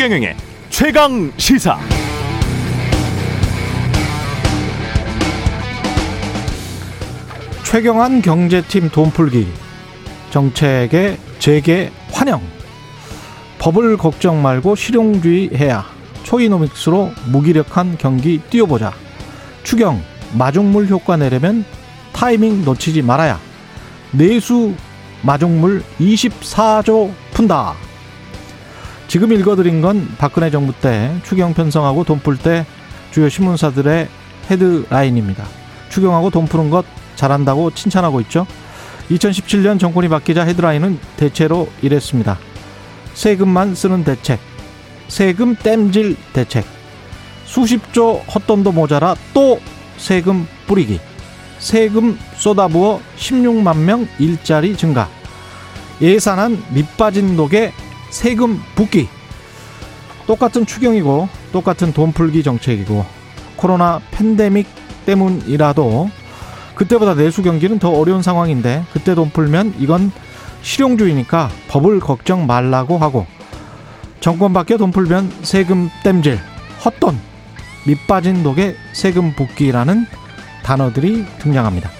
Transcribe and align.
최경영의 0.00 0.34
최강 0.70 1.30
시사. 1.36 1.78
최경환 7.64 8.22
경제팀 8.22 8.88
돈풀기 8.88 9.46
정책의 10.30 11.18
재개 11.38 11.90
환영. 12.12 12.40
법을 13.58 13.98
걱정 13.98 14.40
말고 14.40 14.74
실용주의 14.74 15.50
해야. 15.54 15.84
초이노믹스로 16.22 17.12
무기력한 17.26 17.98
경기 17.98 18.40
뛰어보자. 18.48 18.94
추경 19.64 20.02
마중물 20.32 20.88
효과 20.88 21.18
내려면 21.18 21.62
타이밍 22.14 22.64
놓치지 22.64 23.02
말아야. 23.02 23.38
내수 24.12 24.72
마중물 25.20 25.82
24조 26.00 27.12
푼다. 27.34 27.89
지금 29.10 29.32
읽어드린 29.32 29.80
건 29.80 30.06
박근혜 30.18 30.52
정부 30.52 30.72
때 30.72 31.12
추경 31.24 31.52
편성하고 31.52 32.04
돈 32.04 32.20
풀 32.20 32.36
때 32.36 32.64
주요 33.10 33.28
신문사들의 33.28 34.06
헤드라인입니다. 34.48 35.44
추경하고 35.88 36.30
돈 36.30 36.46
푸는 36.46 36.70
것 36.70 36.84
잘한다고 37.16 37.72
칭찬하고 37.72 38.20
있죠. 38.20 38.46
2017년 39.10 39.80
정권이 39.80 40.08
바뀌자 40.08 40.44
헤드라인은 40.44 41.00
대체로 41.16 41.68
이랬습니다. 41.82 42.38
세금만 43.14 43.74
쓰는 43.74 44.04
대책, 44.04 44.38
세금 45.08 45.56
땜질 45.56 46.16
대책, 46.32 46.64
수십조 47.46 48.22
헛돈도 48.32 48.70
모자라 48.70 49.16
또 49.34 49.58
세금 49.96 50.46
뿌리기, 50.68 51.00
세금 51.58 52.16
쏟아부어 52.36 53.00
16만 53.18 53.76
명 53.78 54.06
일자리 54.20 54.76
증가, 54.76 55.08
예산안 56.00 56.62
밑빠진 56.70 57.36
독에 57.36 57.72
세금 58.10 58.60
붓기. 58.74 59.08
똑같은 60.26 60.66
추경이고 60.66 61.28
똑같은 61.52 61.92
돈 61.92 62.12
풀기 62.12 62.42
정책이고 62.42 63.04
코로나 63.56 64.00
팬데믹 64.12 64.66
때문이라도 65.04 66.08
그때보다 66.74 67.14
내수 67.14 67.42
경기는 67.42 67.78
더 67.78 67.90
어려운 67.90 68.22
상황인데 68.22 68.84
그때 68.92 69.14
돈 69.14 69.30
풀면 69.30 69.74
이건 69.80 70.12
실용주의니까 70.62 71.50
법을 71.68 72.00
걱정 72.00 72.46
말라고 72.46 72.98
하고 72.98 73.26
정권 74.20 74.52
바뀌어 74.52 74.76
돈 74.76 74.92
풀면 74.92 75.32
세금 75.42 75.90
땜질, 76.04 76.38
헛돈, 76.84 77.18
밑빠진 77.86 78.42
독에 78.42 78.76
세금 78.92 79.34
붓기라는 79.34 80.06
단어들이 80.62 81.24
등장합니다. 81.38 81.90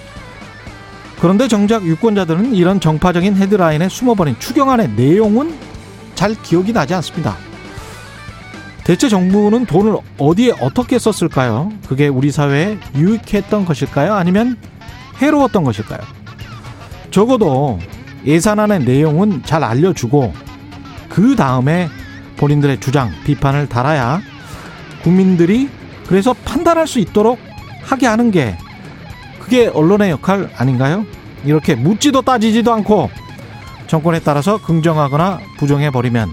그런데 1.21 1.49
정작 1.49 1.85
유권자들은 1.85 2.55
이런 2.55 2.81
정파적인 2.81 3.37
헤드라인에 3.37 3.89
숨어버린 3.89 4.37
추경안의 4.39 4.91
내용은 4.97 5.55
잘 6.21 6.35
기억이 6.35 6.75
나지 6.75 6.93
않습니다. 6.93 7.35
대체 8.85 9.09
정부는 9.09 9.65
돈을 9.65 9.97
어디에 10.19 10.53
어떻게 10.61 10.99
썼을까요? 10.99 11.73
그게 11.89 12.09
우리 12.09 12.31
사회에 12.31 12.77
유익했던 12.95 13.65
것일까요? 13.65 14.13
아니면 14.13 14.59
해로웠던 15.17 15.65
것일까요? 15.65 16.01
적어도 17.11 17.79
예산안의 18.27 18.81
내용은 18.81 19.43
잘 19.47 19.65
알려주고 19.65 20.35
그 21.09 21.37
다음에 21.37 21.89
본인들의 22.37 22.81
주장, 22.81 23.11
비판을 23.25 23.71
달아야 23.71 24.21
국민들이 25.03 25.71
그래서 26.07 26.35
판단할 26.45 26.87
수 26.87 26.99
있도록 26.99 27.39
하게 27.81 28.07
하는 28.07 28.31
게 28.31 28.59
그게 29.39 29.69
언론의 29.69 30.11
역할 30.11 30.51
아닌가요? 30.55 31.07
이렇게 31.47 31.75
묻지도 31.75 32.21
따지지도 32.21 32.75
않고 32.75 33.09
정권에 33.91 34.21
따라서 34.21 34.57
긍정하거나 34.59 35.41
부정해버리면 35.59 36.33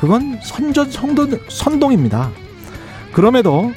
그건 0.00 0.40
선전 0.42 0.90
선동, 0.90 1.38
선동입니다. 1.50 2.30
그럼에도 3.12 3.74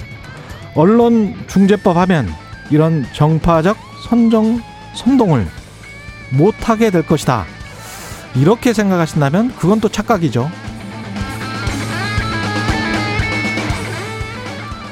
언론 0.75 1.35
중재법 1.47 1.97
하면 1.97 2.33
이런 2.69 3.05
정파적 3.11 3.75
선정 4.07 4.61
선동을 4.93 5.45
못하게 6.29 6.89
될 6.89 7.05
것이다. 7.05 7.43
이렇게 8.33 8.71
생각하신다면 8.71 9.55
그건 9.57 9.81
또 9.81 9.89
착각이죠. 9.89 10.49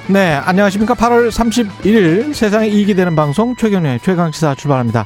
네, 0.07 0.33
안녕하십니까. 0.33 0.93
8월 0.93 1.31
31일 1.31 2.33
세상에 2.33 2.67
이익이 2.67 2.95
되는 2.95 3.15
방송 3.15 3.55
최경련의 3.55 4.01
최강시사 4.01 4.55
출발합니다. 4.55 5.05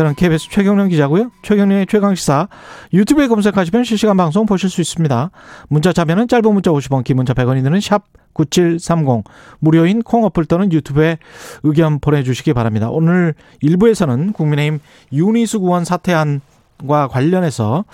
저는 0.00 0.14
KBS 0.14 0.48
최경련 0.48 0.88
기자고요. 0.88 1.30
최경련의 1.42 1.86
최강시사 1.86 2.48
유튜브에 2.94 3.28
검색하시면 3.28 3.84
실시간 3.84 4.16
방송 4.16 4.46
보실 4.46 4.70
수 4.70 4.80
있습니다. 4.80 5.30
문자 5.68 5.92
참여는 5.92 6.26
짧은 6.26 6.54
문자 6.54 6.70
50원, 6.70 7.04
긴 7.04 7.16
문자 7.16 7.34
100원이 7.34 7.62
드는 7.62 7.82
샵 7.82 8.04
9730 8.32 9.24
무료인 9.58 10.00
콩 10.00 10.24
어플 10.24 10.46
또는 10.46 10.72
유튜브에 10.72 11.18
의견 11.64 12.00
보내주시기 12.00 12.54
바랍니다. 12.54 12.88
오늘 12.88 13.34
1부에서는 13.62 14.32
국민의힘 14.32 14.80
윤희수 15.12 15.58
의원 15.58 15.84
사퇴안과 15.84 17.08
관련해서 17.10 17.84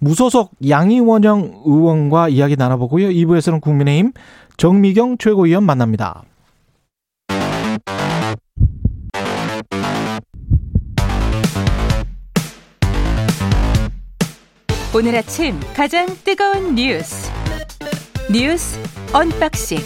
무소속 0.00 0.50
양이원영 0.68 1.62
의원과 1.64 2.30
이야기 2.30 2.56
나눠보고요. 2.56 3.10
2부에서는 3.10 3.60
국민의힘 3.60 4.10
정미경 4.56 5.18
최고위원 5.18 5.62
만납니다. 5.62 6.24
오늘 14.94 15.16
아침 15.16 15.58
가장 15.74 16.06
뜨거운 16.22 16.74
뉴스 16.74 17.30
뉴스 18.30 18.78
unboxing 19.14 19.78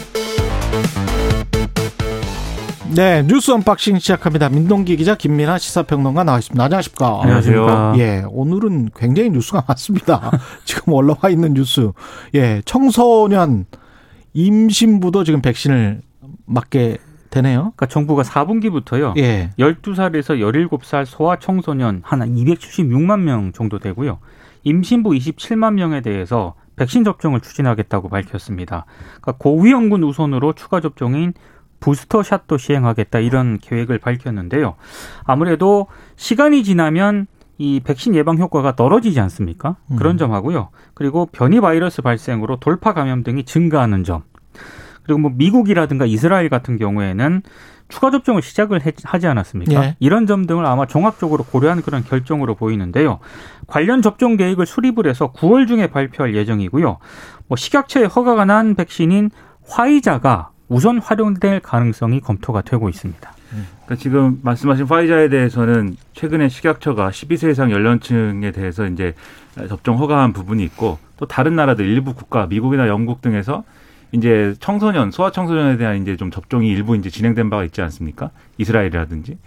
네, 2.93 3.23
뉴스 3.23 3.51
unboxing 3.51 3.99
시작합니다. 3.99 4.49
민동기 4.49 4.97
기자 4.97 5.15
김민아 5.15 5.59
시사평론가 5.59 6.23
나와 6.25 6.39
있습니다. 6.39 6.61
안녕하십니까? 6.61 7.21
안녕하세요. 7.21 7.93
예, 7.97 8.23
오늘은 8.27 8.89
굉장히 8.97 9.29
뉴스가 9.29 9.63
많습니다. 9.67 10.31
지금 10.65 10.93
올라와 10.93 11.29
있는 11.29 11.53
뉴스. 11.53 11.91
예, 12.35 12.61
청소년 12.65 13.65
임신부도 14.33 15.23
지금 15.23 15.41
백신을 15.41 16.01
맞게 16.45 16.97
되네요. 17.29 17.73
그러니까 17.75 17.85
정부가 17.85 18.23
4분기부터요. 18.23 19.15
예. 19.17 19.51
12살에서 19.59 20.39
17살 20.39 21.05
소아 21.05 21.37
청소년 21.37 22.01
한 22.03 22.19
276만 22.19 23.19
명 23.19 23.51
정도 23.53 23.79
되고요. 23.79 24.19
임신부 24.67 25.11
27만 25.11 25.75
명에 25.75 26.01
대해서 26.01 26.55
백신 26.75 27.03
접종을 27.03 27.39
추진하겠다고 27.39 28.09
밝혔습니다. 28.09 28.85
그러니까 29.21 29.31
고위험군 29.39 30.03
우선으로 30.03 30.53
추가 30.53 30.81
접종인 30.81 31.33
부스터샷도 31.79 32.57
시행하겠다 32.57 33.19
이런 33.19 33.59
계획을 33.59 33.99
밝혔는데요. 33.99 34.75
아무래도 35.23 35.87
시간이 36.15 36.63
지나면 36.63 37.27
이 37.57 37.79
백신 37.83 38.13
예방 38.13 38.37
효과가 38.37 38.75
떨어지지 38.75 39.19
않습니까? 39.19 39.77
그런 39.97 40.15
음. 40.15 40.17
점하고요. 40.17 40.69
그리고 40.93 41.25
변이 41.27 41.59
바이러스 41.59 42.01
발생으로 42.01 42.59
돌파 42.59 42.93
감염 42.93 43.23
등이 43.23 43.45
증가하는 43.45 44.03
점. 44.03 44.23
그리고 45.03 45.19
뭐 45.19 45.31
미국이라든가 45.33 46.05
이스라엘 46.05 46.49
같은 46.49 46.77
경우에는 46.77 47.41
추가 47.89 48.11
접종을 48.11 48.41
시작을 48.41 48.85
해- 48.85 48.93
하지 49.03 49.27
않았습니까? 49.27 49.83
예. 49.83 49.95
이런 49.99 50.27
점 50.27 50.45
등을 50.45 50.65
아마 50.65 50.85
종합적으로 50.85 51.43
고려한 51.45 51.81
그런 51.81 52.03
결정으로 52.03 52.55
보이는데요. 52.55 53.19
관련 53.65 54.01
접종 54.01 54.35
계획을 54.37 54.65
수립을 54.65 55.07
해서 55.07 55.31
9월 55.31 55.67
중에 55.67 55.87
발표할 55.87 56.35
예정이고요. 56.35 56.97
뭐 57.47 57.55
식약처에 57.55 58.05
허가가 58.05 58.45
난 58.45 58.75
백신인 58.75 59.31
화이자가 59.67 60.49
우선 60.67 60.99
활용될 60.99 61.61
가능성이 61.61 62.19
검토가 62.19 62.61
되고 62.61 62.89
있습니다. 62.89 63.33
그러니까 63.85 63.95
지금 63.95 64.39
말씀하신 64.43 64.85
화이자에 64.87 65.29
대해서는 65.29 65.95
최근에 66.13 66.49
식약처가 66.49 67.09
12세 67.11 67.51
이상 67.51 67.71
연령층에 67.71 68.51
대해서 68.51 68.85
이제 68.85 69.13
접종 69.69 69.97
허가한 69.99 70.33
부분이 70.33 70.61
있고 70.65 70.97
또 71.15 71.25
다른 71.25 71.55
나라들 71.55 71.85
일부 71.87 72.13
국가 72.13 72.47
미국이나 72.47 72.89
영국 72.89 73.21
등에서 73.21 73.63
이제 74.11 74.55
청소년 74.59 75.11
소아 75.11 75.31
청소년에 75.31 75.77
대한 75.77 76.01
이제 76.01 76.15
좀 76.15 76.31
접종이 76.31 76.69
일부 76.69 76.95
이제 76.95 77.09
진행된 77.09 77.49
바가 77.49 77.65
있지 77.65 77.81
않습니까? 77.81 78.31
이스라엘이라든지. 78.57 79.37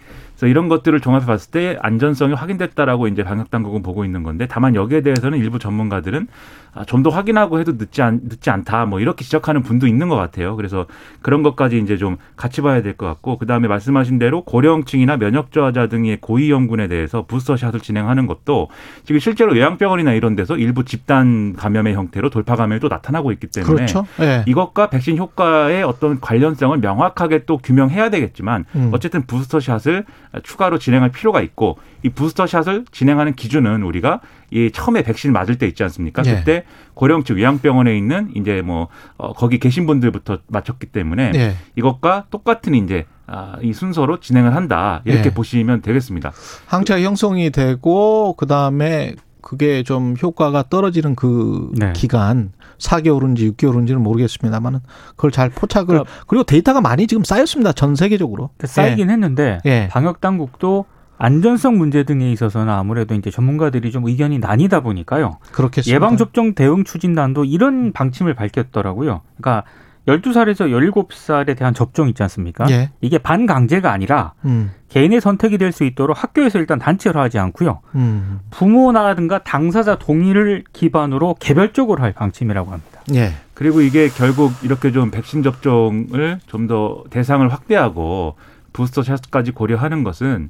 그래서 0.41 0.49
이런 0.49 0.69
것들을 0.69 0.99
종합해 1.01 1.27
봤을 1.27 1.51
때 1.51 1.77
안전성이 1.81 2.33
확인됐다라고 2.33 3.07
이제 3.07 3.23
방역 3.23 3.51
당국은 3.51 3.83
보고 3.83 4.03
있는 4.03 4.23
건데 4.23 4.47
다만 4.49 4.73
여기에 4.73 5.01
대해서는 5.01 5.37
일부 5.37 5.59
전문가들은 5.59 6.27
아, 6.73 6.85
좀 6.85 7.01
더 7.03 7.09
확인하고 7.09 7.59
해도 7.59 7.73
늦지 7.73 8.01
않 8.03 8.21
늦지 8.23 8.49
않다 8.51 8.85
뭐 8.85 8.99
이렇게 8.99 9.23
지적하는 9.25 9.61
분도 9.63 9.87
있는 9.87 10.07
것 10.07 10.15
같아요. 10.15 10.55
그래서 10.55 10.85
그런 11.23 11.41
것까지 11.43 11.79
이제 11.79 11.97
좀 11.97 12.17
같이 12.37 12.61
봐야 12.61 12.81
될 12.83 12.93
것 12.95 13.07
같고 13.07 13.37
그 13.39 13.45
다음에 13.47 13.67
말씀하신 13.67 14.19
대로 14.19 14.43
고령층이나 14.43 15.17
면역 15.17 15.51
저하자 15.51 15.87
등의 15.87 16.19
고위험군에 16.21 16.87
대해서 16.87 17.25
부스터샷을 17.25 17.79
진행하는 17.81 18.27
것도 18.27 18.69
지금 19.03 19.19
실제로 19.19 19.57
요양병원이나 19.57 20.13
이런 20.13 20.35
데서 20.35 20.55
일부 20.57 20.85
집단 20.85 21.53
감염의 21.53 21.93
형태로 21.95 22.29
돌파 22.29 22.55
감염이 22.55 22.79
또 22.79 22.87
나타나고 22.87 23.31
있기 23.33 23.47
때문에 23.47 23.73
그렇죠. 23.73 24.05
예. 24.21 24.43
이것과 24.47 24.89
백신 24.91 25.17
효과의 25.17 25.83
어떤 25.83 26.19
관련성을 26.21 26.77
명확하게 26.77 27.45
또 27.45 27.57
규명해야 27.57 28.09
되겠지만 28.11 28.65
음. 28.75 28.91
어쨌든 28.93 29.25
부스터샷을 29.25 30.05
추가로 30.43 30.79
진행할 30.79 31.11
필요가 31.11 31.41
있고 31.41 31.77
이 32.03 32.09
부스터샷을 32.09 32.85
진행하는 32.91 33.33
기준은 33.35 33.83
우리가 33.83 34.21
이 34.49 34.71
처음에 34.71 35.03
백신 35.03 35.31
맞을 35.33 35.57
때 35.57 35.67
있지 35.67 35.83
않습니까? 35.83 36.23
예. 36.25 36.35
그때 36.35 36.63
고령층 36.93 37.37
요양병원에 37.37 37.97
있는 37.97 38.31
이제 38.35 38.61
뭐 38.61 38.87
어, 39.17 39.33
거기 39.33 39.59
계신 39.59 39.85
분들부터 39.85 40.39
맞췄기 40.47 40.87
때문에 40.87 41.31
예. 41.35 41.55
이것과 41.75 42.25
똑같은 42.29 42.73
이제 42.75 43.05
아, 43.27 43.55
이 43.61 43.71
순서로 43.71 44.19
진행을 44.19 44.55
한다 44.55 45.01
이렇게 45.05 45.27
예. 45.27 45.33
보시면 45.33 45.81
되겠습니다. 45.81 46.31
항체가 46.65 47.01
형성이 47.01 47.49
되고 47.49 48.33
그 48.37 48.45
다음에 48.45 49.15
그게 49.41 49.83
좀 49.83 50.15
효과가 50.21 50.65
떨어지는 50.69 51.15
그 51.15 51.71
네. 51.77 51.93
기간 51.93 52.51
4개월인지 52.77 53.55
6개월인지는 53.55 53.97
모르겠습니다만은 53.97 54.79
그걸 55.15 55.31
잘 55.31 55.49
포착을 55.49 55.87
그러니까 55.87 56.11
그리고 56.27 56.43
데이터가 56.43 56.81
많이 56.81 57.07
지금 57.07 57.23
쌓였습니다 57.23 57.73
전 57.73 57.95
세계적으로 57.95 58.49
쌓이긴 58.63 59.09
했는데 59.09 59.59
예. 59.65 59.87
방역 59.91 60.21
당국도 60.21 60.85
안전성 61.17 61.77
문제 61.77 62.03
등에 62.03 62.31
있어서는 62.31 62.73
아무래도 62.73 63.13
이제 63.13 63.29
전문가들이 63.29 63.91
좀 63.91 64.07
의견이 64.07 64.39
나뉘다 64.39 64.79
보니까요. 64.79 65.37
예, 65.39 65.51
그렇겠습니다. 65.51 65.95
예방 65.95 66.17
접종 66.17 66.55
대응 66.55 66.83
추진단도 66.83 67.45
이런 67.45 67.91
방침을 67.91 68.33
밝혔더라고요. 68.33 69.21
그러니까 69.37 69.63
12살에서 70.07 70.69
17살에 70.71 71.55
대한 71.57 71.73
접종 71.73 72.09
있지 72.09 72.23
않습니까? 72.23 72.65
예. 72.71 72.89
이게 73.01 73.17
반강제가 73.17 73.91
아니라 73.91 74.33
음, 74.45 74.71
개인의 74.89 75.21
선택이 75.21 75.57
될 75.57 75.71
수 75.71 75.83
있도록 75.83 76.21
학교에서 76.21 76.59
일단 76.59 76.79
단체로 76.79 77.19
하지 77.19 77.37
않고요. 77.39 77.79
음, 77.95 78.39
부모나든가 78.49 79.39
당사자 79.43 79.95
동의를 79.97 80.63
기반으로 80.73 81.35
개별적으로 81.39 82.01
할 82.03 82.13
방침이라고 82.13 82.71
합니다. 82.71 83.01
예, 83.13 83.33
그리고 83.53 83.81
이게 83.81 84.09
결국 84.09 84.51
이렇게 84.63 84.91
좀 84.91 85.11
백신 85.11 85.43
접종을 85.43 86.39
좀 86.47 86.67
더 86.67 87.03
대상을 87.09 87.47
확대하고 87.51 88.35
부스터샷까지 88.73 89.51
고려하는 89.51 90.03
것은 90.03 90.49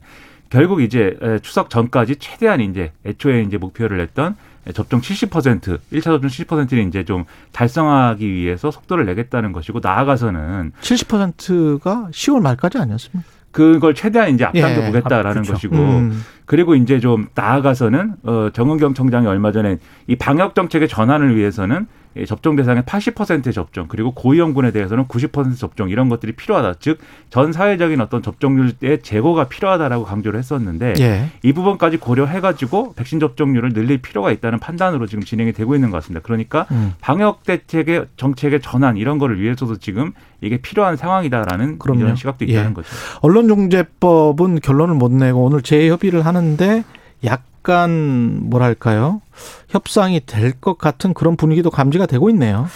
결국 0.50 0.82
이제 0.82 1.18
에, 1.22 1.40
추석 1.40 1.70
전까지 1.70 2.18
최대한 2.18 2.60
이제 2.62 2.92
애초에 3.06 3.42
이제 3.42 3.58
목표를 3.58 3.98
냈던 3.98 4.36
접종 4.74 5.02
70%, 5.02 5.80
1차 5.92 6.04
접종 6.04 6.30
70%를 6.30 6.88
이제 6.88 7.04
좀 7.04 7.26
달성하기 7.52 8.32
위해서 8.32 8.70
속도를 8.72 9.06
내겠다는 9.06 9.52
것이고 9.52 9.80
나아가서는 9.82 10.72
70%가 10.82 12.10
10월 12.12 12.42
말까지 12.42 12.78
아니었습니까? 12.78 13.30
그걸 13.52 13.94
최대한 13.94 14.34
이제 14.34 14.46
앞당겨 14.46 14.82
예. 14.82 14.86
보겠다라는 14.86 15.30
아, 15.30 15.34
그렇죠. 15.34 15.54
것이고 15.54 15.76
음, 15.76 16.24
그리고 16.52 16.76
이제 16.76 17.00
좀 17.00 17.28
나아가서는 17.34 18.16
어 18.24 18.50
정은경 18.52 18.94
청장이 18.94 19.26
얼마 19.26 19.54
전에 19.54 19.78
이 20.08 20.18
방역 20.18 20.54
정책의 20.54 20.90
전환을 20.90 21.38
위해서는 21.38 21.88
이 22.18 22.26
접종 22.26 22.58
대상의 22.58 22.84
80%의 22.84 23.54
접종 23.54 23.88
그리고 23.88 24.12
고위험군에 24.12 24.72
대해서는 24.72 25.06
90% 25.06 25.58
접종 25.58 25.90
이런 25.90 26.10
것들이 26.10 26.34
필요하다. 26.34 26.74
즉 26.80 27.00
전 27.32 27.54
사회적인 27.54 28.02
어떤 28.02 28.22
접종률의 28.22 29.00
제고가 29.04 29.46
필요하다라고 29.46 30.04
강조를 30.04 30.38
했었는데 30.38 30.96
예, 31.00 31.30
이 31.44 31.54
부분까지 31.54 31.96
고려해가지고 31.96 32.94
백신 32.96 33.22
접종률을 33.22 33.72
늘릴 33.72 34.00
필요가 34.00 34.34
있다는 34.34 34.60
판단으로 34.60 35.08
지금 35.08 35.24
진행이 35.24 35.54
되고 35.54 35.74
있는 35.74 35.92
것 35.92 35.98
같습니다. 35.98 36.22
그러니까 36.22 36.68
음. 36.72 36.92
방역 37.00 37.44
대책의 37.46 38.08
정책의 38.18 38.60
전환 38.60 38.98
이런 38.98 39.18
거를 39.18 39.40
위해서도 39.40 39.78
지금 39.78 40.12
이게 40.42 40.58
필요한 40.58 40.98
상황이다라는. 40.98 41.78
이런 42.02 42.16
시각도 42.18 42.44
있다는 42.44 42.72
예. 42.72 42.74
거죠. 42.74 42.90
언론중재법은 43.22 44.60
결론을 44.60 44.96
못 44.96 45.10
내고 45.10 45.46
오늘 45.46 45.62
재협의를 45.62 46.26
하는 46.26 46.41
데 46.58 46.84
약간 47.24 48.40
뭐랄까요 48.50 49.22
협상이 49.70 50.22
될 50.26 50.54
것 50.60 50.78
같은 50.78 51.14
그런 51.14 51.36
분위기도 51.38 51.70
감지가 51.70 52.06
되고 52.06 52.30
있네요. 52.32 52.68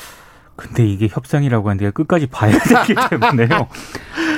근데 0.55 0.87
이게 0.87 1.09
협상이라고 1.11 1.69
하는데 1.69 1.91
끝까지 1.91 2.27
봐야 2.27 2.51
되기 2.57 2.95
때문에요. 3.09 3.67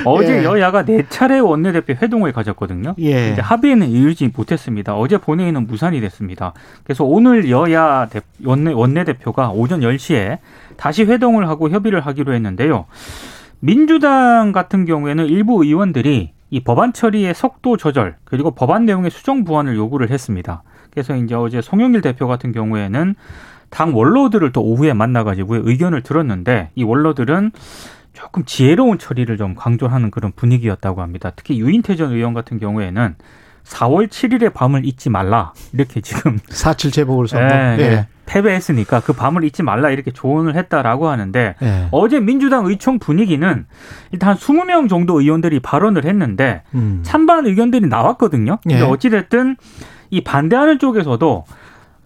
어제 0.04 0.38
예. 0.40 0.44
여야가 0.44 0.84
네 0.84 1.04
차례 1.08 1.38
원내대표 1.38 1.94
회동을 2.02 2.32
가졌거든요. 2.32 2.94
예. 2.98 3.28
근데 3.28 3.40
합의는 3.42 3.88
이르지 3.90 4.30
못했습니다. 4.34 4.96
어제 4.96 5.18
본회의는 5.18 5.68
무산이 5.68 6.00
됐습니다. 6.00 6.54
그래서 6.82 7.04
오늘 7.04 7.48
여야 7.50 8.08
대- 8.10 8.20
원내, 8.44 8.72
원내대표가 8.72 9.50
오전 9.50 9.80
10시에 9.80 10.38
다시 10.76 11.04
회동을 11.04 11.48
하고 11.48 11.70
협의를 11.70 12.00
하기로 12.00 12.34
했는데요. 12.34 12.86
민주당 13.60 14.52
같은 14.52 14.86
경우에는 14.86 15.26
일부 15.26 15.64
의원들이 15.64 16.32
이 16.50 16.60
법안 16.60 16.92
처리의 16.92 17.34
속도 17.34 17.76
조절 17.76 18.16
그리고 18.24 18.50
법안 18.50 18.84
내용의 18.86 19.10
수정 19.10 19.44
부안을 19.44 19.76
요구를 19.76 20.10
했습니다. 20.10 20.62
그래서 20.90 21.14
이제 21.16 21.34
어제 21.34 21.60
송영길 21.60 22.00
대표 22.00 22.26
같은 22.26 22.52
경우에는 22.52 23.14
당 23.70 23.94
원로들을 23.94 24.52
또 24.52 24.62
오후에 24.62 24.94
만나가지고 24.94 25.56
의견을 25.68 26.02
들었는데 26.02 26.70
이 26.74 26.82
원로들은 26.82 27.52
조금 28.14 28.44
지혜로운 28.44 28.98
처리를 28.98 29.36
좀 29.36 29.54
강조하는 29.54 30.10
그런 30.10 30.32
분위기였다고 30.32 31.02
합니다. 31.02 31.32
특히 31.36 31.60
유인태 31.60 31.96
전 31.96 32.12
의원 32.12 32.34
같은 32.34 32.58
경우에는 32.58 33.14
4월 33.68 34.08
7일의 34.08 34.52
밤을 34.54 34.84
잊지 34.84 35.10
말라 35.10 35.52
이렇게 35.72 36.00
지금 36.00 36.38
4.7 36.38 36.92
재보궐선거. 36.92 37.54
예, 37.54 37.76
예. 37.78 37.82
예. 37.82 38.06
패배했으니까 38.26 39.00
그 39.00 39.14
밤을 39.14 39.42
잊지 39.44 39.62
말라 39.62 39.90
이렇게 39.90 40.10
조언을 40.10 40.54
했다라고 40.54 41.08
하는데 41.08 41.54
예. 41.62 41.88
어제 41.90 42.20
민주당 42.20 42.66
의총 42.66 42.98
분위기는 42.98 43.66
일단 44.12 44.30
한 44.30 44.36
20명 44.36 44.88
정도 44.88 45.20
의원들이 45.20 45.60
발언을 45.60 46.04
했는데 46.04 46.62
음. 46.74 47.00
찬반 47.02 47.46
의견들이 47.46 47.86
나왔거든요. 47.86 48.58
근데 48.62 48.80
예. 48.80 48.82
어찌 48.82 49.08
됐든 49.10 49.56
이 50.10 50.22
반대하는 50.22 50.78
쪽에서도 50.78 51.44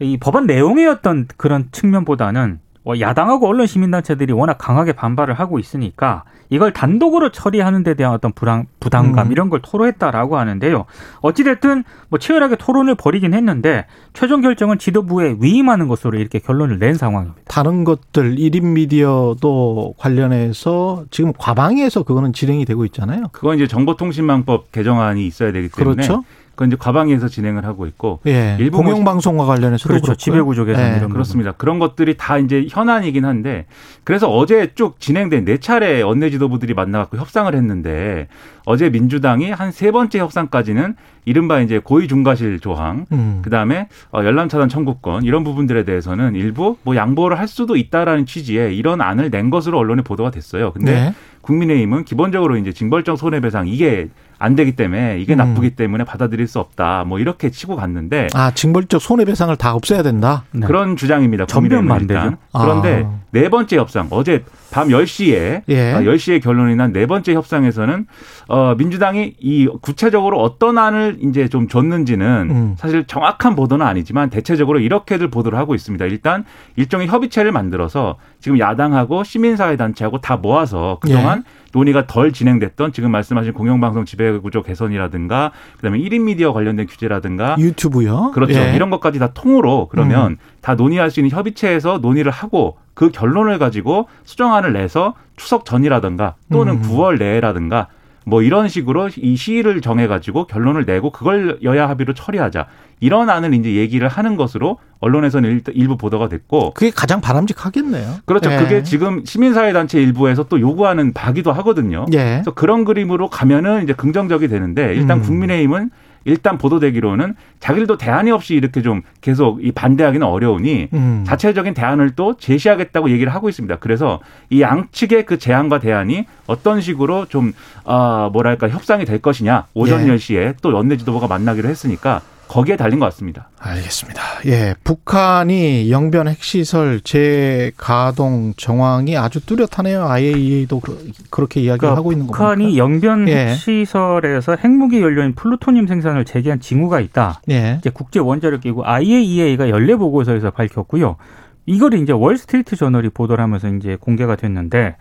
이 0.00 0.16
법안 0.18 0.46
어떤 0.88 1.26
그런 1.36 1.68
측면보다는 1.72 2.58
어, 2.58 2.61
야당하고 2.98 3.48
언론 3.48 3.66
시민단체들이 3.66 4.32
워낙 4.32 4.58
강하게 4.58 4.92
반발을 4.92 5.34
하고 5.34 5.58
있으니까 5.58 6.24
이걸 6.50 6.72
단독으로 6.72 7.30
처리하는 7.30 7.82
데 7.82 7.94
대한 7.94 8.12
어떤 8.12 8.32
불안, 8.32 8.66
부담감 8.78 9.28
음. 9.28 9.32
이런 9.32 9.48
걸 9.48 9.60
토로했다라고 9.62 10.36
하는데요. 10.36 10.84
어찌됐든 11.22 11.84
뭐 12.10 12.18
치열하게 12.18 12.56
토론을 12.56 12.94
벌이긴 12.94 13.32
했는데 13.32 13.86
최종 14.12 14.42
결정은 14.42 14.78
지도부에 14.78 15.36
위임하는 15.40 15.88
것으로 15.88 16.18
이렇게 16.18 16.40
결론을 16.40 16.78
낸 16.78 16.94
상황입니다. 16.94 17.40
다른 17.46 17.84
것들 17.84 18.36
1인 18.36 18.64
미디어도 18.72 19.94
관련해서 19.96 21.04
지금 21.10 21.32
과방위에서 21.38 22.02
그거는 22.02 22.32
진행이 22.34 22.64
되고 22.66 22.84
있잖아요. 22.84 23.28
그건 23.32 23.56
이제 23.56 23.66
정보통신망법 23.66 24.72
개정안이 24.72 25.26
있어야 25.26 25.52
되기 25.52 25.68
때문에 25.70 26.06
그렇죠. 26.06 26.22
그건 26.62 26.68
이제 26.68 26.76
과방위에서 26.78 27.28
진행을 27.28 27.64
하고 27.64 27.86
있고 27.86 28.20
예. 28.26 28.56
일부 28.60 28.78
공영 28.78 29.04
방송과 29.04 29.44
관련해서도 29.46 29.88
그렇죠. 29.88 30.02
그렇고요. 30.04 30.16
지배구 30.16 30.54
조 30.54 30.64
개선 30.64 30.92
예. 30.92 30.96
이런. 30.98 31.10
그렇습니다. 31.10 31.52
그런 31.52 31.80
것들이 31.80 32.16
다 32.16 32.38
이제 32.38 32.66
현안이긴 32.70 33.24
한데 33.24 33.66
그래서 34.04 34.28
어제 34.30 34.72
쭉 34.74 35.00
진행된 35.00 35.44
네 35.44 35.58
차례 35.58 36.02
원내 36.02 36.30
지도부들이 36.30 36.74
만나갖고 36.74 37.16
협상을 37.16 37.52
했는데 37.52 38.28
어제 38.64 38.88
민주당이 38.90 39.50
한 39.50 39.72
세 39.72 39.90
번째 39.90 40.18
협상까지는 40.20 40.94
이른바 41.24 41.60
이제 41.60 41.80
고의 41.82 42.06
중과실 42.06 42.60
조항 42.60 43.06
음. 43.10 43.40
그 43.42 43.48
다음에 43.50 43.88
어, 44.12 44.22
열람 44.22 44.48
차단 44.48 44.68
청구권 44.68 45.24
이런 45.24 45.42
부분들에 45.44 45.84
대해서는 45.84 46.34
일부 46.36 46.76
뭐 46.82 46.94
양보를 46.94 47.38
할 47.38 47.48
수도 47.48 47.74
있다라는 47.76 48.26
취지의 48.26 48.76
이런 48.76 49.00
안을 49.00 49.30
낸 49.30 49.50
것으로 49.50 49.78
언론에 49.78 50.02
보도가 50.02 50.30
됐어요. 50.30 50.72
근데 50.72 50.92
네. 50.92 51.14
국민의힘은 51.40 52.04
기본적으로 52.04 52.56
이제 52.56 52.70
징벌적 52.72 53.18
손해배상 53.18 53.66
이게 53.66 54.08
안 54.42 54.54
되기 54.56 54.72
때문에 54.72 55.18
이게 55.20 55.34
음. 55.34 55.38
나쁘기 55.38 55.70
때문에 55.70 56.04
받아들일 56.04 56.46
수 56.46 56.58
없다. 56.58 57.04
뭐 57.04 57.18
이렇게 57.18 57.50
치고 57.50 57.76
갔는데 57.76 58.28
아, 58.34 58.50
징벌적 58.52 59.00
손해배상을 59.00 59.54
다 59.56 59.74
없애야 59.74 60.02
된다. 60.02 60.44
네. 60.52 60.66
그런 60.66 60.96
주장입니다. 60.96 61.46
전면. 61.46 61.86
반대죠. 61.86 62.36
그런데 62.52 63.04
아. 63.06 63.20
네 63.30 63.48
번째 63.48 63.76
협상 63.78 64.08
어제 64.10 64.44
밤 64.70 64.88
10시에 64.88 65.62
예. 65.68 65.92
아, 65.92 66.00
10시에 66.02 66.42
결론이 66.42 66.76
난 66.76 66.92
네 66.92 67.06
번째 67.06 67.32
협상에서는 67.34 68.06
어 68.48 68.74
민주당이 68.76 69.34
이 69.40 69.68
구체적으로 69.80 70.40
어떤 70.42 70.76
안을 70.76 71.18
이제 71.22 71.48
좀 71.48 71.68
줬는지는 71.68 72.48
음. 72.50 72.74
사실 72.76 73.04
정확한 73.06 73.54
보도는 73.54 73.86
아니지만 73.86 74.28
대체적으로 74.28 74.78
이렇게들 74.80 75.28
보도를 75.30 75.58
하고 75.58 75.74
있습니다. 75.74 76.04
일단 76.06 76.44
일종의 76.76 77.06
협의체를 77.08 77.52
만들어서 77.52 78.16
지금 78.40 78.58
야당하고 78.58 79.24
시민사회 79.24 79.76
단체하고 79.76 80.20
다 80.20 80.36
모아서 80.36 80.98
그동안 81.00 81.44
예. 81.46 81.61
논의가 81.72 82.06
덜 82.06 82.32
진행됐던 82.32 82.92
지금 82.92 83.10
말씀하신 83.10 83.52
공영방송 83.52 84.04
지배구조 84.04 84.62
개선이라든가 84.62 85.52
그다음에 85.76 85.98
1인 85.98 86.22
미디어 86.22 86.52
관련된 86.52 86.86
규제라든가 86.86 87.56
유튜브요. 87.58 88.30
그렇죠. 88.32 88.58
예. 88.58 88.74
이런 88.74 88.90
것까지 88.90 89.18
다 89.18 89.32
통으로 89.32 89.88
그러면 89.90 90.36
다 90.60 90.74
논의할 90.74 91.10
수 91.10 91.20
있는 91.20 91.30
협의체에서 91.30 91.98
논의를 91.98 92.30
하고 92.30 92.76
그 92.94 93.10
결론을 93.10 93.58
가지고 93.58 94.08
수정안을 94.24 94.72
내서 94.72 95.14
추석 95.36 95.64
전이라든가 95.64 96.34
또는 96.52 96.74
음. 96.74 96.82
9월 96.82 97.18
내라든가 97.18 97.88
뭐 98.24 98.42
이런 98.42 98.68
식으로 98.68 99.10
이 99.16 99.36
시일을 99.36 99.80
정해가지고 99.80 100.46
결론을 100.46 100.84
내고 100.84 101.10
그걸 101.10 101.58
여야 101.62 101.88
합의로 101.88 102.14
처리하자 102.14 102.66
이런 103.00 103.30
안을 103.30 103.52
이제 103.54 103.74
얘기를 103.74 104.06
하는 104.08 104.36
것으로 104.36 104.78
언론에서는 105.00 105.50
일- 105.50 105.62
일부 105.74 105.96
보도가 105.96 106.28
됐고 106.28 106.70
그게 106.74 106.90
가장 106.90 107.20
바람직하겠네요. 107.20 108.16
그렇죠. 108.24 108.52
예. 108.52 108.56
그게 108.58 108.82
지금 108.84 109.24
시민사회단체 109.24 110.00
일부에서 110.00 110.44
또 110.44 110.60
요구하는 110.60 111.12
바기도 111.12 111.52
하거든요. 111.52 112.06
예. 112.12 112.16
그래서 112.42 112.52
그런 112.52 112.84
그림으로 112.84 113.28
가면은 113.28 113.82
이제 113.82 113.92
긍정적이 113.92 114.46
되는데 114.48 114.94
일단 114.94 115.18
음. 115.18 115.22
국민의힘은 115.22 115.90
일단 116.24 116.58
보도되기로는 116.58 117.34
자기들도 117.60 117.96
대안이 117.96 118.30
없이 118.30 118.54
이렇게 118.54 118.82
좀 118.82 119.02
계속 119.20 119.64
이 119.64 119.72
반대하기는 119.72 120.26
어려우니 120.26 120.88
음. 120.92 121.24
자체적인 121.26 121.74
대안을 121.74 122.10
또 122.16 122.36
제시하겠다고 122.36 123.10
얘기를 123.10 123.34
하고 123.34 123.48
있습니다. 123.48 123.76
그래서 123.76 124.20
이 124.50 124.60
양측의 124.60 125.26
그 125.26 125.38
제안과 125.38 125.78
대안이 125.78 126.26
어떤 126.46 126.80
식으로 126.80 127.26
좀, 127.26 127.52
어, 127.84 128.30
뭐랄까, 128.32 128.68
협상이 128.68 129.04
될 129.04 129.18
것이냐. 129.18 129.66
오전 129.74 130.08
예. 130.08 130.14
10시에 130.14 130.56
또 130.62 130.72
원내 130.72 130.96
지도부가 130.96 131.26
만나기로 131.26 131.68
했으니까 131.68 132.20
거기에 132.52 132.76
달린 132.76 132.98
것 132.98 133.06
같습니다. 133.06 133.48
알겠습니다. 133.58 134.20
예, 134.44 134.74
북한이 134.84 135.90
영변 135.90 136.28
핵시설 136.28 137.00
재가동 137.00 138.52
정황이 138.58 139.16
아주 139.16 139.40
뚜렷하네요. 139.44 140.04
IAEA도 140.04 140.82
그렇게 141.30 141.60
이야기를 141.60 141.78
그러니까 141.78 141.96
하고 141.96 142.12
있는 142.12 142.26
겁니까? 142.26 142.54
북한이 142.54 142.76
영변 142.76 143.28
예. 143.28 143.46
핵시설에서 143.46 144.56
핵무기 144.56 145.00
연료인 145.00 145.34
플루토늄 145.34 145.86
생산을 145.86 146.26
재개한 146.26 146.60
징후가 146.60 147.00
있다. 147.00 147.40
예. 147.50 147.76
이제 147.78 147.88
국제 147.88 148.20
원자력 148.20 148.60
기구 148.60 148.84
IAEA가 148.84 149.70
연례 149.70 149.96
보고서에서 149.96 150.50
밝혔고요. 150.50 151.16
이걸 151.64 151.94
이제 151.94 152.12
월스트리트 152.12 152.76
저널이 152.76 153.08
보도를 153.08 153.42
하면서 153.42 153.68
이제 153.68 153.96
공개가 153.98 154.36
됐는데 154.36 154.96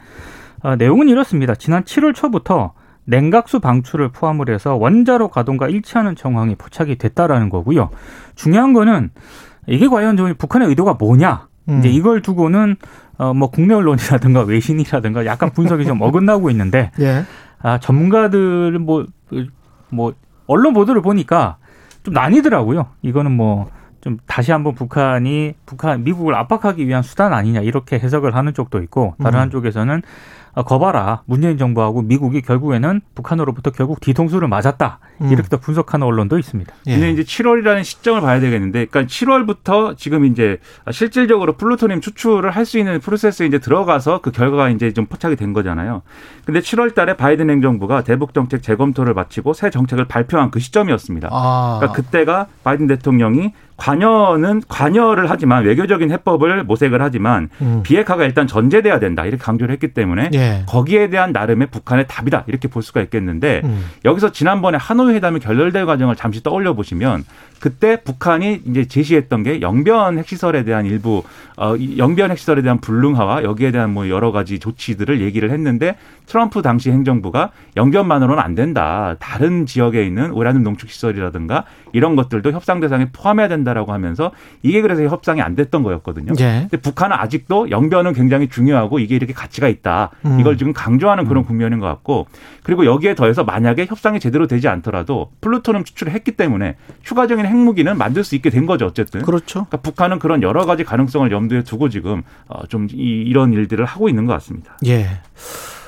아, 0.64 0.78
내용은 0.78 1.10
이렇습니다. 1.10 1.56
지난 1.56 1.84
7월 1.84 2.16
초부터 2.16 2.74
냉각수 3.06 3.60
방출을 3.60 4.10
포함을 4.10 4.50
해서 4.50 4.76
원자로 4.76 5.30
가동과 5.30 5.68
일치하는 5.68 6.16
정황이 6.16 6.56
포착이 6.56 6.98
됐다라는 6.98 7.50
거고요. 7.50 7.90
중요한 8.36 8.74
거는 8.74 9.10
이게 9.68 9.88
과연 9.88 10.18
좀 10.18 10.34
북한의 10.36 10.68
의도가 10.70 10.96
뭐냐? 10.96 11.48
음. 11.70 11.80
이제 11.80 11.90
이걸 11.90 12.22
두고는 12.22 12.78
어뭐 13.18 13.52
국내 13.52 13.74
언론이라든가 13.74 14.42
외신이라든가 14.42 15.26
약간 15.26 15.52
분석이 15.52 15.86
좀 15.86 16.02
어긋나고 16.02 16.50
있는데 16.52 16.92
예. 17.00 17.24
아 17.62 17.80
전문가들 17.80 18.80
뭐뭐 18.80 20.14
언론 20.48 20.74
보도를 20.74 21.02
보니까 21.02 21.58
좀 22.04 22.14
나뉘더라고요. 22.14 22.88
이거는 23.02 23.32
뭐 23.32 23.82
좀 24.02 24.18
다시 24.26 24.52
한번 24.52 24.74
북한이 24.74 25.54
북한 25.66 26.04
미국을 26.04 26.36
압박하기 26.36 26.88
위한 26.88 27.04
수단 27.04 27.34
아니냐 27.34 27.62
이렇게 27.62 27.98
해석을 27.98 28.36
하는 28.36 28.54
쪽도 28.54 28.82
있고 28.84 29.16
다른 29.22 29.40
음. 29.40 29.42
한쪽에서는 29.44 29.96
아, 29.98 30.02
거봐라 30.56 31.22
문재인 31.26 31.58
정부하고 31.58 32.02
미국이 32.02 32.42
결국에는 32.42 33.02
북한으로부터 33.16 33.72
결국 33.72 34.00
뒤통수를 34.02 34.48
맞았다 34.48 35.00
음. 35.22 35.32
이렇게 35.32 35.48
또 35.50 35.58
분석하는 35.58 36.06
언론도 36.06 36.38
있습니다. 36.40 36.74
예. 36.88 36.94
근데 36.94 37.12
이제 37.12 37.24
7월이라는 37.24 37.84
시점을 37.84 38.22
봐야 38.22 38.40
되겠는데, 38.40 38.86
그러니까 38.86 39.10
7월부터 39.10 39.98
지금 39.98 40.26
이제 40.26 40.58
실질적으로 40.92 41.54
플루토늄 41.54 42.02
추출을 42.02 42.50
할 42.52 42.62
수 42.72 42.78
있는 42.78 43.00
프로세스에 43.00 43.48
이제 43.48 43.60
들어가서 43.60 44.22
그 44.22 44.32
결과가 44.32 44.70
이제 44.70 44.94
좀 44.94 45.06
포착이 45.08 45.36
된 45.36 45.52
거잖아요. 45.52 46.04
근데 46.46 46.60
7월 46.62 46.94
달에 46.96 47.16
바이든 47.18 47.50
행정부가 47.50 48.04
대북 48.04 48.34
정책 48.34 48.64
재검토를 48.64 49.14
마치고 49.14 49.54
새 49.54 49.70
정책을 49.70 50.06
발표한 50.06 50.52
그 50.52 50.60
시점이었습니다. 50.60 51.30
아. 51.32 51.78
그러니까 51.80 52.02
그때가 52.02 52.48
바이든 52.64 52.88
대통령이 52.88 53.54
관여는 53.82 54.62
관여를 54.68 55.28
하지만 55.28 55.66
외교적인 55.66 56.12
해법을 56.12 56.66
모색을 56.66 57.02
하지만 57.02 57.50
음. 57.62 57.82
비핵화가 57.82 58.26
일단 58.26 58.46
전제돼야 58.46 59.00
된다 59.00 59.26
이렇게 59.26 59.44
강조를 59.44 59.74
했기 59.74 59.88
때문에 59.88 60.30
예. 60.36 60.64
거기에 60.68 61.10
대한 61.10 61.32
나름의 61.32 61.70
북한의 61.72 62.06
답이다 62.08 62.44
이렇게 62.46 62.68
볼 62.68 62.84
수가 62.84 63.02
있겠는데 63.02 63.62
음. 63.64 63.86
여기서 64.06 64.32
지난번에 64.32 64.78
하노이 64.78 65.16
회담이 65.16 65.40
결렬될 65.40 65.88
과정을 65.88 66.16
잠시 66.16 66.44
떠올려 66.44 66.74
보시면 66.74 67.24
그때 67.62 68.02
북한이 68.02 68.62
이제 68.66 68.86
제시했던 68.86 69.44
게 69.44 69.62
영변 69.62 70.18
핵시설에 70.18 70.64
대한 70.64 70.88
일부 70.88 71.24
어, 71.58 71.76
이 71.76 72.00
영변 72.00 72.32
핵시설에 72.32 72.64
대한 72.64 72.82
불능화와 72.82 73.44
여기에 73.44 73.72
대한 73.72 73.94
뭐 73.94 74.10
여러 74.10 74.32
가지 74.32 74.58
조치들을 74.58 75.22
얘기를 75.22 75.52
했는데 75.52 75.96
트럼프 76.26 76.64
당시 76.64 76.90
행정부가 76.90 77.52
영변만으로는 77.78 78.42
안 78.42 78.56
된다. 78.56 79.16
다른 79.20 79.68
지역에 79.68 80.04
있는 80.04 80.32
우라늄 80.32 80.64
농축 80.64 80.90
시설이라든가 80.90 81.66
이런 81.94 82.16
것들도 82.16 82.52
협상 82.52 82.80
대상에 82.80 83.10
포함해야 83.12 83.48
된다라고 83.48 83.94
하면서 83.94 84.32
이게 84.64 84.82
그래서 84.82 85.04
협상이 85.04 85.42
안 85.42 85.56
됐던 85.56 85.84
거였거든요. 85.84 86.34
예. 86.40 86.68
근데 86.70 86.78
북한은 86.78 87.16
아직도 87.16 87.70
영변은 87.70 88.14
굉장히 88.14 88.50
중요하고 88.50 88.98
이게 88.98 89.16
이렇게 89.16 89.34
가치가 89.34 89.68
있다. 89.68 90.10
음. 90.26 90.40
이걸 90.40 90.58
지금 90.58 90.74
강조하는 90.74 91.26
그런 91.26 91.46
국면인 91.46 91.80
것 91.80 91.86
같고 91.86 92.26
그리고 92.64 92.86
여기에 92.86 93.14
더해서 93.14 93.44
만약에 93.44 93.86
협상이 93.86 94.20
제대로 94.20 94.48
되지 94.48 94.68
않더라도 94.68 95.30
플루토늄 95.42 95.84
추출을 95.84 96.14
했기 96.14 96.32
때문에 96.32 96.76
추가적인 97.04 97.46
핵무기는 97.52 97.98
만들 97.98 98.24
수 98.24 98.36
있게 98.36 98.50
된 98.50 98.66
거죠 98.66 98.86
어쨌든. 98.86 99.22
그렇죠. 99.22 99.66
그러니까 99.66 99.78
북한은 99.78 100.20
그런 100.20 100.42
여러 100.42 100.66
가지 100.66 100.84
가능성을 100.84 101.32
염두에 101.32 101.64
두고 101.64 101.90
지금 101.90 102.24
어, 102.48 102.66
좀 102.68 102.88
이, 102.92 103.24
이런 103.28 103.54
일들을 103.54 103.86
하고 103.86 104.10
있는 104.10 104.26
것 104.26 104.34
같습니다. 104.34 104.78
예. 104.86 105.08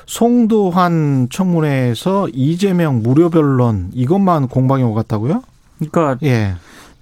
송두환 0.06 1.28
청문회에서 1.30 2.28
이재명 2.32 3.02
무료 3.02 3.30
변론 3.30 3.90
이것만 3.92 4.48
공방이 4.48 4.82
오갔다고요? 4.82 5.42
그러니까 5.78 6.18
예. 6.22 6.54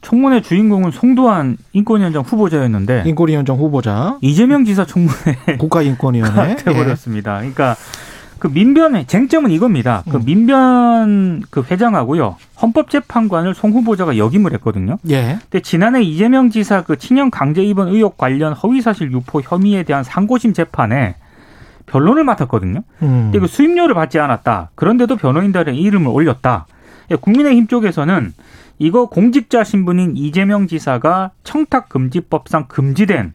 청문회 0.02 0.42
주인공은 0.42 0.90
송도한 0.90 1.57
인권위원장 1.73 2.23
후보자였는데 2.23 3.04
인권위원장 3.07 3.57
후보자 3.57 4.19
이재명 4.21 4.64
지사 4.64 4.85
청문회 4.85 5.57
국가인권위원회 5.59 6.57
돼버렸습니다. 6.64 7.38
그러니까 7.38 7.76
그 8.42 8.49
민변의 8.49 9.06
쟁점은 9.06 9.52
이겁니다. 9.52 10.02
그 10.11 10.16
음. 10.16 10.25
민변 10.25 11.42
그 11.49 11.62
회장하고요 11.62 12.34
헌법재판관을 12.61 13.54
송 13.54 13.70
후보자가 13.70 14.16
역임을 14.18 14.52
했거든요. 14.54 14.99
예. 15.11 15.38
근데 15.42 15.61
지난해 15.61 16.02
이재명 16.02 16.50
지사 16.50 16.82
그 16.82 16.99
친형 16.99 17.30
강제 17.30 17.62
입원 17.62 17.87
의혹 17.87 18.16
관련 18.16 18.52
허위사실 18.52 19.12
유포 19.12 19.40
혐의에 19.42 19.84
대한 19.84 20.02
상고심 20.02 20.54
재판에 20.54 21.14
변론을 21.87 22.25
맡았거든요. 22.25 22.80
음. 23.02 23.30
근데 23.30 23.38
그 23.38 23.46
수임료를 23.46 23.94
받지 23.94 24.18
않았다. 24.18 24.70
그런데도 24.75 25.18
변호인단에 25.18 25.76
이름을 25.76 26.08
올렸다. 26.08 26.66
예, 27.12 27.14
국민의힘 27.14 27.68
쪽에서는 27.68 28.32
이거 28.80 29.06
공직자 29.06 29.62
신분인 29.62 30.16
이재명 30.16 30.66
지사가 30.66 31.30
청탁금지법상 31.44 32.66
금지된 32.66 33.34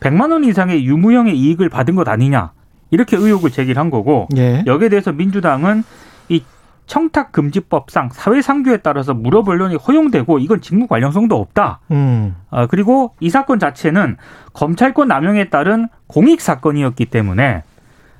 100만 0.00 0.30
원 0.30 0.44
이상의 0.44 0.84
유무형의 0.84 1.38
이익을 1.38 1.70
받은 1.70 1.94
것 1.94 2.06
아니냐. 2.06 2.52
이렇게 2.92 3.16
의혹을 3.16 3.50
제기한 3.50 3.90
거고 3.90 4.28
예. 4.36 4.62
여기에 4.66 4.90
대해서 4.90 5.12
민주당은 5.12 5.82
이 6.28 6.44
청탁 6.86 7.32
금지법상 7.32 8.10
사회 8.12 8.42
상규에 8.42 8.76
따라서 8.76 9.14
무료 9.14 9.42
변론이 9.42 9.76
허용되고 9.76 10.38
이건 10.38 10.60
직무 10.60 10.86
관련성도 10.86 11.40
없다. 11.40 11.80
음. 11.90 12.36
아, 12.50 12.66
그리고 12.66 13.14
이 13.18 13.30
사건 13.30 13.58
자체는 13.58 14.18
검찰권 14.52 15.08
남용에 15.08 15.48
따른 15.48 15.88
공익 16.06 16.42
사건이었기 16.42 17.06
때문에 17.06 17.62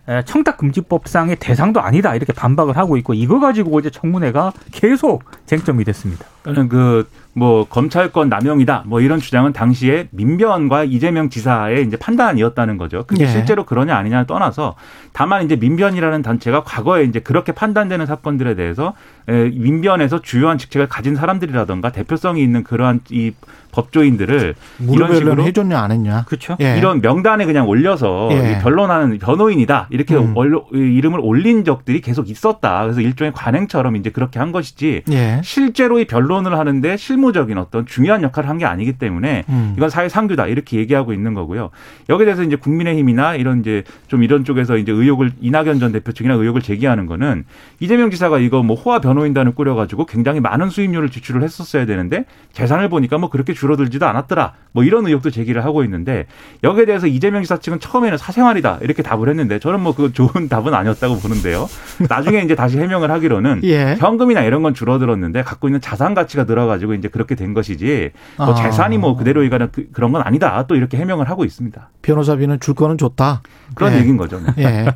에, 0.09 0.23
청탁금지법상의 0.25 1.37
대상도 1.37 1.81
아니다 1.81 2.15
이렇게 2.17 2.33
반박을 2.33 2.77
하고 2.77 2.97
있고 2.97 3.15
이거 3.15 3.39
가지고 3.41 3.79
이제 3.79 3.91
청문회가 3.91 4.53
계속 4.73 5.25
쟁점이 5.47 5.85
됐습니다. 5.85 6.25
저는 6.45 6.69
그 6.69 7.09
뭐 7.35 7.65
검찰권 7.65 8.29
남용이다 8.29 8.85
뭐 8.87 9.01
이런 9.01 9.19
주장은 9.19 9.53
당시에 9.53 10.09
민변과 10.11 10.85
이재명 10.85 11.31
지사의 11.31 11.87
이제 11.87 11.97
판단이었다는 11.97 12.77
거죠. 12.77 13.05
근데 13.07 13.25
예. 13.25 13.29
실제로 13.29 13.65
그러냐 13.65 13.97
아니냐를 13.97 14.27
떠나서 14.27 14.75
다만 15.13 15.45
이제 15.45 15.57
민변이라는 15.57 16.23
단체가 16.23 16.63
과거에 16.63 17.05
이제 17.05 17.21
그렇게 17.21 17.53
판단되는 17.53 18.05
사건들에 18.07 18.55
대해서 18.55 18.95
에, 19.22 19.22
민변에서 19.27 20.21
주요한 20.23 20.59
직책을 20.59 20.89
가진 20.89 21.15
사람들이라던가 21.15 21.91
대표성이 21.93 22.43
있는 22.43 22.65
그러한 22.65 23.01
이 23.11 23.33
법조인들을 23.73 24.55
이런 24.81 25.15
식으로 25.15 25.43
해줬냐 25.45 25.81
안 25.81 25.93
했냐? 25.93 26.25
그렇죠? 26.27 26.57
예. 26.61 26.77
이런 26.77 27.01
명단에 27.01 27.47
그냥 27.47 27.67
올려서 27.67 28.29
예. 28.33 28.53
이 28.53 28.63
변론하는 28.63 29.19
변호인이다 29.19 29.87
이렇게 29.91 30.15
음. 30.15 30.35
얼로- 30.35 30.67
이름을 30.75 31.21
올린 31.23 31.65
적들이 31.65 32.03
계속 32.03 32.29
있었다. 32.29 32.83
그래서 32.83 33.01
일종의 33.01 33.33
관행처럼 33.33 33.97
이제 33.97 34.11
그렇게 34.11 34.39
한 34.39 34.53
것이지 34.53 35.03
예. 35.11 35.41
실제로 35.43 35.99
이 36.01 36.05
변론을 36.05 36.59
하는데 36.59 36.97
실무적인 36.99 37.57
어떤 37.57 37.87
중요한 37.87 38.23
역할을 38.23 38.49
한 38.49 38.53
게 38.59 38.67
아니기 38.67 38.93
때문에 38.93 39.45
음. 39.49 39.73
이건 39.79 39.89
사회 39.89 40.11
상규다 40.11 40.47
이렇게 40.47 40.77
얘기하고 40.77 41.15
있는 41.15 41.33
거고요. 41.33 41.71
여기에 42.11 42.27
대해서 42.27 42.43
이제 42.43 42.55
국민의힘이나 42.57 43.35
이런 43.37 43.61
이제 43.61 43.83
좀 44.07 44.23
이런 44.23 44.45
쪽에서 44.45 44.77
이제 44.77 44.93
의혹을 44.93 45.33
이낙연 45.41 45.81
전 45.81 45.91
대표 45.93 46.13
측이나 46.13 46.35
의혹을 46.35 46.61
제기하는 46.61 47.07
거는 47.07 47.45
이재명 47.81 48.11
지사가 48.11 48.39
이거 48.39 48.63
뭐 48.63 48.77
호화 48.77 49.01
변 49.01 49.12
호인단을 49.17 49.55
꾸려가지고 49.55 50.07
굉장히 50.07 50.41
많은 50.41 50.69
수임료를 50.69 51.11
지출을 51.11 51.43
했었어야 51.43 51.87
되는데 51.87 52.25
재산을 52.53 52.89
보니까 52.89 53.19
뭐 53.19 53.31
그렇게 53.31 53.55
줄어들지도 53.55 54.07
않았더라. 54.07 54.55
뭐 54.73 54.85
이런 54.85 55.07
의혹도 55.07 55.31
제기를 55.31 55.65
하고 55.65 55.85
있는데 55.85 56.27
여기에 56.65 56.87
대해서 56.87 57.07
이재명 57.07 57.43
지사 57.43 57.59
측은 57.59 57.79
처음에는 57.81 58.19
사생활이다 58.19 58.79
이렇게 58.83 59.03
답을 59.03 59.29
했는데 59.29 59.59
저는 59.59 59.81
뭐 59.81 59.93
그 59.93 60.13
좋은 60.13 60.49
답은 60.49 60.75
아니었다고 60.75 61.19
보는데요. 61.19 61.69
나중에 62.09 62.41
이제 62.41 62.55
다시 62.55 62.79
해명을 62.79 63.11
하기로는 63.11 63.61
예. 63.65 63.97
현금이나 63.99 64.43
이런 64.43 64.63
건 64.63 64.75
줄어들었는데 64.75 65.43
갖고 65.43 65.69
있는 65.69 65.81
자산 65.81 66.15
가치가 66.15 66.45
늘어가지고 66.45 66.95
이제 66.95 67.09
그렇게 67.09 67.35
된 67.35 67.55
것이지 67.55 68.11
뭐 68.39 68.53
아. 68.53 68.55
재산이 68.55 68.99
뭐 68.99 69.17
그대로 69.17 69.43
이가는 69.45 69.69
그, 69.73 69.89
그런 69.93 70.13
건 70.13 70.23
아니다 70.23 70.65
또 70.67 70.75
이렇게 70.75 70.97
해명을 70.97 71.29
하고 71.29 71.45
있습니다. 71.45 71.91
변호사비는 72.03 72.61
줄 72.61 72.75
거는 72.75 72.99
줬다. 72.99 73.43
그런 73.75 73.93
예. 73.95 73.99
얘기인 73.99 74.17
거죠. 74.17 74.41
네. 74.41 74.65
예. 74.65 74.95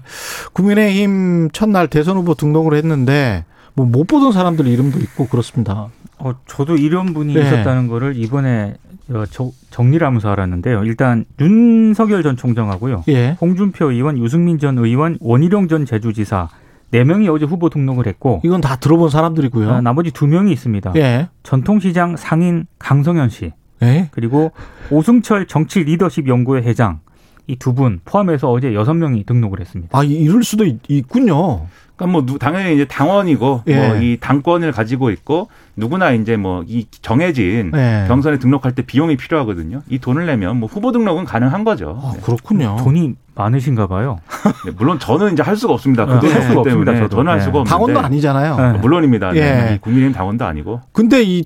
국민의힘 0.52 1.50
첫날 1.52 1.88
대선 1.88 2.16
후보 2.16 2.34
등록을 2.34 2.74
했는데 2.74 3.44
뭐 3.76 3.86
못 3.86 4.06
보던 4.06 4.32
사람들 4.32 4.66
이름도 4.66 4.98
있고 5.00 5.26
그렇습니다. 5.28 5.88
어, 6.18 6.32
저도 6.46 6.76
이런 6.76 7.12
분이 7.14 7.34
네. 7.34 7.40
있었다는 7.42 7.86
거를 7.88 8.16
이번에 8.16 8.74
어, 9.10 9.24
저- 9.30 9.50
정리를 9.70 10.04
하면서 10.04 10.30
알았는데요. 10.30 10.82
일단 10.84 11.24
윤석열 11.40 12.22
전 12.22 12.36
총장하고요. 12.36 13.04
예. 13.08 13.36
홍준표 13.40 13.92
의원, 13.92 14.18
유승민 14.18 14.58
전 14.58 14.78
의원, 14.78 15.16
원희룡 15.20 15.68
전 15.68 15.84
제주지사, 15.86 16.48
네 16.90 17.04
명이 17.04 17.28
어제 17.28 17.44
후보 17.44 17.68
등록을 17.68 18.06
했고 18.06 18.40
이건 18.44 18.60
다 18.60 18.76
들어본 18.76 19.10
사람들이고요. 19.10 19.70
아, 19.70 19.80
나머지 19.80 20.10
두 20.10 20.26
명이 20.26 20.50
있습니다. 20.52 20.92
예. 20.96 21.28
전통시장 21.42 22.16
상인 22.16 22.66
강성현 22.78 23.28
씨 23.28 23.52
예. 23.82 24.08
그리고 24.10 24.52
오승철 24.90 25.46
정치 25.46 25.84
리더십 25.84 26.26
연구회 26.26 26.62
회장 26.62 27.00
이 27.48 27.54
두 27.56 27.72
분 27.74 28.00
포함해서 28.04 28.50
어제 28.50 28.74
여섯 28.74 28.94
명이 28.94 29.22
등록을 29.24 29.60
했습니다. 29.60 29.96
아, 29.96 30.02
이- 30.02 30.14
이럴 30.14 30.42
수도 30.42 30.64
있, 30.64 30.78
있군요. 30.88 31.66
그러니까 31.96 32.12
뭐 32.12 32.26
누- 32.26 32.38
당연히 32.38 32.74
이제 32.74 32.84
당원이고 32.84 33.62
예. 33.68 33.88
뭐이 33.88 34.18
당권을 34.20 34.70
가지고 34.72 35.10
있고 35.10 35.48
누구나 35.76 36.10
이제 36.12 36.36
뭐 36.36 36.62
이 36.68 36.86
정해진 37.02 37.72
예. 37.74 38.04
경선에 38.08 38.38
등록할 38.38 38.74
때 38.74 38.82
비용이 38.82 39.16
필요하거든요. 39.16 39.82
이 39.88 39.98
돈을 39.98 40.26
내면 40.26 40.58
뭐 40.60 40.68
후보 40.68 40.92
등록은 40.92 41.24
가능한 41.24 41.64
거죠. 41.64 42.00
아, 42.02 42.12
네. 42.14 42.20
그렇군요. 42.22 42.76
돈이 42.80 43.14
많으신가 43.34 43.86
봐요. 43.86 44.18
네, 44.64 44.72
물론 44.78 44.98
저는 44.98 45.34
이제 45.34 45.42
할 45.42 45.56
수가 45.56 45.74
없습니다. 45.74 46.06
그 46.06 46.12
네, 46.14 46.20
돈할 46.20 46.36
없기 46.38 46.48
수가 46.48 46.62
때문에 46.62 46.90
없습니다, 46.90 47.02
저도. 47.08 47.16
저는 47.16 47.30
할 47.32 47.38
네. 47.38 47.44
수가 47.44 47.58
없는데 47.60 47.70
당원도 47.70 48.00
아니잖아요. 48.00 48.56
네. 48.72 48.78
물론입니다. 48.78 49.32
네. 49.32 49.40
예. 49.70 49.74
이 49.74 49.78
국민의힘 49.78 50.14
당원도 50.14 50.44
아니고 50.46 50.80
근데 50.92 51.22
이 51.22 51.44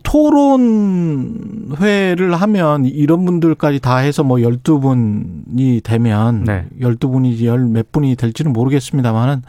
토론회를 1.01 2.35
하면 2.35 2.85
이런 2.87 3.25
분들까지 3.25 3.81
다 3.81 3.97
해서 3.99 4.23
뭐 4.23 4.39
12분이 4.39 5.83
되면 5.83 6.45
네. 6.45 6.67
12분이 6.81 7.45
열 7.45 7.61
몇 7.71 7.93
분이 7.93 8.17
될지는 8.17 8.53
모르겠습니다만은 8.53 9.43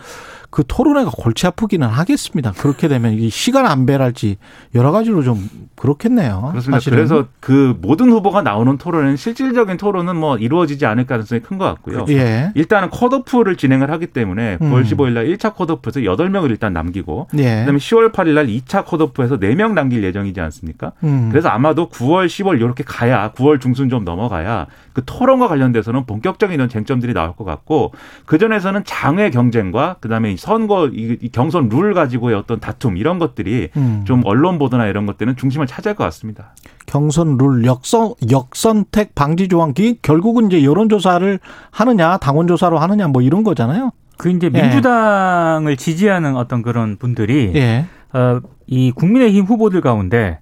그 0.51 0.63
토론회가 0.67 1.11
골치 1.15 1.47
아프기는 1.47 1.87
하겠습니다. 1.87 2.51
그렇게 2.51 2.87
되면 2.89 3.13
이 3.13 3.29
시간 3.29 3.65
안배랄지 3.65 4.35
여러 4.75 4.91
가지로 4.91 5.23
좀 5.23 5.49
그렇겠네요. 5.77 6.49
그렇습니다. 6.51 6.77
사실은. 6.79 6.97
그래서 6.97 7.25
그 7.39 7.75
모든 7.81 8.11
후보가 8.11 8.41
나오는 8.41 8.77
토론은 8.77 9.15
실질적인 9.15 9.77
토론은 9.77 10.15
뭐 10.17 10.37
이루어지지 10.37 10.85
않을 10.85 11.05
가능성이 11.05 11.41
큰 11.41 11.57
것 11.57 11.65
같고요. 11.65 12.05
예. 12.09 12.51
일단은 12.55 12.89
컷오프를 12.89 13.55
진행을 13.55 13.91
하기 13.91 14.07
때문에 14.07 14.57
음. 14.61 14.71
9월 14.71 14.83
15일 14.83 15.11
날 15.13 15.27
1차 15.27 15.53
컷오프에서 15.55 16.01
8명을 16.01 16.49
일단 16.49 16.73
남기고 16.73 17.27
예. 17.37 17.59
그다음에 17.59 17.77
10월 17.77 18.11
8일 18.11 18.33
날 18.33 18.47
2차 18.47 18.85
컷오프에서 18.85 19.37
4명 19.39 19.73
남길 19.73 20.03
예정이지 20.03 20.41
않습니까? 20.41 20.91
음. 21.03 21.29
그래서 21.31 21.49
아마도 21.49 21.89
9월, 21.89 22.25
10월 22.27 22.57
이렇게 22.57 22.83
가야 22.85 23.31
9월 23.33 23.61
중순 23.61 23.89
좀 23.89 24.03
넘어가야 24.03 24.67
그 24.93 25.03
토론과 25.05 25.47
관련돼서는 25.47 26.05
본격적인 26.05 26.53
이런 26.53 26.67
쟁점들이 26.67 27.13
나올 27.13 27.35
것 27.35 27.45
같고 27.45 27.93
그 28.25 28.37
전에서는 28.37 28.83
장외 28.85 29.29
경쟁과 29.29 29.95
그다음에 30.01 30.31
이 30.31 30.37
선거 30.41 30.87
이, 30.87 31.19
이 31.21 31.29
경선 31.29 31.69
룰 31.69 31.93
가지고의 31.93 32.35
어떤 32.35 32.59
다툼 32.59 32.97
이런 32.97 33.19
것들이 33.19 33.69
음. 33.77 34.01
좀 34.05 34.23
언론 34.25 34.57
보도나 34.57 34.87
이런 34.87 35.05
것들은 35.05 35.35
중심을 35.35 35.67
차지할 35.67 35.95
것 35.95 36.03
같습니다. 36.05 36.55
경선 36.87 37.37
룰 37.37 37.63
역선 37.63 38.15
역선택 38.31 39.13
방지 39.13 39.47
조항기 39.47 39.99
결국은 40.01 40.47
이제 40.47 40.63
여론 40.63 40.89
조사를 40.89 41.39
하느냐 41.69 42.17
당원 42.17 42.47
조사로 42.47 42.79
하느냐 42.79 43.07
뭐 43.07 43.21
이런 43.21 43.43
거잖아요. 43.43 43.91
그 44.17 44.31
이제 44.31 44.49
예. 44.51 44.61
민주당을 44.61 45.77
지지하는 45.77 46.35
어떤 46.35 46.63
그런 46.63 46.97
분들이 46.97 47.51
예. 47.53 47.85
어, 48.11 48.39
이 48.65 48.91
국민의힘 48.91 49.45
후보들 49.45 49.81
가운데 49.81 50.39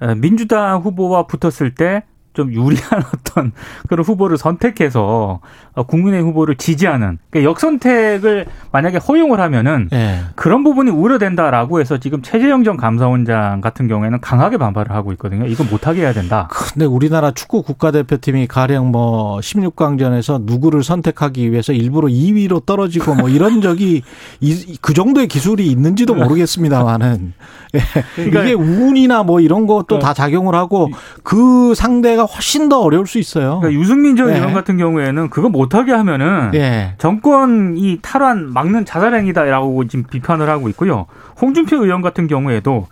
어, 0.00 0.16
민주당 0.16 0.80
후보와 0.80 1.28
붙었을 1.28 1.76
때 1.76 2.02
좀 2.36 2.52
유리한 2.52 3.02
어떤 3.16 3.52
그런 3.88 4.04
후보를 4.04 4.36
선택해서 4.36 5.40
어, 5.74 5.82
국민의힘 5.84 6.28
후보를 6.28 6.56
지지하는 6.56 7.18
그러니까 7.30 7.50
역선택을 7.50 8.46
만약에 8.72 8.98
허용을 8.98 9.40
하면은 9.40 9.88
예. 9.92 10.20
그런 10.34 10.62
부분이 10.62 10.90
우려된다라고 10.90 11.80
해서 11.80 11.96
지금 11.98 12.20
최재형 12.22 12.62
전 12.62 12.76
감사원장 12.76 13.62
같은 13.62 13.88
경우에는 13.88 14.20
강하게 14.20 14.58
반발을 14.58 14.92
하고 14.94 15.12
있거든요. 15.12 15.46
이거 15.46 15.64
못하게 15.64 16.02
해야 16.02 16.12
된다. 16.12 16.48
근데 16.50 16.84
우리나라 16.84 17.30
축구 17.30 17.62
국가대표팀이 17.62 18.46
가령 18.46 18.90
뭐 18.92 19.38
16강전에서 19.40 20.42
누구를 20.44 20.84
선택하기 20.84 21.50
위해서 21.50 21.72
일부러 21.72 22.08
2위로 22.08 22.66
떨어지고 22.66 23.14
뭐 23.14 23.28
이런 23.30 23.60
적이 23.62 24.02
이- 24.40 24.76
그 24.82 24.92
정도의 24.92 25.26
기술이 25.28 25.66
있는지도 25.68 26.14
모르겠습니다만은 26.14 27.32
예. 27.74 27.80
그러니까- 28.14 28.42
이게 28.42 28.52
운이나 28.52 29.22
뭐 29.22 29.40
이런 29.40 29.66
것도 29.66 29.98
다 29.98 30.12
작용을 30.12 30.54
하고 30.54 30.90
그 31.22 31.74
상대가 31.74 32.25
훨씬 32.26 32.68
더 32.68 32.80
어려울 32.80 33.06
수 33.06 33.18
있어요. 33.18 33.60
그러니까 33.60 33.80
유승민 33.80 34.16
전 34.16 34.28
네. 34.28 34.36
의원 34.36 34.52
같은 34.52 34.76
경우에는 34.76 35.30
그거 35.30 35.48
못하게 35.48 35.92
하면은 35.92 36.50
예. 36.54 36.94
정권 36.98 37.76
이 37.76 37.98
탈환 38.02 38.52
막는 38.52 38.84
자살행위다라고 38.84 39.86
지금 39.88 40.04
비판을 40.10 40.48
하고 40.48 40.68
있고요. 40.68 41.06
홍준표 41.40 41.84
의원 41.84 42.02
같은 42.02 42.26
경우에도 42.26 42.86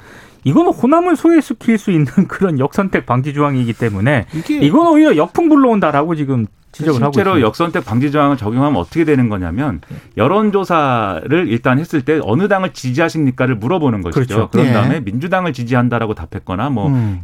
이거는 0.44 0.72
호남을 0.72 1.16
소외시킬 1.16 1.78
수 1.78 1.90
있는 1.90 2.06
그런 2.28 2.58
역선택 2.58 3.06
방지 3.06 3.34
조항이기 3.34 3.72
때문에 3.72 4.26
이건 4.48 4.86
오히려 4.86 5.16
역풍 5.16 5.48
불러온다라고 5.48 6.14
지금 6.14 6.46
지적을 6.74 7.02
하고 7.02 7.12
실제로 7.12 7.30
있습니다. 7.32 7.46
역선택 7.46 7.84
방지 7.84 8.10
조항을 8.10 8.36
적용하면 8.36 8.78
어떻게 8.80 9.04
되는 9.04 9.28
거냐면 9.28 9.80
여론조사를 10.16 11.48
일단 11.48 11.78
했을 11.78 12.02
때 12.02 12.20
어느 12.22 12.48
당을 12.48 12.72
지지하십니까를 12.72 13.54
물어보는 13.54 14.02
것이죠. 14.02 14.26
그렇죠. 14.26 14.48
그런 14.50 14.66
예. 14.66 14.72
다음에 14.72 15.00
민주당을 15.00 15.52
지지한다라고 15.52 16.14
답했거나 16.14 16.70
뭐 16.70 16.88
음. 16.88 17.20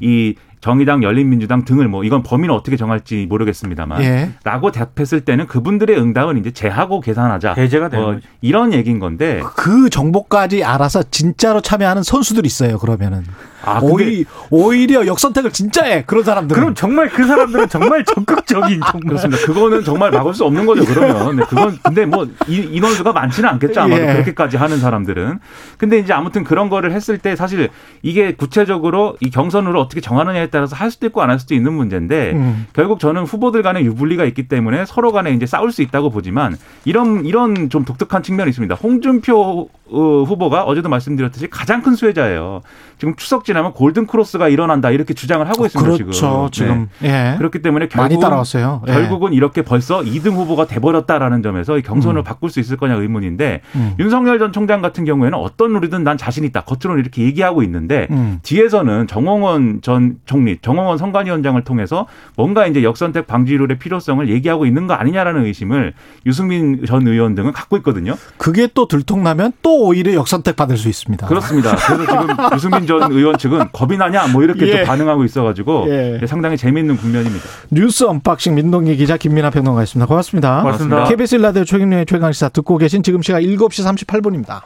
이 0.61 0.63
정의당, 0.63 1.03
열린민주당 1.03 1.65
등을 1.65 1.89
뭐 1.89 2.05
이건 2.05 2.23
범위는 2.23 2.55
어떻게 2.55 2.77
정할지 2.77 3.27
모르겠습니다만 3.29 4.03
예. 4.03 4.31
라고 4.45 4.71
답했을 4.71 5.23
때는 5.23 5.47
그분들의 5.47 5.99
응답은 5.99 6.39
이제 6.39 6.51
제하고 6.51 7.01
계산하자. 7.01 7.55
배제가 7.55 7.89
되는 7.89 8.05
뭐 8.05 8.15
거죠. 8.15 8.27
이런 8.41 8.73
얘기인 8.73 8.99
건데 8.99 9.41
그 9.57 9.89
정보까지 9.89 10.63
알아서 10.65 11.03
진짜로 11.11 11.61
참여하는 11.61 12.03
선수들이 12.03 12.47
있어요. 12.47 12.79
그러면은 12.79 13.25
아 13.65 13.79
오히, 13.83 14.25
오히려 14.51 15.07
역선택을 15.07 15.53
진짜 15.53 15.85
해 15.85 16.05
그런 16.07 16.25
사람들은. 16.25 16.61
그럼 16.61 16.75
정말 16.75 17.09
그 17.09 17.27
사람들은 17.27 17.69
정말 17.69 18.05
적극적인 18.05 18.81
정말 18.93 19.01
그렇습니다. 19.09 19.45
그거는 19.47 19.85
정말 19.85 20.11
막을 20.11 20.35
수 20.35 20.45
없는 20.45 20.67
거죠. 20.67 20.85
그러면 20.85 21.37
네, 21.37 21.43
그건 21.49 21.79
근데 21.83 22.07
뭐 22.07 22.27
이- 22.49 22.69
인원수가 22.73 23.13
많지는 23.13 23.49
않겠죠. 23.49 23.81
아마도 23.81 24.03
예. 24.03 24.13
그렇게까지 24.13 24.57
하는 24.57 24.79
사람들은. 24.79 25.39
근데 25.79 25.99
이제 25.99 26.13
아무튼 26.13 26.45
그런 26.45 26.69
거를 26.69 26.93
했을 26.93 27.19
때 27.19 27.37
사실 27.37 27.69
이게 28.03 28.35
구체적으로 28.35 29.17
이 29.21 29.31
경선으로 29.31 29.81
어떻게 29.81 30.01
정하느냐에 30.01 30.49
따라서 30.49 30.77
할 30.77 30.91
수도 30.91 31.07
있고 31.07 31.23
안 31.23 31.31
할 31.31 31.39
수도 31.39 31.55
있는 31.55 31.73
문제인데 31.75 32.33
음. 32.33 32.67
결국 32.73 32.99
저는 32.99 33.23
후보들 33.23 33.63
간에 33.63 33.85
유불리가 33.85 34.25
있기 34.25 34.49
때문에 34.49 34.85
서로 34.85 35.13
간에 35.13 35.31
이제 35.33 35.47
싸울 35.47 35.71
수 35.71 35.81
있다고 35.83 36.11
보지만 36.11 36.57
이런 36.85 37.25
이런 37.25 37.69
좀 37.71 37.85
독특한 37.85 38.23
측면이 38.25 38.49
있습니다. 38.51 38.75
홍준표 38.75 39.69
어, 39.93 40.23
후보가 40.27 40.65
어제도 40.65 40.89
말씀드렸듯이 40.89 41.49
가장 41.51 41.83
큰 41.83 41.95
수혜자예요. 41.95 42.63
지금 42.99 43.15
추석 43.17 43.45
지나면 43.51 43.73
골든 43.73 44.07
크로스가 44.07 44.49
일어난다 44.49 44.91
이렇게 44.91 45.13
주장을 45.13 45.47
하고 45.49 45.67
있습니다. 45.67 46.05
그렇죠. 46.05 46.49
지금, 46.53 46.89
네. 47.01 47.33
예. 47.33 47.39
그렇기 47.39 47.63
때문에 47.63 47.89
많이 47.97 48.15
결국은 48.15 48.21
따라왔어요. 48.21 48.83
예. 48.87 48.93
결국은 48.93 49.33
이렇게 49.33 49.63
벌써 49.63 50.01
2등 50.01 50.35
후보가 50.35 50.67
돼버렸다라는 50.67 51.43
점에서 51.43 51.79
이 51.79 51.83
경선을 51.83 52.23
바꿀 52.23 52.51
수 52.51 52.61
있을 52.61 52.77
거냐 52.77 52.95
의문인데 52.95 53.63
음. 53.75 53.95
윤석열 53.99 54.39
전 54.39 54.53
총장 54.53 54.81
같은 54.83 55.05
경우에는 55.05 55.37
어떤 55.37 55.73
룰이든 55.73 56.05
난 56.05 56.17
자신 56.17 56.45
있다. 56.45 56.61
겉으로는 56.63 57.03
이렇게 57.03 57.23
얘기하고 57.25 57.65
있는데 57.65 58.07
음. 58.11 58.39
뒤에서는 58.43 59.09
정홍원 59.09 59.81
전 59.83 60.19
총리, 60.27 60.59
정홍원 60.63 60.97
선관위원장을 60.99 61.63
통해서 61.65 62.07
뭔가 62.37 62.67
이제 62.69 62.85
역선택 62.85 63.27
방지룰의 63.27 63.79
필요성을 63.79 64.29
얘기하고 64.29 64.65
있는 64.65 64.87
거 64.87 64.95
아니냐라는 64.95 65.45
의심을 65.47 65.95
유승민 66.25 66.85
전 66.87 67.07
의원 67.09 67.35
등은 67.35 67.53
갖고 67.53 67.77
있거든요. 67.79 68.15
그게 68.37 68.69
또 68.73 68.87
들통나면 68.87 69.53
또 69.63 69.87
오히려 69.87 70.15
역선택 70.15 70.55
받을 70.55 70.77
수 70.77 70.89
있습니다. 70.89 71.27
그렇습니다. 71.27 71.75
그래서 71.75 72.07
지금 72.07 72.37
유승민 72.55 72.87
전 72.87 73.11
의원 73.11 73.37
측은 73.41 73.71
겁이 73.73 73.97
나냐 73.97 74.29
뭐 74.29 74.45
이렇게 74.45 74.69
예. 74.69 74.81
또 74.81 74.87
반응하고 74.87 75.25
있어가지고 75.25 75.87
예. 75.89 76.27
상당히 76.27 76.57
재미있는 76.57 76.97
국면입니다. 76.97 77.45
뉴스 77.71 78.05
unboxing 78.05 78.55
민동기 78.55 78.95
기자 78.97 79.17
김민아 79.17 79.51
평론가였습니다. 79.51 80.07
고맙습니다. 80.07 80.63
고맙습니다. 80.63 81.05
KBS 81.05 81.35
일라디오 81.37 81.65
최경영의 81.65 82.07
최강시사 82.07 82.51
듣고 82.51 82.79
계신 82.79 83.03
지금 83.03 83.23
시각 83.23 83.41
7시 83.41 84.07
38분입니다. 84.07 84.61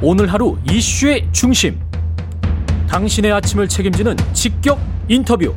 오늘 0.00 0.32
하루 0.32 0.56
이슈의 0.70 1.28
중심. 1.32 1.78
당신의 2.88 3.32
아침을 3.32 3.68
책임지는 3.68 4.16
직격 4.32 4.78
인터뷰. 5.08 5.54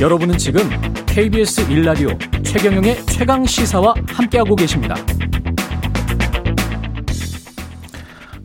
여러분은 0.00 0.38
지금 0.38 0.60
KBS 1.06 1.70
일라디오 1.70 2.10
최경영의 2.42 3.06
최강 3.06 3.44
시사와 3.44 3.94
함께하고 4.06 4.54
계십니다. 4.56 4.96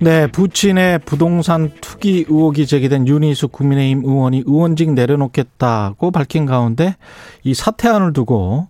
네, 0.01 0.27
부친의 0.27 0.99
부동산 0.99 1.71
투기 1.81 2.25
의혹이 2.29 2.67
제기된 2.67 3.05
윤희숙 3.05 3.51
국민의힘 3.51 4.05
의원이 4.05 4.43
의원직 4.45 4.93
내려놓겠다고 4.93 6.11
밝힌 6.11 6.45
가운데 6.45 6.95
이 7.43 7.53
사퇴안을 7.53 8.13
두고 8.13 8.69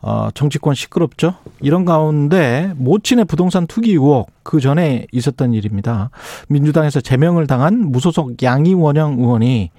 어, 0.00 0.28
정치권 0.32 0.74
시끄럽죠. 0.74 1.34
이런 1.60 1.84
가운데 1.84 2.72
모친의 2.76 3.26
부동산 3.26 3.66
투기 3.66 3.90
의혹 3.90 4.30
그 4.42 4.58
전에 4.58 5.06
있었던 5.12 5.52
일입니다. 5.52 6.08
민주당에서 6.48 7.02
제명을 7.02 7.46
당한 7.46 7.90
무소속 7.90 8.42
양이원영 8.42 9.18
의원이 9.18 9.70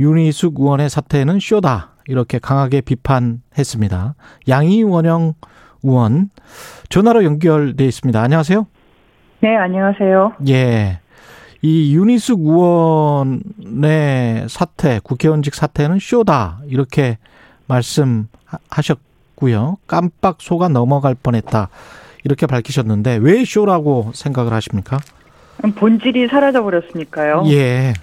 윤희숙 0.00 0.58
의원의 0.58 0.90
사퇴는 0.90 1.38
쇼다 1.40 1.94
이렇게 2.08 2.40
강하게 2.40 2.80
비판했습니다. 2.80 4.16
양이원영 4.48 5.34
의원 5.84 6.30
전화로 6.88 7.22
연결돼 7.22 7.86
있습니다. 7.86 8.20
안녕하세요. 8.20 8.66
네, 9.40 9.56
안녕하세요. 9.56 10.34
예. 10.48 11.00
이 11.62 11.94
윤희숙 11.94 12.40
의원의 12.40 14.48
사퇴, 14.48 15.00
국회의원직 15.02 15.54
사퇴는 15.54 15.98
쇼다. 16.00 16.60
이렇게 16.66 17.18
말씀하셨고, 17.66 19.10
했고요. 19.40 19.78
깜빡 19.86 20.36
속아 20.40 20.68
넘어갈 20.68 21.14
뻔했다. 21.14 21.68
이렇게 22.24 22.46
밝히셨는데 22.46 23.18
왜 23.22 23.44
쇼라고 23.44 24.12
생각을 24.14 24.52
하십니까? 24.52 24.98
본질이 25.76 26.28
사라져 26.28 26.62
버렸으니까요. 26.62 27.44
예. 27.46 27.94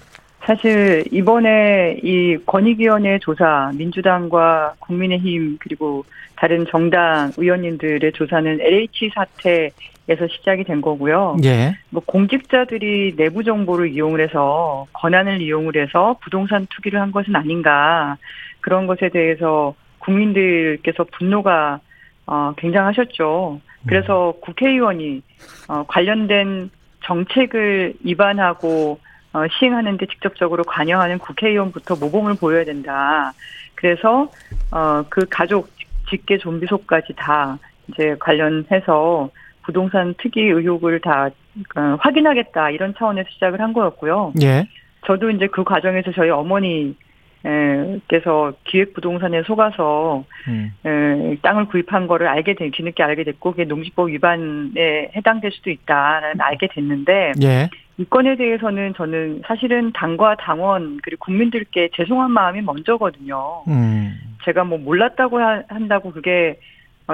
사실 0.48 1.04
이번에 1.12 2.00
이 2.02 2.38
권익위원회 2.46 3.18
조사, 3.18 3.70
민주당과 3.74 4.76
국민의힘 4.78 5.58
그리고 5.60 6.06
다른 6.36 6.64
정당 6.70 7.32
의원님들의 7.36 8.12
조사는 8.12 8.58
LH 8.58 9.10
사태에서 9.14 10.26
시작이 10.30 10.64
된 10.64 10.80
거고요. 10.80 11.36
예. 11.44 11.76
뭐 11.90 12.02
공직자들이 12.06 13.16
내부 13.16 13.44
정보를 13.44 13.92
이용을 13.92 14.22
해서 14.22 14.86
권한을 14.94 15.42
이용을 15.42 15.76
해서 15.76 16.16
부동산 16.22 16.66
투기를 16.70 16.98
한 16.98 17.12
것은 17.12 17.36
아닌가 17.36 18.16
그런 18.62 18.86
것에 18.86 19.10
대해서 19.10 19.74
국민들께서 19.98 21.04
분노가 21.12 21.80
어, 22.24 22.54
굉장하셨죠. 22.56 23.60
그래서 23.86 24.32
국회의원이 24.40 25.20
어, 25.68 25.84
관련된 25.86 26.70
정책을 27.04 27.96
위반하고 28.02 28.98
어, 29.38 29.46
시행하는 29.58 29.96
데 29.96 30.06
직접적으로 30.06 30.64
관여하는 30.64 31.18
국회의원부터 31.18 31.96
모범을 31.96 32.34
보여야 32.34 32.64
된다. 32.64 33.32
그래서 33.74 34.30
어, 34.72 35.04
그 35.08 35.26
가족 35.28 35.68
직계 36.10 36.38
좀비속까지 36.38 37.14
다 37.16 37.58
이제 37.88 38.16
관련해서 38.18 39.30
부동산 39.62 40.14
투기 40.14 40.40
의혹을 40.40 41.00
다 41.00 41.30
어, 41.76 41.96
확인하겠다 42.00 42.70
이런 42.70 42.94
차원에서 42.98 43.28
시작을 43.34 43.60
한 43.60 43.72
거였고요. 43.72 44.32
예. 44.42 44.66
저도 45.06 45.30
이제 45.30 45.46
그 45.46 45.62
과정에서 45.62 46.10
저희 46.12 46.30
어머니 46.30 46.96
께서 48.08 48.52
기획부동산에 48.64 49.42
속아서 49.42 50.24
음. 50.48 50.72
에, 50.84 51.36
땅을 51.42 51.66
구입한 51.66 52.06
거를 52.06 52.26
알게 52.26 52.54
된 52.54 52.70
뒤늦게 52.72 53.02
알게 53.02 53.24
됐고 53.24 53.52
그게 53.52 53.64
농지법 53.64 54.08
위반에 54.10 55.10
해당될 55.14 55.52
수도 55.52 55.70
있다라는 55.70 56.40
알게 56.40 56.68
됐는데 56.72 57.32
예. 57.42 57.68
이 57.96 58.04
건에 58.04 58.36
대해서는 58.36 58.94
저는 58.94 59.42
사실은 59.46 59.92
당과 59.92 60.36
당원 60.36 60.98
그리고 61.02 61.24
국민들께 61.24 61.90
죄송한 61.94 62.30
마음이 62.30 62.60
먼저거든요. 62.62 63.62
음. 63.68 64.14
제가 64.44 64.64
뭐 64.64 64.78
몰랐다고 64.78 65.40
하- 65.40 65.62
한다고 65.68 66.12
그게 66.12 66.58
어, 66.58 66.60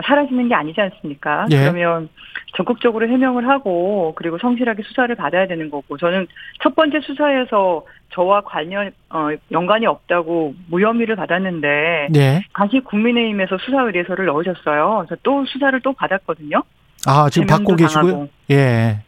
사라지는 0.03 0.49
게 0.49 0.55
아니지 0.55 0.81
않습니까? 0.81 1.47
예. 1.51 1.61
그러면 1.61 2.09
적극적으로 2.57 3.09
해명을 3.09 3.49
하고 3.49 4.13
그리고 4.17 4.39
성실하게 4.39 4.83
수사를 4.85 5.15
받아야 5.15 5.47
되는 5.47 5.71
거고 5.71 5.97
저는 5.97 6.27
첫 6.63 6.75
번째 6.75 7.01
수사에서 7.01 7.85
저와 8.11 8.43
관련 8.43 8.93
어, 9.11 9.29
연관이 9.51 9.87
없다고 9.87 10.55
무혐의를 10.69 11.17
받았는데 11.17 12.09
예. 12.15 12.45
다시 12.55 12.81
국민의힘에서 12.81 13.59
수사 13.59 13.83
의뢰서를 13.83 14.27
넣으셨어요. 14.27 15.05
그래서 15.07 15.21
또 15.23 15.45
수사를 15.47 15.79
또 15.81 15.93
받았거든요. 15.93 16.63
아, 17.07 17.29
지금 17.31 17.47
받고 17.47 17.77
계시고요? 17.77 18.13
당하고. 18.13 18.29
예. 18.51 18.99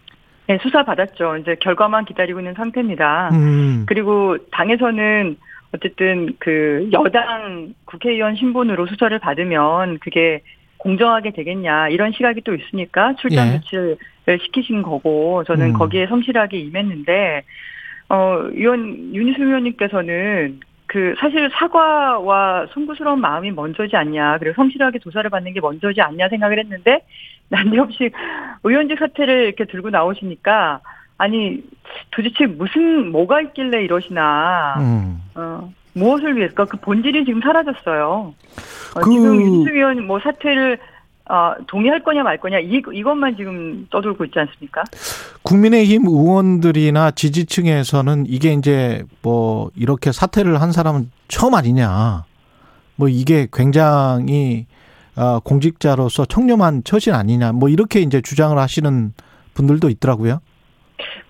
네, 0.49 0.59
수사 0.63 0.85
받았죠. 0.85 1.39
이제 1.39 1.57
결과만 1.61 2.05
기다리고 2.05 2.39
있는 2.39 2.55
상태입니다. 2.55 3.31
음. 3.33 3.85
그리고 3.87 4.37
당에서는 4.53 5.37
어쨌든 5.75 6.35
그 6.39 6.89
여당 6.93 7.75
국회의원 7.85 8.37
신분으로 8.37 8.87
수사를 8.87 9.19
받으면 9.19 9.99
그게 9.99 10.43
공정하게 10.87 11.33
되겠냐 11.33 11.89
이런 11.89 12.13
시각이 12.13 12.43
또 12.43 12.55
있으니까 12.55 13.15
출당 13.19 13.49
예. 13.49 13.59
조치를 13.59 13.97
시키신 14.41 14.83
거고 14.83 15.43
저는 15.45 15.71
음. 15.71 15.73
거기에 15.73 16.07
성실하게 16.07 16.59
임했는데 16.59 17.43
어 18.09 18.39
의원 18.53 19.13
윤희수 19.13 19.43
의원님께서는 19.43 20.61
그 20.87 21.17
사실 21.19 21.51
사과와 21.53 22.67
송구스러운 22.73 23.21
마음이 23.21 23.51
먼저지 23.51 23.97
않냐 23.97 24.39
그리고 24.39 24.55
성실하게 24.55 25.01
조사를 25.01 25.29
받는 25.29 25.55
게 25.55 25.61
먼저지 25.61 26.01
않냐 26.01 26.29
생각을 26.29 26.61
했는데 26.61 27.01
난데없이 27.51 28.11
의원직 28.63 29.01
사태를 29.01 29.47
이렇게 29.47 29.65
들고 29.65 29.91
나오시니까 29.91 30.81
아니 31.19 31.65
도대체 32.13 32.47
무슨 32.47 33.11
뭐가 33.11 33.41
있길래 33.41 33.83
이러시나 33.83 34.77
음. 34.79 35.21
어, 35.35 35.73
무엇을 36.01 36.37
위해서 36.37 36.65
그 36.67 36.77
본질이 36.79 37.25
지금 37.25 37.41
사라졌어요. 37.41 38.35
어, 38.95 39.01
그- 39.01 39.11
지금 39.11 39.41
윤수 39.41 39.71
의원 39.75 40.07
뭐 40.07 40.21
사퇴를 40.21 40.79
어, 41.29 41.55
동의할 41.67 42.05
거냐 42.05 42.23
말 42.23 42.37
거냐 42.39 42.61
이 42.61 42.81
이것만 42.93 43.37
지금 43.37 43.87
떠돌고 43.91 44.27
있지 44.27 44.39
않습니까? 44.39 44.85
국민의힘 45.43 46.07
의원들이나 46.07 47.11
지지층에서는 47.13 48.27
이게 48.29 48.53
이제 48.53 49.03
뭐 49.23 49.71
이렇게 49.75 50.13
사퇴를 50.13 50.61
한 50.61 50.71
사람은 50.71 51.11
처음 51.29 51.55
아니냐. 51.55 52.25
뭐 52.95 53.09
이게 53.09 53.49
굉장히 53.53 54.67
어, 55.17 55.41
공직자로서 55.41 56.27
청렴한 56.27 56.85
처신 56.85 57.15
아니냐. 57.15 57.53
뭐 57.53 57.69
이렇게 57.71 58.01
이제 58.01 58.21
주장을 58.21 58.57
하시는 58.57 59.13
분들도 59.55 59.89
있더라고요. 59.89 60.41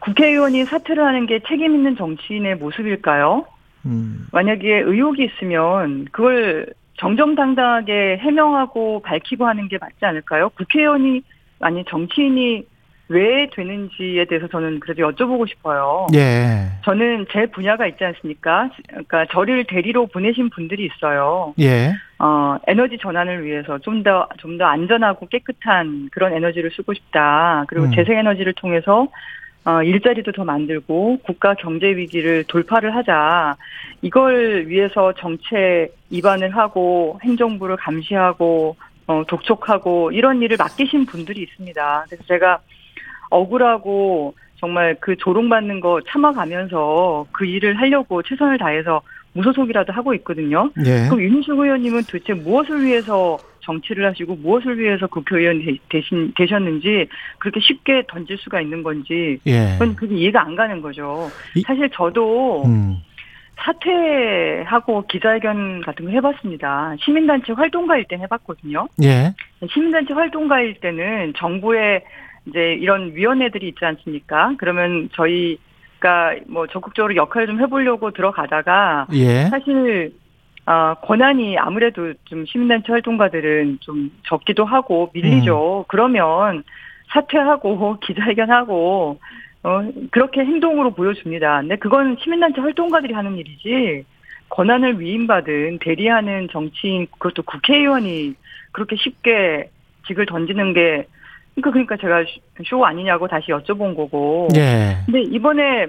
국회의원이 0.01 0.65
사퇴를 0.67 1.05
하는 1.05 1.27
게 1.27 1.41
책임 1.49 1.75
있는 1.75 1.97
정치인의 1.97 2.57
모습일까요? 2.57 3.47
음. 3.87 4.27
만약에 4.33 4.81
의혹이 4.81 5.25
있으면 5.25 6.07
그걸 6.13 6.67
정정당당하게 6.99 8.19
해명하고 8.19 9.01
밝히고 9.03 9.47
하는 9.47 9.69
게 9.69 9.79
맞지 9.79 10.05
않을까요? 10.05 10.51
국회의원이 10.51 11.23
아니 11.61 11.85
정치인이 11.85 12.67
왜 13.09 13.49
되는지에 13.55 14.25
대해서 14.25 14.49
저는 14.49 14.81
그래도 14.81 15.09
여쭤보고 15.09 15.49
싶어요. 15.49 16.09
예. 16.15 16.71
저는 16.85 17.27
제 17.31 17.47
분야가 17.47 17.87
있지 17.87 18.05
않습니까? 18.05 18.71
그러니까 18.89 19.27
저를 19.31 19.65
대리로 19.65 20.07
보내신 20.09 20.51
분들이 20.51 20.87
있어요. 20.87 21.55
예. 21.61 21.93
어, 22.19 22.57
에너지 22.67 22.99
전환을 22.99 23.45
위해서 23.45 23.79
좀 23.79 24.03
더, 24.03 24.29
좀더 24.39 24.65
안전하고 24.65 25.27
깨끗한 25.27 26.09
그런 26.11 26.33
에너지를 26.33 26.73
쓰고 26.73 26.95
싶다. 26.95 27.65
그리고 27.69 27.87
음. 27.87 27.93
재생에너지를 27.93 28.55
통해서 28.55 29.07
어, 29.67 29.83
일자리도 29.83 30.31
더 30.31 30.45
만들고 30.45 31.19
국가 31.25 31.55
경제 31.55 31.89
위기를 31.89 32.45
돌파를 32.45 32.95
하자. 32.95 33.57
이걸 34.01 34.69
위해서 34.69 35.13
정책 35.15 35.89
위반을 36.09 36.57
하고 36.57 37.19
행정부를 37.25 37.77
감시하고 37.77 38.77
어, 39.09 39.25
독촉하고 39.27 40.13
이런 40.13 40.41
일을 40.41 40.57
맡기신 40.57 41.07
분들이 41.07 41.43
있습니다. 41.43 42.05
그래서 42.09 42.23
제가 42.29 42.61
억울하고 43.29 44.35
정말 44.61 44.97
그 45.01 45.17
조롱받는 45.17 45.81
거 45.81 46.01
참아가면서 46.09 47.27
그 47.33 47.45
일을 47.45 47.75
하려고 47.75 48.23
최선을 48.23 48.59
다해서 48.59 49.03
무소속이라도 49.33 49.93
하고 49.93 50.15
있거든요. 50.15 50.71
예. 50.87 51.09
그럼 51.09 51.21
윤희숙 51.23 51.59
의원님은 51.59 52.05
도대체 52.05 52.35
무엇을 52.35 52.85
위해서 52.85 53.37
정치를 53.71 54.07
하시고 54.07 54.37
무엇을 54.37 54.79
위해서 54.79 55.07
국회의원 55.09 55.63
되- 55.65 55.77
되신 55.91 56.33
되셨는지 56.37 57.09
그렇게 57.39 57.61
쉽게 57.61 58.05
던질 58.09 58.39
수가 58.39 58.61
있는 58.61 58.83
건지 58.83 59.39
예. 59.47 59.73
그건 59.73 59.97
그게 59.97 60.15
이해가 60.15 60.41
안 60.43 60.55
가는 60.55 60.81
거죠. 60.81 61.29
이- 61.57 61.61
사실 61.63 61.91
저도 61.91 62.65
음. 62.65 62.97
사퇴하고 63.59 65.07
기자회견 65.09 65.81
같은 65.83 66.05
거 66.05 66.11
해봤습니다. 66.13 66.95
시민단체 67.01 67.53
활동가일 67.53 68.05
땐 68.05 68.21
해봤거든요. 68.21 68.87
예. 69.03 69.35
시민단체 69.71 70.13
활동가일 70.15 70.75
때는 70.81 71.33
정부의 71.37 72.03
이제 72.47 72.75
이런 72.75 73.15
위원회들이 73.15 73.69
있지 73.69 73.85
않습니까? 73.85 74.53
그러면 74.59 75.09
저희가 75.15 76.37
뭐 76.49 76.67
적극적으로 76.69 77.17
역할을 77.17 77.47
좀 77.49 77.61
해보려고 77.61 78.13
들어가다가 78.13 79.07
예. 79.15 79.45
사실 79.51 80.13
아, 80.67 80.95
권한이 80.95 81.57
아무래도 81.59 82.13
좀 82.25 82.45
시민단체 82.45 82.91
활동가들은 82.91 83.79
좀 83.81 84.11
적기도 84.25 84.65
하고 84.65 85.11
밀리죠. 85.15 85.85
그러면 85.89 86.65
사퇴하고 87.13 87.99
기자회견하고 88.03 89.19
어, 89.63 89.91
그렇게 90.11 90.41
행동으로 90.41 90.91
보여줍니다. 90.91 91.61
근데 91.61 91.77
그건 91.77 92.17
시민단체 92.21 92.61
활동가들이 92.61 93.15
하는 93.15 93.37
일이지 93.37 94.05
권한을 94.49 95.01
위임받은 95.01 95.79
대리하는 95.81 96.49
정치인 96.51 97.07
그것도 97.13 97.45
국회의원이 97.45 98.35
그렇게 98.73 98.97
쉽게 98.97 99.71
직을 100.07 100.27
던지는 100.27 100.73
게 100.73 101.07
그러니까 101.55 101.71
그러니까 101.71 101.97
제가 101.97 102.25
쇼 102.65 102.85
아니냐고 102.85 103.29
다시 103.29 103.47
여쭤본 103.49 103.97
거고. 103.97 104.49
예. 104.57 104.97
근데 105.07 105.23
이번에 105.23 105.87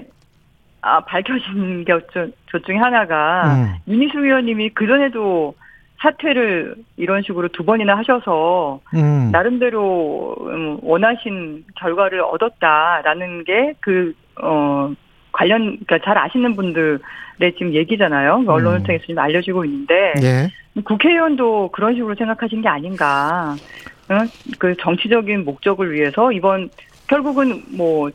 아 0.88 1.02
밝혀진 1.02 1.84
게저 1.84 2.28
저 2.50 2.60
중에 2.60 2.78
하나가 2.78 3.54
음. 3.54 3.76
윤희수 3.89 4.19
의원님이 4.19 4.69
그 4.69 4.88
전에도 4.88 5.54
사퇴를 6.00 6.76
이런 6.95 7.23
식으로 7.23 7.50
두 7.50 7.65
번이나 7.65 7.97
하셔서 7.97 8.80
음. 8.93 9.30
나름대로 9.32 10.36
음, 10.39 10.78
원하신 10.82 11.65
결과를 11.76 12.21
얻었다라는 12.21 13.43
게그 13.43 14.13
어 14.41 14.93
관련 15.34 15.78
그러니까 15.86 16.00
잘 16.06 16.17
아시는 16.17 16.56
분들의 16.56 17.00
지금 17.58 17.73
얘기잖아요. 17.73 18.43
그 18.45 18.52
언론을 18.52 18.80
음. 18.80 18.84
통해서 18.84 19.04
지금 19.06 19.19
알려지고 19.19 19.65
있는데 19.65 20.13
예. 20.21 20.82
국회의원도 20.84 21.71
그런 21.73 21.95
식으로 21.95 22.15
생각하신 22.15 22.62
게 22.62 22.69
아닌가. 22.69 23.56
어? 24.10 24.15
그 24.58 24.73
정치적인 24.78 25.43
목적을 25.43 25.91
위해서 25.91 26.32
이번 26.32 26.69
결국은 27.08 27.62
뭐 27.76 28.10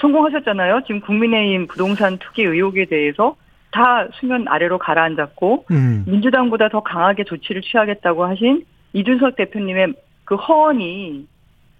성공하셨잖아요. 0.00 0.82
지금 0.86 1.00
국민의힘 1.00 1.66
부동산 1.66 2.18
투기 2.18 2.42
의혹에 2.42 2.84
대해서 2.84 3.36
다 3.72 4.06
수면 4.14 4.46
아래로 4.48 4.78
가라앉았고 4.78 5.66
음. 5.70 6.04
민주당보다 6.06 6.68
더 6.68 6.80
강하게 6.80 7.24
조치를 7.24 7.62
취하겠다고 7.62 8.24
하신 8.24 8.64
이준석 8.92 9.36
대표님의 9.36 9.94
그 10.24 10.34
허언이 10.34 11.26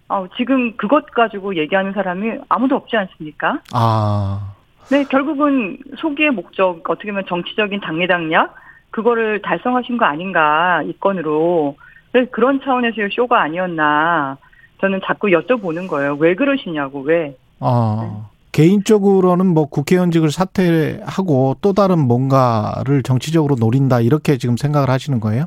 어, 0.08 0.26
지금 0.36 0.76
그것 0.76 1.06
가지고 1.06 1.56
얘기하는 1.56 1.92
사람이 1.92 2.38
아무도 2.48 2.76
없지 2.76 2.96
않습니까? 2.96 3.60
아, 3.72 4.54
네, 4.90 5.04
결국은 5.04 5.78
소기의 5.98 6.30
목적 6.30 6.82
어떻게 6.90 7.12
보면 7.12 7.26
정치적인 7.28 7.80
당리당략 7.80 8.54
그거를 8.90 9.40
달성하신 9.40 9.98
거 9.98 10.04
아닌가 10.04 10.82
이 10.84 10.92
건으로 10.98 11.76
네, 12.12 12.24
그런 12.26 12.60
차원에서의 12.60 13.10
쇼가 13.12 13.40
아니었나 13.40 14.36
저는 14.80 15.00
자꾸 15.04 15.28
여쭤보는 15.28 15.88
거예요. 15.88 16.16
왜 16.18 16.34
그러시냐고 16.34 17.02
왜? 17.02 17.36
어. 17.60 18.28
개인적으로는 18.52 19.46
뭐 19.46 19.66
국회의원직을 19.66 20.30
사퇴하고 20.30 21.56
또 21.62 21.72
다른 21.72 22.00
뭔가를 22.00 23.02
정치적으로 23.04 23.54
노린다 23.58 24.00
이렇게 24.00 24.38
지금 24.38 24.56
생각을 24.56 24.90
하시는 24.90 25.20
거예요? 25.20 25.44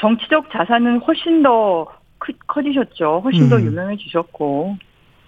정치적 0.00 0.50
자산은 0.50 0.98
훨씬 1.00 1.42
더 1.42 1.86
크- 2.18 2.32
커지셨죠. 2.48 3.20
훨씬 3.24 3.48
더 3.48 3.56
음. 3.56 3.66
유명해지셨고. 3.66 4.76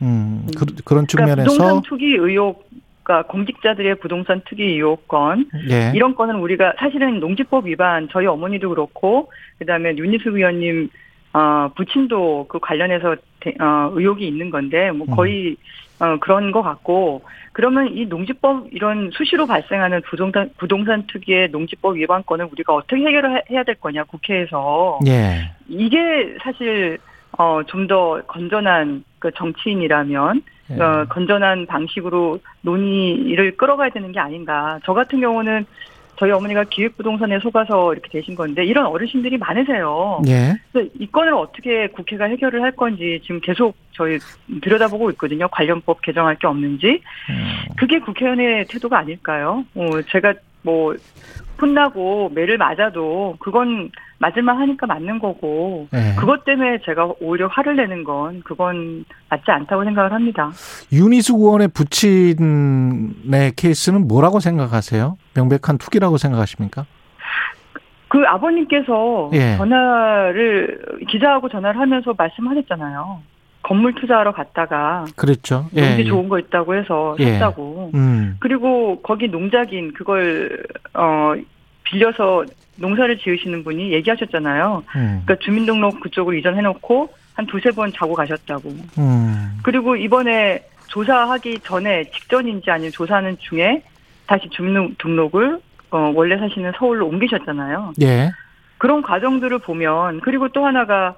음, 0.03 0.47
그, 0.59 0.67
그런 0.85 1.07
그러니까 1.07 1.07
측면에서 1.07 1.51
부동산 1.53 1.83
투기 1.83 2.17
의혹, 2.17 2.69
그러니까 3.05 3.29
공직자들의 3.31 4.01
부동산 4.01 4.43
투기 4.45 4.65
의혹 4.65 5.07
건 5.07 5.47
예, 5.71 5.93
이런 5.95 6.17
건은 6.17 6.37
우리가 6.37 6.75
사실은 6.79 7.21
농지법 7.21 7.67
위반 7.67 8.09
저희 8.11 8.27
어머니도 8.27 8.71
그렇고 8.71 9.31
그다음에 9.61 9.97
윤희숙 9.97 10.35
의원님 10.35 10.89
어, 11.33 11.71
부친도 11.77 12.47
그 12.49 12.59
관련해서 12.59 13.15
대- 13.41 13.55
어, 13.61 13.91
의혹이 13.95 14.27
있는 14.27 14.51
건데 14.51 14.91
뭐 14.91 15.07
음. 15.09 15.15
거의 15.15 15.57
어, 16.01 16.17
그런 16.21 16.51
것 16.53 16.63
같고 16.63 17.23
그러면 17.53 17.97
이 17.97 18.05
농지법 18.07 18.67
이런 18.73 19.11
수시로 19.13 19.47
발생하는 19.47 20.03
부동산 20.03 20.51
부동산 20.59 21.07
투기의 21.07 21.51
농지법 21.51 21.97
위반건을 21.97 22.49
우리가 22.53 22.75
어떻게 22.75 22.97
해결을 23.05 23.37
해- 23.37 23.43
해야 23.51 23.63
될 23.63 23.77
거냐 23.77 24.05
국회에서 24.05 24.99
예, 25.07 25.51
이게 25.69 26.35
사실 26.43 26.99
어, 27.39 27.61
좀 27.67 27.87
더 27.87 28.21
건전한 28.27 29.05
그 29.19 29.31
정치인이라면 29.33 30.43
예. 30.71 30.81
어, 30.83 31.07
건전한 31.09 31.67
방식으로 31.67 32.39
논의를 32.63 33.57
끌어가야 33.57 33.91
되는 33.91 34.11
게 34.13 34.19
아닌가. 34.19 34.79
저 34.85 34.95
같은 34.95 35.21
경우는 35.21 35.67
저희 36.19 36.31
어머니가 36.31 36.65
기획부동산에 36.65 37.39
속아서 37.41 37.93
이렇게 37.93 38.09
되신 38.11 38.35
건데 38.35 38.65
이런 38.65 38.87
어르신들이 38.87 39.39
많으세요. 39.39 40.23
예, 40.27 40.55
그래서 40.73 40.91
이 40.99 41.07
건을 41.07 41.35
어떻게 41.35 41.89
국회가 41.89 42.27
해결을 42.27 42.63
할 42.63 42.73
건지 42.73 43.21
지금 43.23 43.41
계속 43.41 43.77
저희 43.93 44.19
들여다보고 44.63 45.11
있거든요. 45.13 45.49
관련법 45.49 46.03
개정할 46.03 46.37
게 46.37 46.47
없는지. 46.47 47.01
음, 47.31 47.75
그게 47.77 47.99
국회의원의 47.99 48.67
태도가 48.69 48.99
아닐까요? 48.99 49.65
어, 49.75 50.03
제가 50.11 50.35
뭐 50.65 50.95
혼나고 51.61 52.31
매를 52.35 52.59
맞아도 52.59 53.37
그건 53.39 53.91
맞을만 54.19 54.59
하니까 54.59 54.87
맞는 54.87 55.19
거고 55.19 55.87
예. 55.95 56.15
그것 56.19 56.45
때문에 56.45 56.79
제가 56.85 57.13
오히려 57.21 57.47
화를 57.49 57.77
내는 57.77 58.05
건 58.05 58.43
그건 58.45 59.05
맞지 59.29 59.45
않다고 59.51 59.85
생각을 59.85 60.13
합니다. 60.13 60.51
윤희숙 60.93 61.41
의원의 61.41 61.69
부친의 61.69 63.53
케이스는 63.57 64.09
뭐라고 64.09 64.41
생각하세요? 64.41 65.17
명백한 65.35 65.79
투기라고 65.79 66.17
생각하십니까? 66.17 66.87
그 68.09 68.23
아버님께서 68.27 69.31
예. 69.35 69.57
전화를 69.57 70.81
기자하고 71.09 71.49
전화를 71.49 71.81
하면서 71.81 72.15
말씀하셨잖아요. 72.17 73.21
건물 73.65 73.95
투자하러 73.95 74.33
갔다가 74.33 75.07
그랬죠. 75.17 75.67
예, 75.75 75.81
농지 75.81 76.03
예. 76.03 76.05
좋은 76.05 76.29
거 76.29 76.39
있다고 76.39 76.75
해서 76.77 77.17
예. 77.19 77.33
샀다고. 77.33 77.91
음, 77.95 78.37
그리고 78.39 79.01
거기 79.01 79.27
농작인 79.27 79.93
그걸 79.95 80.65
어 80.93 81.33
빌려서 81.83 82.45
농사를 82.77 83.19
지으시는 83.19 83.65
분이 83.65 83.93
얘기하셨잖아요. 83.93 84.85
음, 84.97 85.23
그러니까 85.25 85.37
주민등록 85.45 86.01
그쪽으로 86.01 86.37
이전해 86.37 86.61
놓고 86.61 87.09
한 87.35 87.47
두세 87.47 87.71
번 87.71 87.91
자고 87.93 88.15
가셨다고. 88.15 88.69
음, 88.99 89.59
그리고 89.63 89.97
이번에 89.97 90.63
조사하기 90.89 91.61
전에 91.61 92.05
직전인지 92.11 92.71
아니면 92.71 92.93
조사하는 92.93 93.39
중에 93.41 93.83
다시 94.27 94.49
주민등록을 94.51 95.59
어, 95.91 96.13
원래 96.15 96.37
사시는 96.37 96.73
서울로 96.77 97.07
옮기셨잖아요. 97.07 97.95
예, 98.03 98.31
그런 98.77 99.01
과정들을 99.01 99.59
보면 99.61 100.21
그리고 100.21 100.49
또 100.49 100.67
하나가 100.67 101.15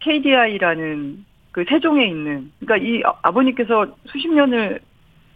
KDI라는 0.00 1.24
그 1.52 1.64
세종에 1.68 2.06
있는 2.06 2.50
그러니까 2.60 2.86
이 2.86 3.02
아- 3.04 3.14
아버님께서 3.22 3.86
수십 4.06 4.28
년을 4.28 4.80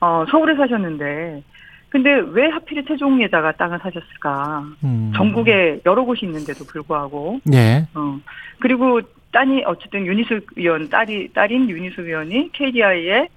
어, 0.01 0.25
서울에 0.31 0.55
사셨는데 0.57 1.43
근데 1.89 2.11
왜 2.33 2.49
하필 2.49 2.83
세종에다가 2.89 3.53
땅을 3.53 3.79
사셨을까? 3.81 4.65
음, 4.83 5.13
전국에 5.15 5.81
여러 5.85 6.05
곳이 6.05 6.25
있는데도 6.25 6.65
불구하고 6.65 7.41
예, 7.53 7.87
어. 7.95 8.19
그리고 8.61 9.01
딸이 9.31 9.65
어쨌든 9.67 10.07
윤희숙 10.07 10.53
의원 10.57 10.89
딸이 10.89 11.33
딸인 11.35 11.69
윤희숙 11.69 12.07
의원이 12.07 12.51
KDI에 12.53 13.29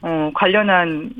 어 0.00 0.30
관련한 0.34 1.10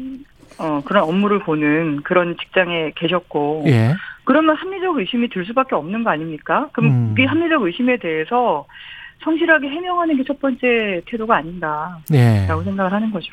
어 0.59 0.81
그런 0.85 1.05
업무를 1.05 1.40
보는 1.40 2.03
그런 2.05 2.37
직장에 2.38 2.92
계셨고 2.97 3.64
예, 3.66 3.94
그러면 4.25 4.57
합리적 4.57 4.97
의심이 4.97 5.29
들 5.29 5.44
수밖에 5.44 5.75
없는 5.75 6.05
거 6.05 6.11
아닙니까? 6.11 6.68
그럼 6.73 6.90
음. 6.90 7.14
이 7.18 7.25
합리적 7.25 7.62
의심에 7.62 7.99
대해서 7.99 8.66
성실하게 9.25 9.69
해명하는 9.69 10.17
게 10.17 10.23
첫 10.27 10.39
번째 10.41 11.03
태도가 11.07 11.37
아닌가라고 11.39 12.03
예. 12.13 12.47
생각을 12.65 12.93
하는 12.93 13.11
거죠. 13.11 13.33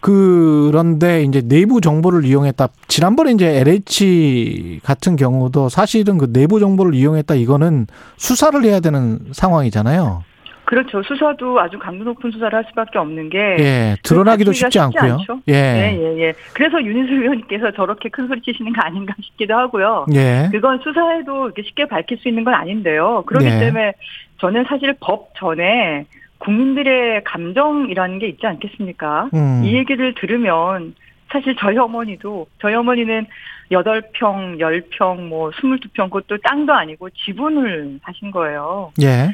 그런데 0.00 1.22
이제 1.24 1.40
내부 1.42 1.80
정보를 1.80 2.24
이용했다. 2.24 2.68
지난번에 2.88 3.32
이제 3.32 3.46
LH 3.60 4.80
같은 4.84 5.16
경우도 5.16 5.68
사실은 5.68 6.18
그 6.18 6.32
내부 6.32 6.60
정보를 6.60 6.94
이용했다. 6.94 7.34
이거는 7.34 7.86
수사를 8.16 8.62
해야 8.64 8.80
되는 8.80 9.18
상황이잖아요. 9.32 10.22
그렇죠. 10.66 11.00
수사도 11.04 11.58
아주 11.60 11.78
강도 11.78 12.04
높은 12.04 12.30
수사를 12.32 12.52
할 12.52 12.64
수밖에 12.68 12.98
없는 12.98 13.30
게 13.30 13.38
예, 13.38 13.96
드러나기도 14.02 14.52
쉽지 14.52 14.80
않고요. 14.80 15.12
않죠. 15.14 15.40
예, 15.48 15.54
예, 15.54 15.98
예, 15.98 16.20
예. 16.22 16.32
그래서 16.52 16.82
윤희숙 16.82 17.12
의원님께서 17.22 17.70
저렇게 17.70 18.08
큰 18.08 18.26
소리 18.26 18.40
치시는 18.42 18.72
거 18.72 18.80
아닌가 18.82 19.14
싶기도 19.22 19.54
하고요. 19.54 20.06
예, 20.12 20.48
그건 20.50 20.80
수사해도 20.82 21.46
이렇게 21.46 21.62
쉽게 21.62 21.86
밝힐 21.86 22.18
수 22.18 22.28
있는 22.28 22.42
건 22.42 22.54
아닌데요. 22.54 23.22
그렇기 23.26 23.46
네. 23.46 23.58
때문에 23.60 23.92
저는 24.40 24.64
사실 24.68 24.92
법 25.00 25.30
전에 25.36 26.04
국민들의 26.38 27.22
감정이라는 27.24 28.18
게 28.18 28.26
있지 28.28 28.44
않겠습니까? 28.46 29.30
음, 29.34 29.62
이 29.64 29.74
얘기를 29.74 30.14
들으면 30.14 30.94
사실 31.30 31.54
저희 31.58 31.78
어머니도 31.78 32.46
저희 32.60 32.74
어머니는 32.74 33.26
8평, 33.70 34.58
10평, 34.58 35.28
뭐 35.28 35.50
22평 35.50 36.04
그것도 36.10 36.38
땅도 36.42 36.72
아니고 36.72 37.10
지분을 37.10 37.98
하신 38.02 38.30
거예요. 38.30 38.92
예, 39.02 39.30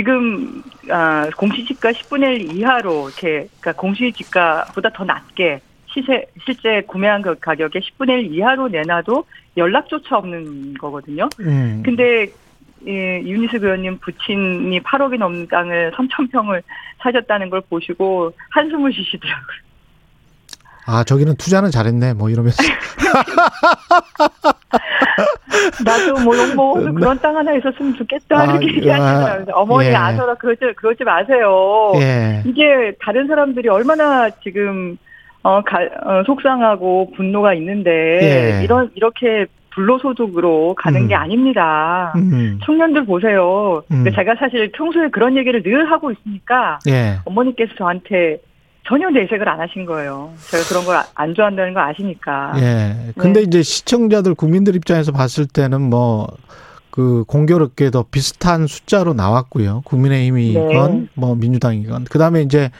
지금 0.00 0.62
아, 0.90 1.28
공시지가 1.36 1.92
10분의 1.92 2.40
1 2.40 2.56
이하로 2.56 3.10
이렇게 3.10 3.46
그러니까 3.60 3.72
공시지가보다 3.72 4.88
더 4.94 5.04
낮게 5.04 5.60
시세 5.92 6.24
실제 6.42 6.80
구매한 6.86 7.20
그 7.20 7.38
가격의 7.38 7.82
10분의 7.82 8.24
1 8.24 8.34
이하로 8.34 8.68
내놔도 8.68 9.26
연락조차 9.58 10.16
없는 10.16 10.72
거거든요. 10.74 11.28
음, 11.40 11.82
근데 11.84 12.28
예, 12.86 13.20
윤희숙 13.20 13.62
의원님 13.62 13.98
부친이 13.98 14.80
8억이 14.80 15.18
넘는 15.18 15.48
땅을 15.48 15.92
3천 15.94 16.32
평을 16.32 16.62
사셨다는 17.02 17.50
걸 17.50 17.60
보시고 17.68 18.32
한숨을 18.48 18.90
쉬시더라고요. 18.94 19.58
아 20.86 21.04
저기는 21.04 21.36
투자는 21.36 21.70
잘했네. 21.70 22.14
뭐 22.14 22.30
이러면서 22.30 22.62
나도 25.84 26.24
뭐 26.24 26.36
용보도 26.36 26.94
그런 26.94 27.18
땅 27.20 27.36
하나 27.36 27.54
있었으면 27.54 27.94
좋겠다 27.94 28.40
아, 28.40 28.44
이렇게 28.44 28.66
아, 28.66 28.74
얘기하시더라고요. 28.76 29.54
어머니 29.54 29.88
예. 29.88 29.94
아서라 29.94 30.34
그러지 30.34 30.60
그러지 30.76 31.04
마세요. 31.04 31.92
예, 31.96 32.42
이게 32.46 32.92
다른 33.00 33.26
사람들이 33.26 33.68
얼마나 33.68 34.30
지금 34.42 34.96
어, 35.42 35.62
가, 35.62 35.78
어, 36.04 36.22
속상하고 36.24 37.12
분노가 37.16 37.54
있는데 37.54 37.90
예. 38.60 38.64
이런 38.64 38.90
이렇게 38.94 39.46
불로소득으로 39.70 40.74
가는 40.76 41.02
음. 41.02 41.08
게 41.08 41.14
아닙니다. 41.14 42.12
음, 42.16 42.58
청년들 42.64 43.06
보세요. 43.06 43.82
음. 43.90 44.04
제가 44.14 44.34
사실 44.34 44.70
평소에 44.72 45.08
그런 45.08 45.36
얘기를 45.36 45.62
늘 45.62 45.90
하고 45.90 46.10
있으니까 46.10 46.78
예, 46.88 47.18
어머니께서 47.24 47.72
저한테 47.76 48.38
전혀 48.86 49.08
내색을 49.10 49.48
안 49.48 49.60
하신 49.60 49.86
거예요. 49.86 50.32
제가 50.50 50.64
그런 50.64 50.84
걸 50.84 51.04
안 51.14 51.34
좋아한다는 51.34 51.74
걸 51.74 51.82
아시니까. 51.82 52.52
예. 52.56 53.12
근데 53.16 53.40
네. 53.40 53.46
이제 53.46 53.62
시청자들 53.62 54.34
국민들 54.34 54.74
입장에서 54.74 55.12
봤을 55.12 55.46
때는 55.46 55.80
뭐 55.82 56.26
그 56.90 57.24
공교롭게도 57.28 58.06
비슷한 58.10 58.66
숫자로 58.66 59.14
나왔고요. 59.14 59.82
국민의힘이건 59.84 61.00
네. 61.00 61.06
뭐 61.14 61.34
민주당이건 61.34 62.04
그다음에 62.04 62.42
이제 62.42 62.70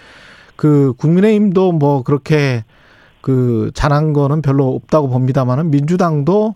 그 0.57 0.93
국민의힘도 0.99 1.73
뭐 1.73 2.03
그렇게 2.03 2.65
그 3.21 3.71
잘한 3.75 4.13
거는 4.13 4.43
별로 4.43 4.75
없다고 4.75 5.09
봅니다만은 5.09 5.71
민주당도 5.71 6.55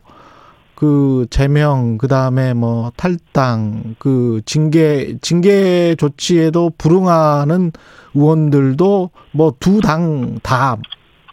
그 0.74 1.26
제명 1.30 1.98
그다음에 1.98 2.52
뭐 2.54 2.90
탈당 2.96 3.94
그 3.98 4.40
징계 4.44 5.16
징계 5.20 5.94
조치에도 5.96 6.72
불응하는 6.78 7.72
의원들도 8.14 9.10
뭐 9.32 9.52
두 9.60 9.80
당 9.80 10.38
다 10.42 10.76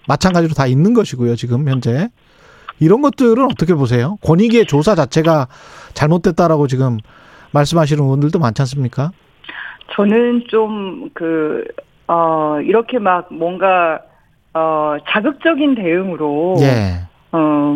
마찬가지로 0.07 0.53
다 0.53 0.67
있는 0.67 0.93
것이고요 0.93 1.35
지금 1.35 1.67
현재 1.67 2.09
이런 2.79 3.01
것들은 3.01 3.45
어떻게 3.45 3.73
보세요? 3.75 4.17
권익위의 4.23 4.65
조사 4.65 4.95
자체가 4.95 5.47
잘못됐다라고 5.93 6.65
지금 6.67 6.97
말씀하시는 7.51 8.03
의원들도 8.03 8.39
많지 8.39 8.61
않습니까? 8.63 9.11
저는 9.95 10.45
좀 10.49 11.09
그, 11.13 11.63
어, 12.07 12.57
이렇게 12.63 12.97
막 12.97 13.31
뭔가, 13.31 13.99
어, 14.53 14.95
자극적인 15.09 15.75
대응으로, 15.75 16.55
예. 16.61 17.01
어, 17.31 17.75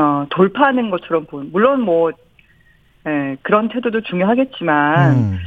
어, 0.00 0.26
돌파하는 0.30 0.90
것처럼 0.90 1.26
보는, 1.26 1.50
물론 1.52 1.80
뭐, 1.82 2.12
예, 3.06 3.36
그런 3.42 3.68
태도도 3.68 4.02
중요하겠지만, 4.02 5.16
음. 5.16 5.38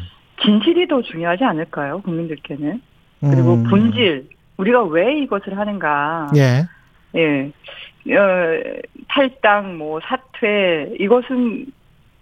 진실이 0.44 0.88
더 0.88 1.02
중요하지 1.02 1.44
않을까요, 1.44 2.02
국민들께는? 2.02 2.82
그리고 3.22 3.54
음. 3.54 3.64
본질, 3.70 4.28
우리가 4.58 4.84
왜 4.84 5.20
이것을 5.22 5.58
하는가. 5.58 6.32
예. 6.36 6.66
예. 7.16 7.52
어, 8.16 8.82
탈당, 9.08 9.78
뭐, 9.78 10.00
사퇴, 10.02 10.96
이것은 11.00 11.68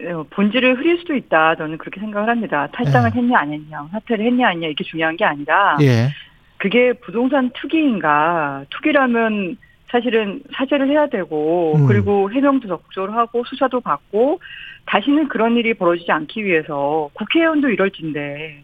어, 0.02 0.24
본질을 0.30 0.78
흐릴 0.78 0.98
수도 0.98 1.14
있다. 1.14 1.56
저는 1.56 1.76
그렇게 1.76 2.00
생각을 2.00 2.28
합니다. 2.28 2.68
탈당을 2.72 3.10
예. 3.14 3.18
했냐, 3.18 3.38
안 3.38 3.52
했냐, 3.52 3.86
사퇴를 3.92 4.24
했냐, 4.26 4.48
안 4.48 4.54
했냐, 4.54 4.68
이게 4.68 4.84
중요한 4.84 5.16
게 5.16 5.24
아니라, 5.24 5.76
예. 5.82 6.08
그게 6.56 6.92
부동산 6.92 7.50
투기인가, 7.54 8.64
투기라면 8.70 9.56
사실은 9.90 10.42
사죄를 10.54 10.88
해야 10.88 11.06
되고, 11.08 11.74
음. 11.76 11.86
그리고 11.86 12.30
해명도 12.30 12.68
적극적으로 12.68 13.12
하고, 13.12 13.44
수사도 13.44 13.80
받고, 13.80 14.40
다시는 14.86 15.28
그런 15.28 15.56
일이 15.56 15.74
벌어지지 15.74 16.10
않기 16.10 16.44
위해서 16.44 17.10
국회의원도 17.14 17.68
이럴 17.70 17.90
진데, 17.90 18.62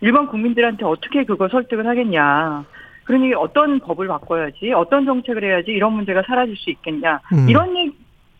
일반 0.00 0.26
국민들한테 0.26 0.84
어떻게 0.84 1.24
그걸 1.24 1.48
설득을 1.50 1.86
하겠냐. 1.86 2.64
그러니 3.04 3.34
어떤 3.34 3.78
법을 3.80 4.08
바꿔야지, 4.08 4.72
어떤 4.72 5.06
정책을 5.06 5.44
해야지 5.44 5.70
이런 5.70 5.92
문제가 5.94 6.22
사라질 6.26 6.56
수 6.56 6.70
있겠냐. 6.70 7.20
음. 7.32 7.48
이런 7.48 7.92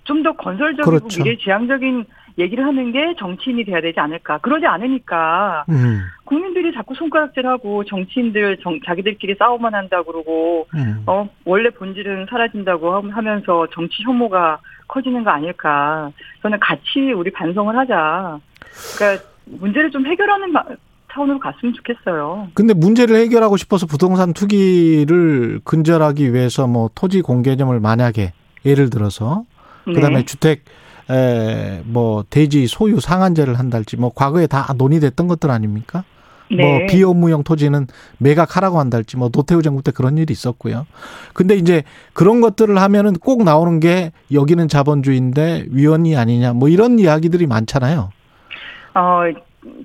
좀 0.07 0.23
더 0.23 0.33
건설적이고 0.33 0.89
그렇죠. 0.89 1.23
미래지향적인 1.23 2.05
얘기를 2.39 2.65
하는 2.67 2.93
게 2.93 3.15
정치인이 3.19 3.65
돼야 3.65 3.81
되지 3.81 3.99
않을까. 3.99 4.39
그러지 4.39 4.67
않으니까 4.67 5.65
음. 5.71 6.01
국민들이 6.25 6.73
자꾸 6.75 6.95
손가락질하고 6.95 7.85
정치인들 7.85 8.59
정- 8.63 8.79
자기들끼리 8.85 9.37
싸움만 9.39 9.75
한다 9.75 10.03
그러고 10.03 10.67
음. 10.75 11.03
어 11.07 11.29
원래 11.45 11.71
본질은 11.71 12.27
사라진다고 12.29 12.95
함- 12.95 13.11
하면서 13.11 13.67
정치 13.73 14.03
혐오가 14.03 14.59
커지는 14.89 15.25
거 15.25 15.31
아닐까. 15.31 16.11
저는 16.43 16.59
같이 16.61 17.13
우리 17.15 17.31
반성을 17.33 17.77
하자. 17.77 18.39
그러니까 18.99 19.25
문제를 19.47 19.91
좀 19.91 20.07
해결하는 20.07 20.53
마- 20.53 20.65
차원으로 21.13 21.39
갔으면 21.39 21.73
좋겠어요. 21.73 22.49
근데 22.53 22.75
문제를 22.75 23.17
해결하고 23.17 23.57
싶어서 23.57 23.87
부동산 23.87 24.35
투기를 24.35 25.61
근절하기 25.65 26.35
위해서 26.35 26.67
뭐 26.67 26.91
토지 26.95 27.23
공개념을 27.23 27.81
만약에 27.81 28.33
예를 28.67 28.91
들어서 28.91 29.45
그다음에 29.87 30.17
네. 30.19 30.25
주택 30.27 30.65
에, 31.11 31.83
뭐 31.85 32.25
대지 32.29 32.67
소유 32.67 33.01
상한제를 33.01 33.59
한달지 33.59 33.97
뭐 33.97 34.11
과거에 34.15 34.47
다 34.47 34.73
논의됐던 34.77 35.29
것들 35.29 35.51
아닙니까? 35.51 36.05
뭐 36.49 36.79
네. 36.79 36.87
비업무용 36.87 37.43
토지는 37.43 37.89
매각하라고 38.19 38.79
한달지 38.79 39.17
뭐 39.17 39.29
노태우 39.31 39.63
정부 39.63 39.83
때 39.83 39.91
그런 39.91 40.17
일이 40.17 40.33
있었고요. 40.33 40.87
근데 41.33 41.57
이제 41.57 41.83
그런 42.13 42.41
것들을 42.41 42.79
하면은 42.79 43.15
꼭 43.15 43.43
나오는 43.43 43.81
게 43.81 44.13
여기는 44.33 44.69
자본주의인데 44.69 45.67
위헌이 45.71 46.17
아니냐 46.17 46.53
뭐 46.53 46.69
이런 46.69 46.99
이야기들이 46.99 47.47
많잖아요. 47.47 48.11
어, 48.95 49.21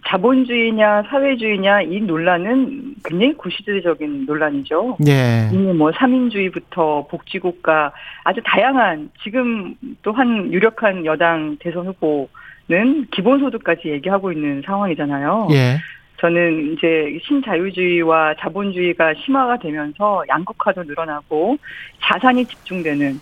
자본주의냐 0.08 1.04
사회주의냐 1.10 1.82
이 1.84 2.02
논란은 2.02 2.96
굉장히 3.04 3.34
구시대적인 3.34 4.26
논란이죠. 4.26 4.98
예. 5.08 5.50
이미 5.52 5.74
뭐 5.74 5.91
삼인주의부터 5.91 7.08
복지국가 7.10 7.91
아주 8.24 8.41
다양한 8.44 9.10
지금 9.24 9.76
또 10.04 10.12
한 10.12 10.52
유력한 10.52 11.06
여당 11.06 11.58
대선 11.60 11.88
후보는 11.88 13.08
기본소득까지 13.12 13.89
얘기하고 13.89 14.32
있는 14.32 14.62
상황이잖아요. 14.65 15.48
예. 15.52 15.78
저는 16.17 16.74
이제 16.74 17.17
신자유주의와 17.24 18.36
자본주의가 18.39 19.15
심화가 19.15 19.58
되면서 19.58 20.24
양극화도 20.30 20.84
늘어나고 20.84 21.58
자산이 22.00 22.46
집중되는 22.46 23.20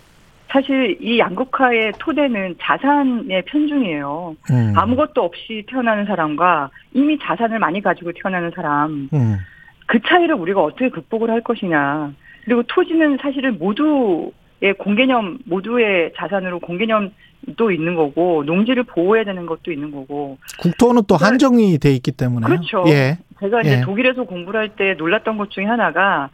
사실 0.52 0.98
이 1.00 1.20
양극화의 1.20 1.94
토대는 2.00 2.56
자산의 2.60 3.44
편중이에요. 3.46 4.36
음. 4.52 4.74
아무것도 4.76 5.24
없이 5.24 5.64
태어나는 5.68 6.06
사람과 6.06 6.70
이미 6.94 7.18
자산을 7.20 7.60
많이 7.60 7.82
가지고 7.82 8.12
태어나는 8.14 8.52
사람 8.56 9.10
음. 9.14 9.38
그 9.86 10.00
차이를 10.02 10.36
우리가 10.36 10.62
어떻게 10.64 10.90
극복을 10.90 11.30
할 11.30 11.42
것이냐. 11.42 12.14
그리고 12.46 12.64
토지는 12.64 13.18
사실은 13.22 13.58
모두의 13.60 14.74
공개념, 14.78 15.38
모두의 15.46 16.14
자산으로 16.16 16.60
공개념도 16.60 17.72
있는 17.72 17.96
거고, 17.96 18.44
농지를 18.44 18.84
보호해야 18.84 19.24
되는 19.24 19.46
것도 19.46 19.72
있는 19.72 19.92
거고. 19.92 20.38
국토는 20.62 21.04
또 21.08 21.16
한정이 21.16 21.78
돼 21.80 21.92
있기 21.92 22.12
때문에 22.12 22.48
그렇죠. 22.48 22.84
예. 22.88 23.18
제가 23.40 23.62
이제 23.62 23.78
예. 23.78 23.82
독일에서 23.82 24.24
공부를 24.24 24.60
할 24.60 24.70
때 24.76 24.94
놀랐던 24.96 25.38
것 25.38 25.52
중에 25.52 25.66
하나가, 25.66 26.30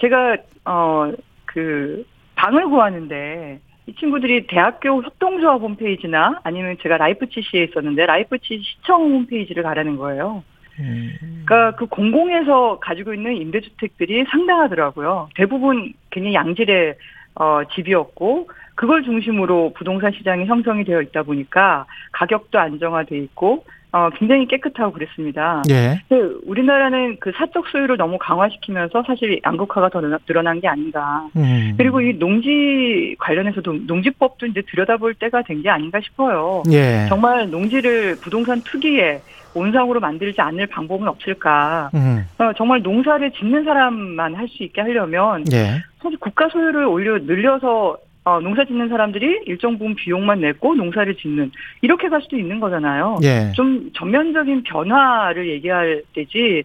제가, 0.00 0.36
어, 0.64 1.12
그, 1.44 2.04
방을 2.38 2.68
구하는데, 2.68 3.60
이 3.86 3.94
친구들이 3.94 4.46
대학교 4.46 5.02
협동조합 5.02 5.60
홈페이지나 5.60 6.40
아니면 6.44 6.76
제가 6.82 6.96
라이프치히시에 6.96 7.64
있었는데, 7.64 8.06
라이프치히시 8.06 8.62
시청 8.62 9.02
홈페이지를 9.02 9.62
가라는 9.62 9.96
거예요. 9.96 10.44
음. 10.78 11.44
그러니까 11.44 11.76
그 11.76 11.86
공공에서 11.86 12.78
가지고 12.80 13.12
있는 13.12 13.36
임대주택들이 13.36 14.24
상당하더라고요. 14.30 15.28
대부분 15.34 15.92
굉장히 16.10 16.34
양질의 16.34 16.94
어, 17.34 17.60
집이었고 17.74 18.48
그걸 18.74 19.02
중심으로 19.02 19.72
부동산 19.76 20.12
시장이 20.12 20.46
형성이 20.46 20.84
되어 20.84 21.02
있다 21.02 21.22
보니까 21.22 21.86
가격도 22.12 22.58
안정화돼 22.58 23.16
있고 23.18 23.64
어, 23.92 24.10
굉장히 24.18 24.46
깨끗하고 24.46 24.92
그랬습니다. 24.92 25.62
예. 25.70 25.98
근데 26.08 26.34
우리나라는 26.46 27.16
그 27.20 27.32
사적 27.36 27.66
소유를 27.68 27.96
너무 27.96 28.18
강화시키면서 28.18 29.02
사실 29.06 29.40
양극화가 29.44 29.88
더 29.88 30.00
늘어난 30.26 30.60
게 30.60 30.68
아닌가. 30.68 31.26
음. 31.36 31.74
그리고 31.78 32.00
이 32.02 32.18
농지 32.18 33.16
관련해서도 33.18 33.72
농지법도 33.86 34.46
이제 34.46 34.62
들여다볼 34.70 35.14
때가 35.14 35.42
된 35.42 35.58
게 35.62 35.70
아닌가 35.70 35.98
싶어요. 36.00 36.62
예. 36.70 37.06
정말 37.08 37.50
농지를 37.50 38.16
부동산 38.20 38.60
투기에 38.62 39.20
온상으로 39.54 39.98
만들지 39.98 40.40
않을 40.40 40.66
방법은 40.66 41.08
없을까? 41.08 41.90
음. 41.94 42.24
어, 42.38 42.52
정말 42.56 42.82
농사를 42.82 43.30
짓는 43.32 43.64
사람만 43.64 44.34
할 44.34 44.46
수 44.48 44.62
있게 44.62 44.82
하려면 44.82 45.44
예. 45.52 45.82
사실 46.02 46.16
국가 46.20 46.48
소유를 46.48 46.84
오히려 46.86 47.18
늘려서 47.18 47.96
어, 48.24 48.40
농사 48.40 48.64
짓는 48.64 48.88
사람들이 48.88 49.42
일정 49.46 49.78
부분 49.78 49.94
비용만 49.94 50.40
내고 50.40 50.74
농사를 50.74 51.14
짓는 51.16 51.50
이렇게 51.80 52.08
갈 52.08 52.20
수도 52.20 52.36
있는 52.36 52.60
거잖아요. 52.60 53.18
예. 53.22 53.52
좀 53.54 53.90
전면적인 53.94 54.64
변화를 54.64 55.48
얘기할 55.50 56.02
때지 56.14 56.62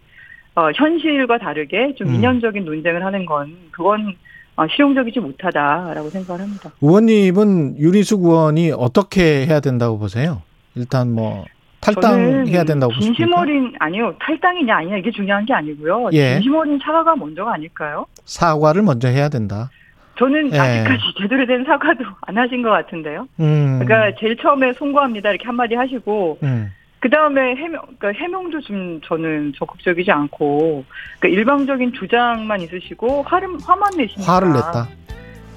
어, 0.56 0.70
현실과 0.74 1.38
다르게 1.38 1.94
좀 1.96 2.08
음. 2.08 2.14
이념적인 2.16 2.64
논쟁을 2.64 3.04
하는 3.04 3.24
건 3.26 3.56
그건 3.70 4.14
어, 4.56 4.66
실용적이지 4.68 5.20
못하다라고 5.20 6.10
생각을 6.10 6.42
합니다. 6.42 6.70
의원님은 6.80 7.78
윤희숙 7.78 8.24
의원이 8.24 8.72
어떻게 8.72 9.46
해야 9.46 9.60
된다고 9.60 9.98
보세요? 9.98 10.42
일단 10.76 11.12
뭐 11.12 11.44
탈당해야 11.80 12.64
된다고 12.64 12.92
진심 12.94 13.12
보십니까? 13.12 13.40
어린 13.40 13.72
아니요 13.78 14.14
탈당이냐 14.20 14.76
아니냐 14.76 14.96
이게 14.98 15.10
중요한 15.10 15.44
게 15.44 15.54
아니고요. 15.54 16.10
예. 16.12 16.34
진심 16.34 16.54
어린 16.54 16.78
사과가 16.82 17.16
먼저가 17.16 17.54
아닐까요? 17.54 18.06
사과를 18.24 18.82
먼저 18.82 19.08
해야 19.08 19.28
된다. 19.28 19.70
저는 20.18 20.52
예. 20.52 20.58
아직까지 20.58 21.02
제대로 21.20 21.46
된 21.46 21.64
사과도 21.64 22.04
안 22.22 22.38
하신 22.38 22.62
것 22.62 22.70
같은데요. 22.70 23.26
음. 23.40 23.80
그러니까 23.80 24.16
제일 24.20 24.36
처음에 24.36 24.72
송구합니다 24.74 25.30
이렇게 25.30 25.44
한마디 25.46 25.74
하시고 25.74 26.38
음. 26.42 26.72
그 27.00 27.10
다음에 27.10 27.54
해명, 27.56 27.82
그러니까 27.98 28.12
해명도 28.22 28.60
좀 28.62 29.00
저는 29.04 29.52
적극적이지 29.58 30.10
않고 30.10 30.84
그러니까 31.20 31.38
일방적인 31.38 31.92
주장만 31.92 32.62
있으시고 32.62 33.24
화를 33.24 33.48
화만 33.62 33.90
내시니까 33.96 34.32
화를 34.32 34.52
냈다. 34.52 34.88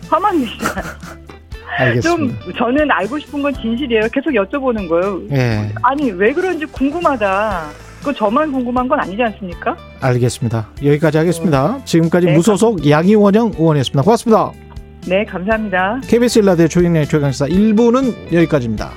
화만 0.10 0.40
내시잖아요. 0.40 0.84
알겠습니다. 1.80 2.44
좀 2.44 2.54
저는 2.54 2.92
알고 2.92 3.20
싶은 3.20 3.42
건 3.42 3.54
진실이에요. 3.54 4.08
계속 4.12 4.32
여쭤보는 4.32 4.90
거예요. 4.90 5.22
예. 5.32 5.70
아니 5.84 6.12
왜 6.12 6.34
그런지 6.34 6.66
궁금하다. 6.66 7.87
그 8.04 8.14
저만 8.14 8.52
궁금한 8.52 8.88
건 8.88 9.00
아니지 9.00 9.22
않습니까? 9.24 9.76
알겠습니다. 10.02 10.70
여기까지 10.84 11.18
하겠습니다. 11.18 11.80
지금까지 11.86 12.28
네, 12.28 12.34
무소속 12.36 12.88
양희원영 12.90 13.54
의원이었습니다. 13.58 14.02
고맙습니다. 14.04 14.52
네 15.08 15.24
감사합니다. 15.26 16.02
KBS 16.08 16.40
일라디오 16.40 16.68
조인의 16.68 17.08
최강시사 17.08 17.48
1부는 17.48 18.34
여기까지입니다. 18.34 18.92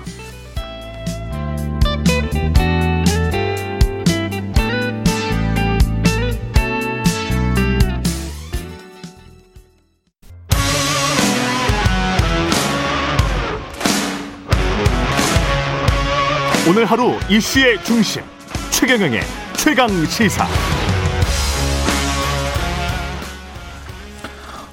오늘 16.69 16.85
하루 16.85 17.15
이슈의 17.29 17.83
중심 17.83 18.23
최경영의 18.81 19.21
최강 19.59 19.91
시사 20.07 20.47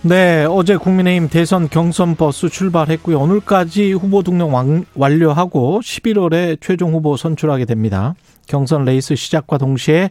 네, 0.02 0.46
어제 0.50 0.78
국민의힘 0.78 1.28
대선 1.28 1.68
경선 1.68 2.16
버스 2.16 2.48
출발했고요. 2.48 3.20
오늘까지 3.20 3.92
후보 3.92 4.24
등록 4.24 4.54
완, 4.54 4.86
완료하고 4.96 5.82
11월에 5.84 6.58
최종 6.62 6.94
후보 6.94 7.18
선출하게 7.18 7.66
됩니다. 7.66 8.16
경선 8.46 8.86
레이스 8.86 9.16
시작과 9.16 9.58
동시에 9.58 10.10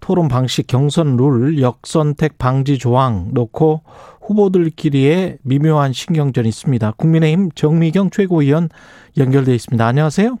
토론 0.00 0.26
방식, 0.26 0.66
경선 0.66 1.16
룰, 1.16 1.60
역선택 1.60 2.36
방지 2.36 2.78
조항 2.78 3.28
놓고 3.30 3.82
후보들끼리의 4.22 5.38
미묘한 5.42 5.92
신경전이 5.92 6.48
있습니다. 6.48 6.94
국민의힘 6.96 7.50
정미경 7.54 8.10
최고위원 8.10 8.70
연결돼 9.16 9.54
있습니다. 9.54 9.86
안녕하세요. 9.86 10.36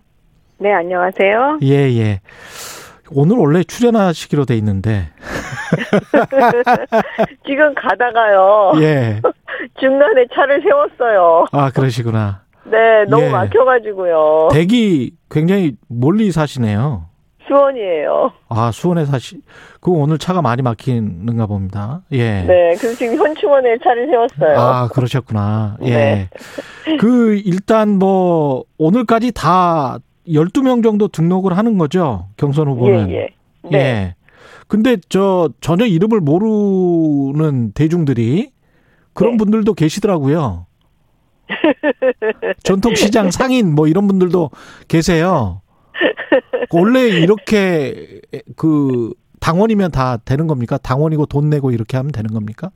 네, 0.58 0.72
안녕하세요. 0.72 1.58
예, 1.62 1.74
예. 1.98 2.20
오늘 3.10 3.36
원래 3.36 3.62
출연하시기로 3.64 4.44
돼 4.44 4.56
있는데. 4.56 5.08
지금 7.46 7.74
가다가요. 7.74 8.72
예. 8.80 9.20
중간에 9.78 10.26
차를 10.34 10.62
세웠어요. 10.62 11.46
아, 11.52 11.70
그러시구나. 11.70 12.42
네, 12.64 13.04
너무 13.08 13.24
예. 13.24 13.30
막혀가지고요. 13.30 14.48
댁이 14.52 15.12
굉장히 15.30 15.76
멀리 15.88 16.32
사시네요. 16.32 17.06
수원이에요. 17.46 18.32
아, 18.48 18.70
수원에 18.72 19.04
사시, 19.04 19.42
그 19.80 19.90
오늘 19.90 20.16
차가 20.16 20.40
많이 20.40 20.62
막히는가 20.62 21.44
봅니다. 21.46 22.00
예. 22.12 22.42
네, 22.42 22.74
그래서 22.78 22.96
지금 22.96 23.18
현충원에 23.18 23.76
차를 23.84 24.06
세웠어요. 24.06 24.58
아, 24.58 24.88
그러셨구나. 24.88 25.76
예. 25.82 25.90
네. 25.90 26.30
그, 26.98 27.34
일단 27.44 27.98
뭐, 27.98 28.64
오늘까지 28.78 29.32
다 29.32 29.98
12명 30.28 30.82
정도 30.82 31.08
등록을 31.08 31.56
하는 31.56 31.78
거죠? 31.78 32.28
경선 32.36 32.68
후보는. 32.68 33.10
예, 33.10 33.14
예. 33.14 33.28
네. 33.70 33.78
예. 33.78 34.14
근데 34.66 34.96
저, 35.08 35.50
전혀 35.60 35.84
이름을 35.84 36.20
모르는 36.20 37.72
대중들이 37.72 38.50
그런 39.12 39.32
네. 39.32 39.36
분들도 39.38 39.74
계시더라고요. 39.74 40.66
전통시장 42.64 43.30
상인 43.30 43.74
뭐 43.74 43.86
이런 43.86 44.06
분들도 44.06 44.50
계세요. 44.88 45.60
원래 46.70 47.08
이렇게 47.08 48.20
그 48.56 49.12
당원이면 49.40 49.90
다 49.90 50.16
되는 50.16 50.46
겁니까? 50.46 50.78
당원이고 50.78 51.26
돈 51.26 51.50
내고 51.50 51.70
이렇게 51.70 51.96
하면 51.98 52.12
되는 52.12 52.32
겁니까? 52.32 52.70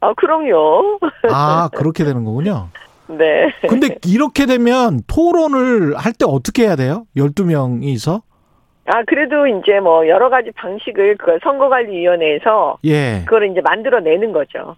아, 0.00 0.12
그럼요. 0.14 0.98
아, 1.32 1.70
그렇게 1.74 2.04
되는 2.04 2.24
거군요. 2.24 2.68
네. 3.18 3.52
근데 3.68 3.96
이렇게 4.06 4.46
되면 4.46 5.00
토론을 5.06 5.96
할 5.96 6.12
때 6.12 6.24
어떻게 6.26 6.64
해야 6.64 6.76
돼요? 6.76 7.06
12명이서? 7.16 8.22
아, 8.86 9.02
그래도 9.06 9.46
이제 9.46 9.78
뭐 9.80 10.06
여러 10.08 10.28
가지 10.28 10.50
방식을 10.56 11.16
그 11.18 11.38
선거관리위원회에서 11.42 12.78
예. 12.84 13.22
그걸 13.24 13.50
이제 13.50 13.60
만들어내는 13.62 14.32
거죠. 14.32 14.76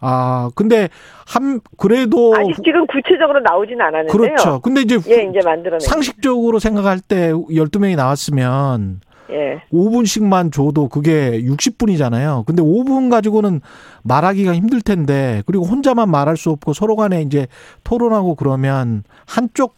아, 0.00 0.50
근데 0.54 0.88
한 1.26 1.60
그래도 1.78 2.34
아직 2.36 2.54
지금 2.62 2.86
구체적으로 2.86 3.40
나오진 3.40 3.80
않았는데요. 3.80 4.12
그렇죠. 4.12 4.60
근데 4.60 4.82
이제 4.82 4.98
예, 5.08 5.22
이제 5.22 5.40
만들어내. 5.42 5.80
상식적으로 5.80 6.58
생각할 6.58 7.00
때 7.00 7.32
12명이 7.32 7.96
나왔으면 7.96 9.00
예. 9.30 9.62
5분씩만 9.72 10.52
줘도 10.52 10.88
그게 10.88 11.42
60분이잖아요. 11.42 12.46
근데 12.46 12.62
5분 12.62 13.10
가지고는 13.10 13.60
말하기가 14.02 14.54
힘들 14.54 14.80
텐데 14.80 15.42
그리고 15.46 15.64
혼자만 15.64 16.10
말할 16.10 16.36
수 16.36 16.50
없고 16.50 16.72
서로 16.72 16.96
간에 16.96 17.22
이제 17.22 17.46
토론하고 17.84 18.34
그러면 18.34 19.02
한쪽 19.26 19.76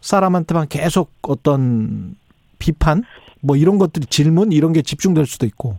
사람한테만 0.00 0.68
계속 0.68 1.10
어떤 1.22 2.14
비판 2.58 3.02
뭐 3.40 3.56
이런 3.56 3.78
것들이 3.78 4.06
질문 4.06 4.52
이런 4.52 4.72
게 4.72 4.82
집중될 4.82 5.26
수도 5.26 5.46
있고. 5.46 5.76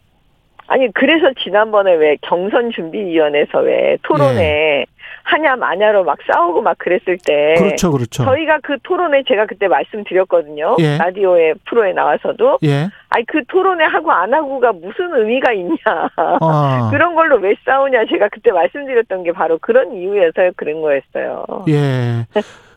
아니 0.68 0.92
그래서 0.94 1.32
지난번에 1.44 1.96
왜 1.96 2.16
경선 2.22 2.72
준비 2.72 3.00
위원회에서 3.00 3.60
왜 3.60 3.98
토론에 4.04 4.86
하냐 5.24 5.56
마냐로 5.56 6.04
막 6.04 6.18
싸우고 6.32 6.62
막 6.62 6.78
그랬을 6.78 7.18
때 7.26 7.56
예. 7.58 7.62
그렇죠. 7.62 7.92
그렇죠. 7.92 8.24
저희가 8.24 8.60
그 8.64 8.78
토론에 8.84 9.24
제가 9.28 9.46
그때 9.46 9.68
말씀드렸거든요. 9.68 10.78
예. 10.80 10.98
라디오의 10.98 11.56
프로에 11.68 11.94
나와서도 11.94 12.60
예. 12.64 12.90
아니 13.10 13.26
그 13.26 13.44
토론에 13.48 13.84
하고 13.86 14.12
안 14.12 14.34
하고가 14.34 14.72
무슨 14.74 15.14
의미가 15.14 15.54
있냐. 15.54 15.78
아. 16.16 16.90
그런 16.92 17.16
걸로 17.16 17.38
왜 17.38 17.56
싸우냐 17.66 18.06
제가 18.10 18.30
그때 18.30 18.52
말씀드렸던 18.52 19.24
게 19.24 19.32
바로 19.32 19.58
그런 19.60 19.94
이유여서 19.94 20.52
그런 20.56 20.82
거였어요. 20.82 21.46
예. 21.70 22.26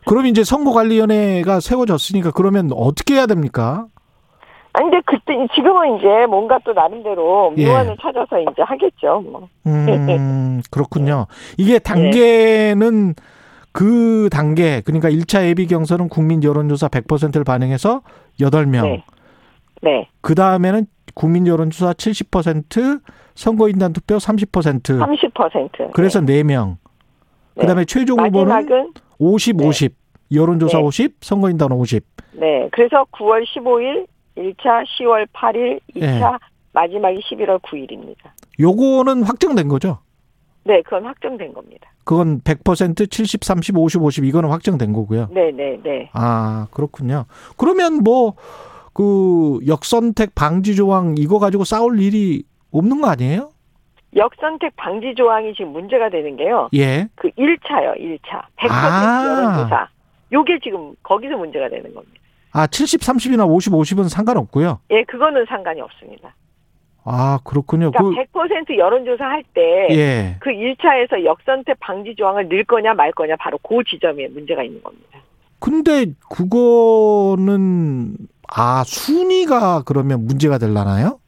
그럼 0.05 0.25
이제 0.25 0.43
선거관리위원회가 0.43 1.59
세워졌으니까 1.59 2.31
그러면 2.31 2.71
어떻게 2.73 3.15
해야 3.15 3.25
됩니까? 3.25 3.85
아니 4.73 4.89
근데 4.89 5.01
그때 5.05 5.47
지금은 5.53 5.97
이제 5.97 6.25
뭔가 6.27 6.59
또 6.63 6.73
나름대로 6.73 7.53
예. 7.57 7.67
묘안을 7.67 7.95
찾아서 8.01 8.39
이제 8.39 8.61
하겠죠. 8.61 9.21
뭐. 9.21 9.47
음, 9.67 10.61
그렇군요. 10.71 11.27
이게 11.57 11.79
단계는 11.79 13.13
그 13.71 14.29
단계, 14.31 14.81
그러니까 14.81 15.09
1차 15.09 15.45
예비 15.45 15.67
경선은 15.67 16.09
국민 16.09 16.43
여론조사 16.43 16.87
100%를 16.87 17.43
반영해서 17.43 18.01
8명. 18.39 18.83
네. 18.83 19.03
네. 19.81 20.09
그 20.21 20.35
다음에는 20.35 20.85
국민 21.13 21.45
여론조사 21.45 21.93
70%, 21.93 23.01
선거인단 23.35 23.93
투표 23.93 24.17
30%. 24.17 24.99
30%. 24.99 25.91
그래서 25.93 26.19
4명. 26.21 26.77
그 27.59 27.67
다음에 27.67 27.85
최종 27.85 28.19
후보는 28.19 28.47
마지막은 28.47 28.93
50, 29.19 29.57
네. 29.57 29.67
50. 29.67 29.95
여론조사 30.31 30.79
네. 30.79 30.83
50, 30.83 31.17
선거인단 31.21 31.71
50. 31.71 32.03
네. 32.33 32.67
그래서 32.71 33.05
9월 33.11 33.43
15일 33.45 34.07
1차, 34.37 34.85
10월 34.85 35.27
8일 35.33 35.79
2차, 35.95 36.33
예. 36.33 36.37
마지막이 36.73 37.19
11월 37.19 37.59
9일입니다. 37.61 38.31
요거는 38.59 39.23
확정된 39.23 39.67
거죠? 39.67 39.99
네, 40.65 40.81
그건 40.81 41.05
확정된 41.05 41.53
겁니다. 41.53 41.91
그건 42.05 42.41
100% 42.41 43.09
70, 43.09 43.43
30, 43.43 43.77
50, 43.77 44.01
50 44.01 44.25
이거는 44.25 44.49
확정된 44.49 44.93
거고요. 44.93 45.27
네, 45.31 45.51
네, 45.51 45.79
네. 45.83 46.09
아, 46.13 46.67
그렇군요. 46.71 47.25
그러면 47.57 48.03
뭐, 48.03 48.35
그, 48.93 49.59
역선택 49.67 50.35
방지 50.35 50.75
조항 50.75 51.15
이거 51.17 51.39
가지고 51.39 51.63
싸울 51.63 51.99
일이 52.01 52.43
없는 52.71 53.01
거 53.01 53.09
아니에요? 53.09 53.51
역선택 54.15 54.75
방지 54.75 55.13
조항이 55.15 55.53
지금 55.53 55.71
문제가 55.71 56.09
되는 56.09 56.35
게요. 56.37 56.69
예. 56.75 57.07
그 57.15 57.29
1차요, 57.31 57.97
1차. 57.97 58.43
100% 58.57 58.69
아. 58.69 59.25
여론조사. 59.25 59.87
요게 60.31 60.59
지금 60.63 60.93
거기서 61.03 61.37
문제가 61.37 61.69
되는 61.69 61.93
겁니다. 61.93 62.22
아, 62.53 62.67
70, 62.67 63.01
30이나 63.01 63.49
50, 63.49 63.73
50은 63.73 64.09
상관없고요. 64.09 64.79
예, 64.91 65.03
그거는 65.03 65.45
상관이 65.49 65.81
없습니다. 65.81 66.35
아, 67.03 67.39
그렇군요. 67.43 67.91
그러니까 67.91 68.23
100% 68.31 68.77
여론조사 68.77 69.25
할 69.25 69.43
때 69.53 69.87
그, 69.89 69.95
예. 69.97 70.35
그 70.39 70.51
1차에서 70.51 71.25
역선택 71.25 71.79
방지 71.79 72.15
조항을 72.15 72.47
넣을 72.47 72.63
거냐 72.63 72.93
말 72.93 73.11
거냐 73.11 73.35
바로 73.37 73.57
그 73.57 73.83
지점에 73.83 74.27
문제가 74.29 74.63
있는 74.63 74.81
겁니다. 74.81 75.19
근데 75.59 76.05
그거는, 76.29 78.15
아, 78.47 78.83
순위가 78.85 79.83
그러면 79.85 80.25
문제가 80.25 80.57
될라나요? 80.57 81.19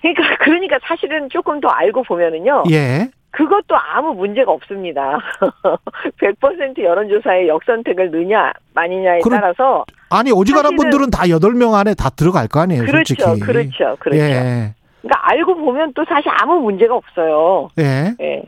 그러니까 0.00 0.36
그러니까 0.40 0.78
사실은 0.82 1.28
조금 1.30 1.60
더 1.60 1.68
알고 1.68 2.02
보면은요. 2.02 2.64
예. 2.72 3.08
그것도 3.32 3.74
아무 3.76 4.12
문제가 4.14 4.52
없습니다. 4.52 5.18
100% 6.20 6.82
여론조사에 6.82 7.48
역선택을 7.48 8.10
넣냐 8.10 8.52
마느냐에 8.74 9.20
그럼- 9.20 9.40
따라서 9.40 9.84
아니, 10.10 10.30
사실은- 10.68 10.76
분들은 10.76 11.10
다 11.10 11.22
8명 11.26 11.74
안에 11.74 11.94
다 11.94 12.10
들어갈 12.10 12.46
거 12.48 12.60
아니에요, 12.60 12.82
그렇죠, 12.84 13.14
솔직히. 13.14 13.40
그렇죠, 13.40 13.96
그렇죠. 13.98 14.20
예. 14.22 14.74
그러니까 15.00 15.28
알고 15.30 15.54
보면 15.56 15.92
또 15.94 16.04
사실 16.08 16.30
아무 16.40 16.60
문제가 16.60 16.94
없어요. 16.94 17.68
예. 17.78 18.14
예. 18.20 18.42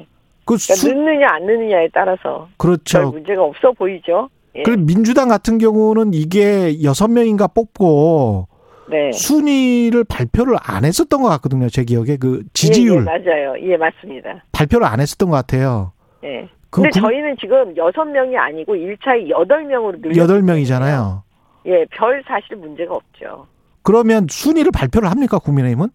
그 0.46 0.56
그러니까 0.58 0.74
수, 0.74 0.92
넣느냐 0.94 1.26
안 1.30 1.46
넣느냐에 1.46 1.88
따라서 1.92 2.20
별 2.30 2.46
그렇죠. 2.58 3.10
문제가 3.10 3.42
없어 3.42 3.72
보이죠. 3.72 4.28
예. 4.56 4.62
그 4.62 4.70
민주당 4.70 5.28
같은 5.28 5.56
경우는 5.58 6.12
이게 6.12 6.82
여섯 6.84 7.08
명인가 7.08 7.46
뽑고 7.46 8.46
네. 8.88 9.10
순위를 9.12 10.04
발표를 10.04 10.56
안 10.62 10.84
했었던 10.84 11.22
것 11.22 11.28
같거든요. 11.30 11.68
제 11.68 11.84
기억에 11.84 12.16
그 12.16 12.34
예, 12.36 12.38
예, 12.44 12.48
지지율 12.52 13.02
맞아요. 13.04 13.54
예, 13.62 13.76
맞습니다. 13.76 14.44
발표를 14.52 14.86
안 14.86 15.00
했었던 15.00 15.30
것 15.30 15.36
같아요. 15.36 15.92
예. 16.22 16.48
그 16.70 16.82
근데 16.82 16.90
국- 16.90 17.00
저희는 17.06 17.36
지금 17.40 17.76
여섯 17.76 18.04
명이 18.04 18.36
아니고 18.36 18.74
1차에 18.74 19.28
여덟 19.30 19.64
명으로 19.64 20.00
늘려 20.00 20.22
여덟 20.22 20.42
명이잖아요. 20.42 21.22
예, 21.66 21.84
별 21.90 22.22
사실 22.26 22.56
문제가 22.56 22.94
없죠. 22.94 23.46
그러면 23.82 24.26
순위를 24.28 24.70
발표를 24.72 25.10
합니까 25.10 25.38
국민의힘은? 25.38 25.88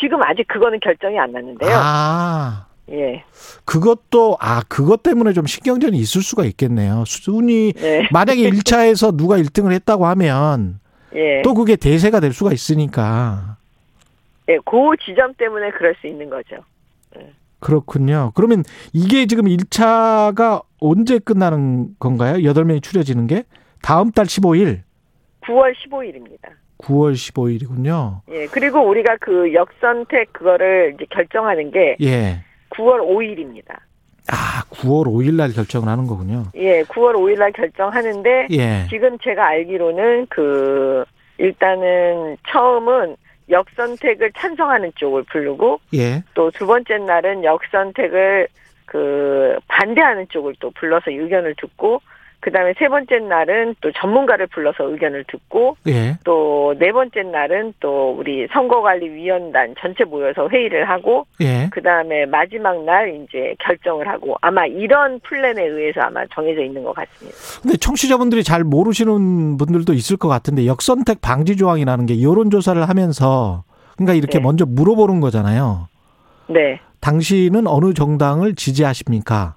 지금 0.00 0.22
아직 0.22 0.46
그거는 0.48 0.78
결정이 0.80 1.18
안 1.18 1.32
났는데요. 1.32 1.70
아 1.72 2.66
예. 2.90 3.24
그것도 3.64 4.36
아 4.40 4.62
그것 4.68 5.02
때문에 5.02 5.32
좀 5.32 5.46
신경전이 5.46 5.96
있을 5.98 6.22
수가 6.22 6.44
있겠네요. 6.44 7.04
순위 7.06 7.72
예. 7.78 8.06
만약에 8.12 8.48
1차에서 8.50 9.16
누가 9.16 9.36
1등을 9.38 9.72
했다고 9.72 10.06
하면 10.06 10.80
예. 11.14 11.42
또 11.42 11.54
그게 11.54 11.76
대세가 11.76 12.20
될 12.20 12.32
수가 12.32 12.52
있으니까 12.52 13.56
예, 14.48 14.58
그 14.64 14.76
지점 15.04 15.34
때문에 15.34 15.70
그럴 15.70 15.94
수 16.00 16.06
있는 16.06 16.28
거죠. 16.28 16.56
그렇군요. 17.60 18.32
그러면 18.34 18.62
이게 18.92 19.26
지금 19.26 19.44
1차가 19.44 20.62
언제 20.80 21.18
끝나는 21.18 21.96
건가요? 21.98 22.34
8명이 22.34 22.82
추려지는 22.82 23.26
게 23.26 23.44
다음 23.80 24.10
달 24.10 24.26
15일, 24.26 24.82
9월 25.42 25.74
15일입니다. 25.74 26.50
9월 26.78 27.14
15일이군요. 27.14 28.20
예. 28.30 28.46
그리고 28.48 28.80
우리가 28.80 29.16
그 29.20 29.54
역선택 29.54 30.32
그거를 30.34 30.94
이제 30.94 31.06
결정하는 31.08 31.70
게 31.70 31.96
예. 32.02 32.44
9월 32.70 33.00
5일입니다. 33.00 33.78
아, 34.30 34.62
9월 34.70 35.06
5일 35.06 35.34
날 35.34 35.52
결정을 35.52 35.88
하는 35.88 36.06
거군요. 36.06 36.44
예, 36.54 36.82
9월 36.84 37.14
5일 37.14 37.38
날 37.38 37.52
결정하는데 37.52 38.48
예. 38.52 38.86
지금 38.88 39.18
제가 39.18 39.46
알기로는 39.46 40.26
그 40.30 41.04
일단은 41.38 42.36
처음은 42.48 43.16
역선택을 43.50 44.32
찬성하는 44.36 44.92
쪽을 44.96 45.24
부르고 45.24 45.80
예. 45.94 46.22
또 46.34 46.50
두 46.50 46.66
번째 46.66 46.96
날은 46.98 47.44
역선택을 47.44 48.48
그 48.86 49.58
반대하는 49.68 50.26
쪽을 50.30 50.54
또 50.60 50.70
불러서 50.70 51.10
의견을 51.10 51.54
듣고 51.60 52.00
그다음에 52.44 52.74
세 52.78 52.88
번째 52.88 53.20
날은 53.20 53.74
또 53.80 53.90
전문가를 53.92 54.48
불러서 54.48 54.84
의견을 54.90 55.24
듣고 55.28 55.78
예. 55.86 56.18
또네 56.24 56.92
번째 56.92 57.22
날은 57.22 57.72
또 57.80 58.14
우리 58.18 58.46
선거관리위원단 58.52 59.74
전체 59.80 60.04
모여서 60.04 60.46
회의를 60.50 60.86
하고 60.86 61.26
예. 61.40 61.70
그다음에 61.70 62.26
마지막 62.26 62.84
날 62.84 63.24
이제 63.24 63.54
결정을 63.60 64.06
하고 64.06 64.36
아마 64.42 64.66
이런 64.66 65.20
플랜에 65.20 65.62
의해서 65.64 66.02
아마 66.02 66.20
정해져 66.34 66.62
있는 66.62 66.84
것 66.84 66.94
같습니다. 66.94 67.34
근데 67.62 67.78
청취자분들이 67.78 68.44
잘 68.44 68.62
모르시는 68.62 69.56
분들도 69.56 69.94
있을 69.94 70.18
것 70.18 70.28
같은데 70.28 70.66
역선택 70.66 71.22
방지 71.22 71.56
조항이라는 71.56 72.04
게 72.04 72.22
여론 72.22 72.50
조사를 72.50 72.86
하면서 72.86 73.64
그러니까 73.96 74.12
이렇게 74.12 74.36
네. 74.38 74.44
먼저 74.44 74.66
물어보는 74.66 75.20
거잖아요. 75.20 75.88
네. 76.48 76.78
당신은 77.00 77.66
어느 77.66 77.94
정당을 77.94 78.54
지지하십니까? 78.54 79.56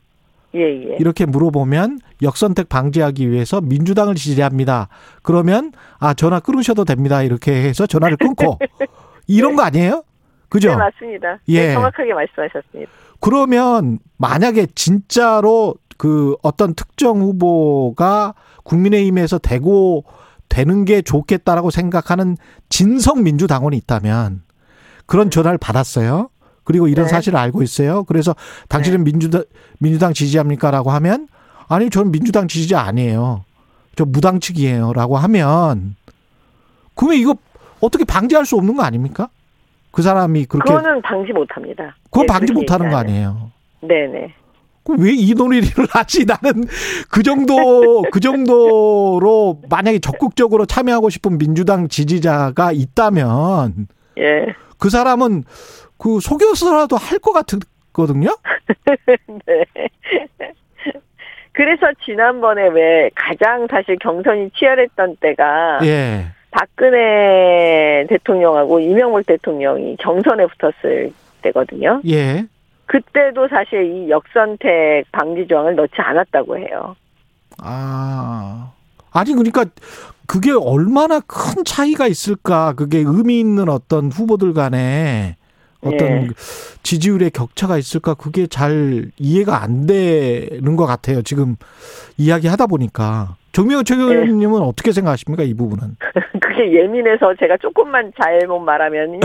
예, 0.56 0.62
예. 0.62 0.96
이렇게 1.00 1.26
물어보면 1.26 2.00
역선택 2.22 2.70
방지하기 2.70 3.30
위해서 3.30 3.62
민주당을 3.62 4.16
지지합니다. 4.16 4.88
그러면 5.22 5.72
아 6.00 6.14
전화 6.14 6.40
끊으셔도 6.40 6.86
됩니다. 6.86 7.22
이렇게 7.22 7.52
해서 7.52 7.86
전화를 7.86 8.18
끊고 8.18 8.58
이런 9.28 9.56
거 9.56 9.64
아니에요? 9.64 10.04
그죠? 10.50 10.70
네, 10.70 10.76
맞습니다. 10.78 11.40
예. 11.50 11.68
네, 11.68 11.74
정확하게 11.74 12.14
말씀하셨습니다. 12.14 12.92
그러면 13.20 14.00
만약에 14.18 14.68
진짜로 14.76 15.76
그 15.98 16.36
어떤 16.44 16.74
특정 16.76 17.22
후보가 17.22 18.36
국민의힘에서 18.64 19.40
되고 19.40 20.06
되는 20.50 20.86
게 20.86 21.02
좋겠다라고 21.02 21.72
생각하는 21.72 22.38
진성 22.70 23.24
민주당원이 23.24 23.76
있다면 23.78 24.44
그런 25.06 25.30
전화를 25.30 25.58
받았어요. 25.58 26.30
그리고 26.68 26.90
이런 26.90 27.06
네. 27.06 27.10
사실을 27.10 27.40
알고 27.40 27.64
있어요. 27.64 28.04
그래서 28.04 28.36
당신은 28.68 29.06
민주당 29.06 29.46
민주당 29.80 30.12
지지합니까라고 30.12 30.92
하면 30.92 31.30
아니 31.70 31.90
저는 31.90 32.12
민주당 32.12 32.50
지지자 32.50 32.82
아니에요. 32.82 33.46
저 33.96 34.04
무당 34.04 34.42
측이에요라고 34.42 35.16
하면 35.16 35.96
그러면 36.94 37.20
이거 37.20 37.36
어떻게 37.80 38.04
방지할 38.04 38.46
수 38.46 38.58
없는 38.58 38.76
거 38.76 38.84
아닙니까? 38.84 39.30
그 39.92 40.02
사람이 40.02 40.44
그렇게 40.46 40.70
그거는 40.74 41.02
방지 41.04 41.32
못합니다. 41.32 41.96
그건 42.12 42.26
네, 42.28 42.34
방지 42.34 42.52
못하는 42.52 42.90
거. 42.90 42.98
아니에요. 42.98 43.50
네네. 43.82 44.34
그럼 44.84 45.02
왜 45.02 45.14
이 45.14 45.34
논의를 45.36 45.70
하지? 45.92 46.26
나는 46.26 46.66
그 47.10 47.24
정도, 47.24 48.02
그 48.12 48.20
정도로 48.20 49.62
만약에 49.70 50.00
적극적으로 50.00 50.66
참여하고 50.66 51.10
싶은 51.10 51.38
민주당 51.38 51.88
지지자가 51.88 52.74
있다면 52.74 53.88
예. 54.18 54.48
그 54.78 54.90
사람은 54.90 55.46
그 55.98 56.20
속여서라도 56.20 56.96
할 56.98 57.20
것 57.20 57.34
같거든요? 57.34 58.36
네. 59.46 59.66
그래서 61.52 61.88
지난번에 62.06 62.68
왜 62.68 63.10
가장 63.16 63.68
사실 63.70 63.98
경선이 64.00 64.52
치열했던 64.52 65.18
때가 65.20 65.80
예. 65.84 66.28
박근혜 66.52 68.06
대통령하고 68.10 68.80
이명박 68.80 69.26
대통령이 69.26 69.98
경선에 69.98 70.46
붙었을 70.46 71.12
때거든요. 71.42 72.02
예. 72.08 72.46
그때도 72.86 73.48
사실 73.50 73.84
이 73.86 74.10
역선택 74.10 75.12
방지 75.12 75.48
조항을 75.48 75.76
넣지 75.76 75.94
않았다고 75.98 76.58
해요. 76.58 76.96
아. 77.58 78.72
아니, 79.12 79.32
그러니까 79.34 79.66
그게 80.28 80.52
얼마나 80.52 81.20
큰 81.22 81.66
차이가 81.66 82.08
있을까. 82.08 82.74
그게 82.74 83.00
의미 83.00 83.40
있는 83.40 83.68
어떤 83.68 84.12
후보들 84.12 84.54
간에 84.54 85.36
어떤 85.82 86.02
예. 86.02 86.28
지지율의 86.84 87.32
격차가 87.32 87.78
있을까. 87.78 88.14
그게 88.14 88.48
잘 88.48 89.06
이해가 89.18 89.62
안 89.62 89.86
되는 89.86 90.76
것 90.76 90.86
같아요. 90.86 91.22
지금 91.22 91.56
이야기 92.18 92.48
하다 92.48 92.68
보니까. 92.68 93.36
정명호 93.52 93.84
최경님은 93.84 94.62
어떻게 94.62 94.92
생각하십니까? 94.92 95.44
이 95.44 95.54
부분은. 95.54 95.98
그게 96.40 96.74
예민해서 96.74 97.34
제가 97.40 97.58
조금만 97.58 98.12
잘못 98.22 98.60
말하면요. 98.60 99.20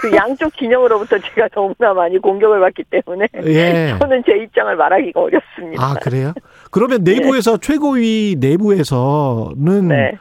그 0.00 0.16
양쪽 0.16 0.56
진영으로부터 0.56 1.18
제가 1.18 1.48
너무나 1.48 1.92
많이 1.92 2.18
공격을 2.18 2.58
받기 2.58 2.84
때문에 2.84 3.26
예. 3.44 3.94
저는 3.98 4.22
제 4.24 4.32
입장을 4.32 4.74
말하기가 4.74 5.20
어렵습니다. 5.20 5.84
아, 5.84 5.94
그래요? 5.94 6.32
그러면 6.70 7.04
내부에서 7.04 7.58
최고위 7.58 8.36
내부에서는 8.40 9.88
네. 9.88 10.18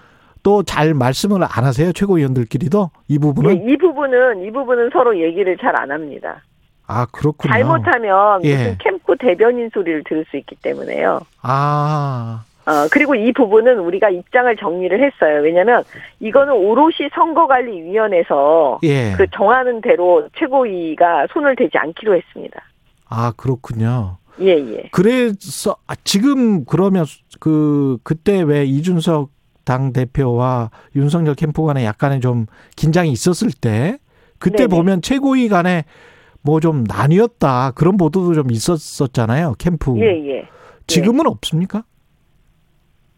또 0.50 0.64
잘 0.64 0.96
말씀을 0.96 1.44
안 1.44 1.64
하세요? 1.64 1.92
최고위원들끼리도? 1.94 2.90
이 3.08 3.20
부분은? 3.20 3.52
예, 3.52 3.72
이 3.72 3.78
부분은 3.78 4.44
이 4.44 4.52
부분은 4.52 4.90
서로 4.92 5.16
얘기를 5.22 5.56
잘 5.58 5.76
안 5.76 5.92
합니다. 5.92 6.42
아, 6.88 7.06
그렇군요. 7.12 7.52
잘못하면 7.54 8.44
예. 8.44 8.58
무슨 8.58 8.78
캠프 8.80 9.16
대변인 9.20 9.70
소리를 9.72 10.04
들을 10.06 10.26
수 10.32 10.38
있기 10.38 10.56
때문에요. 10.64 11.20
아, 11.44 12.44
어, 12.66 12.72
그리고 12.92 13.14
이 13.14 13.32
부분은 13.32 13.78
우리가 13.78 14.10
입장을 14.10 14.56
정리를 14.58 15.00
했어요. 15.04 15.42
왜냐하면 15.44 15.84
이거는 16.20 16.52
오롯이 16.54 17.10
선거관리위원회에서 17.14 18.80
예. 18.84 19.14
그 19.16 19.28
정하는 19.32 19.82
대로 19.82 20.28
최고위가 20.40 21.28
손을 21.32 21.56
대지 21.56 21.78
않기로 21.78 22.16
했습니다. 22.16 22.60
아, 23.08 23.34
그렇군요. 23.38 24.18
예, 24.42 24.58
예. 24.58 24.90
그래서 24.92 25.76
아, 25.86 25.94
지금 26.04 26.66
그러면 26.66 27.06
그 27.40 27.98
그때 28.04 28.42
왜 28.42 28.66
이준석 28.66 29.30
당 29.70 29.94
대표와 29.94 30.72
윤석열 30.96 31.36
캠프 31.36 31.64
간에 31.64 31.86
약간의 31.86 32.22
좀 32.22 32.48
긴장이 32.76 33.12
있었을 33.12 33.52
때 33.52 34.00
그때 34.40 34.66
네네. 34.66 34.68
보면 34.76 35.02
최고위 35.04 35.48
간에 35.48 35.84
뭐 36.42 36.60
좀 36.60 36.84
나뉘었다 36.86 37.72
그런 37.76 37.96
보도도 37.98 38.34
좀 38.34 38.50
있었었잖아요 38.50 39.54
캠프. 39.60 39.96
예, 40.00 40.06
예. 40.38 40.48
지금은 40.88 41.28
없습니까? 41.28 41.84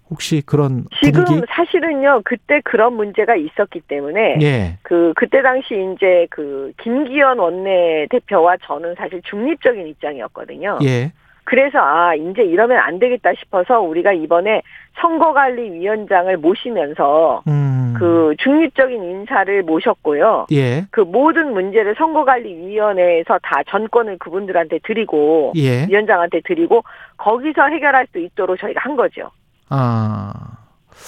혹시 0.09 0.41
그런 0.45 0.85
지금 1.01 1.23
분위기? 1.23 1.45
사실은요, 1.49 2.23
그때 2.25 2.59
그런 2.65 2.95
문제가 2.97 3.33
있었기 3.37 3.79
때문에 3.87 4.39
예. 4.41 4.77
그 4.81 5.13
그때 5.15 5.41
당시 5.41 5.67
이제 5.95 6.27
그 6.29 6.73
김기현 6.83 7.39
원내 7.39 8.07
대표와 8.09 8.57
저는 8.65 8.95
사실 8.97 9.21
중립적인 9.23 9.87
입장이었거든요. 9.87 10.79
예. 10.83 11.13
그래서 11.51 11.79
아 11.79 12.15
이제 12.15 12.43
이러면 12.43 12.77
안 12.77 12.97
되겠다 12.97 13.31
싶어서 13.37 13.81
우리가 13.81 14.13
이번에 14.13 14.61
선거관리위원장을 15.01 16.37
모시면서 16.37 17.43
음. 17.45 17.93
그 17.99 18.33
중립적인 18.41 19.03
인사를 19.03 19.61
모셨고요. 19.63 20.47
예. 20.53 20.85
그 20.91 21.01
모든 21.01 21.51
문제를 21.51 21.95
선거관리위원회에서 21.97 23.37
다 23.43 23.63
전권을 23.67 24.19
그분들한테 24.19 24.79
드리고 24.85 25.51
예. 25.57 25.87
위원장한테 25.89 26.39
드리고 26.45 26.85
거기서 27.17 27.63
해결할 27.63 28.07
수 28.13 28.19
있도록 28.19 28.57
저희가 28.57 28.79
한 28.85 28.95
거죠. 28.95 29.29
아. 29.67 30.31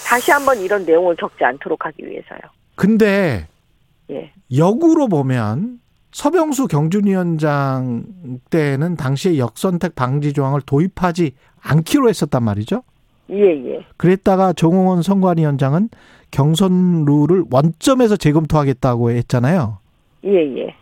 다시 0.06 0.30
한번 0.30 0.58
이런 0.58 0.86
내용을 0.86 1.16
겪지 1.16 1.46
않도록 1.46 1.86
하기 1.86 2.06
위해서요. 2.06 2.40
근데 2.76 3.48
예. 4.12 4.34
역으로 4.54 5.08
보면 5.08 5.80
서병수 6.14 6.68
경준위원장 6.68 8.06
때는 8.52 8.96
당시에 8.96 9.40
역선택 9.40 9.96
방지 9.96 10.32
조항을 10.32 10.62
도입하지 10.62 11.34
않기로 11.60 12.08
했었단 12.08 12.44
말이죠. 12.44 12.84
예, 13.32 13.36
예. 13.36 13.86
그랬다가 13.98 14.54
정홍원 14.54 15.02
선관위원장은 15.02 15.90
경선 16.30 17.06
룰을 17.06 17.46
원점에서 17.50 18.18
재검토하겠다고 18.18 19.10
했잖아요. 19.12 19.80
예, 20.26 20.30
예. 20.30 20.76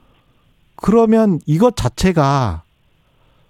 그러면 0.75 1.39
이것 1.45 1.77
자체가 1.77 2.63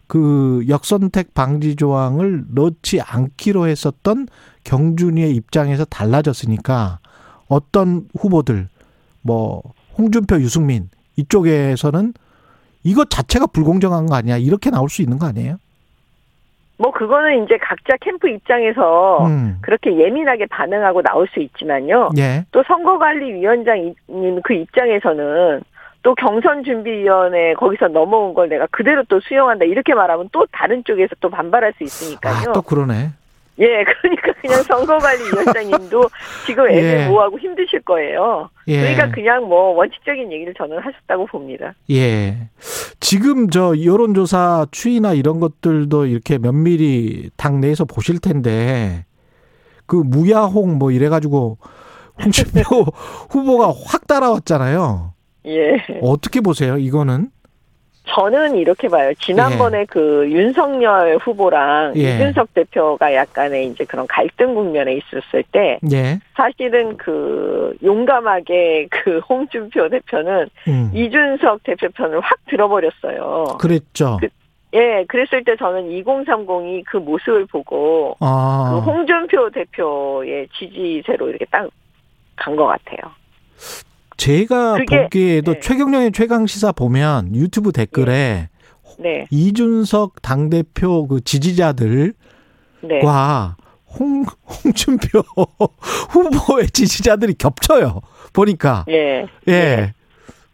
그 0.06 0.64
역선택 0.68 1.34
방지 1.34 1.76
조항을 1.76 2.44
넣지 2.54 3.02
않기로 3.02 3.68
했었던 3.68 4.28
경준위의 4.66 5.36
입장에서 5.36 5.86
달라졌으니까 5.86 7.00
어떤 7.48 8.08
후보들 8.20 8.68
뭐 9.22 9.64
홍준표, 9.98 10.36
유승민 10.42 10.90
이쪽에서는 11.22 12.14
이것 12.84 13.10
자체가 13.10 13.48
불공정한 13.48 14.06
거 14.08 14.16
아니야 14.16 14.38
이렇게 14.38 14.70
나올 14.70 14.90
수 14.90 15.02
있는 15.02 15.20
거 15.20 15.28
아니에요? 15.28 15.58
뭐 16.78 16.92
그거는 16.92 17.44
이제 17.44 17.58
각자 17.58 17.96
캠프 18.02 18.28
입장에서 18.28 19.28
음. 19.28 19.60
그렇게 19.62 19.96
예민하게 19.96 20.48
반응하고 20.48 21.04
나올 21.04 21.28
수 21.28 21.40
있지만요. 21.40 22.10
예. 22.18 22.44
또 22.52 22.64
선거관리위원장님 22.64 24.42
그 24.44 24.54
입장에서는 24.54 25.62
또 26.02 26.16
경선준비위원회 26.16 27.54
거기서 27.54 27.90
넘어온 27.90 28.34
걸 28.34 28.50
내가 28.50 28.66
그대로 28.72 29.04
또 29.08 29.20
수용한다 29.20 29.66
이렇게 29.66 29.94
말하면 29.94 30.30
또 30.32 30.48
다른 30.52 30.84
쪽에서 30.84 31.14
또 31.20 31.30
반발할 31.30 31.74
수 31.78 31.84
있으니까요. 31.84 32.50
아, 32.50 32.54
또 32.54 32.64
그러네. 32.64 33.12
예, 33.62 33.84
그러니까 33.84 34.34
그냥 34.42 34.64
선거관리위원장님도 34.64 36.10
지금 36.48 36.68
애들 36.68 36.84
예. 36.84 37.10
힘드실 37.40 37.82
거예요. 37.82 38.50
예. 38.68 38.82
그러니까 38.82 39.12
그냥 39.12 39.48
뭐 39.48 39.74
원칙적인 39.76 40.32
얘기를 40.32 40.54
저는 40.58 40.80
하셨다고 40.80 41.28
봅니다. 41.28 41.76
예. 41.92 42.50
지금 43.00 43.50
저 43.50 43.74
여론조사 43.84 44.68
추이나 44.72 45.14
이런 45.14 45.40
것들도 45.40 46.08
이렇게 46.08 46.40
면밀히 46.40 47.30
당내에서 47.38 47.86
보실 47.86 48.20
텐데 48.20 49.06
그 49.86 49.96
무야홍 49.96 50.80
뭐 50.80 50.92
이래가지고 50.92 51.58
홍준표 52.24 52.62
후보가 53.30 53.74
확 53.86 54.08
따라왔잖아요. 54.08 55.14
예. 55.46 55.78
어떻게 56.02 56.42
보세요? 56.42 56.78
이거는? 56.78 57.30
저는 58.08 58.56
이렇게 58.56 58.88
봐요. 58.88 59.14
지난번에 59.20 59.86
그 59.86 60.28
윤석열 60.30 61.18
후보랑 61.18 61.94
예. 61.96 62.16
이준석 62.16 62.54
대표가 62.54 63.14
약간의 63.14 63.68
이제 63.68 63.86
그런 63.86 64.08
갈등 64.08 64.56
국면에 64.56 64.94
있었을 64.96 65.44
때 65.52 65.80
예. 65.92 66.20
사실은 66.36 66.98
그 66.98 67.76
용감하게 67.84 68.88
그 68.90 69.20
홍준표 69.30 69.88
대표는 69.90 70.50
음. 70.68 70.92
이준석 70.94 71.64
대표 71.64 71.88
편을 71.90 72.20
확 72.22 72.38
들어버렸어요. 72.50 73.58
그랬죠. 73.60 74.18
그- 74.20 74.30
예, 74.74 75.04
그랬을 75.08 75.44
때 75.44 75.56
저는 75.58 75.90
2030이 75.90 76.84
그 76.86 76.98
모습을 76.98 77.46
보고 77.46 78.16
그 78.20 78.26
아. 78.26 78.82
홍준표 78.86 79.50
대표의 79.52 80.48
지지세로 80.58 81.30
이렇게 81.30 81.46
딱 81.46 81.70
간 82.38 82.56
것 82.56 82.66
같아요. 82.66 83.12
제가 84.22 84.78
보기에도 84.88 85.54
네. 85.54 85.60
최경련의 85.60 86.12
최강 86.12 86.46
시사 86.46 86.72
보면 86.72 87.36
유튜브 87.36 87.72
댓글에 87.72 88.50
네, 89.00 89.26
이준석 89.32 90.22
당 90.22 90.52
대표 90.52 91.08
그 91.08 91.22
지지자들과 91.22 92.14
네. 92.84 93.02
홍, 93.04 94.24
홍준표 94.46 95.22
후보의 96.12 96.68
지지자들이 96.68 97.34
겹쳐요. 97.34 98.02
보니까. 98.32 98.86
예. 98.90 99.26
예. 99.48 99.94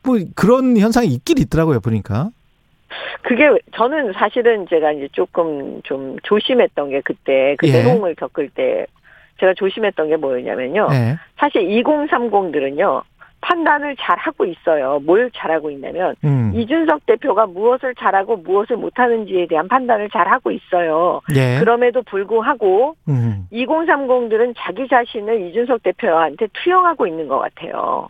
뭐 0.01 0.17
그런 0.33 0.77
현상이 0.77 1.07
있긴 1.07 1.37
있더라고요, 1.37 1.81
보니까. 1.81 2.29
그게 3.23 3.49
저는 3.75 4.13
사실은 4.13 4.65
제가 4.69 4.93
이제 4.93 5.09
조금 5.11 5.81
좀 5.83 6.15
조심했던 6.23 6.89
게 6.91 7.01
그때 7.01 7.57
그 7.59 7.67
예. 7.67 7.83
내용을 7.83 8.15
겪을 8.15 8.49
때 8.49 8.85
제가 9.41 9.55
조심했던 9.55 10.07
게 10.07 10.15
뭐였냐면요. 10.15 10.87
예. 10.93 11.17
사실 11.37 11.63
2030들은요. 11.63 13.03
판단을 13.41 13.95
잘 13.99 14.17
하고 14.17 14.45
있어요. 14.45 14.99
뭘 15.05 15.29
잘하고 15.35 15.69
있냐면 15.71 16.15
음. 16.23 16.51
이준석 16.55 17.05
대표가 17.05 17.45
무엇을 17.45 17.95
잘하고 17.95 18.37
무엇을 18.37 18.77
못하는지에 18.77 19.47
대한 19.47 19.67
판단을 19.67 20.09
잘 20.09 20.27
하고 20.27 20.51
있어요. 20.51 21.21
예. 21.35 21.59
그럼에도 21.59 22.01
불구하고 22.03 22.95
음. 23.07 23.47
2030들은 23.51 24.53
자기 24.57 24.87
자신을 24.87 25.49
이준석 25.49 25.83
대표한테 25.83 26.47
투영하고 26.53 27.07
있는 27.07 27.27
것 27.27 27.39
같아요. 27.39 28.09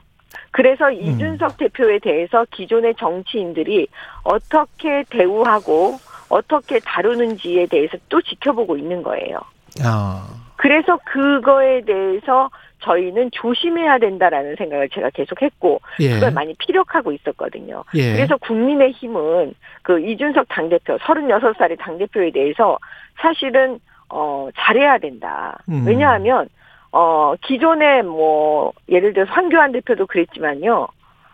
그래서 0.51 0.89
이준석 0.91 1.57
대표에 1.57 1.99
대해서 1.99 2.45
기존의 2.51 2.95
정치인들이 2.95 3.87
어떻게 4.23 5.03
대우하고 5.09 5.97
어떻게 6.29 6.79
다루는지에 6.79 7.67
대해서 7.67 7.97
또 8.09 8.21
지켜보고 8.21 8.77
있는 8.77 9.03
거예요. 9.03 9.39
야. 9.83 10.23
그래서 10.55 10.97
그거에 11.05 11.81
대해서 11.81 12.49
저희는 12.79 13.31
조심해야 13.31 13.97
된다라는 13.99 14.55
생각을 14.55 14.89
제가 14.89 15.09
계속 15.09 15.41
했고 15.41 15.81
예. 15.99 16.13
그걸 16.13 16.31
많이 16.31 16.53
피력하고 16.55 17.11
있었거든요. 17.11 17.83
예. 17.95 18.13
그래서 18.13 18.37
국민의힘은 18.37 19.53
그 19.81 19.99
이준석 19.99 20.47
당대표, 20.49 20.97
36살의 20.97 21.79
당대표에 21.79 22.31
대해서 22.31 22.77
사실은, 23.19 23.79
어, 24.09 24.49
잘해야 24.55 24.99
된다. 24.99 25.57
음. 25.69 25.85
왜냐하면, 25.87 26.47
어, 26.91 27.33
기존에 27.43 28.03
뭐, 28.03 28.71
예를 28.89 29.13
들어서 29.13 29.31
황교안 29.31 29.71
대표도 29.71 30.05
그랬지만요. 30.05 30.87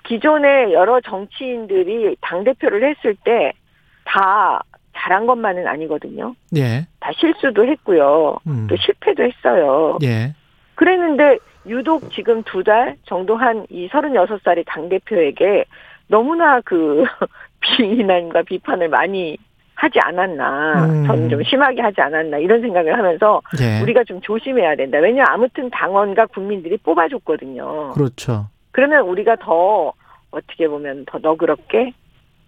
기존에 0.06 0.74
여러 0.74 1.02
정치인들이 1.02 2.16
당 2.22 2.44
대표를 2.44 2.90
했을 2.90 3.16
때 3.24 3.54
다 4.06 4.62
잘한 4.96 5.26
것만은 5.26 5.68
아니거든요. 5.68 6.36
예. 6.56 6.86
다 7.00 7.12
실수도 7.18 7.66
했고요. 7.66 8.38
음. 8.48 8.68
또 8.70 8.76
실패도 8.78 9.24
했어요. 9.24 9.98
예. 10.04 10.34
그랬는데 10.76 11.38
유독 11.68 12.12
지금 12.12 12.44
두 12.44 12.64
달 12.64 12.96
정도 13.06 13.36
한 13.36 13.66
이 13.70 13.88
36살의 13.90 14.64
당대표에게 14.68 15.66
너무나 16.08 16.60
그 16.62 17.04
비난과 17.62 18.44
비판을 18.44 18.90
많이 18.90 19.38
하지 19.76 20.00
않았나. 20.02 20.86
음. 20.86 21.08
저는 21.08 21.30
좀 21.30 21.44
심하게 21.44 21.82
하지 21.82 22.00
않았나. 22.02 22.38
이런 22.38 22.62
생각을 22.62 22.98
하면서 22.98 23.42
예. 23.62 23.82
우리가 23.82 24.04
좀 24.04 24.22
조심해야 24.22 24.76
된다. 24.76 24.98
왜냐면 25.00 25.26
아무튼 25.30 25.70
당원과 25.70 26.28
국민들이 26.28 26.78
뽑아줬거든요. 26.78 27.92
그렇죠. 27.92 28.48
그러면 28.72 29.02
우리가 29.08 29.36
더 29.38 29.92
어떻게 30.32 30.68
보면 30.68 31.06
더 31.06 31.20
너그럽게 31.20 31.94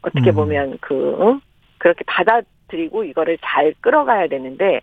어떻게 0.01 0.29
음. 0.31 0.35
보면 0.35 0.77
그 0.81 1.17
응? 1.21 1.41
그렇게 1.77 2.03
받아들이고 2.07 3.03
이거를 3.05 3.37
잘 3.43 3.73
끌어가야 3.81 4.27
되는데 4.27 4.81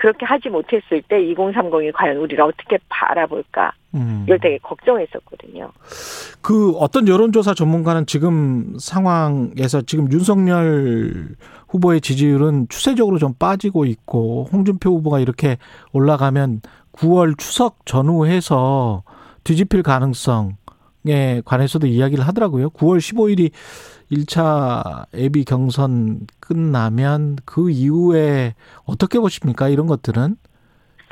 그렇게 0.00 0.24
하지 0.24 0.48
못했을 0.48 1.02
때 1.08 1.16
2030이 1.16 1.92
과연 1.92 2.16
우리를 2.16 2.42
어떻게 2.42 2.78
바라볼까 2.88 3.72
음. 3.94 4.22
이걸 4.24 4.38
되게 4.38 4.56
걱정했었거든요. 4.62 5.70
그 6.40 6.70
어떤 6.78 7.06
여론조사 7.06 7.52
전문가는 7.52 8.06
지금 8.06 8.78
상황에서 8.78 9.82
지금 9.82 10.10
윤석열 10.10 11.36
후보의 11.68 12.00
지지율은 12.00 12.68
추세적으로 12.70 13.18
좀 13.18 13.34
빠지고 13.34 13.84
있고 13.84 14.48
홍준표 14.50 14.90
후보가 14.90 15.20
이렇게 15.20 15.58
올라가면 15.92 16.62
9월 16.92 17.36
추석 17.36 17.84
전후해서 17.84 19.02
뒤집힐 19.44 19.82
가능성에 19.82 21.42
관해서도 21.44 21.86
이야기를 21.86 22.26
하더라고요. 22.26 22.70
9월 22.70 22.98
15일이 22.98 23.50
1차 24.10 25.04
예비 25.14 25.44
경선 25.44 26.20
끝나면 26.50 27.36
그 27.44 27.70
이후에 27.70 28.54
어떻게 28.84 29.20
보십니까? 29.20 29.68
이런 29.68 29.86
것들은 29.86 30.34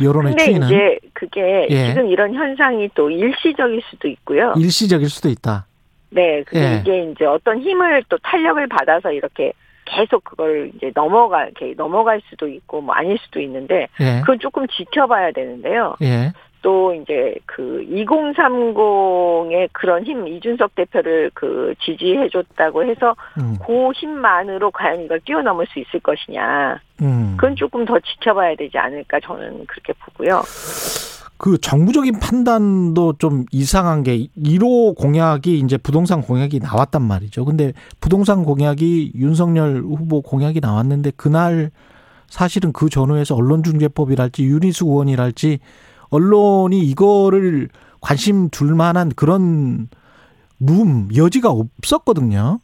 여론의 0.03 0.32
근데 0.32 0.45
추이는 0.45 0.66
이제 0.66 0.99
그게 1.12 1.68
예. 1.70 1.86
지금 1.86 2.09
이런 2.09 2.34
현상이 2.34 2.89
또 2.97 3.09
일시적일 3.09 3.80
수도 3.89 4.09
있고요. 4.09 4.55
일시적일 4.57 5.09
수도 5.09 5.28
있다. 5.28 5.66
네, 6.11 6.43
근데 6.43 6.74
예. 6.74 6.80
이게 6.80 7.11
이제 7.12 7.24
어떤 7.24 7.61
힘을 7.61 8.03
또 8.09 8.18
탄력을 8.18 8.66
받아서 8.66 9.12
이렇게 9.12 9.53
계속 9.84 10.24
그걸 10.24 10.72
이제 10.74 10.91
넘어가 10.93 11.45
이렇게 11.45 11.72
넘어갈 11.76 12.20
수도 12.28 12.49
있고 12.49 12.80
뭐 12.80 12.95
아닐 12.95 13.16
수도 13.18 13.41
있는데 13.41 13.86
예. 14.01 14.20
그건 14.20 14.41
조금 14.41 14.66
지켜봐야 14.66 15.30
되는데요. 15.30 15.95
예. 16.03 16.32
또 16.63 16.95
이제 16.95 17.35
그 17.47 17.85
2030의 17.89 19.69
그런 19.73 20.05
힘 20.05 20.27
이준석 20.27 20.75
대표를 20.75 21.31
그 21.35 21.75
지지해 21.81 22.29
줬다고 22.31 22.85
해서 22.85 23.15
음. 23.39 23.57
그 23.65 23.91
힘만으로 23.93 24.71
과연 24.71 25.03
이걸 25.03 25.21
뛰어넘을 25.21 25.67
수 25.67 25.79
있을 25.79 26.01
것이냐 26.01 26.81
음. 27.03 27.35
그건 27.37 27.57
조금 27.57 27.85
더 27.85 27.99
지켜봐야 28.01 28.57
되지 28.57 28.77
않을까 28.79 29.21
저는 29.21 29.67
그렇게 29.67 29.93
보고요. 30.05 30.43
그 31.39 31.57
정부적인 31.59 32.19
판단도 32.19 33.15
좀 33.19 33.45
이상한 33.53 34.03
게 34.03 34.27
1호 34.37 34.97
공약이 34.97 35.61
이제 35.61 35.77
부동산 35.77 36.21
공약이 36.21 36.59
나왔단 36.59 37.01
말이죠. 37.01 37.45
근데 37.45 37.73
부동산 38.01 38.45
공약이 38.45 39.13
윤석열 39.15 39.83
후보 39.83 40.21
공약이 40.21 40.59
나왔는데 40.61 41.13
그날 41.17 41.71
사실은 42.27 42.73
그 42.73 42.91
전후에서 42.91 43.37
언론중재법이랄지 43.37 44.45
윤희수 44.45 44.87
의원이랄지 44.87 45.61
언론이 46.11 46.79
이거를 46.81 47.69
관심 48.01 48.49
둘 48.51 48.75
만한 48.75 49.13
그런 49.15 49.89
룸 50.61 51.09
여지가 51.15 51.51
없었거든요. 51.51 52.61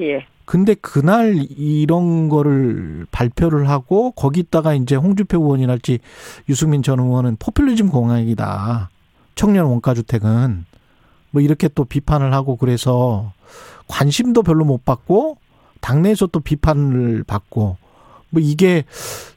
예. 0.00 0.26
근데 0.44 0.74
그날 0.74 1.46
이런 1.56 2.28
거를 2.28 3.06
발표를 3.12 3.68
하고 3.68 4.10
거기다가 4.12 4.74
이제 4.74 4.96
홍준표 4.96 5.38
의원이랄지 5.38 6.00
유승민 6.48 6.82
전 6.82 6.98
의원은 6.98 7.36
포퓰리즘 7.38 7.90
공약이다. 7.90 8.90
청년 9.36 9.66
원가 9.66 9.94
주택은 9.94 10.64
뭐 11.30 11.40
이렇게 11.40 11.68
또 11.68 11.84
비판을 11.84 12.34
하고 12.34 12.56
그래서 12.56 13.32
관심도 13.86 14.42
별로 14.42 14.64
못 14.64 14.84
받고 14.84 15.38
당내에서 15.80 16.26
또 16.26 16.40
비판을 16.40 17.24
받고 17.24 17.76
뭐 18.30 18.42
이게 18.42 18.82
그 18.82 19.29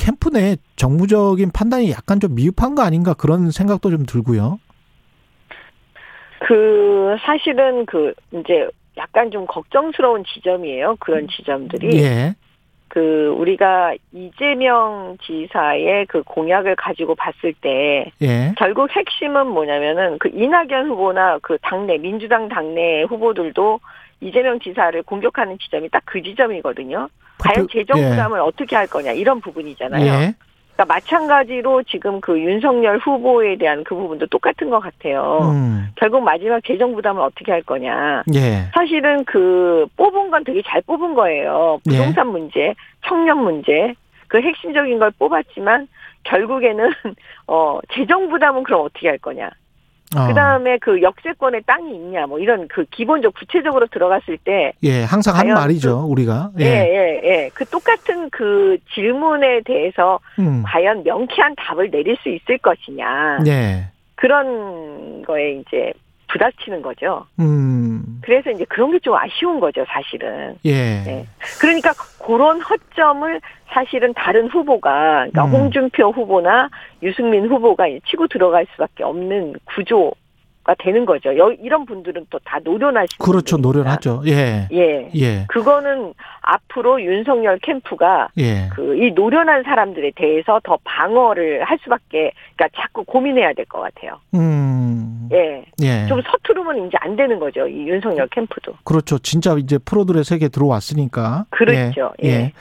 캠프 0.00 0.30
내 0.30 0.56
정무적인 0.76 1.50
판단이 1.52 1.90
약간 1.90 2.20
좀 2.20 2.34
미흡한 2.34 2.74
거 2.74 2.82
아닌가 2.82 3.12
그런 3.12 3.50
생각도 3.50 3.90
좀 3.90 4.06
들고요. 4.06 4.58
그 6.40 7.16
사실은 7.20 7.84
그 7.84 8.14
이제 8.32 8.66
약간 8.96 9.30
좀 9.30 9.46
걱정스러운 9.46 10.24
지점이에요. 10.24 10.96
그런 11.00 11.28
지점들이 11.28 12.02
예. 12.02 12.34
그 12.88 13.28
우리가 13.38 13.94
이재명 14.12 15.18
지사의 15.22 16.06
그 16.06 16.22
공약을 16.22 16.76
가지고 16.76 17.14
봤을 17.14 17.52
때 17.60 18.10
예. 18.22 18.54
결국 18.56 18.90
핵심은 18.90 19.48
뭐냐면은 19.48 20.18
그 20.18 20.30
이낙연 20.32 20.88
후보나 20.88 21.38
그 21.42 21.58
당내 21.60 21.98
민주당 21.98 22.48
당내 22.48 23.02
후보들도 23.02 23.80
이재명 24.20 24.58
지사를 24.60 25.02
공격하는 25.02 25.58
지점이 25.58 25.88
딱 25.88 26.02
그 26.04 26.20
지점이거든요. 26.22 27.08
과연 27.38 27.66
포퓰- 27.66 27.72
재정 27.72 27.98
부담을 28.10 28.40
어떻게 28.40 28.76
할 28.76 28.86
거냐 28.86 29.12
이런 29.12 29.40
부분이잖아요. 29.40 30.04
예. 30.04 30.34
그러니까 30.74 30.84
마찬가지로 30.94 31.82
지금 31.84 32.20
그 32.20 32.38
윤석열 32.38 32.98
후보에 32.98 33.56
대한 33.56 33.84
그 33.84 33.94
부분도 33.94 34.26
똑같은 34.26 34.70
것 34.70 34.80
같아요. 34.80 35.40
음. 35.42 35.88
결국 35.96 36.22
마지막 36.22 36.62
재정 36.64 36.94
부담을 36.94 37.22
어떻게 37.22 37.52
할 37.52 37.62
거냐. 37.62 38.22
예. 38.34 38.68
사실은 38.74 39.24
그 39.24 39.86
뽑은 39.96 40.30
건 40.30 40.42
되게 40.44 40.62
잘 40.66 40.80
뽑은 40.82 41.14
거예요. 41.14 41.78
예. 41.86 41.90
부동산 41.98 42.28
문제, 42.28 42.74
청년 43.06 43.38
문제, 43.42 43.94
그 44.28 44.40
핵심적인 44.40 44.98
걸 44.98 45.10
뽑았지만 45.18 45.86
결국에는 46.24 46.88
어 47.46 47.78
재정 47.94 48.28
부담은 48.28 48.62
그럼 48.64 48.82
어떻게 48.84 49.08
할 49.08 49.18
거냐. 49.18 49.50
어. 50.16 50.26
그 50.26 50.34
다음에 50.34 50.78
그 50.78 51.00
역세권에 51.02 51.60
땅이 51.66 51.94
있냐 51.94 52.26
뭐 52.26 52.38
이런 52.38 52.66
그 52.68 52.84
기본적 52.90 53.34
구체적으로 53.34 53.86
들어갔을 53.86 54.38
때 54.38 54.72
예, 54.82 55.04
항상 55.04 55.36
하는 55.36 55.54
과연 55.54 55.62
말이죠, 55.62 56.04
우리가. 56.08 56.50
예, 56.58 56.64
예, 56.64 57.20
예. 57.24 57.50
그 57.54 57.64
똑같은 57.66 58.28
그 58.30 58.76
질문에 58.92 59.60
대해서 59.64 60.18
음. 60.38 60.62
과연 60.66 61.04
명쾌한 61.04 61.54
답을 61.56 61.90
내릴 61.90 62.16
수 62.16 62.28
있을 62.28 62.58
것이냐. 62.58 63.40
예. 63.46 63.88
그런 64.16 65.22
거에 65.22 65.60
이제 65.60 65.92
부닥치는 66.32 66.82
거죠. 66.82 67.26
음. 67.38 68.20
그래서 68.22 68.50
이제 68.50 68.64
그런 68.68 68.92
게 68.92 68.98
좀 69.00 69.14
아쉬운 69.14 69.60
거죠, 69.60 69.84
사실은. 69.88 70.56
예. 70.64 71.02
네. 71.02 71.26
그러니까 71.60 71.92
그런 72.24 72.60
허점을 72.60 73.40
사실은 73.68 74.12
다른 74.14 74.48
후보가, 74.48 75.26
그러니까 75.30 75.44
음. 75.44 75.50
홍준표 75.50 76.10
후보나 76.10 76.68
유승민 77.02 77.46
후보가 77.46 77.86
치고 78.08 78.26
들어갈 78.28 78.66
수밖에 78.72 79.04
없는 79.04 79.54
구조가 79.64 80.10
되는 80.78 81.04
거죠. 81.06 81.36
여- 81.38 81.52
이런 81.52 81.84
분들은 81.86 82.26
또 82.30 82.38
다 82.44 82.58
노련하시는 82.64 83.18
그렇죠. 83.24 83.56
노련하죠. 83.58 84.22
예. 84.26 84.66
예. 84.72 85.10
예. 85.14 85.44
그거는 85.48 86.14
앞으로 86.42 87.00
윤석열 87.02 87.58
캠프가 87.58 88.28
예. 88.38 88.68
그이 88.74 89.12
노련한 89.12 89.62
사람들에 89.64 90.12
대해서 90.16 90.60
더 90.64 90.78
방어를 90.84 91.62
할 91.64 91.78
수밖에 91.82 92.32
그러니까 92.56 92.68
자꾸 92.80 93.04
고민해야 93.04 93.52
될 93.54 93.64
것 93.66 93.80
같아요. 93.80 94.18
음. 94.34 95.28
예. 95.32 95.64
예. 95.82 96.06
좀 96.08 96.20
서투르면 96.22 96.86
이제 96.88 96.96
안 97.00 97.14
되는 97.14 97.38
거죠. 97.38 97.66
이 97.68 97.86
윤석열 97.88 98.26
캠프도. 98.28 98.72
그렇죠. 98.84 99.18
진짜 99.18 99.54
이제 99.58 99.78
프로들의 99.78 100.24
세계 100.24 100.48
들어왔으니까. 100.48 101.44
그렇죠. 101.50 102.12
예. 102.24 102.28
예. 102.28 102.52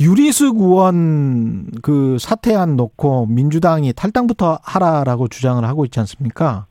유리수 0.00 0.52
의원 0.56 1.66
그 1.82 2.18
사퇴안 2.18 2.76
놓고 2.76 3.26
민주당이 3.26 3.92
탈당부터 3.94 4.58
하라라고 4.62 5.28
주장을 5.28 5.64
하고 5.64 5.84
있지 5.86 5.98
않습니까? 6.00 6.66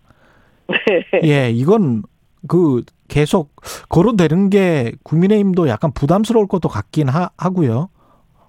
예, 1.24 1.50
이건 1.50 2.04
그 2.48 2.84
계속 3.08 3.52
거론되는 3.90 4.50
게 4.50 4.94
국민의힘도 5.04 5.68
약간 5.68 5.92
부담스러울 5.92 6.48
것도 6.48 6.70
같긴 6.70 7.10
하, 7.10 7.30
하고요. 7.38 7.90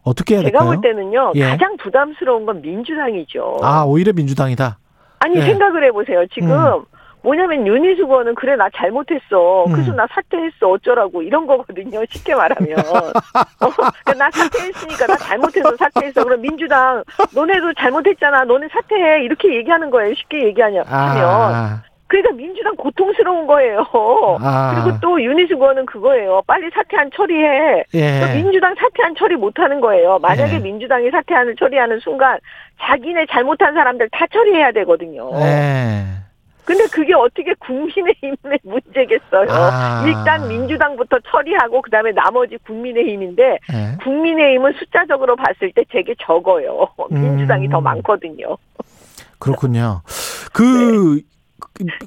어떻게 0.03 0.35
해야 0.35 0.43
제가 0.43 0.59
될까요? 0.59 0.81
볼 0.81 0.81
때는요. 0.81 1.33
예. 1.35 1.45
가장 1.45 1.77
부담스러운 1.77 2.47
건 2.47 2.62
민주당이죠. 2.62 3.59
아, 3.62 3.85
오히려 3.85 4.12
민주당이다. 4.12 4.79
아니 5.18 5.37
예. 5.37 5.43
생각을 5.43 5.85
해보세요. 5.85 6.27
지금 6.33 6.51
음. 6.51 6.85
뭐냐면 7.23 7.66
윤희수 7.66 8.03
의원은 8.03 8.35
그래 8.35 8.57
나 8.57 8.68
잘못했어. 8.75 9.64
음. 9.66 9.73
그래서 9.73 9.93
나 9.93 10.07
사퇴했어 10.11 10.68
어쩌라고 10.71 11.23
이런 11.23 11.47
거거든요. 11.47 12.03
쉽게 12.09 12.35
말하면 12.35 12.79
어, 12.79 13.12
그러니까 13.59 14.14
나 14.16 14.31
사퇴했으니까 14.31 15.07
나 15.07 15.16
잘못해서 15.16 15.77
사퇴했어. 15.77 16.25
그럼 16.25 16.41
민주당 16.41 17.05
너네도 17.35 17.75
잘못했잖아. 17.75 18.45
너네 18.45 18.68
사퇴해 18.73 19.25
이렇게 19.25 19.55
얘기하는 19.55 19.91
거예요. 19.91 20.14
쉽게 20.14 20.47
얘기하면 20.47 20.85
하면 20.87 21.25
아, 21.29 21.83
그러니까 22.11 22.32
민주당 22.34 22.74
고통스러운 22.74 23.46
거예요. 23.46 23.86
아. 24.40 24.74
그리고 24.74 24.98
또 25.00 25.22
윤희수 25.22 25.54
의원은 25.54 25.86
그거예요. 25.86 26.42
빨리 26.44 26.68
사퇴안 26.74 27.08
처리해. 27.14 27.84
또 27.92 27.98
예. 27.98 28.34
민주당 28.34 28.74
사퇴안 28.74 29.14
처리 29.14 29.36
못하는 29.36 29.80
거예요. 29.80 30.18
만약에 30.18 30.54
예. 30.54 30.58
민주당이 30.58 31.08
사퇴안을 31.11 31.54
처리하는 31.54 32.00
순간 32.00 32.36
자기네 32.80 33.26
잘못한 33.30 33.74
사람들 33.74 34.08
다 34.11 34.26
처리해야 34.32 34.72
되거든요. 34.72 35.30
예. 35.36 36.02
근데 36.64 36.84
그게 36.92 37.14
어떻게 37.14 37.54
국민의힘의 37.61 38.58
문제겠어요. 38.64 39.46
아. 39.48 40.04
일단 40.04 40.48
민주당부터 40.48 41.16
처리하고 41.30 41.80
그다음에 41.80 42.11
나머지 42.11 42.56
국민의힘인데 42.66 43.58
예. 43.72 43.96
국민의힘은 44.02 44.72
숫자적으로 44.80 45.36
봤을 45.36 45.70
때 45.72 45.84
되게 45.88 46.12
적어요. 46.20 46.88
음. 47.12 47.20
민주당이 47.20 47.68
더 47.68 47.80
많거든요. 47.80 48.56
그렇군요. 49.38 50.02
그 50.52 51.20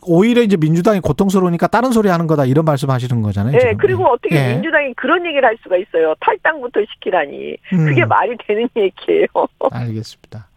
오히려 0.03 0.41
이제 0.41 0.57
민주당이 0.57 0.99
고통스러우니까 1.01 1.67
다른 1.67 1.91
소리 1.91 2.09
하는 2.09 2.27
거다 2.27 2.45
이런 2.45 2.65
말씀하시는 2.65 3.21
거잖아요. 3.21 3.55
예, 3.55 3.59
지금. 3.59 3.77
그리고 3.77 4.05
어떻게 4.07 4.35
예. 4.35 4.53
민주당이 4.53 4.93
그런 4.95 5.25
얘기를 5.25 5.45
할 5.47 5.57
수가 5.63 5.77
있어요. 5.77 6.13
탈당부터 6.19 6.79
시키라니. 6.93 7.57
음. 7.73 7.85
그게 7.85 8.05
말이 8.05 8.35
되는 8.47 8.67
얘기예요. 8.75 9.27
알겠습니다. 9.71 10.47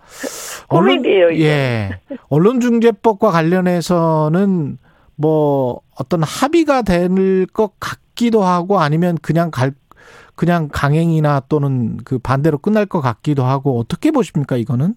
고민이에요. 0.69 1.33
예. 1.41 1.99
언론중재법과 2.29 3.31
관련해서는 3.31 4.79
뭐 5.17 5.81
어떤 5.99 6.23
합의가 6.23 6.83
될 6.83 7.47
것 7.53 7.73
같기도 7.81 8.43
하고 8.45 8.81
아니면 8.81 9.17
그냥 9.23 9.51
갈 9.51 9.73
그냥 10.35 10.69
강행이나 10.71 11.41
또는 11.49 11.97
그 12.05 12.19
반대로 12.19 12.59
끝날 12.59 12.85
것 12.87 13.01
같기도 13.01 13.45
하고 13.45 13.79
어떻게 13.79 14.11
보십니까 14.11 14.57
이거는? 14.57 14.95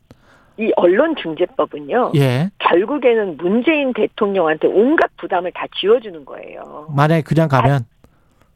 이 0.60 0.72
언론중재법은요. 0.76 2.12
예. 2.18 2.50
결국에는 2.60 3.38
문재인 3.38 3.94
대통령한테 3.94 4.68
온갖 4.68 5.10
부담을 5.18 5.52
다 5.54 5.66
지워주는 5.80 6.26
거예요. 6.26 6.88
만약에 6.94 7.22
그냥 7.22 7.48
가면 7.48 7.86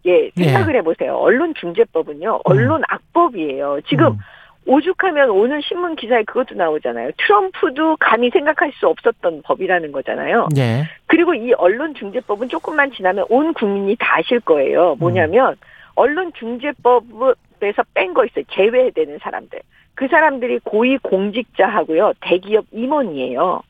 예, 0.05 0.29
생각을 0.35 0.75
해보세요. 0.75 1.15
언론중재법은요, 1.15 2.41
언론 2.43 2.81
악법이에요. 2.89 3.79
지금 3.87 4.07
음. 4.07 4.17
오죽하면 4.65 5.29
오늘 5.29 5.61
신문 5.63 5.95
기사에 5.95 6.23
그것도 6.23 6.55
나오잖아요. 6.55 7.11
트럼프도 7.17 7.95
감히 7.99 8.29
생각할 8.29 8.73
수 8.73 8.87
없었던 8.87 9.41
법이라는 9.43 9.91
거잖아요. 9.93 10.49
예. 10.57 10.83
그리고 11.07 11.33
이 11.33 11.53
언론중재법은 11.53 12.49
조금만 12.49 12.91
지나면 12.91 13.25
온 13.29 13.53
국민이 13.53 13.95
다 13.97 14.17
아실 14.17 14.41
거예요. 14.41 14.95
뭐냐면 14.99 15.55
언론중재법에서 15.95 17.83
뺀 17.93 18.13
거 18.13 18.25
있어요. 18.25 18.43
제외되는 18.51 19.19
사람들. 19.21 19.61
그 19.95 20.07
사람들이 20.07 20.59
고위 20.63 20.97
공직자하고요. 20.97 22.13
대기업 22.21 22.65
임원이에요. 22.71 23.61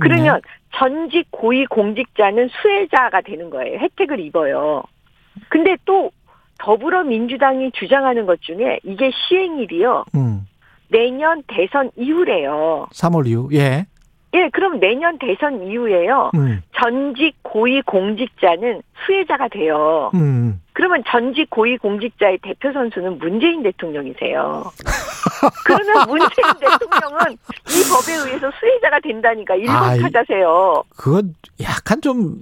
그러면 0.00 0.40
전직 0.76 1.28
고위 1.30 1.66
공직자는 1.66 2.48
수혜자가 2.48 3.20
되는 3.22 3.50
거예요. 3.50 3.78
혜택을 3.78 4.20
입어요. 4.20 4.82
근데 5.48 5.76
또 5.84 6.10
더불어민주당이 6.58 7.72
주장하는 7.72 8.26
것 8.26 8.40
중에 8.42 8.80
이게 8.82 9.10
시행일이요. 9.10 10.04
음. 10.14 10.46
내년 10.88 11.42
대선 11.46 11.90
이후래요. 11.96 12.86
3월 12.92 13.26
이후. 13.26 13.48
예. 13.52 13.86
예, 14.34 14.48
그럼 14.52 14.80
내년 14.80 15.18
대선 15.18 15.62
이후에요. 15.62 16.32
음. 16.34 16.62
전직 16.80 17.36
고위 17.42 17.82
공직자는 17.82 18.82
수혜자가 19.06 19.48
돼요. 19.48 20.10
음. 20.14 20.60
그러면 20.74 21.02
전직 21.08 21.48
고위 21.50 21.78
공직자의 21.78 22.38
대표 22.42 22.72
선수는 22.72 23.18
문재인 23.18 23.62
대통령이세요. 23.62 24.64
그러면 25.64 26.08
문재인 26.08 26.28
대통령은 26.60 27.32
이 27.32 27.82
법에 27.90 28.12
의해서 28.12 28.50
수혜자가 28.58 29.00
된다니까 29.02 29.54
일본 29.54 29.74
아이. 29.76 30.00
타자세요. 30.00 30.82
그건 30.96 31.34
약간 31.62 32.00
좀 32.02 32.36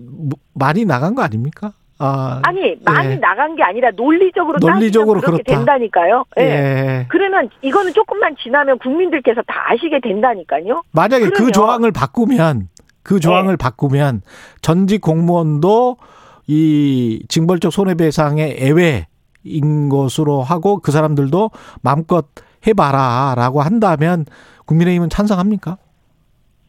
많이 0.55 0.85
나간 0.85 1.14
거 1.14 1.22
아닙니까? 1.22 1.72
아. 1.99 2.41
아니 2.45 2.74
많이 2.85 3.11
예. 3.12 3.16
나간 3.16 3.55
게 3.55 3.62
아니라 3.62 3.91
논리적으로 3.95 4.59
논리적으로 4.59 5.20
그렇게 5.20 5.43
그렇다. 5.45 5.59
된다니까요. 5.59 6.24
예. 6.41 6.43
예. 6.43 7.07
그러면 7.11 7.49
이거는 7.61 7.93
조금만 7.93 8.35
지나면 8.43 8.78
국민들께서 8.78 9.43
다 9.47 9.70
아시게 9.70 10.01
된다니까요. 10.03 10.83
만약에 10.93 11.26
그 11.26 11.30
그러면- 11.30 11.47
네. 11.49 11.53
조항을 11.53 11.93
바꾸면 11.93 12.68
그 13.05 13.20
조항을 13.20 13.57
바꾸면 13.57 14.22
전직 14.62 15.01
공무원도 15.03 15.97
이 16.53 17.24
징벌적 17.28 17.72
손해배상의 17.72 18.57
애외인 18.59 19.88
것으로 19.88 20.42
하고 20.42 20.80
그 20.80 20.92
사람들도 20.92 21.50
마음껏 21.80 22.26
해봐라라고 22.66 23.62
한다면 23.62 24.26
국민의힘은 24.66 25.09
찬성합니까? 25.09 25.78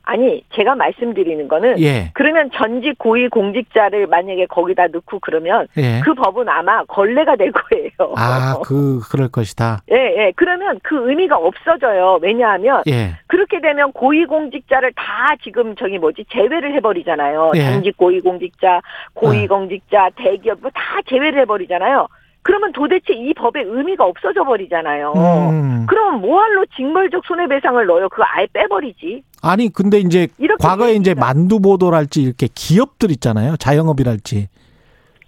아니 0.05 0.43
제가 0.53 0.75
말씀드리는 0.75 1.47
거는 1.47 1.79
예, 1.79 2.11
그러면 2.13 2.49
전직 2.53 2.97
고위 2.97 3.29
공직자를 3.29 4.07
만약에 4.07 4.45
거기다 4.47 4.87
넣고 4.87 5.19
그러면 5.21 5.67
예. 5.77 6.01
그 6.03 6.13
법은 6.13 6.49
아마 6.49 6.83
걸레가 6.85 7.37
될 7.37 7.51
거예요. 7.51 8.13
아, 8.17 8.59
그 8.65 8.99
그럴 9.09 9.29
것이다. 9.29 9.79
예, 9.91 9.95
예. 9.95 10.33
그러면 10.35 10.79
그 10.83 11.09
의미가 11.09 11.37
없어져요. 11.37 12.19
왜냐하면 12.21 12.83
예, 12.87 13.15
그렇게 13.27 13.61
되면 13.61 13.93
고위 13.93 14.25
공직자를 14.25 14.91
다 14.93 15.35
지금 15.41 15.73
저기 15.77 15.97
뭐지 15.97 16.25
제외를 16.31 16.73
해버리잖아요. 16.75 17.51
예. 17.55 17.61
전직 17.71 17.95
고위 17.95 18.19
공직자, 18.19 18.77
어. 18.77 18.81
고위 19.13 19.47
공직자, 19.47 20.09
대기업 20.17 20.59
뭐 20.61 20.69
다 20.73 20.99
제외를 21.07 21.41
해버리잖아요. 21.41 22.07
그러면 22.43 22.71
도대체 22.73 23.13
이 23.13 23.33
법의 23.33 23.63
의미가 23.67 24.03
없어져 24.05 24.43
버리잖아요. 24.43 25.13
음. 25.15 25.85
그럼 25.87 26.21
뭐할로 26.21 26.65
징벌적 26.75 27.23
손해배상을 27.25 27.85
넣어요? 27.85 28.09
그거 28.09 28.23
아예 28.27 28.45
빼버리지. 28.53 29.23
아니 29.41 29.69
근데 29.71 29.99
이제 29.99 30.27
과거에 30.59 30.93
이제 30.93 31.13
만두 31.13 31.59
보도랄지 31.59 32.21
이렇게 32.21 32.47
기업들 32.53 33.11
있잖아요, 33.11 33.55
자영업이랄지 33.57 34.47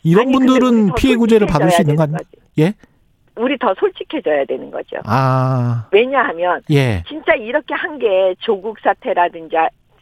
이런 0.03 0.27
아니, 0.27 0.31
분들은 0.33 0.93
피해 0.95 1.15
구제를 1.15 1.47
받을 1.47 1.71
수 1.71 1.81
있는 1.81 1.95
거 1.95 2.03
아닙니까? 2.03 2.23
예? 2.59 2.73
우리 3.37 3.57
더 3.57 3.73
솔직해져야 3.77 4.45
되는 4.45 4.71
거죠. 4.71 4.97
아, 5.05 5.87
왜냐하면 5.91 6.61
예. 6.71 7.03
진짜 7.07 7.33
이렇게 7.35 7.73
한 7.73 7.97
게 7.99 8.35
조국 8.39 8.77
사태라든지 8.79 9.55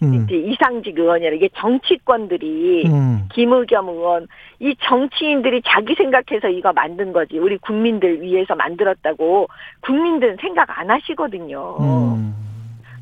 음. 0.03 0.27
이상직 0.29 0.97
의원이라 0.97 1.35
이게 1.35 1.49
정치권들이 1.55 2.83
음. 2.87 3.27
김의겸 3.31 3.89
의원 3.89 4.27
이 4.59 4.75
정치인들이 4.81 5.61
자기 5.65 5.95
생각해서 5.95 6.49
이거 6.49 6.71
만든 6.73 7.13
거지 7.13 7.37
우리 7.37 7.57
국민들 7.57 8.21
위해서 8.21 8.55
만들었다고 8.55 9.47
국민들은 9.81 10.37
생각 10.41 10.77
안 10.79 10.89
하시거든요. 10.89 11.77
음. 11.79 12.35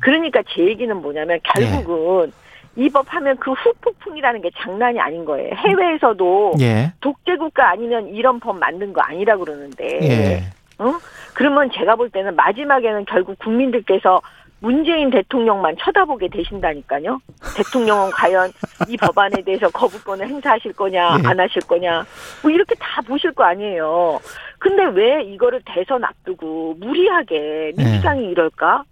그러니까 0.00 0.42
제 0.48 0.64
얘기는 0.64 0.94
뭐냐면 0.96 1.38
결국은 1.42 2.32
이법 2.76 3.06
하면 3.08 3.36
그 3.36 3.52
후폭풍이라는 3.52 4.40
게 4.40 4.50
장난이 4.56 4.98
아닌 4.98 5.24
거예요. 5.24 5.54
해외에서도 5.54 6.54
예. 6.60 6.92
독재국가 7.00 7.70
아니면 7.70 8.08
이런 8.08 8.40
법 8.40 8.58
만든 8.58 8.92
거 8.92 9.02
아니라 9.02 9.36
그러는데 9.36 9.98
예. 10.02 10.42
어? 10.78 10.98
그러면 11.34 11.70
제가 11.72 11.96
볼 11.96 12.10
때는 12.10 12.34
마지막에는 12.34 13.04
결국 13.04 13.38
국민들께서 13.38 14.20
문재인 14.62 15.10
대통령만 15.10 15.76
쳐다보게 15.78 16.28
되신다니까요. 16.28 17.20
대통령은 17.56 18.10
과연 18.12 18.52
이 18.88 18.96
법안에 18.96 19.42
대해서 19.44 19.68
거부권을 19.70 20.26
행사하실 20.28 20.72
거냐, 20.74 21.18
예. 21.22 21.26
안 21.26 21.40
하실 21.40 21.60
거냐, 21.62 22.06
뭐 22.42 22.50
이렇게 22.50 22.74
다 22.76 23.02
보실 23.02 23.32
거 23.32 23.42
아니에요. 23.42 24.20
근데 24.58 24.84
왜 24.84 25.24
이거를 25.24 25.60
대선 25.66 26.04
앞두고 26.04 26.76
무리하게 26.78 27.72
민주당이 27.76 28.30
이럴까? 28.30 28.84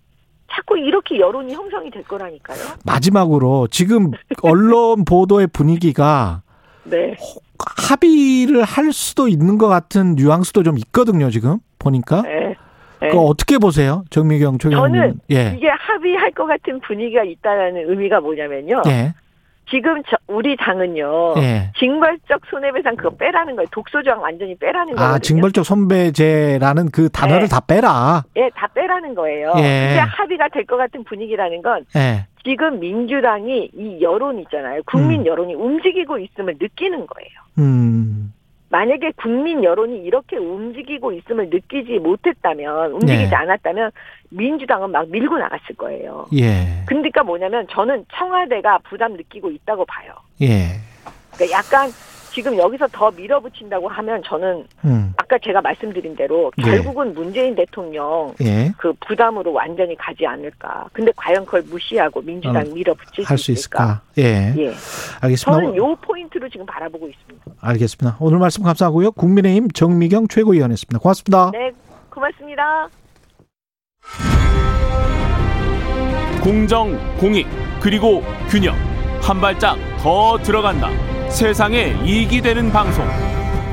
자꾸 0.53 0.77
이렇게 0.77 1.21
여론이 1.21 1.55
형성이 1.55 1.89
될 1.93 2.03
거라니까요. 2.03 2.59
마지막으로 2.85 3.69
지금 3.69 4.11
언론 4.43 5.05
보도의 5.05 5.47
분위기가 5.47 6.43
네. 6.83 7.15
합의를 7.89 8.65
할 8.65 8.93
수도 8.93 9.29
있는 9.29 9.59
것 9.59 9.69
같은 9.69 10.17
뉘앙스도 10.17 10.65
좀 10.65 10.77
있거든요, 10.79 11.31
지금 11.31 11.59
보니까. 11.79 12.23
네. 12.23 12.57
네. 13.01 13.09
그거 13.09 13.23
어떻게 13.23 13.59
보세요, 13.59 14.05
정미경 14.11 14.59
최경님? 14.59 14.93
저는 14.95 15.21
예, 15.31 15.55
이게 15.57 15.69
합의할 15.69 16.31
것 16.33 16.47
같은 16.47 16.81
분위기가 16.81 17.23
있다는 17.25 17.89
의미가 17.91 18.21
뭐냐면요. 18.21 18.83
예, 18.89 19.15
지금 19.71 20.03
저, 20.11 20.17
우리 20.27 20.57
당은요. 20.57 21.35
예. 21.39 21.71
징벌적 21.79 22.41
손해배상 22.51 22.97
그거 22.97 23.11
빼라는 23.11 23.57
거예요. 23.57 23.69
독소조항 23.71 24.21
완전히 24.21 24.57
빼라는 24.57 24.97
거예요. 24.97 25.13
아, 25.15 25.19
징벌적 25.19 25.65
손배제라는 25.65 26.91
그 26.91 27.09
단어를 27.09 27.43
네. 27.43 27.49
다 27.49 27.61
빼라. 27.61 28.25
예, 28.37 28.51
다 28.55 28.67
빼라는 28.75 29.15
거예요. 29.15 29.53
예. 29.59 29.63
근데 29.63 29.99
합의가 30.01 30.49
될 30.49 30.67
것 30.67 30.77
같은 30.77 31.05
분위기라는 31.05 31.63
건 31.63 31.85
예, 31.97 32.27
지금 32.45 32.81
민주당이 32.81 33.71
이 33.75 33.99
여론 34.03 34.39
있잖아요. 34.41 34.83
국민 34.87 35.21
음. 35.21 35.27
여론이 35.27 35.55
움직이고 35.55 36.19
있음을 36.19 36.57
느끼는 36.61 37.07
거예요. 37.07 37.31
음, 37.59 38.33
만약에 38.71 39.13
국민 39.17 39.65
여론이 39.65 39.99
이렇게 40.05 40.37
움직이고 40.37 41.13
있음을 41.13 41.51
느끼지 41.51 41.99
못했다면, 41.99 42.93
움직이지 42.93 43.31
네. 43.31 43.35
않았다면 43.35 43.91
민주당은 44.31 44.93
막 44.93 45.09
밀고 45.09 45.39
나갔을 45.39 45.75
거예요. 45.75 46.27
예, 46.35 46.85
그러니까 46.87 47.25
뭐냐면 47.25 47.67
저는 47.69 48.07
청와대가 48.15 48.79
부담 48.89 49.15
느끼고 49.15 49.51
있다고 49.51 49.85
봐요. 49.87 50.15
예, 50.41 50.79
그러니까 51.35 51.59
약간 51.59 51.91
지금 52.31 52.57
여기서 52.57 52.87
더 52.93 53.11
밀어붙인다고 53.11 53.89
하면 53.89 54.23
저는 54.25 54.65
음, 54.85 55.13
아까 55.17 55.39
제가 55.39 55.61
말씀드린 55.61 56.15
대로 56.17 56.51
네. 56.57 56.65
결국은 56.65 57.13
문재인 57.15 57.55
대통령 57.55 58.35
예, 58.41 58.73
그 58.77 58.93
부담으로 59.07 59.53
완전히 59.53 59.97
가지 59.97 60.27
않을까. 60.27 60.89
근데 60.93 61.13
과연 61.17 61.45
그걸 61.45 61.63
무시하고 61.63 62.23
민주당 62.23 62.67
음, 62.67 62.75
밀어붙일 62.75 63.25
할수수 63.25 63.53
있을까? 63.53 64.03
있을까? 64.15 64.19
예, 64.19 64.55
예. 64.57 64.73
알겠습니다. 65.21 65.53
저는 65.53 65.77
요 65.77 65.95
포인트로 65.97 66.49
지금 66.49 66.65
바라보고 66.67 67.09
있습니다. 67.09 67.45
알겠습니다. 67.61 68.17
오늘 68.21 68.39
말씀 68.39 68.63
감사하고요. 68.63 69.13
국민의힘 69.13 69.71
정미경 69.71 70.29
최고위원이었습니다. 70.29 70.99
고맙습니다. 70.99 71.51
네, 71.53 71.71
고맙습니다. 72.11 72.89
공정, 76.43 76.97
공익, 77.19 77.47
그리고 77.83 78.23
균형. 78.49 78.75
한 79.23 79.41
발짝 79.41 79.77
더 79.99 80.39
들어간다. 80.39 80.89
세상에 81.31 81.97
이익이 82.05 82.43
되는 82.43 82.71
방송. 82.71 83.07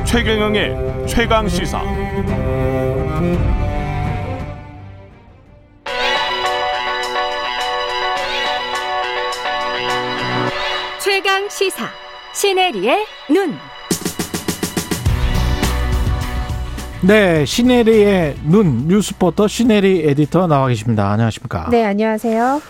최경영의 0.05 1.05
최강 1.07 1.47
시사. 1.49 1.81
최강 10.99 11.49
시사 11.49 11.87
시네리의 12.33 13.05
눈. 13.29 13.55
네, 17.01 17.45
시네리의 17.45 18.35
눈 18.45 18.87
뉴스포터 18.87 19.47
시네리 19.47 20.07
에디터 20.07 20.47
나와 20.47 20.67
계십니다. 20.67 21.09
안녕하십니까? 21.11 21.69
네, 21.69 21.83
안녕하세요. 21.85 22.61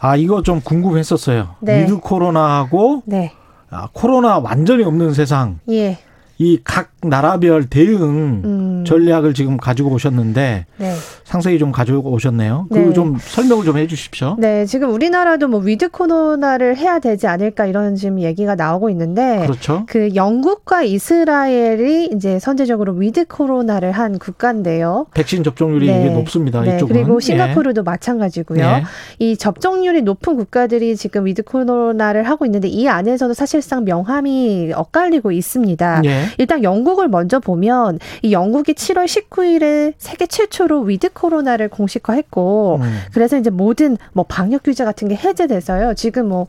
아 0.00 0.16
이거 0.16 0.42
좀 0.42 0.60
궁금했었어요. 0.60 1.56
네. 1.60 1.82
with 1.82 1.98
코로나하고 1.98 3.02
네. 3.04 3.32
아, 3.70 3.88
코로나 3.92 4.38
완전히 4.38 4.84
없는 4.84 5.14
세상 5.14 5.58
예. 5.70 5.98
이 6.38 6.53
각 6.53 6.97
나라별 7.02 7.66
대응 7.66 8.42
음. 8.44 8.84
전략을 8.84 9.32
지금 9.34 9.56
가지고 9.56 9.90
오셨는데 9.90 10.66
네. 10.78 10.94
상세히 11.24 11.58
좀 11.58 11.70
가지고 11.70 12.10
오셨네요. 12.10 12.66
네. 12.70 12.80
그거 12.80 12.92
좀 12.92 13.16
설명을 13.20 13.64
좀 13.64 13.78
해주십시오. 13.78 14.36
네, 14.38 14.66
지금 14.66 14.92
우리나라도 14.92 15.46
뭐 15.46 15.60
with 15.60 15.90
코로나를 15.90 16.76
해야 16.76 16.98
되지 16.98 17.26
않을까 17.26 17.66
이런 17.66 17.94
지금 17.94 18.18
얘기가 18.20 18.54
나오고 18.56 18.90
있는데 18.90 19.42
그렇죠. 19.42 19.84
그 19.86 20.14
영국과 20.14 20.82
이스라엘이 20.82 22.10
이제 22.14 22.38
선제적으로 22.38 22.94
with 22.94 23.26
코로나를 23.26 23.92
한 23.92 24.18
국가인데요. 24.18 25.06
백신 25.14 25.44
접종률이 25.44 25.86
네. 25.86 26.00
이게 26.00 26.10
높습니다. 26.10 26.62
네, 26.62 26.76
이쪽은. 26.76 26.94
그리고 26.94 27.16
예. 27.16 27.20
싱가포르도 27.20 27.84
마찬가지고요. 27.84 28.60
예. 28.60 28.84
이 29.18 29.36
접종률이 29.36 30.02
높은 30.02 30.36
국가들이 30.36 30.96
지금 30.96 31.26
with 31.26 31.42
코로나를 31.42 32.24
하고 32.24 32.44
있는데 32.46 32.66
이 32.68 32.88
안에서도 32.88 33.34
사실상 33.34 33.84
명암이 33.84 34.72
엇갈리고 34.74 35.30
있습니다. 35.30 36.02
예. 36.06 36.24
일단 36.38 36.64
영국 36.64 36.87
을 36.98 37.08
먼저 37.08 37.38
보면 37.38 37.98
이 38.22 38.32
영국이 38.32 38.72
7월 38.72 39.04
19일에 39.04 39.92
세계 39.98 40.26
최초로 40.26 40.80
with 40.80 41.10
코로나를 41.12 41.68
공식화했고 41.68 42.78
음. 42.80 42.98
그래서 43.12 43.38
이제 43.38 43.50
모든 43.50 43.98
뭐 44.14 44.24
방역 44.26 44.62
규제 44.64 44.84
같은 44.84 45.06
게 45.08 45.14
해제돼서요. 45.14 45.94
지금 45.94 46.28
뭐그 46.28 46.48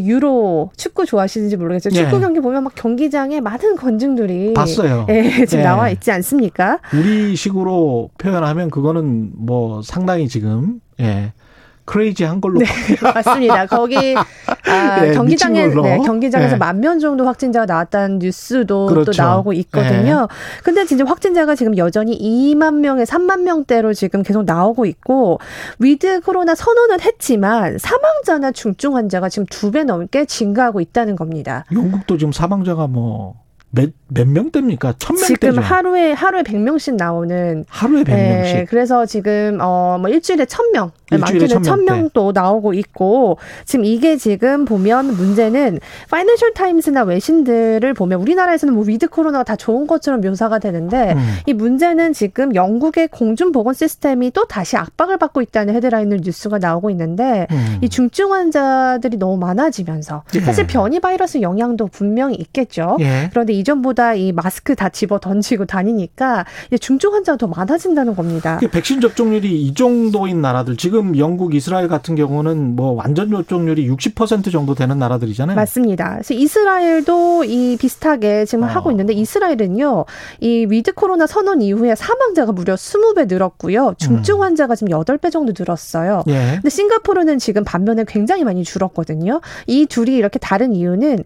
유로 0.00 0.70
축구 0.76 1.06
좋아하시는지 1.06 1.56
모르겠어요. 1.56 1.98
예. 1.98 2.04
축구 2.04 2.20
경기 2.20 2.40
보면 2.40 2.64
막 2.64 2.74
경기장에 2.74 3.40
많은 3.40 3.76
관중들이 3.76 4.54
봤어요. 4.54 5.06
예, 5.08 5.46
지금 5.46 5.60
예. 5.60 5.62
나와 5.62 5.88
있지 5.88 6.10
않습니까? 6.10 6.80
우리식으로 6.92 8.10
표현하면 8.18 8.70
그거는 8.70 9.30
뭐 9.36 9.82
상당히 9.82 10.28
지금 10.28 10.80
예 11.00 11.32
crazy한 11.84 12.40
걸로 12.40 12.60
네, 12.60 12.66
맞습니다. 13.02 13.66
거기 13.66 14.14
아, 14.16 15.00
네, 15.00 15.12
경기장에. 15.12 15.66
네, 15.66 15.98
경기장에서 15.98 16.52
네. 16.54 16.58
만명 16.58 16.98
정도 16.98 17.26
확진자가 17.26 17.66
나왔다는 17.66 18.18
뉴스도 18.20 18.86
그렇죠. 18.86 19.10
또 19.12 19.22
나오고 19.22 19.52
있거든요. 19.54 20.28
근데 20.62 20.84
진짜 20.84 21.04
확진자가 21.04 21.54
지금 21.54 21.76
여전히 21.76 22.16
2만 22.18 22.74
명에 22.74 23.04
3만 23.04 23.42
명대로 23.42 23.92
지금 23.94 24.22
계속 24.22 24.44
나오고 24.44 24.86
있고 24.86 25.40
with 25.78 26.20
코로나 26.20 26.54
선언은 26.54 27.00
했지만 27.00 27.78
사망자나 27.78 28.52
중증 28.52 28.94
환자가 28.96 29.28
지금 29.28 29.46
두 29.46 29.72
배 29.72 29.84
넘게 29.84 30.26
증가하고 30.26 30.80
있다는 30.82 31.16
겁니다. 31.16 31.64
영국도 31.72 32.18
지금 32.18 32.30
사망자가 32.32 32.86
뭐 32.86 33.42
몇 33.74 33.90
몇 34.14 34.28
명대입니까? 34.28 34.94
천 34.98 35.16
지금 35.16 35.54
명대죠. 35.54 35.60
하루에 35.60 36.12
하루에 36.12 36.42
100명씩 36.42 36.96
나오는 36.96 37.64
하루에 37.68 38.04
백 38.04 38.14
네, 38.14 38.36
명씩. 38.36 38.68
그래서 38.68 39.06
지금 39.06 39.58
어뭐 39.60 40.08
일주일에 40.08 40.44
천 40.46 40.70
명, 40.72 40.90
일주일에 41.10 41.40
많게는 41.46 41.62
1000천 41.62 41.84
명도 41.84 42.32
나오고 42.32 42.74
있고 42.74 43.38
지금 43.64 43.84
이게 43.84 44.16
지금 44.16 44.64
보면 44.64 45.16
문제는 45.16 45.80
파이낸셜 46.10 46.52
타임스나 46.54 47.02
외신들을 47.04 47.94
보면 47.94 48.20
우리나라에서는 48.20 48.74
뭐 48.74 48.84
위드 48.84 49.08
코로나가 49.08 49.44
다 49.44 49.56
좋은 49.56 49.86
것처럼 49.86 50.20
묘사가 50.20 50.58
되는데 50.58 51.12
음. 51.12 51.36
이 51.46 51.54
문제는 51.54 52.12
지금 52.12 52.54
영국의 52.54 53.08
공중 53.08 53.52
보건 53.52 53.74
시스템이 53.74 54.32
또 54.32 54.44
다시 54.46 54.76
압박을 54.76 55.16
받고 55.18 55.40
있다는 55.40 55.74
헤드라인을 55.74 56.20
뉴스가 56.22 56.58
나오고 56.58 56.90
있는데 56.90 57.46
음. 57.50 57.78
이 57.80 57.88
중증 57.88 58.32
환자들이 58.32 59.16
너무 59.16 59.38
많아지면서 59.38 60.24
예. 60.34 60.40
사실 60.40 60.66
변이 60.66 61.00
바이러스 61.00 61.40
영향도 61.40 61.86
분명히 61.86 62.36
있겠죠. 62.36 62.96
예. 63.00 63.28
그런데 63.30 63.52
이전보다 63.52 64.01
이 64.14 64.32
마스크 64.32 64.74
다 64.74 64.88
집어 64.88 65.18
던지고 65.18 65.66
다니니까 65.66 66.44
중증 66.80 67.14
환자가 67.14 67.38
더 67.38 67.46
많아진다는 67.46 68.14
겁니다. 68.14 68.58
이게 68.60 68.70
백신 68.70 69.00
접종률이 69.00 69.62
이 69.62 69.74
정도인 69.74 70.40
나라들 70.40 70.76
지금 70.76 71.16
영국, 71.16 71.54
이스라엘 71.54 71.88
같은 71.88 72.14
경우는 72.14 72.76
뭐 72.76 72.92
완전 72.92 73.30
접종률이 73.30 73.88
60% 73.88 74.50
정도 74.50 74.74
되는 74.74 74.98
나라들이잖아요. 74.98 75.56
맞습니다. 75.56 76.14
그래서 76.14 76.34
이스라엘도 76.34 77.44
이 77.44 77.76
비슷하게 77.78 78.44
지금 78.44 78.64
어. 78.64 78.66
하고 78.66 78.90
있는데 78.90 79.12
이스라엘은요, 79.12 80.04
이 80.40 80.66
위드 80.68 80.92
코로나 80.94 81.26
선언 81.26 81.62
이후에 81.62 81.94
사망자가 81.94 82.52
무려 82.52 82.74
20배 82.74 83.28
늘었고요. 83.28 83.94
중증 83.98 84.36
음. 84.36 84.42
환자가 84.42 84.74
지금 84.74 84.92
8배 84.92 85.30
정도 85.30 85.52
늘었어요. 85.56 86.24
예. 86.28 86.52
근데 86.54 86.68
싱가포르는 86.68 87.38
지금 87.38 87.64
반면에 87.64 88.04
굉장히 88.06 88.44
많이 88.44 88.64
줄었거든요. 88.64 89.40
이 89.66 89.86
둘이 89.86 90.16
이렇게 90.16 90.38
다른 90.38 90.72
이유는 90.74 91.24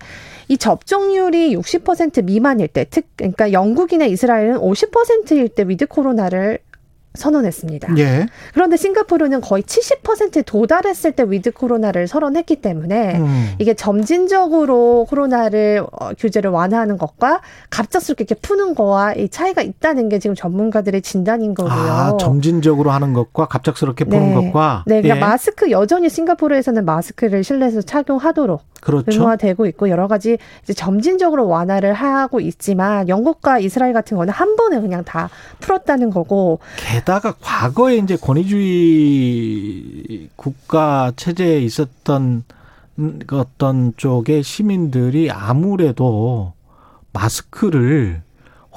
이 0.48 0.56
접종률이 0.56 1.56
60% 1.56 2.24
미만일 2.24 2.68
될 2.68 2.84
때, 2.84 2.90
특, 2.90 3.06
그러니까 3.16 3.52
영국이나 3.52 4.04
이스라엘은 4.04 4.58
50%일 4.58 5.48
때 5.48 5.64
위드 5.66 5.86
코로나를 5.86 6.58
선언했습니다. 7.16 7.96
예. 7.98 8.26
그런데 8.52 8.76
싱가포르는 8.76 9.40
거의 9.40 9.62
70%에 9.62 10.42
도달했을 10.42 11.12
때 11.12 11.24
위드 11.26 11.52
코로나를 11.52 12.06
선언했기 12.06 12.56
때문에 12.56 13.16
음. 13.18 13.50
이게 13.58 13.74
점진적으로 13.74 15.06
코로나를 15.08 15.84
어, 15.90 16.10
규제를 16.18 16.50
완화하는 16.50 16.98
것과 16.98 17.40
갑작스럽게 17.70 18.26
이렇게 18.26 18.34
푸는 18.34 18.74
거와 18.74 19.14
이 19.14 19.28
차이가 19.28 19.62
있다는 19.62 20.08
게 20.08 20.18
지금 20.18 20.34
전문가들의 20.34 21.00
진단인 21.02 21.54
거고요. 21.54 21.72
아, 21.72 22.16
점진적으로 22.18 22.90
하는 22.90 23.12
것과 23.12 23.46
갑작스럽게 23.46 24.04
푸는 24.04 24.28
네. 24.28 24.34
것과 24.34 24.84
네, 24.86 25.00
그러니까 25.00 25.16
예. 25.16 25.20
마스크 25.20 25.70
여전히 25.70 26.08
싱가포르에서는 26.08 26.84
마스크를 26.84 27.44
실내에서 27.44 27.82
착용하도록 27.82 28.60
그렇죠. 28.80 29.10
의무화되고 29.10 29.66
있고 29.66 29.88
여러 29.88 30.06
가지 30.06 30.38
이제 30.62 30.72
점진적으로 30.72 31.48
완화를 31.48 31.92
하고 31.92 32.40
있지만 32.40 33.08
영국과 33.08 33.58
이스라엘 33.58 33.92
같은 33.92 34.16
거는 34.16 34.32
한 34.32 34.56
번에 34.56 34.80
그냥 34.80 35.04
다 35.04 35.28
풀었다는 35.60 36.10
거고 36.10 36.60
게다가 37.06 37.34
과거에 37.40 37.96
이제 37.98 38.16
권위주의 38.16 38.58
국가 40.34 41.12
체제에 41.14 41.60
있었던 41.60 42.42
음, 42.98 43.20
그 43.24 43.38
어떤 43.38 43.92
쪽의 43.96 44.42
시민들이 44.42 45.30
아무래도 45.30 46.52
마스크를 47.12 48.22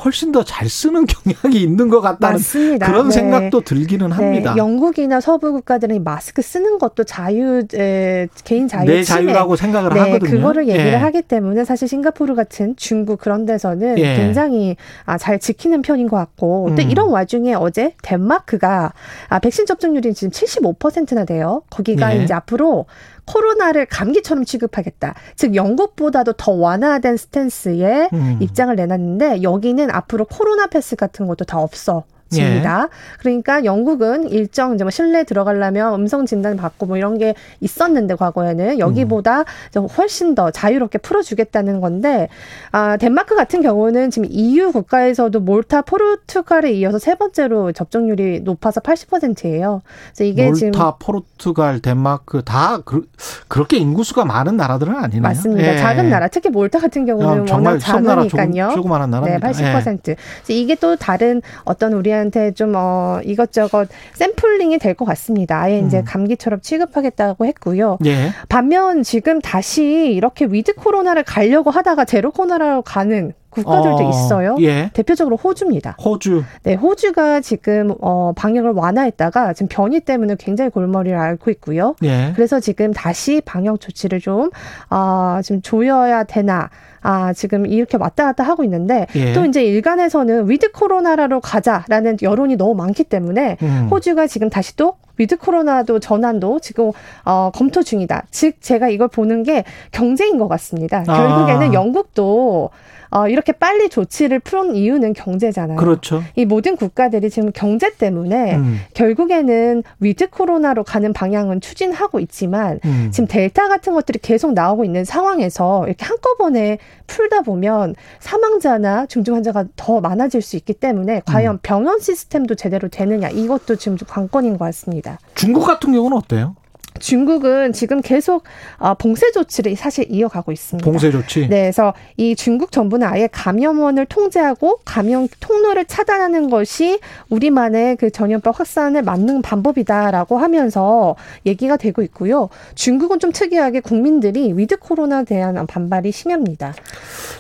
훨씬 0.04 0.32
더 0.32 0.44
잘 0.44 0.68
쓰는 0.70 1.06
경향이 1.08 1.62
있는 1.62 1.90
것 1.90 2.02
같다는 2.02 2.36
맞습니다. 2.36 2.88
그런 2.88 3.08
네. 3.10 3.14
생각도 3.14 3.62
들기는 3.62 4.12
합니다. 4.12 4.54
네, 4.54 4.58
영국이나 4.58 5.20
서부 5.22 5.52
국가들은 5.52 5.96
이 5.96 6.00
마스크 6.00 6.42
쓰는 6.42 6.80
것도 6.80 7.04
자유 7.04 7.64
에, 7.76 8.28
개인 8.44 8.68
자유 8.68 8.86
내 8.86 9.04
침해. 9.04 9.26
자유라고 9.26 9.56
생각을 9.56 9.92
네, 9.94 10.00
하거든요. 10.00 10.30
그거를 10.32 10.68
얘기를 10.68 10.94
예. 10.94 10.96
하기 10.96 11.22
때문에 11.24 11.66
사실 11.66 11.88
싱가포르 11.88 12.36
같은 12.36 12.76
중국 12.78 13.20
그런 13.20 13.46
데서는 13.46 13.98
예. 14.00 14.16
굉장히 14.16 14.76
아, 15.06 15.18
잘 15.18 15.40
지키는 15.40 15.82
편인 15.82 16.08
것 16.08 16.18
같고 16.18 16.74
또 16.78 16.82
음. 16.84 16.90
이런 16.90 17.10
와중에 17.10 17.54
어제 17.54 17.94
덴마크가 18.02 18.94
아, 19.28 19.40
백신 19.40 19.66
접종률이 19.66 20.14
지금 20.14 20.32
75%나 20.32 21.26
돼요. 21.26 21.62
거기가 21.70 22.16
예. 22.18 22.24
이제 22.24 22.34
앞으로 22.34 22.86
코로나를 23.30 23.86
감기처럼 23.86 24.44
취급하겠다. 24.44 25.14
즉 25.36 25.56
영국보다도 25.56 26.34
더 26.34 26.52
완화된 26.52 27.18
스탠스의 27.18 28.10
음. 28.12 28.38
입장을 28.42 28.76
내놨는데 28.76 29.44
여기는 29.44 29.92
앞으로 29.92 30.26
코로나 30.26 30.68
패스 30.68 30.96
같은 30.96 31.28
것도 31.28 31.46
다 31.46 31.60
없어. 31.60 32.04
집니다. 32.30 32.90
예. 32.92 33.18
그러니까 33.20 33.66
영국은 33.66 34.30
일정 34.30 34.76
이제 34.76 34.84
뭐 34.84 34.92
실내 34.92 35.24
들어가려면 35.24 35.94
음성 35.94 36.26
진단 36.26 36.58
받고 36.58 36.86
뭐 36.86 36.98
이런 36.98 37.18
게 37.18 37.34
있었는데 37.60 38.16
과거에는 38.16 38.80
여기보다 38.80 39.46
좀 39.72 39.86
훨씬 39.86 40.36
더 40.36 40.52
자유롭게 40.52 41.00
풀어주겠다는 41.00 41.82
건데 41.82 42.30
아 42.72 42.98
덴마크 42.98 43.36
같은 43.36 43.62
경우는 43.62 44.12
지금 44.12 44.28
EU 44.30 44.72
국가에서도 44.72 45.40
몰타, 45.40 45.82
포르투갈에 45.84 46.72
이어서 46.74 47.00
세 47.00 47.16
번째로 47.16 47.72
접종률이 47.72 48.42
높아서 48.42 48.82
80%예요. 48.82 49.82
그래서 50.08 50.24
이게 50.24 50.46
몰타, 50.46 50.56
지금 50.56 50.72
포르투갈, 51.00 51.80
덴마크 51.80 52.44
다 52.44 52.80
그, 52.86 53.08
렇게 53.50 53.78
인구수가 53.78 54.26
많은 54.26 54.58
나라들은 54.58 54.96
아니네요. 54.96 55.22
맞습니다. 55.22 55.74
예. 55.74 55.78
작은 55.78 56.10
나라, 56.10 56.28
특히 56.28 56.50
몰타 56.50 56.80
같은 56.80 57.06
경우는 57.06 57.28
아, 57.28 57.56
워낙 57.56 57.78
정말 57.80 57.80
작으니까요. 57.80 58.72
조그마한 58.76 59.10
네, 59.10 59.38
나라입니다. 59.38 59.80
80%. 59.80 60.04
그래서 60.04 60.18
이게 60.50 60.76
또 60.76 60.96
다른 60.96 61.42
어떤 61.64 61.94
우리 61.94 62.12
한테 62.20 62.52
좀 62.52 62.74
어, 62.76 63.20
이것저것 63.24 63.88
샘플링이 64.14 64.78
될 64.78 64.94
것 64.94 65.06
같습니다. 65.06 65.62
아예 65.62 65.80
이제 65.80 66.00
음. 66.00 66.04
감기처럼 66.06 66.62
취급하겠다고 66.62 67.46
했고요. 67.46 67.98
예. 68.06 68.32
반면 68.50 69.02
지금 69.04 69.40
다시 69.40 70.12
이렇게 70.14 70.46
위드 70.46 70.74
코로나를 70.76 71.24
가려고 71.24 71.70
하다가 71.70 72.06
제로 72.06 72.32
코로나로 72.32 72.82
가는 72.82 73.34
국가들도 73.64 73.98
어, 73.98 74.10
있어요. 74.10 74.58
예. 74.62 74.90
대표적으로 74.94 75.36
호주입니다. 75.38 75.96
호주. 76.04 76.44
네, 76.64 76.76
호주가 76.76 77.42
지금 77.42 77.94
어 78.02 78.34
방역을 78.36 78.72
완화했다가 78.72 79.54
지금 79.54 79.68
변이 79.70 80.00
때문에 80.00 80.36
굉장히 80.40 80.70
골머리를 80.70 81.18
앓고 81.18 81.52
있고요. 81.52 81.96
예. 82.04 82.34
그래서 82.36 82.60
지금 82.60 82.94
다시 82.94 83.42
방역 83.46 83.80
조치를 83.80 84.20
좀, 84.20 84.50
아, 84.90 85.42
지금 85.44 85.62
조여야 85.62 86.24
되나. 86.24 86.70
아, 87.02 87.32
지금 87.32 87.66
이렇게 87.66 87.98
왔다 87.98 88.26
갔다 88.26 88.44
하고 88.44 88.64
있는데, 88.66 89.08
예. 89.16 89.32
또 89.32 89.46
이제 89.46 89.64
일각에서는 89.64 90.50
위드 90.50 90.72
코로나로 90.74 91.40
가자라는 91.40 92.18
여론이 92.22 92.58
너무 92.58 92.76
많기 92.76 93.06
때문에, 93.06 93.56
음. 93.62 93.88
호주가 93.90 94.28
지금 94.28 94.50
다시 94.50 94.76
또 94.76 94.96
위드 95.18 95.38
코로나로 95.38 96.00
전환도 96.00 96.60
지금 96.62 96.92
어, 97.26 97.52
검토 97.54 97.84
중이다. 97.84 98.24
즉 98.32 98.62
제가 98.62 98.90
이걸 98.90 99.08
보는 99.10 99.44
게 99.44 99.64
경제인 99.92 100.38
것 100.40 100.48
같습니다. 100.48 101.04
아. 101.08 101.14
결국에는 101.14 101.74
영국도 101.74 102.72
어, 103.12 103.28
이렇게 103.28 103.52
빨리 103.52 103.90
조치를 103.90 104.40
푸는 104.40 104.76
이유는 104.76 105.14
경제잖아요. 105.14 105.78
그렇죠. 105.78 106.24
이 106.36 106.46
모든 106.46 106.76
국가들이 106.76 107.30
지금 107.30 107.52
경제 107.54 107.92
때문에 107.96 108.56
음. 108.56 108.80
결국에는 108.94 109.84
위드 110.00 110.30
코로나로 110.30 110.84
가는 110.84 111.12
방향은 111.14 111.62
추진하고 111.62 112.20
있지만 112.20 112.80
음. 112.86 113.10
지금 113.12 113.28
델타 113.28 113.68
같은 113.68 113.94
것들이 113.94 114.20
계속 114.20 114.54
나오고 114.54 114.86
있는 114.86 115.06
상황에서 115.06 115.86
이렇게 115.88 116.06
한꺼번에 116.06 116.78
풀다 117.08 117.42
보면 117.42 117.96
사망자나 118.20 119.08
중증 119.08 119.36
환자가 119.36 119.66
더 119.76 120.00
많아질 120.02 120.42
수 120.42 120.56
있기 120.58 120.74
때문에 120.74 121.22
과연 121.26 121.56
음. 121.56 121.60
병원 121.64 122.00
시스템도 122.00 122.56
제대로 122.56 122.88
되느냐 122.88 123.30
이것도 123.30 123.78
지금 123.78 123.98
좀 123.98 124.08
관건인 124.08 124.58
것 124.58 124.66
같습니다. 124.66 125.20
중국 125.36 125.66
같은 125.66 125.92
경우는 125.92 126.16
어때요? 126.16 126.56
중국은 127.00 127.74
지금 127.74 128.02
계속 128.02 128.44
어, 128.78 128.94
봉쇄 128.94 129.32
조치를 129.32 129.76
사실 129.76 130.06
이어가고 130.10 130.52
있습니다. 130.52 130.90
봉쇄 130.90 131.12
조치. 131.12 131.42
네, 131.42 131.62
그래서 131.62 131.94
이 132.18 132.36
중국 132.36 132.72
정부는 132.72 133.08
아예 133.08 133.28
감염원을 133.32 134.06
통제하고 134.06 134.80
감염 134.86 135.28
통로를 135.40 135.86
차단하는 135.86 136.50
것이 136.50 137.00
우리만의 137.30 137.96
그 137.98 138.12
전염병 138.12 138.54
확산을 138.56 139.04
막는 139.04 139.42
방법이다라고 139.42 140.38
하면서 140.38 141.16
얘기가 141.46 141.78
되고 141.78 142.02
있고요. 142.02 142.50
중국은 142.76 143.20
좀 143.20 143.32
특이하게 143.32 143.80
국민들이 143.80 144.54
위드 144.54 144.78
코로나에 144.78 145.24
대한 145.26 145.66
반발이 145.68 146.12
심합니다. 146.12 146.74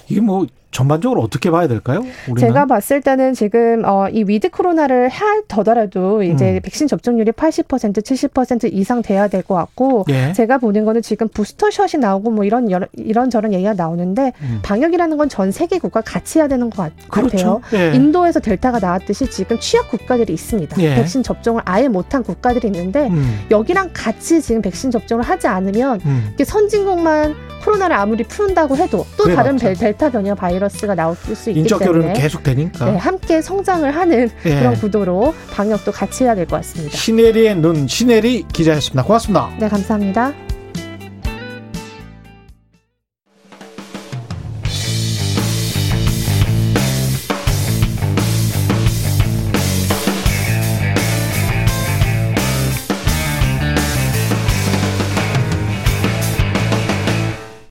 이게 0.08 0.22
뭐 0.22 0.46
전반적으로 0.72 1.22
어떻게 1.22 1.50
봐야 1.50 1.68
될까요? 1.68 2.06
우리는? 2.30 2.48
제가 2.48 2.66
봤을 2.68 3.02
때는 3.02 3.34
지금 3.34 3.84
어, 3.86 4.08
이 4.10 4.24
위드 4.28 4.50
코로나를 4.52 5.10
하더라도 5.10 6.22
이제 6.22 6.56
음. 6.56 6.60
백신 6.64 6.88
접종률이 6.88 7.32
80% 7.32 8.04
70% 8.04 8.72
이상 8.72 9.02
돼야 9.02 9.28
될 9.28 9.40
것 9.42 9.56
같고 9.56 10.06
예. 10.10 10.32
제가 10.34 10.58
보는 10.60 10.86
거는 10.86 11.02
지금 11.02 11.28
부스터샷이 11.30 12.00
나오고 12.02 12.30
뭐 12.30 12.44
이런 12.46 12.70
여러, 12.70 12.86
이런 12.94 13.30
저런 13.32 13.52
얘기가 13.54 13.74
나오는데 13.74 14.34
음. 14.42 14.60
방역이라는 14.64 15.18
건 15.18 15.30
전 15.30 15.52
세계 15.52 15.80
국가 15.80 16.02
같이 16.02 16.40
해야 16.40 16.48
되는 16.48 16.70
것 16.70 16.84
같, 16.84 16.92
그렇죠. 17.10 17.62
아요 17.72 17.80
예. 17.80 17.96
인도에서 17.96 18.40
델타가 18.40 18.80
나왔듯이 18.80 19.30
지금 19.30 19.60
취약 19.60 19.90
국가들이 19.90 20.34
있습니다. 20.34 20.80
예. 20.82 20.96
백신 20.96 21.24
접종을 21.24 21.62
아예 21.66 21.88
못한 21.88 22.22
국가들이 22.24 22.68
있는데 22.68 23.08
음. 23.08 23.40
여기랑 23.50 23.90
같이 23.94 24.42
지금 24.42 24.62
백신 24.62 24.92
접종을 24.92 25.24
하지 25.24 25.48
않으면 25.48 26.00
음. 26.06 26.36
선진국만 26.44 27.34
코로나를 27.64 27.96
아무리 27.96 28.24
푼다고 28.24 28.76
해도 28.78 29.06
또 29.18 29.26
다른 29.36 29.54
맞죠. 29.54 29.66
벨- 29.66 29.76
델타 29.76 30.12
변이 30.12 30.34
바이러스 30.34 30.59
가 30.88 30.96
나올 30.96 31.16
수 31.16 31.50
있기 31.50 31.60
인적 31.62 31.80
때문에 31.80 32.00
교류는 32.00 32.14
계속 32.14 32.44
되니까. 32.44 32.86
네, 32.92 32.98
함께 32.98 33.42
성장을 33.42 33.90
하는 33.96 34.30
예. 34.46 34.56
그런 34.60 34.74
구도로 34.76 35.34
방역도 35.52 35.92
같이 35.92 36.24
해야 36.26 36.36
될 36.36 36.46
것 36.46 36.58
같습니다. 36.58 36.96
시네리의 36.98 37.56
눈 37.56 37.88
시네리 37.88 38.46
기자였습니다. 38.52 39.04
고맙습니다. 39.04 39.50
네, 39.60 39.68
감사합니다. 39.70 40.34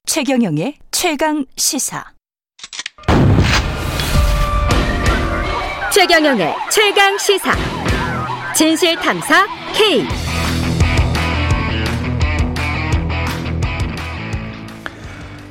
최경영의 0.07 0.75
최강 0.91 1.47
시사. 1.57 2.18
최경영의 5.91 6.55
최강 6.71 7.17
시사. 7.17 7.51
진실 8.55 8.95
탐사 8.97 9.47
K. 9.75 10.05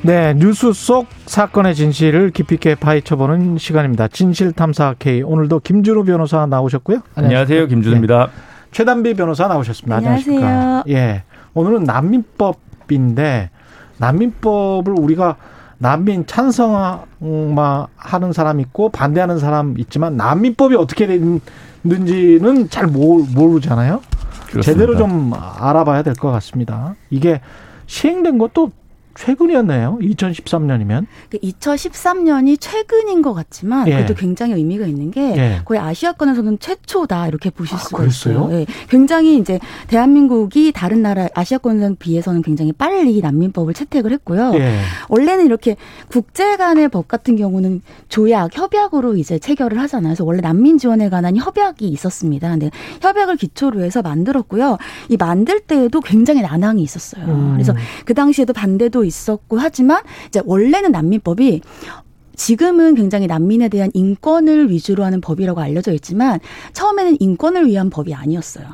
네, 0.04 0.36
뉴스 0.36 0.74
속 0.74 1.08
사건의 1.26 1.74
진실을 1.74 2.30
깊이 2.30 2.56
있게 2.56 2.76
파헤쳐보는 2.76 3.58
시간입니다. 3.58 4.08
진실 4.10 4.52
탐사 4.52 4.94
K. 5.00 5.24
오늘도 5.24 5.62
김준우 5.62 6.04
변호사 6.06 6.46
나오셨고요. 6.46 7.00
안녕하세요, 7.16 7.66
김준우입니다. 7.66 8.30
최단비 8.72 9.16
변호사 9.16 9.48
나오셨습니다. 9.48 9.96
안녕하세요. 9.96 10.36
안녕하십니까? 10.36 10.84
예. 10.90 11.24
오늘은 11.56 11.84
난민법인데 11.84 13.50
난민법을 13.98 14.94
우리가 14.98 15.36
난민 15.80 16.26
찬성하는 16.26 17.06
사람 18.34 18.60
있고 18.60 18.90
반대하는 18.90 19.38
사람 19.40 19.76
있지만 19.78 20.18
난민법이 20.18 20.76
어떻게 20.76 21.08
됐는지는 21.08 22.70
잘 22.70 22.88
모르, 22.88 23.24
모르잖아요. 23.34 24.02
그렇습니다. 24.50 24.62
제대로 24.62 24.98
좀 24.98 25.34
알아봐야 25.36 26.04
될 26.04 26.14
것 26.16 26.32
같습니다. 26.32 26.96
이게 27.10 27.42
시행된 27.86 28.38
것도 28.38 28.72
최근이었네요. 29.18 30.00
2013년이면. 30.02 31.06
2013년이 31.34 32.58
최근인 32.60 33.22
것 33.22 33.34
같지만 33.34 33.88
예. 33.88 33.94
그래도 33.94 34.14
굉장히 34.14 34.54
의미가 34.54 34.86
있는 34.86 35.12
게 35.12 35.36
예. 35.36 35.62
거의 35.66 35.80
아시아권에서는 35.80 36.60
최초다 36.60 37.28
이렇게 37.28 37.50
보실 37.50 37.78
수가 37.78 37.98
그랬어요? 37.98 38.34
있어요. 38.34 38.60
예. 38.60 38.66
굉장히 38.90 39.38
이제 39.38 39.60
대한민국이 39.88 40.72
다른 40.72 41.02
나라 41.02 41.28
아시아권에 41.34 41.96
비해서는 42.00 42.42
굉장히 42.42 42.72
빨리 42.72 43.20
난민법을 43.20 43.74
채택을 43.74 44.12
했고요. 44.12 44.54
예. 44.56 44.80
원래는 45.10 45.46
이렇게 45.46 45.76
국제 46.10 46.56
간의 46.56 46.90
법 46.90 47.08
같은 47.08 47.36
경우는 47.36 47.82
조약, 48.10 48.56
협약으로 48.56 49.16
이제 49.18 49.40
체결을 49.40 49.80
하잖아요. 49.80 50.12
그래서 50.12 50.26
원래 50.26 50.42
난민 50.42 50.78
지원에 50.78 51.10
관한 51.10 51.36
협약이 51.36 51.88
있었습니다. 51.88 52.50
근데 52.50 52.70
협약을 53.02 53.38
기초로 53.38 53.82
해서 53.82 54.02
만들었고요. 54.02 54.78
이 55.10 55.18
만들 55.18 55.60
때에도 55.60 56.02
굉장히 56.02 56.42
난항이 56.42 56.82
있었어요. 56.84 57.26
음. 57.26 57.54
그래서 57.54 57.74
그 58.06 58.14
당시에도 58.14 58.54
반대도 58.54 59.07
있었고 59.08 59.58
하지만 59.58 60.04
이제 60.28 60.42
원래는 60.46 60.92
난민법이 60.92 61.62
지금은 62.36 62.96
굉장히 62.96 63.26
난민에 63.28 63.68
대한 63.70 63.90
인권을 63.94 64.70
위주로 64.70 65.04
하는 65.04 65.22
법이라고 65.22 65.60
알려져 65.60 65.92
있지만 65.94 66.40
처음에는 66.74 67.18
인권을 67.20 67.66
위한 67.66 67.90
법이 67.90 68.14
아니었어요. 68.14 68.68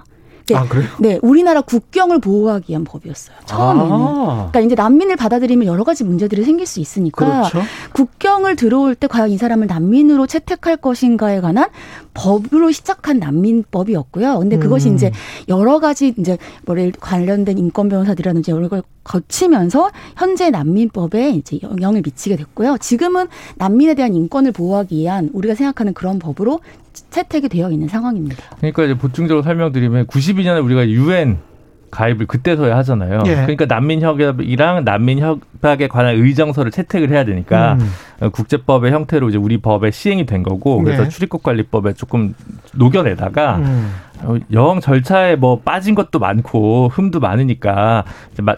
네, 0.48 0.56
아, 0.56 0.68
그래요? 0.68 0.88
네, 1.00 1.20
우리나라 1.22 1.62
국경을 1.62 2.20
보호하기 2.20 2.70
위한 2.70 2.84
법이었어요. 2.84 3.36
처음에는. 3.46 3.92
아. 3.92 4.50
그러니까 4.52 4.60
이제 4.60 4.76
난민을 4.76 5.16
받아들이면 5.16 5.68
여러 5.68 5.84
가지 5.84 6.04
문제들이 6.04 6.44
생길 6.44 6.66
수 6.66 6.80
있으니까 6.80 7.50
그렇죠. 7.50 7.62
국경을 7.94 8.56
들어올 8.56 8.96
때 8.96 9.08
과연 9.08 9.30
이 9.30 9.38
사람을 9.38 9.68
난민으로 9.68 10.28
채택할 10.28 10.78
것인가에 10.78 11.40
관한 11.40 11.70
법으로 12.14 12.72
시작한 12.72 13.20
난민법이었고요. 13.20 14.40
근데 14.40 14.58
그것이 14.58 14.90
음. 14.90 14.96
이제 14.96 15.12
여러 15.48 15.80
가지 15.80 16.14
이제 16.18 16.38
뭐 16.66 16.76
관련된 17.00 17.58
인권 17.58 17.90
변호사들이라든지 17.90 18.52
이런 18.52 18.70
걸 18.70 18.84
거치면서 19.04 19.92
현재 20.16 20.50
난민법에 20.50 21.32
이제 21.32 21.60
영향을 21.62 22.02
미치게 22.04 22.36
됐고요. 22.36 22.78
지금은 22.80 23.28
난민에 23.56 23.96
대한 23.96 24.14
인권을 24.14 24.52
보호하기 24.52 24.96
위한 24.98 25.30
우리가 25.34 25.56
생각하는 25.56 25.94
그런 25.94 26.20
법으로 26.20 26.60
채택이 26.94 27.50
되어 27.50 27.72
있는 27.72 27.88
상황입니다. 27.88 28.44
그러니까 28.58 28.84
이제 28.84 28.94
보충적으로 28.98 29.44
설명드리면 29.44 30.08
92년에 30.08 30.64
우리가 30.64 30.88
유엔 30.90 31.40
가입을 31.94 32.26
그때서야 32.26 32.76
하잖아요. 32.78 33.24
예. 33.28 33.36
그러니까 33.36 33.66
난민 33.66 34.02
협약이랑 34.02 34.84
난민 34.84 35.20
협약에 35.20 35.88
관한 35.88 36.16
의정서를 36.16 36.72
채택을 36.72 37.12
해야 37.12 37.24
되니까 37.24 37.74
음. 37.74 37.90
어, 38.20 38.30
국제법의 38.30 38.92
형태로 38.92 39.30
이제 39.30 39.38
우리 39.38 39.58
법에 39.58 39.92
시행이 39.92 40.26
된 40.26 40.42
거고 40.42 40.82
그래서 40.82 41.04
네. 41.04 41.10
출입국 41.10 41.44
관리법에 41.44 41.94
조금 41.94 42.34
녹여내다가 42.74 43.58
음. 43.58 43.94
어, 44.24 44.38
영 44.52 44.80
절차에 44.80 45.36
뭐 45.36 45.60
빠진 45.60 45.94
것도 45.94 46.18
많고 46.18 46.90
흠도 46.92 47.20
많으니까 47.20 48.06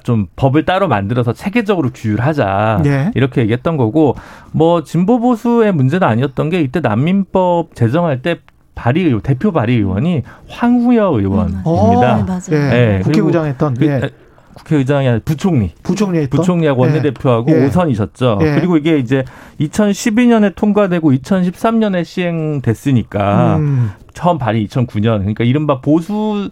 좀 0.04 0.28
법을 0.38 0.64
따로 0.64 0.88
만들어서 0.88 1.34
체계적으로 1.34 1.90
규율하자 1.94 2.82
네. 2.84 3.12
이렇게 3.16 3.42
얘기했던 3.42 3.76
거고 3.76 4.16
뭐 4.54 4.84
진보 4.84 5.20
보수의 5.20 5.74
문제는 5.74 6.08
아니었던 6.08 6.50
게 6.50 6.62
이때 6.62 6.80
난민법 6.80 7.76
제정할 7.76 8.22
때 8.22 8.40
발의 8.76 9.06
의원, 9.06 9.22
대표 9.22 9.52
발의 9.52 9.78
의원이 9.78 10.24
황후여 10.50 11.18
의원입니다. 11.18 11.62
어, 11.64 12.24
맞아요. 12.24 12.42
예. 12.52 12.58
네, 12.58 13.02
국회의장 13.04 13.46
했던 13.46 13.74
그, 13.74 13.86
예. 13.86 14.10
국회의장이 14.56 15.08
아니라 15.08 15.22
부총리. 15.26 15.74
부총리 15.84 16.20
했던 16.20 16.40
부총리하고 16.40 16.84
예. 16.84 16.88
원내대표하고 16.88 17.52
예. 17.52 17.66
오선이셨죠. 17.66 18.40
예. 18.42 18.56
그리고 18.56 18.78
이게 18.78 18.98
이제 18.98 19.24
2012년에 19.60 20.56
통과되고 20.56 21.12
2013년에 21.12 22.04
시행됐으니까 22.06 23.58
음. 23.58 23.92
처음 24.14 24.38
발의 24.38 24.68
2009년. 24.68 25.20
그러니까 25.20 25.44
이른바 25.44 25.82
보수 25.82 26.50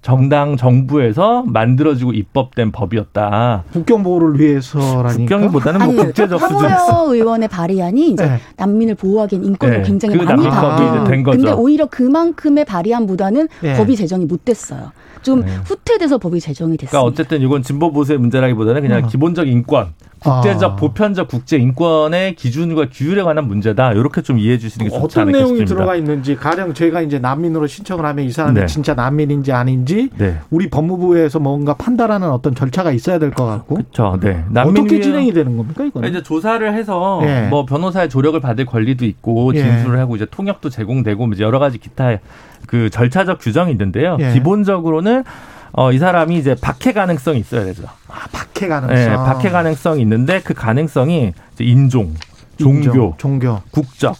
정당 0.00 0.56
정부에서 0.56 1.42
만들어지고 1.46 2.12
입법된 2.12 2.70
법이었다. 2.72 3.64
국경 3.72 4.02
보호를 4.04 4.38
위해서라니까. 4.38 5.36
국경보다는 5.38 5.80
뭐 5.80 5.88
아니, 5.88 5.96
국제적 5.96 6.40
수준. 6.40 6.56
황우여 6.56 7.14
의원의 7.14 7.48
발의안이 7.48 8.10
이제 8.12 8.24
네. 8.24 8.38
난민을 8.56 8.94
보호하기엔 8.94 9.44
인권을 9.44 9.78
네, 9.78 9.82
굉장히 9.82 10.16
그 10.16 10.22
많이 10.22 10.42
난민법이 10.44 10.82
다. 10.86 10.96
이제 11.02 11.10
된 11.10 11.22
거죠. 11.22 11.36
근데 11.38 11.52
오히려 11.52 11.86
그만큼의 11.86 12.64
발의안보다는 12.64 13.48
네. 13.60 13.76
법이 13.76 13.96
제정이 13.96 14.24
못 14.26 14.44
됐어요. 14.44 14.92
좀 15.22 15.44
네. 15.44 15.52
후퇴돼서 15.64 16.18
법이 16.18 16.40
제정이 16.40 16.76
됐습니다. 16.76 16.90
그러니까 16.90 17.02
어쨌든 17.08 17.42
이건 17.42 17.62
진보 17.62 17.92
보수의 17.92 18.18
문제라기보다는 18.18 18.82
그냥 18.82 19.04
어. 19.04 19.06
기본적 19.06 19.48
인권, 19.48 19.94
국제적 20.20 20.72
아. 20.72 20.76
보편적 20.76 21.28
국제 21.28 21.56
인권의 21.58 22.34
기준과 22.34 22.88
규율에 22.92 23.22
관한 23.22 23.46
문제다. 23.46 23.92
이렇게 23.92 24.20
좀 24.22 24.38
이해해 24.38 24.58
주시는 24.58 24.86
게 24.86 24.90
좋지 24.90 25.04
어떤 25.04 25.22
않을까 25.22 25.38
내용이 25.38 25.58
싶습니다. 25.58 25.74
들어가 25.74 25.96
있는지 25.96 26.34
가령 26.36 26.74
저희가 26.74 27.02
이제 27.02 27.18
난민으로 27.18 27.66
신청을 27.66 28.04
하면 28.04 28.24
이 28.24 28.30
사람이 28.30 28.58
네. 28.60 28.66
진짜 28.66 28.94
난민인지 28.94 29.52
아닌지 29.52 30.10
네. 30.18 30.38
우리 30.50 30.68
법무부에서 30.68 31.38
뭔가 31.38 31.74
판단하는 31.74 32.30
어떤 32.30 32.54
절차가 32.54 32.90
있어야 32.92 33.18
될 33.18 33.28
것 33.30 33.44
같고 33.46 33.76
그렇죠. 33.76 34.18
네. 34.20 34.44
어떻게 34.56 35.00
진행이 35.00 35.32
되는 35.32 35.56
겁니까 35.56 35.84
이거는? 35.84 36.08
이제 36.08 36.22
조사를 36.22 36.74
해서 36.74 37.20
예. 37.24 37.46
뭐 37.48 37.64
변호사의 37.66 38.08
조력을 38.08 38.40
받을 38.40 38.64
권리도 38.66 39.04
있고 39.04 39.52
예. 39.54 39.62
진술을 39.62 39.98
하고 40.00 40.16
이제 40.16 40.26
통역도 40.30 40.70
제공되고 40.70 41.26
이제 41.34 41.44
여러 41.44 41.58
가지 41.58 41.78
기타 41.78 42.18
그 42.66 42.90
절차적 42.90 43.38
규정이 43.40 43.70
있는데요. 43.72 44.16
예. 44.20 44.32
기본적으로는 44.32 45.24
어, 45.72 45.92
이 45.92 45.98
사람이 45.98 46.36
이제 46.36 46.56
박해 46.60 46.92
가능성이 46.92 47.40
있어야 47.40 47.64
되죠. 47.64 47.84
아, 48.08 48.26
박해 48.32 48.68
가능성. 48.68 48.96
네, 48.96 49.16
박해 49.16 49.50
가능성이 49.50 50.02
있는데 50.02 50.40
그 50.42 50.54
가능성이 50.54 51.32
인종, 51.60 52.14
종교, 52.58 52.78
인종, 52.78 53.14
종교. 53.16 53.60
국적, 53.70 54.16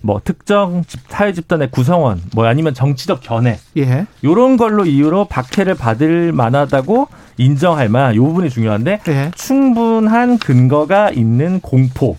뭐 0.00 0.20
특정 0.22 0.84
집, 0.86 1.00
사회 1.08 1.32
집단의 1.32 1.70
구성원, 1.70 2.22
뭐 2.34 2.46
아니면 2.46 2.74
정치적 2.74 3.20
견해 3.22 3.58
예. 3.76 4.06
요런 4.22 4.56
걸로 4.56 4.84
이유로 4.84 5.26
박해를 5.26 5.74
받을 5.74 6.32
만하다고 6.32 7.08
인정할 7.38 7.88
만한 7.88 8.14
요 8.14 8.22
부분이 8.24 8.50
중요한데 8.50 9.00
예. 9.08 9.30
충분한 9.34 10.38
근거가 10.38 11.10
있는 11.10 11.60
공포. 11.60 12.16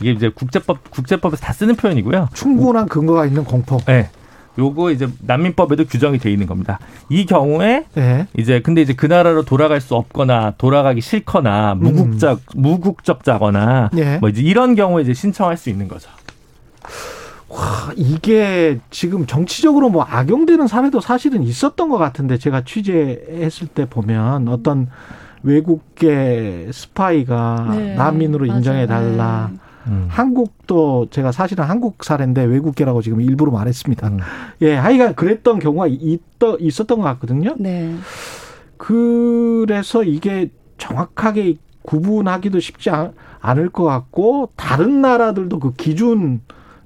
이게 0.00 0.12
이제 0.12 0.28
국제법 0.28 0.90
국제법에서 0.90 1.42
다 1.42 1.52
쓰는 1.52 1.76
표현이고요. 1.76 2.28
충분한 2.32 2.88
근거가 2.88 3.26
있는 3.26 3.44
공포. 3.44 3.78
네. 3.86 4.10
요거 4.58 4.90
이제 4.90 5.08
난민법에도 5.20 5.84
규정이 5.86 6.18
돼 6.18 6.30
있는 6.30 6.46
겁니다. 6.46 6.78
이 7.08 7.24
경우에 7.26 7.84
예. 7.96 8.26
이제 8.36 8.60
근데 8.60 8.82
이제 8.82 8.92
그 8.92 9.06
나라로 9.06 9.44
돌아갈 9.44 9.80
수 9.80 9.94
없거나 9.94 10.54
돌아가기 10.58 11.00
싫거나 11.00 11.76
무국적 11.76 12.40
무국적자거나 12.54 13.90
음. 13.92 13.98
예. 13.98 14.18
뭐 14.18 14.28
이제 14.28 14.42
이런 14.42 14.74
경우에 14.74 15.02
이제 15.02 15.14
신청할 15.14 15.56
수 15.56 15.70
있는 15.70 15.86
거죠. 15.86 16.10
와, 17.48 17.92
이게 17.96 18.78
지금 18.90 19.26
정치적으로 19.26 19.88
뭐 19.88 20.02
악용되는 20.02 20.66
사례도 20.66 21.00
사실은 21.00 21.42
있었던 21.42 21.88
것 21.88 21.96
같은데 21.96 22.36
제가 22.36 22.62
취재했을 22.64 23.68
때 23.68 23.86
보면 23.88 24.48
어떤 24.48 24.88
외국계 25.42 26.68
스파이가 26.72 27.74
네, 27.76 27.94
난민으로. 27.94 28.44
인정해 28.46 28.86
달라. 28.86 29.50
네. 29.52 29.58
음. 29.88 30.06
한국도 30.10 31.08
제가 31.10 31.32
사실은 31.32 31.64
한국 31.64 32.04
사례인데 32.04 32.44
외국계라고 32.44 33.02
지금 33.02 33.20
일부러 33.20 33.50
말했습니다. 33.52 34.08
음. 34.08 34.18
예, 34.62 34.74
하여간 34.74 35.14
그랬던 35.14 35.58
경우가 35.58 35.86
있더, 35.88 36.56
있었던 36.60 36.98
것 36.98 37.04
같거든요. 37.04 37.54
네. 37.58 37.94
그래서 38.76 40.02
이게 40.04 40.50
정확하게 40.78 41.56
구분하기도 41.82 42.60
쉽지 42.60 42.90
않- 42.90 43.12
않을 43.40 43.70
것 43.70 43.84
같고 43.84 44.50
다른 44.56 45.00
나라들도 45.00 45.58
그 45.58 45.72
기준 45.74 46.40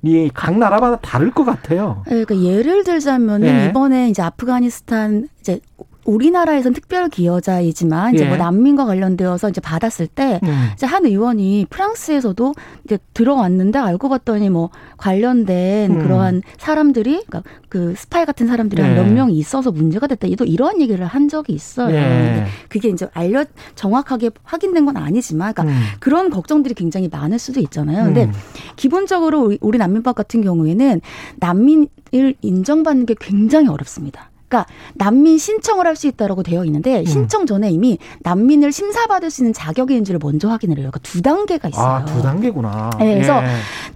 이 0.05 0.29
각 0.35 0.59
나라마다 0.59 0.97
다를 0.99 1.31
것 1.31 1.45
같아요. 1.45 2.03
네, 2.09 2.25
그러니까 2.25 2.37
예를 2.51 2.83
들자면은 2.83 3.41
네. 3.47 3.69
이번에 3.69 4.09
이제 4.11 4.21
아프가니스탄 4.23 5.29
이제 5.41 5.61
우리나라에선 6.05 6.73
특별 6.73 7.09
기여자이지만 7.09 8.15
이제 8.15 8.25
예. 8.25 8.29
뭐 8.29 8.37
난민과 8.37 8.87
관련되어서 8.87 9.51
이제 9.51 9.61
받았을 9.61 10.07
때 10.07 10.41
음. 10.43 10.69
이제 10.75 10.87
한 10.87 11.07
의원이 11.07 11.67
프랑스에서도 11.71 12.55
이제 12.85 12.99
들어왔는데 13.15 13.79
알고 13.79 14.09
봤더니 14.09 14.51
뭐 14.51 14.71
관련된 14.97 15.93
음. 15.93 16.03
그러한 16.03 16.43
사람들이 16.59 17.23
그러니까 17.27 17.43
그 17.69 17.95
스파이 17.97 18.27
같은 18.27 18.47
사람들이 18.47 18.83
한 18.83 18.95
네. 18.95 19.03
몇 19.03 19.13
명이 19.13 19.37
있어서 19.39 19.71
문제가 19.71 20.07
됐다. 20.07 20.29
또 20.37 20.45
이러한 20.45 20.81
얘기를 20.81 21.07
한 21.07 21.29
적이 21.29 21.53
있어요. 21.53 21.95
예. 21.95 22.01
근데 22.01 22.47
그게 22.69 22.89
이제 22.89 23.09
알려 23.13 23.45
정확하게 23.75 24.31
확인된 24.43 24.85
건 24.87 24.97
아니지만 24.97 25.55
그러니까 25.55 25.75
음. 25.75 25.83
그런 26.01 26.31
걱정들이 26.31 26.75
굉장히 26.75 27.09
많을 27.09 27.39
수도 27.39 27.61
있잖아요. 27.61 28.05
근데 28.05 28.25
음. 28.25 28.33
기본적으로 28.77 29.57
우리 29.61 29.79
난민법 29.79 30.15
같은 30.17 30.43
경우에는 30.43 31.01
난민을 31.37 32.35
인정받는 32.41 33.07
게 33.07 33.15
굉장히 33.19 33.69
어렵습니다. 33.69 34.32
그러니까 34.53 34.67
난민 34.95 35.39
신청을 35.39 35.87
할 35.87 35.97
수 35.97 36.07
있다라고 36.09 36.43
되어 36.43 36.61
음. 36.63 36.67
있는데 36.67 37.05
신청 37.05 37.45
전에 37.47 37.71
이미 37.71 37.99
난민을 38.23 38.73
심사받을 38.73 39.31
수 39.31 39.43
있는 39.43 39.53
자격이 39.53 39.93
있는지를 39.93 40.19
먼저 40.23 40.49
확인을 40.49 40.79
해요. 40.79 40.91
그러니까 40.91 40.99
두 41.03 41.21
단계가 41.23 41.69
있어요. 41.69 41.87
아, 41.87 42.05
두 42.07 42.23
단계구나. 42.23 42.91
네, 42.99 43.15
그래서 43.15 43.43
예. 43.43 43.49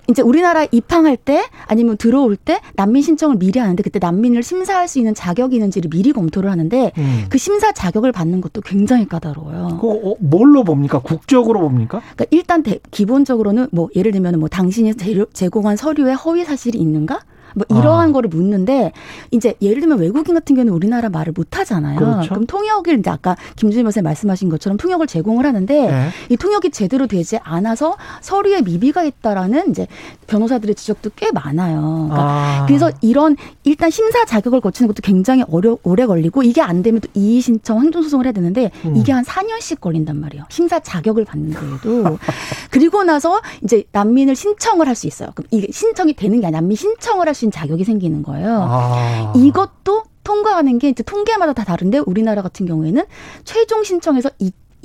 이제 0.08 0.20
우리나라 0.22 0.66
입항할 0.70 1.16
때 1.16 1.42
아니면 1.66 1.96
들어올 1.96 2.36
때 2.36 2.60
난민 2.76 3.02
신청을 3.02 3.36
미리 3.36 3.58
하는데 3.58 3.82
그때 3.82 3.98
난민을 3.98 4.42
심사할 4.42 4.88
수 4.88 4.98
있는 4.98 5.14
자격이 5.14 5.56
있는지를 5.56 5.88
미리 5.90 6.12
검토를 6.12 6.50
하는데 6.50 6.92
음. 6.98 7.24
그 7.30 7.38
심사 7.38 7.72
자격을 7.72 8.12
받는 8.12 8.40
것도 8.42 8.60
굉장히 8.60 9.08
까다로워요. 9.08 9.78
그거 9.80 9.88
어, 10.10 10.14
뭘로 10.20 10.64
봅니까? 10.64 10.98
국적으로 11.00 11.60
봅니까? 11.60 12.00
그러니까 12.14 12.24
일단 12.30 12.62
대- 12.62 12.78
기본적으로는 12.90 13.68
뭐 13.72 13.88
예를 13.96 14.12
들면 14.12 14.38
뭐 14.38 14.48
당신이 14.48 14.94
제- 14.96 15.24
제공한 15.32 15.76
서류에 15.76 16.12
허위 16.12 16.44
사실이 16.44 16.78
있는가? 16.78 17.20
뭐 17.56 17.64
이러한 17.70 18.10
아. 18.10 18.12
거를 18.12 18.28
묻는데 18.28 18.92
이제 19.30 19.54
예를 19.62 19.80
들면 19.80 19.98
외국인 19.98 20.34
같은 20.34 20.54
경우는 20.54 20.72
우리나라 20.74 21.08
말을 21.08 21.32
못 21.34 21.58
하잖아요. 21.58 21.98
그렇죠? 21.98 22.28
그럼 22.28 22.46
통역을 22.46 22.98
이제 22.98 23.08
아까 23.08 23.34
김준일 23.56 23.84
변호사님 23.84 24.04
말씀하신 24.04 24.50
것처럼 24.50 24.76
통역을 24.76 25.06
제공을 25.06 25.46
하는데 25.46 25.74
네. 25.90 26.08
이 26.28 26.36
통역이 26.36 26.70
제대로 26.70 27.06
되지 27.06 27.38
않아서 27.42 27.96
서류에 28.20 28.60
미비가 28.60 29.04
있다라는 29.04 29.70
이제 29.70 29.86
변호사들의 30.26 30.74
지적도 30.74 31.10
꽤 31.16 31.30
많아요. 31.32 31.80
그러니까 32.10 32.16
아. 32.18 32.66
그래서 32.66 32.90
이런 33.00 33.36
일단 33.64 33.88
심사 33.88 34.24
자격을 34.26 34.60
거치는 34.60 34.88
것도 34.88 35.00
굉장히 35.02 35.42
어려 35.50 35.78
오래 35.82 36.04
걸리고 36.04 36.42
이게 36.42 36.60
안 36.60 36.82
되면 36.82 37.00
또 37.00 37.08
이의 37.14 37.40
신청 37.40 37.80
행정 37.80 38.02
소송을 38.02 38.26
해야 38.26 38.32
되는데 38.32 38.70
음. 38.84 38.96
이게 38.96 39.12
한 39.12 39.24
4년씩 39.24 39.80
걸린단 39.80 40.20
말이에요. 40.20 40.44
심사 40.50 40.78
자격을 40.78 41.24
받는데도 41.24 42.18
그리고 42.70 43.02
나서 43.02 43.40
이제 43.62 43.84
난민을 43.92 44.36
신청을 44.36 44.86
할 44.86 44.96
수 44.96 45.06
있어요. 45.06 45.28
그럼 45.34 45.46
이게 45.50 45.68
신청이 45.70 46.14
되는 46.14 46.40
게 46.40 46.46
아니라 46.46 46.60
난민 46.60 46.76
신청을 46.76 47.26
할 47.26 47.34
수 47.34 47.44
있는 47.46 47.50
자격이 47.50 47.84
생기는 47.84 48.22
거예요. 48.22 48.66
아. 48.68 49.32
이것도 49.36 50.04
통과하는 50.24 50.78
게 50.78 50.88
이제 50.88 51.02
통계마다 51.02 51.52
다 51.52 51.64
다른데 51.64 51.98
우리나라 51.98 52.42
같은 52.42 52.66
경우에는 52.66 53.04
최종 53.44 53.84
신청에서 53.84 54.30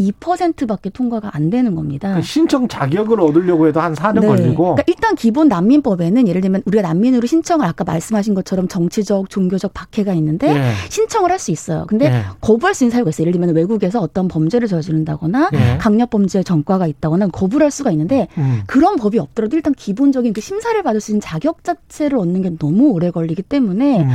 2%밖에 0.09 0.89
통과가 0.89 1.31
안 1.33 1.49
되는 1.49 1.75
겁니다. 1.75 2.15
그 2.15 2.21
신청 2.21 2.67
자격을 2.67 3.19
얻으려고 3.19 3.67
해도 3.67 3.81
한 3.81 3.93
4년 3.93 4.21
네. 4.21 4.27
걸리고. 4.27 4.63
그러니까 4.63 4.83
일단 4.87 5.15
기본 5.15 5.49
난민법에는 5.49 6.27
예를 6.27 6.41
들면 6.41 6.63
우리가 6.65 6.81
난민으로 6.87 7.27
신청을 7.27 7.65
아까 7.65 7.83
말씀하신 7.83 8.33
것처럼 8.35 8.67
정치적, 8.67 9.29
종교적 9.29 9.73
박해가 9.73 10.13
있는데 10.13 10.53
네. 10.53 10.73
신청을 10.89 11.29
할 11.29 11.41
수 11.41 11.51
있어요. 11.51 11.85
근데 11.87 12.09
네. 12.09 12.23
거부할 12.39 12.73
수 12.73 12.83
있는 12.83 12.91
사유가 12.91 13.09
있어요. 13.09 13.23
예를 13.23 13.33
들면 13.33 13.55
외국에서 13.55 13.99
어떤 13.99 14.27
범죄를 14.27 14.67
저지른다거나 14.67 15.49
네. 15.51 15.77
강력 15.79 16.11
범죄 16.11 16.43
전과가 16.43 16.87
있다거나 16.87 17.27
거부를 17.27 17.65
할 17.65 17.71
수가 17.71 17.91
있는데 17.91 18.27
음. 18.37 18.61
그런 18.67 18.95
법이 18.95 19.19
없더라도 19.19 19.57
일단 19.57 19.73
기본적인 19.73 20.31
그 20.33 20.39
심사를 20.39 20.81
받을 20.83 21.01
수 21.01 21.11
있는 21.11 21.19
자격 21.19 21.63
자체를 21.63 22.17
얻는 22.17 22.41
게 22.43 22.51
너무 22.57 22.91
오래 22.91 23.11
걸리기 23.11 23.41
때문에 23.41 24.03
음. 24.03 24.09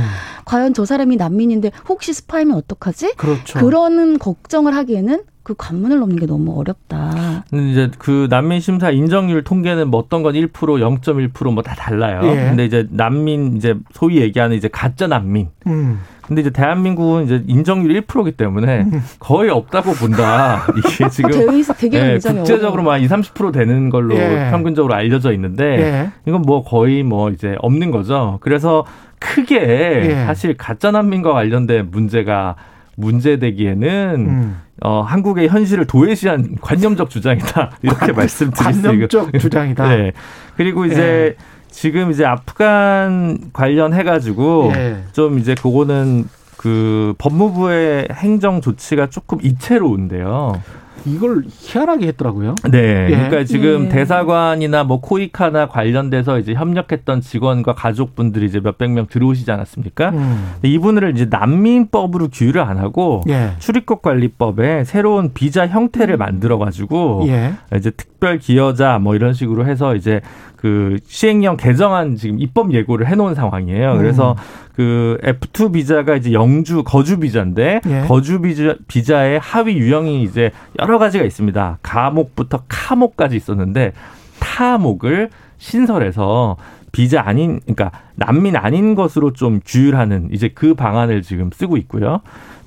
과연 0.45 0.73
저 0.73 0.85
사람이 0.85 1.17
난민인데 1.17 1.71
혹시 1.89 2.13
스파이면 2.13 2.55
어떡하지? 2.55 3.15
그렇죠. 3.17 3.59
그런 3.59 4.17
걱정을 4.17 4.73
하기에는 4.75 5.23
그 5.47 5.53
관문을 5.57 5.99
넘는 5.99 6.17
게 6.17 6.25
너무 6.25 6.59
어렵다. 6.59 7.45
이제 7.53 7.89
그 7.99 8.27
난민 8.29 8.59
심사 8.59 8.89
인정률 8.89 9.45
통계는 9.45 9.87
뭐 9.87 10.01
어떤 10.01 10.21
건 10.21 10.33
1%, 10.33 10.51
0.1%뭐 10.51 11.63
다 11.63 11.73
달라요. 11.73 12.19
예. 12.25 12.49
근데 12.49 12.65
이제 12.65 12.85
난민 12.91 13.55
이제 13.55 13.73
소위 13.93 14.17
얘기하는 14.17 14.57
이제 14.57 14.67
가짜 14.67 15.07
난민. 15.07 15.47
음. 15.67 16.01
근데 16.21 16.41
이제 16.41 16.49
대한민국은 16.49 17.23
이제 17.23 17.41
인정률 17.47 18.01
1%이기 18.01 18.35
때문에 18.35 18.81
음. 18.91 19.01
거의 19.19 19.49
없다고 19.49 19.93
본다. 19.93 20.67
이게 20.75 21.07
지금 21.07 21.31
되게 21.77 21.97
네, 21.97 22.19
국제적으로만 22.19 22.99
2, 22.99 23.07
30% 23.07 23.53
되는 23.53 23.89
걸로 23.89 24.15
예. 24.17 24.49
평균적으로 24.51 24.93
알려져 24.95 25.31
있는데 25.31 25.63
예. 25.63 26.11
이건 26.25 26.41
뭐 26.41 26.65
거의 26.65 27.03
뭐 27.03 27.29
이제 27.29 27.55
없는 27.59 27.91
거죠. 27.91 28.37
그래서 28.41 28.85
크게 29.19 29.61
예. 29.61 30.25
사실 30.25 30.57
가짜 30.57 30.91
난민과 30.91 31.31
관련된 31.31 31.89
문제가 31.89 32.57
문제되기에는 32.97 34.25
음. 34.27 34.61
어, 34.81 35.01
한국의 35.01 35.47
현실을 35.47 35.85
도외시한 35.85 36.57
관념적 36.61 37.09
주장이다 37.09 37.71
이렇게 37.81 38.27
수 38.27 38.51
관념적 38.51 39.39
주장이다. 39.39 39.87
네. 39.95 40.11
그리고 40.55 40.85
이제 40.85 41.35
예. 41.37 41.43
지금 41.69 42.11
이제 42.11 42.25
아프간 42.25 43.51
관련해 43.53 44.03
가지고 44.03 44.71
예. 44.75 45.03
좀 45.13 45.39
이제 45.39 45.55
그거는 45.55 46.25
그 46.57 47.13
법무부의 47.19 48.09
행정 48.11 48.61
조치가 48.61 49.07
조금 49.07 49.39
이채로운데요. 49.41 50.61
이걸 51.05 51.43
희한하게 51.47 52.07
했더라고요. 52.07 52.55
네. 52.71 53.07
예. 53.09 53.15
그러니까 53.15 53.43
지금 53.43 53.85
예. 53.85 53.89
대사관이나 53.89 54.83
뭐 54.83 54.99
코이카나 54.99 55.67
관련돼서 55.67 56.39
이제 56.39 56.53
협력했던 56.53 57.21
직원과 57.21 57.75
가족분들이 57.75 58.45
이제 58.45 58.59
몇백 58.59 58.91
명 58.91 59.07
들어오시지 59.07 59.49
않았습니까? 59.51 60.09
음. 60.09 60.53
이분을 60.63 61.13
이제 61.15 61.25
난민법으로 61.29 62.29
규율을 62.29 62.61
안 62.61 62.77
하고 62.77 63.21
예. 63.29 63.51
출입국 63.59 64.01
관리법에 64.01 64.83
새로운 64.83 65.33
비자 65.33 65.67
형태를 65.67 66.15
음. 66.15 66.19
만들어 66.19 66.57
가지고 66.57 67.25
예. 67.27 67.53
이제 67.75 67.91
특별 67.91 68.39
기여자 68.39 68.99
뭐 68.99 69.15
이런 69.15 69.33
식으로 69.33 69.65
해서 69.65 69.95
이제 69.95 70.21
그 70.57 70.97
시행령 71.07 71.55
개정안 71.55 72.15
지금 72.15 72.39
입법 72.39 72.73
예고를 72.73 73.07
해놓은 73.07 73.35
상황이에요. 73.35 73.93
음. 73.93 73.97
그래서 73.97 74.35
그 74.75 75.17
F2 75.23 75.73
비자가 75.73 76.15
이제 76.15 76.33
영주 76.33 76.83
거주 76.83 77.19
비자인데 77.19 77.81
예. 77.87 78.01
거주 78.07 78.41
비자 78.41 78.75
비자의 78.87 79.39
하위 79.39 79.77
유형이 79.77 80.23
이제 80.23 80.51
여러 80.79 80.97
가지가 80.97 81.23
있습니다. 81.23 81.79
가목부터 81.81 82.63
카목까지 82.67 83.35
있었는데 83.35 83.93
타목을 84.39 85.29
신설해서 85.57 86.57
비자 86.91 87.21
아닌 87.25 87.59
그러니까 87.61 87.91
난민 88.15 88.55
아닌 88.55 88.95
것으로 88.95 89.33
좀 89.33 89.59
규율하는 89.65 90.29
이제 90.31 90.49
그 90.49 90.73
방안을 90.73 91.21
지금 91.21 91.51
쓰고 91.53 91.77
있고요. 91.77 92.21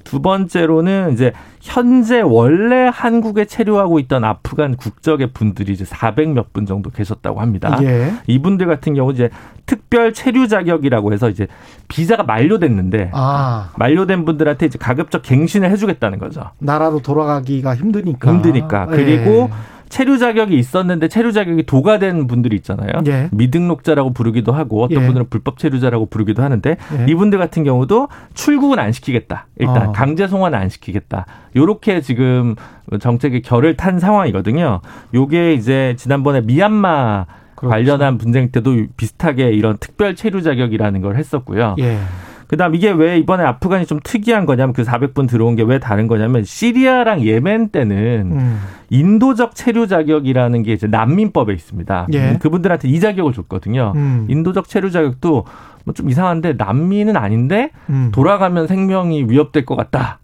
두 0.05 0.21
번째로는 0.21 1.13
이제 1.13 1.33
현재 1.61 2.21
원래 2.21 2.91
한국에 2.93 3.45
체류하고 3.45 3.99
있던 4.01 4.25
아프간 4.25 4.77
국적의 4.77 5.33
분들이 5.33 5.73
이제 5.73 5.85
400몇 5.85 6.53
분 6.53 6.67
정도 6.67 6.91
계셨다고 6.91 7.41
합니다. 7.41 7.79
예. 7.83 8.13
이분들 8.27 8.67
같은 8.67 8.95
경우 8.95 9.13
이제 9.13 9.31
특별 9.67 10.13
체류 10.13 10.49
자격이라고 10.49 11.13
해서 11.13 11.29
이제 11.29 11.47
비자가 11.89 12.23
만료됐는데 12.23 13.11
아. 13.13 13.71
만료된 13.77 14.25
분들한테 14.25 14.67
이제 14.67 14.79
가급적 14.79 15.23
갱신을 15.23 15.71
해주겠다는 15.71 16.19
거죠. 16.19 16.51
나라로 16.59 17.01
돌아가기가 17.01 17.75
힘드니까. 17.77 18.33
힘드니까. 18.33 18.87
그리고 18.87 19.31
예. 19.31 19.80
체류 19.91 20.19
자격이 20.19 20.57
있었는데 20.57 21.09
체류 21.09 21.33
자격이 21.33 21.65
도가된 21.65 22.29
분들이 22.29 22.57
있잖아요. 22.57 23.03
예. 23.07 23.29
미등록자라고 23.33 24.13
부르기도 24.13 24.53
하고 24.53 24.85
어떤 24.85 25.03
예. 25.03 25.07
분들은 25.07 25.29
불법 25.29 25.59
체류자라고 25.59 26.07
부르기도 26.07 26.43
하는데 26.43 26.77
예. 26.99 27.07
이분들 27.11 27.39
같은 27.39 27.65
경우도 27.65 28.09
출국은 28.33 28.79
안 28.79 28.93
시키겠다. 28.93 29.49
일단 29.59 29.89
어. 29.89 29.93
강제 29.93 30.29
송환은 30.29 30.59
안 30.59 30.69
시키겠다. 30.69 31.27
요렇게 31.57 32.01
지금 32.01 32.55
정책의 32.99 33.43
결을 33.43 33.77
탄 33.77 33.99
상황이거든요. 33.99 34.81
요게 35.13 35.55
이제 35.55 35.95
지난번에 35.99 36.41
미얀마 36.41 37.27
그렇죠. 37.57 37.71
관련한 37.71 38.17
분쟁 38.17 38.51
때도 38.53 38.87
비슷하게 38.97 39.51
이런 39.51 39.77
특별 39.79 40.15
체류 40.15 40.41
자격이라는 40.43 41.03
걸 41.03 41.17
했었고요. 41.17 41.75
예. 42.51 42.57
그다음 42.57 42.75
이게 42.75 42.91
왜 42.91 43.17
이번에 43.19 43.45
아프간이 43.45 43.87
좀 43.87 44.01
특이한 44.03 44.45
거냐면 44.45 44.73
그 44.73 44.83
400분 44.83 45.29
들어온 45.29 45.55
게 45.57 45.63
왜 45.63 45.79
다른 45.79 46.09
거냐면 46.09 46.43
시리아랑 46.43 47.23
예멘 47.23 47.69
때는 47.69 48.33
음. 48.33 48.61
인도적 48.91 49.55
체류 49.55 49.87
자격이라는 49.87 50.63
게 50.65 50.73
이제 50.73 50.87
난민법에 50.89 51.53
있습니다. 51.53 52.09
예. 52.13 52.39
그분들한테 52.41 52.89
이 52.89 52.99
자격을 52.99 53.33
줬거든요. 53.33 53.93
음. 53.95 54.27
인도적 54.29 54.69
체류 54.69 54.91
자격도 54.91 55.45
뭐 55.85 55.95
좀 55.95 56.09
이상한데 56.11 56.55
난민은 56.59 57.17
아닌데 57.17 57.71
음. 57.89 58.11
돌아가면 58.13 58.67
생명이 58.67 59.25
위협될 59.29 59.65
것 59.65 59.77
같다. 59.77 60.19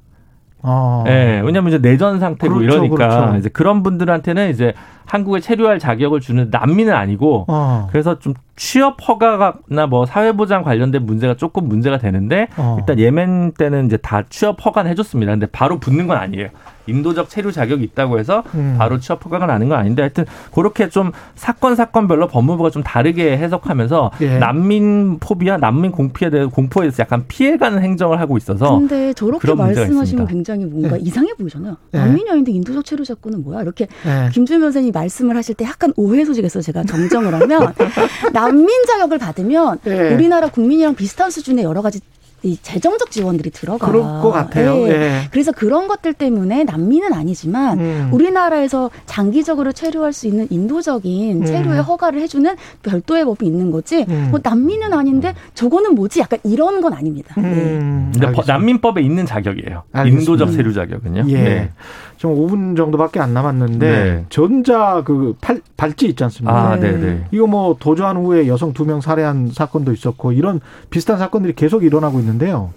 어. 0.62 1.04
네, 1.06 1.40
왜냐하면 1.44 1.68
이제 1.72 1.78
내전 1.78 2.18
상태고 2.18 2.54
그렇죠, 2.56 2.74
이러니까 2.76 2.96
그렇죠. 2.96 3.36
이제 3.38 3.48
그런 3.48 3.82
분들한테는 3.82 4.50
이제 4.50 4.74
한국에 5.06 5.40
체류할 5.40 5.78
자격을 5.78 6.20
주는 6.20 6.48
난민은 6.50 6.92
아니고 6.92 7.46
어. 7.48 7.88
그래서 7.90 8.18
좀 8.18 8.34
취업 8.56 8.96
허가나 9.06 9.86
뭐 9.88 10.06
사회보장 10.06 10.62
관련된 10.62 11.04
문제가 11.04 11.34
조금 11.34 11.68
문제가 11.68 11.98
되는데 11.98 12.48
어. 12.56 12.76
일단 12.80 12.98
예멘 12.98 13.52
때는 13.52 13.86
이제 13.86 13.96
다 13.98 14.22
취업 14.28 14.64
허가는 14.64 14.90
해줬습니다. 14.90 15.32
근데 15.32 15.46
바로 15.46 15.78
붙는 15.78 16.06
건 16.06 16.16
아니에요. 16.16 16.48
인도적 16.86 17.28
체류 17.28 17.52
자격이 17.52 17.84
있다고 17.84 18.18
해서 18.18 18.44
음. 18.54 18.76
바로 18.78 18.98
취업 18.98 19.24
허가가 19.24 19.46
나는 19.46 19.68
건 19.68 19.78
아닌데 19.78 20.02
하여튼 20.02 20.24
그렇게 20.54 20.88
좀 20.88 21.12
사건 21.34 21.74
사건별로 21.74 22.28
법무부가 22.28 22.70
좀 22.70 22.82
다르게 22.82 23.36
해석하면서 23.36 24.12
예. 24.20 24.38
난민 24.38 25.18
포비아, 25.18 25.56
난민 25.56 25.90
공피에 25.90 26.30
대해 26.30 26.46
공포에 26.46 26.84
대해서 26.84 27.02
약간 27.02 27.24
피해가는 27.26 27.82
행정을 27.82 28.20
하고 28.20 28.36
있어서 28.36 28.78
근데 28.78 29.12
저렇게 29.14 29.52
말씀하시면 29.52 30.26
굉장히 30.28 30.64
뭔가 30.64 30.96
예. 30.96 31.00
이상해 31.00 31.32
보이잖아요. 31.34 31.76
예. 31.94 31.98
난민이 31.98 32.30
아닌데 32.30 32.52
인도적 32.52 32.84
체류 32.84 33.04
자꾸는 33.04 33.42
뭐야? 33.42 33.62
이렇게 33.62 33.88
예. 34.06 34.30
김준 34.30 34.60
변호사님 34.60 34.92
말씀을 34.96 35.36
하실 35.36 35.54
때 35.54 35.64
약간 35.64 35.92
오해 35.96 36.24
소지가 36.24 36.46
있어서 36.46 36.64
제가 36.64 36.84
정정을 36.84 37.34
하면 37.34 37.74
난민 38.32 38.84
자격을 38.86 39.18
받으면 39.18 39.78
예. 39.86 40.14
우리나라 40.14 40.48
국민이랑 40.48 40.94
비슷한 40.94 41.30
수준의 41.30 41.64
여러 41.64 41.82
가지 41.82 42.00
이 42.42 42.56
재정적 42.62 43.10
지원들이 43.10 43.50
들어가. 43.50 43.86
그럴 43.86 44.02
것 44.02 44.30
같아요. 44.30 44.74
네. 44.74 44.90
예. 44.90 45.20
그래서 45.32 45.52
그런 45.52 45.88
것들 45.88 46.12
때문에 46.12 46.64
난민은 46.64 47.12
아니지만 47.12 47.80
음. 47.80 48.08
우리나라에서 48.12 48.90
장기적으로 49.06 49.72
체류할 49.72 50.12
수 50.12 50.26
있는 50.28 50.46
인도적인 50.50 51.40
음. 51.40 51.44
체류의 51.44 51.82
허가를 51.82 52.20
해주는 52.20 52.54
별도의 52.82 53.24
법이 53.24 53.46
있는 53.46 53.72
거지. 53.72 54.04
음. 54.08 54.28
뭐 54.30 54.38
난민은 54.42 54.92
아닌데 54.92 55.34
저거는 55.54 55.94
뭐지? 55.94 56.20
약간 56.20 56.38
이런 56.44 56.82
건 56.82 56.92
아닙니다. 56.92 57.34
음. 57.38 58.12
네. 58.14 58.26
근데 58.26 58.42
난민법에 58.46 59.00
있는 59.00 59.26
자격이에요. 59.26 59.84
알겠습니다. 59.92 60.20
인도적 60.20 60.52
체류 60.54 60.72
자격은요. 60.72 61.24
예. 61.30 61.70
네. 62.16 62.18
지금 62.18 62.34
5분 62.34 62.76
정도밖에 62.76 63.20
안 63.20 63.34
남았는데 63.34 63.78
네. 63.78 64.24
전자 64.30 65.02
그 65.04 65.36
팔, 65.40 65.60
발찌 65.76 66.06
있지 66.08 66.24
않습니까? 66.24 66.70
아, 66.72 66.76
네, 66.76 66.92
네. 66.96 67.24
이거 67.30 67.46
뭐 67.46 67.76
도주한 67.78 68.16
후에 68.16 68.46
여성 68.48 68.72
두 68.72 68.86
명 68.86 69.00
살해한 69.00 69.50
사건도 69.52 69.92
있었고 69.92 70.32
이런 70.32 70.60
비슷한 70.90 71.18
사건들이 71.18 71.54
계속 71.54 71.84
일어나고 71.84 72.18
있는데요. 72.20 72.70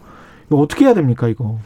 이거 0.48 0.58
어떻게 0.58 0.86
해야 0.86 0.94
됩니까, 0.94 1.28
이거? 1.28 1.58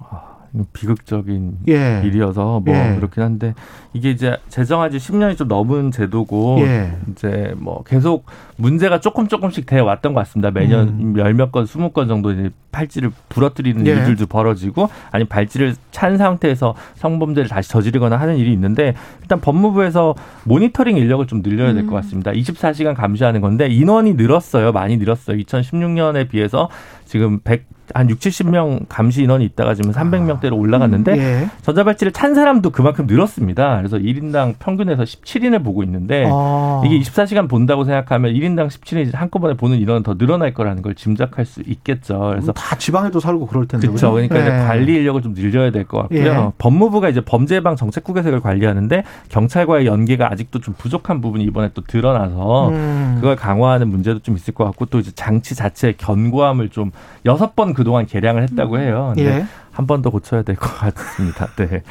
아, 0.00 0.35
비극적인 0.72 1.58
예. 1.68 2.02
일이어서 2.04 2.60
뭐 2.60 2.74
예. 2.74 2.94
그렇긴 2.96 3.22
한데 3.22 3.54
이게 3.92 4.10
이제 4.10 4.36
제정한 4.48 4.90
지 4.90 4.98
10년이 4.98 5.36
좀 5.36 5.48
넘은 5.48 5.90
제도고 5.90 6.58
예. 6.60 6.96
이제 7.10 7.54
뭐 7.56 7.82
계속 7.84 8.26
문제가 8.56 9.00
조금 9.00 9.28
조금씩 9.28 9.66
돼 9.66 9.80
왔던 9.80 10.14
것 10.14 10.20
같습니다. 10.20 10.50
매년 10.50 10.88
음. 10.88 11.18
열몇 11.18 11.52
건, 11.52 11.66
스무 11.66 11.90
건 11.90 12.08
정도 12.08 12.32
이제 12.32 12.50
팔찌를 12.72 13.10
부러뜨리는 13.28 13.86
예. 13.86 13.90
일들도 13.90 14.26
벌어지고 14.26 14.88
아니 15.10 15.24
발찌를 15.24 15.74
찬 15.90 16.18
상태에서 16.18 16.74
성범죄를 16.96 17.48
다시 17.48 17.70
저지르거나 17.70 18.16
하는 18.16 18.36
일이 18.36 18.52
있는데 18.52 18.94
일단 19.22 19.40
법무부에서 19.40 20.14
모니터링 20.44 20.96
인력을 20.96 21.26
좀 21.26 21.42
늘려야 21.42 21.72
될것 21.72 21.92
음. 21.92 21.94
같습니다. 21.96 22.32
24시간 22.32 22.94
감시하는 22.94 23.40
건데 23.40 23.66
인원이 23.68 24.14
늘었어요. 24.14 24.72
많이 24.72 24.96
늘었어요. 24.96 25.36
2016년에 25.38 26.28
비해서 26.28 26.68
지금 27.04 27.40
100, 27.40 27.64
한 27.94 28.10
6, 28.10 28.18
70명 28.18 28.86
감시 28.88 29.22
인원이 29.22 29.44
있다가 29.44 29.74
지금 29.74 29.92
300명대로 29.92 30.52
아. 30.52 30.56
올라갔는데 30.56 31.12
음, 31.12 31.18
예. 31.18 31.50
전자발찌를 31.62 32.12
찬 32.12 32.34
사람도 32.34 32.70
그만큼 32.70 33.06
늘었습니다. 33.06 33.76
그래서 33.78 33.98
1인당 33.98 34.54
평균에서 34.58 35.02
17인을 35.04 35.62
보고 35.64 35.82
있는데 35.82 36.26
아. 36.30 36.82
이게 36.84 36.98
24시간 37.00 37.48
본다고 37.48 37.84
생각하면 37.84 38.32
1인당 38.34 38.68
17인 38.68 39.14
한꺼번에 39.14 39.54
보는 39.54 39.78
인원은 39.78 40.02
더 40.02 40.14
늘어날 40.16 40.52
거라는 40.54 40.82
걸 40.82 40.94
짐작할 40.94 41.44
수 41.46 41.62
있겠죠. 41.66 42.18
그래서 42.32 42.52
다 42.52 42.76
지방에도 42.76 43.20
살고 43.20 43.46
그럴 43.46 43.66
텐데. 43.66 43.86
그렇죠. 43.86 44.12
그러니까 44.12 44.38
예. 44.44 44.66
관리 44.66 44.94
인력을 44.94 45.20
좀 45.22 45.34
늘려야 45.34 45.70
될 45.70 45.84
것 45.86 45.98
같고요. 46.02 46.20
예. 46.26 46.50
법무부가 46.58 47.08
이제 47.08 47.20
범죄 47.20 47.56
예방 47.56 47.76
정책국 47.76 48.14
개색을 48.14 48.40
관리하는데 48.40 49.04
경찰과의 49.28 49.86
연계가 49.86 50.30
아직도 50.32 50.60
좀 50.60 50.74
부족한 50.76 51.20
부분이 51.20 51.44
이번에 51.44 51.70
또 51.74 51.82
드러나서 51.82 52.70
음. 52.70 53.12
그걸 53.16 53.36
강화하는 53.36 53.88
문제도 53.88 54.18
좀 54.18 54.34
있을 54.36 54.52
것 54.54 54.64
같고 54.64 54.86
또 54.86 54.98
이제 54.98 55.10
장치 55.14 55.54
자체의 55.54 55.94
견고함을 55.98 56.70
좀 56.70 56.90
여섯 57.24 57.54
번 57.54 57.72
그동안 57.76 58.06
개량을 58.06 58.42
했다고 58.42 58.74
음. 58.76 58.80
해요. 58.80 59.14
예. 59.18 59.46
한 59.70 59.86
번 59.86 60.00
더 60.02 60.10
고쳐야 60.10 60.42
될 60.42 60.56
것 60.56 60.68
같습니다. 60.78 61.48
네. 61.56 61.82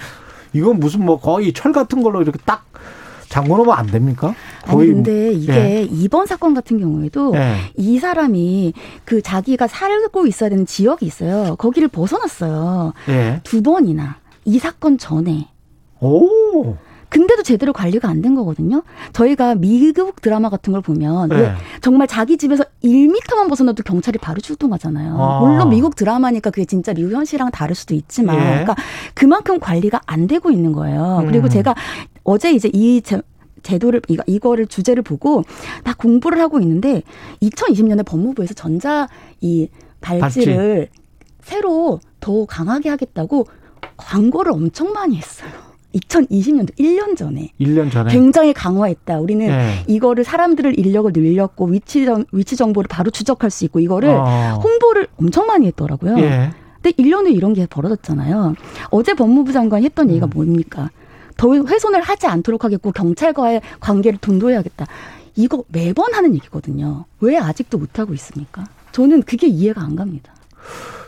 이건 0.53 0.79
무슨 0.79 1.05
뭐 1.05 1.19
거의 1.19 1.53
철 1.53 1.71
같은 1.71 2.01
걸로 2.01 2.21
이렇게 2.21 2.39
딱 2.45 2.65
잠궈 3.29 3.57
놓으면 3.57 3.75
안 3.77 3.85
됩니까? 3.87 4.33
아니 4.65 4.87
근데 4.87 5.31
이게 5.33 5.53
예. 5.53 5.81
이번 5.83 6.25
사건 6.25 6.53
같은 6.53 6.79
경우에도 6.79 7.33
예. 7.35 7.57
이 7.75 7.99
사람이 7.99 8.73
그 9.03 9.21
자기가 9.21 9.67
살고 9.67 10.25
있어야 10.27 10.49
되는 10.49 10.65
지역이 10.65 11.05
있어요. 11.05 11.55
거기를 11.57 11.87
벗어났어요. 11.89 12.93
예. 13.09 13.41
두 13.43 13.61
번이나 13.61 14.17
이 14.45 14.57
사건 14.59 14.97
전에. 14.97 15.49
오. 15.99 16.75
근데도 17.15 17.43
제대로 17.43 17.71
관리가 17.71 18.09
안 18.09 18.21
된 18.21 18.35
거거든요. 18.35 18.83
저희가 19.13 19.55
미국 19.55 20.19
드라마 20.21 20.49
같은 20.49 20.73
걸 20.73 20.81
보면 20.81 21.29
네. 21.29 21.53
정말 21.81 22.07
자기 22.07 22.37
집에서 22.37 22.65
1미터만 22.83 23.47
벗어나도 23.47 23.83
경찰이 23.83 24.17
바로 24.17 24.41
출동하잖아요. 24.41 25.15
아. 25.17 25.39
물론 25.39 25.69
미국 25.69 25.95
드라마니까 25.95 26.49
그게 26.49 26.65
진짜 26.65 26.93
미국 26.93 27.13
현실이랑 27.13 27.51
다를 27.51 27.73
수도 27.75 27.93
있지만, 27.93 28.35
예. 28.37 28.41
그러니까 28.41 28.75
그만큼 29.13 29.59
관리가 29.59 30.01
안 30.05 30.27
되고 30.27 30.49
있는 30.51 30.71
거예요. 30.73 31.19
음. 31.21 31.27
그리고 31.27 31.47
제가 31.47 31.73
어제 32.23 32.51
이제 32.51 32.69
이 32.73 33.01
제, 33.01 33.21
제도를 33.63 34.01
이거 34.09 34.23
이거를 34.27 34.65
주제를 34.67 35.03
보고 35.03 35.43
다 35.83 35.93
공부를 35.97 36.39
하고 36.41 36.59
있는데 36.59 37.01
2020년에 37.41 38.05
법무부에서 38.05 38.53
전자 38.55 39.07
이 39.41 39.69
발찌를 40.01 40.89
발찌. 40.89 41.01
새로 41.41 41.99
더 42.19 42.45
강하게 42.45 42.89
하겠다고 42.89 43.45
광고를 43.97 44.51
엄청 44.51 44.91
많이 44.93 45.15
했어요. 45.17 45.49
2020년도 45.95 46.75
1년 46.77 47.15
전에 47.15 47.51
1년 47.59 47.91
전에 47.91 48.11
굉장히 48.11 48.53
강화했다. 48.53 49.19
우리는 49.19 49.47
네. 49.47 49.83
이거를 49.87 50.23
사람들을 50.23 50.77
인력을 50.77 51.11
늘렸고 51.13 51.65
위치 51.67 52.05
위치 52.31 52.55
정보를 52.55 52.87
바로 52.87 53.09
추적할 53.11 53.49
수 53.49 53.65
있고 53.65 53.79
이거를 53.79 54.09
어. 54.09 54.59
홍보를 54.61 55.07
엄청 55.17 55.47
많이 55.47 55.67
했더라고요. 55.67 56.17
예. 56.19 56.51
근데 56.81 56.91
1년 56.91 57.25
후에 57.25 57.31
이런 57.31 57.53
게 57.53 57.65
벌어졌잖아요. 57.65 58.55
어제 58.91 59.13
법무부 59.13 59.51
장관이 59.51 59.85
했던 59.85 60.07
음. 60.07 60.09
얘기가 60.11 60.27
뭡니까? 60.27 60.89
더 61.37 61.53
훼손을 61.53 62.01
하지 62.01 62.27
않도록 62.27 62.63
하겠고 62.63 62.91
경찰과의 62.91 63.61
관계를 63.79 64.19
돈도해야겠다. 64.19 64.85
이거 65.35 65.63
매번 65.67 66.13
하는 66.13 66.33
얘기거든요. 66.35 67.05
왜 67.19 67.37
아직도 67.37 67.77
못 67.77 67.99
하고 67.99 68.13
있습니까? 68.13 68.63
저는 68.91 69.23
그게 69.23 69.47
이해가 69.47 69.81
안 69.81 69.95
갑니다. 69.95 70.33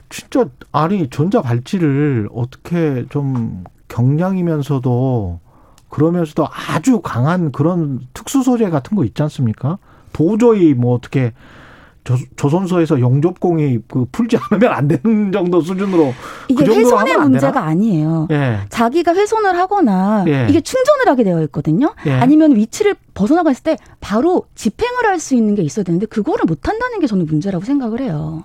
진짜 0.10 0.46
아니 0.72 1.10
전자 1.10 1.42
발찌를 1.42 2.30
어떻게 2.34 3.06
좀 3.10 3.64
경량이면서도 3.88 5.40
그러면서도 5.90 6.48
아주 6.70 7.00
강한 7.02 7.52
그런 7.52 8.02
특수 8.14 8.44
소재 8.44 8.70
같은 8.70 8.96
거 8.98 9.04
있지 9.06 9.22
않습니까? 9.24 9.78
도저히 10.14 10.74
뭐 10.74 10.96
어떻게 10.96 11.34
조, 12.38 12.50
선소에서 12.50 13.02
영접공이 13.02 13.80
그 13.90 14.06
풀지 14.14 14.38
않으면 14.38 14.72
안 14.72 14.88
되는 14.88 15.30
정도 15.34 15.60
수준으로 15.60 16.14
이게 16.48 16.64
그 16.64 16.74
훼손의 16.74 17.18
문제가 17.18 17.64
아니에요. 17.64 18.30
예. 18.32 18.60
자기가 18.70 19.14
훼손을 19.14 19.58
하거나 19.58 20.24
예. 20.28 20.48
이게 20.50 20.62
충전을 20.62 21.10
하게 21.10 21.26
되어 21.26 21.42
있거든요. 21.44 21.94
예. 22.06 22.14
아니면 22.14 22.56
위치를 22.56 22.96
벗어나갔을 23.14 23.62
때 23.64 23.78
바로 24.00 24.46
집행을 24.56 25.06
할 25.06 25.20
수 25.20 25.36
있는 25.36 25.56
게 25.56 25.64
있어야 25.64 25.84
되는데 25.84 26.06
그거를 26.06 26.46
못 26.46 26.68
한다는 26.70 27.00
게 27.02 27.08
저는 27.08 27.26
문제라고 27.26 27.66
생각을 27.66 28.00
해요. 28.00 28.44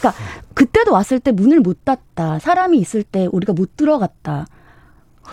그러니까 0.00 0.20
그때도 0.54 0.92
왔을 0.92 1.20
때 1.20 1.30
문을 1.30 1.60
못 1.60 1.84
닫다. 1.84 2.40
사람이 2.40 2.76
있을 2.78 3.04
때 3.04 3.28
우리가 3.30 3.52
못 3.52 3.76
들어갔다. 3.76 4.46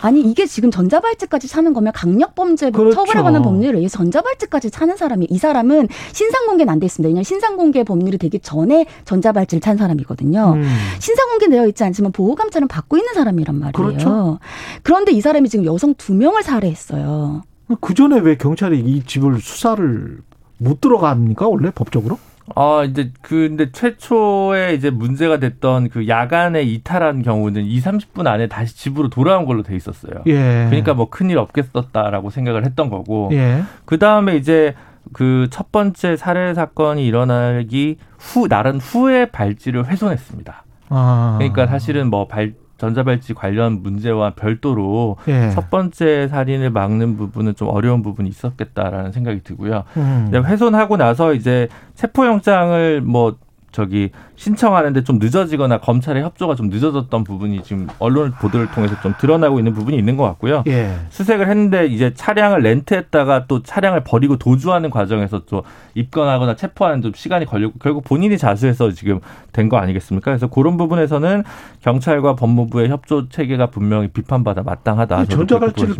아니 0.00 0.20
이게 0.20 0.46
지금 0.46 0.70
전자발찌까지 0.70 1.48
차는 1.48 1.72
거면 1.72 1.92
강력범죄 1.92 2.70
그렇죠. 2.70 3.04
처벌하는 3.04 3.42
법률에 3.42 3.78
의해서 3.78 3.98
전자발찌까지 3.98 4.70
차는 4.70 4.96
사람이 4.96 5.26
이 5.30 5.38
사람은 5.38 5.88
신상공개는 6.12 6.72
안 6.72 6.80
돼 6.80 6.86
있습니다. 6.86 7.08
왜냐하면 7.08 7.24
신상공개 7.24 7.84
법률이 7.84 8.18
되기 8.18 8.38
전에 8.40 8.86
전자발찌를 9.04 9.60
찬 9.60 9.76
사람이거든요. 9.76 10.54
음. 10.56 10.76
신상공개 10.98 11.48
되어 11.48 11.66
있지 11.68 11.84
않지만 11.84 12.12
보호감찰은 12.12 12.68
받고 12.68 12.96
있는 12.96 13.14
사람이란 13.14 13.58
말이에요. 13.58 13.72
그렇죠. 13.72 14.38
그런데 14.82 15.12
이 15.12 15.20
사람이 15.20 15.48
지금 15.48 15.64
여성 15.64 15.94
두 15.94 16.12
명을 16.14 16.42
살해했어요. 16.42 17.42
그 17.80 17.94
전에 17.94 18.18
왜 18.20 18.36
경찰이 18.36 18.80
이 18.80 19.02
집을 19.04 19.40
수사를 19.40 20.18
못 20.58 20.80
들어갑니까 20.80 21.48
원래 21.48 21.70
법적으로? 21.74 22.18
어, 22.54 22.84
이제, 22.84 23.10
그, 23.22 23.48
근데 23.48 23.72
최초에 23.72 24.74
이제 24.74 24.90
문제가 24.90 25.38
됐던 25.38 25.88
그 25.88 26.08
야간에 26.08 26.62
이탈한 26.62 27.22
경우는 27.22 27.64
2, 27.64 27.80
30분 27.80 28.26
안에 28.26 28.48
다시 28.48 28.76
집으로 28.76 29.08
돌아온 29.08 29.46
걸로 29.46 29.62
돼 29.62 29.74
있었어요. 29.74 30.22
예. 30.26 30.66
그러니까 30.68 30.94
뭐 30.94 31.08
큰일 31.08 31.38
없겠었다라고 31.38 32.30
생각을 32.30 32.64
했던 32.64 32.90
거고. 32.90 33.30
예. 33.32 33.62
그 33.84 33.98
다음에 33.98 34.36
이제 34.36 34.74
그 35.12 35.48
첫 35.50 35.70
번째 35.70 36.16
살해 36.16 36.54
사건이 36.54 37.04
일어나기 37.06 37.98
후, 38.18 38.48
나른 38.48 38.80
후에 38.80 39.26
발찌를 39.26 39.86
훼손했습니다. 39.86 40.64
아. 40.88 41.36
그러니까 41.38 41.66
사실은 41.66 42.10
뭐 42.10 42.26
발, 42.26 42.54
전자발찌 42.78 43.34
관련 43.34 43.82
문제와 43.82 44.30
별도로 44.30 45.16
예. 45.28 45.50
첫 45.50 45.70
번째 45.70 46.28
살인을 46.28 46.70
막는 46.70 47.16
부분은 47.16 47.54
좀 47.54 47.68
어려운 47.68 48.02
부분이 48.02 48.28
있었겠다라는 48.28 49.12
생각이 49.12 49.42
들고요. 49.42 49.84
음. 49.96 50.30
훼손하고 50.32 50.96
나서 50.96 51.34
이제 51.34 51.68
체포영장을 51.94 53.00
뭐 53.00 53.36
저기 53.74 54.10
신청하는데 54.36 55.02
좀 55.02 55.18
늦어지거나 55.18 55.80
검찰의 55.80 56.22
협조가 56.22 56.54
좀 56.54 56.68
늦어졌던 56.68 57.24
부분이 57.24 57.64
지금 57.64 57.88
언론 57.98 58.30
보도를 58.40 58.70
통해서 58.70 58.94
좀 59.02 59.14
드러나고 59.18 59.58
있는 59.58 59.74
부분이 59.74 59.96
있는 59.98 60.16
것 60.16 60.22
같고요. 60.22 60.62
예. 60.68 60.94
수색을 61.10 61.48
했는데 61.48 61.86
이제 61.86 62.14
차량을 62.14 62.60
렌트했다가 62.62 63.46
또 63.48 63.64
차량을 63.64 64.04
버리고 64.04 64.36
도주하는 64.36 64.90
과정에서 64.90 65.42
또 65.46 65.64
입건하거나 65.94 66.54
체포하는 66.54 67.02
좀 67.02 67.12
시간이 67.16 67.46
걸리고 67.46 67.72
결국 67.80 68.04
본인이 68.04 68.38
자수해서 68.38 68.92
지금 68.92 69.18
된 69.52 69.64
거 69.68 69.78
아니겠습니까? 69.78 70.30
그래서 70.30 70.46
그런 70.46 70.76
부분에서는 70.76 71.42
경찰과 71.80 72.36
법무부의 72.36 72.90
협조 72.90 73.28
체계가 73.28 73.66
분명히 73.70 74.06
비판받아 74.08 74.62
마땅하다. 74.62 75.24
전자발찌를 75.24 75.96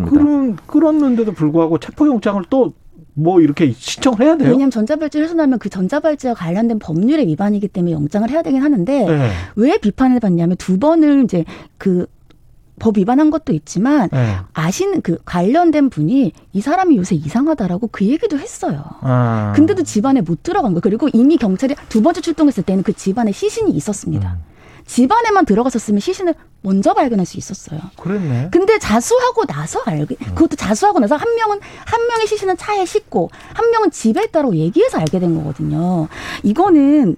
끌었는데도 0.66 1.32
불구하고 1.32 1.78
체포영장을 1.78 2.40
또 2.50 2.74
뭐 3.14 3.40
이렇게 3.40 3.72
신청을 3.72 4.20
해야 4.20 4.36
돼요? 4.36 4.50
왜냐하면 4.50 4.70
전자발찌 4.70 5.20
훼손하면 5.20 5.58
그 5.58 5.68
전자발찌와 5.68 6.34
관련된 6.34 6.78
법률의 6.80 7.28
위반이기 7.28 7.68
때문에 7.68 7.92
영장을 7.92 8.28
해야 8.28 8.42
되긴 8.42 8.62
하는데 8.62 9.06
네. 9.06 9.30
왜 9.56 9.78
비판을 9.78 10.20
받냐면 10.20 10.56
두 10.56 10.78
번을 10.78 11.22
이제 11.24 11.44
그법 11.78 12.98
위반한 12.98 13.30
것도 13.30 13.52
있지만 13.52 14.08
네. 14.10 14.36
아시는 14.52 15.02
그 15.02 15.18
관련된 15.24 15.90
분이 15.90 16.32
이 16.52 16.60
사람이 16.60 16.96
요새 16.96 17.14
이상하다라고 17.14 17.88
그 17.92 18.04
얘기도 18.04 18.38
했어요. 18.38 18.84
아. 19.00 19.52
근데도 19.54 19.84
집안에 19.84 20.20
못 20.20 20.42
들어간 20.42 20.72
거예요. 20.72 20.80
그리고 20.80 21.08
이미 21.12 21.36
경찰이 21.36 21.76
두 21.88 22.02
번째 22.02 22.20
출동했을 22.20 22.64
때는 22.64 22.82
그 22.82 22.92
집안에 22.92 23.30
시신이 23.30 23.70
있었습니다. 23.72 24.32
음. 24.32 24.53
집 24.86 25.10
안에만 25.10 25.46
들어갔었으면 25.46 26.00
시신을 26.00 26.34
먼저 26.62 26.94
발견할 26.94 27.26
수 27.26 27.38
있었어요. 27.38 27.80
그랬네. 28.00 28.48
근데 28.50 28.78
자수하고 28.78 29.44
나서 29.46 29.80
알게, 29.84 30.16
음. 30.20 30.34
그것도 30.34 30.56
자수하고 30.56 30.98
나서 30.98 31.16
한 31.16 31.34
명은, 31.34 31.60
한 31.84 32.06
명의 32.06 32.26
시신은 32.26 32.56
차에 32.56 32.84
싣고, 32.84 33.30
한 33.54 33.70
명은 33.70 33.90
집에 33.90 34.24
있다고 34.24 34.56
얘기해서 34.56 34.98
알게 34.98 35.18
된 35.18 35.34
거거든요. 35.34 36.08
이거는, 36.42 37.16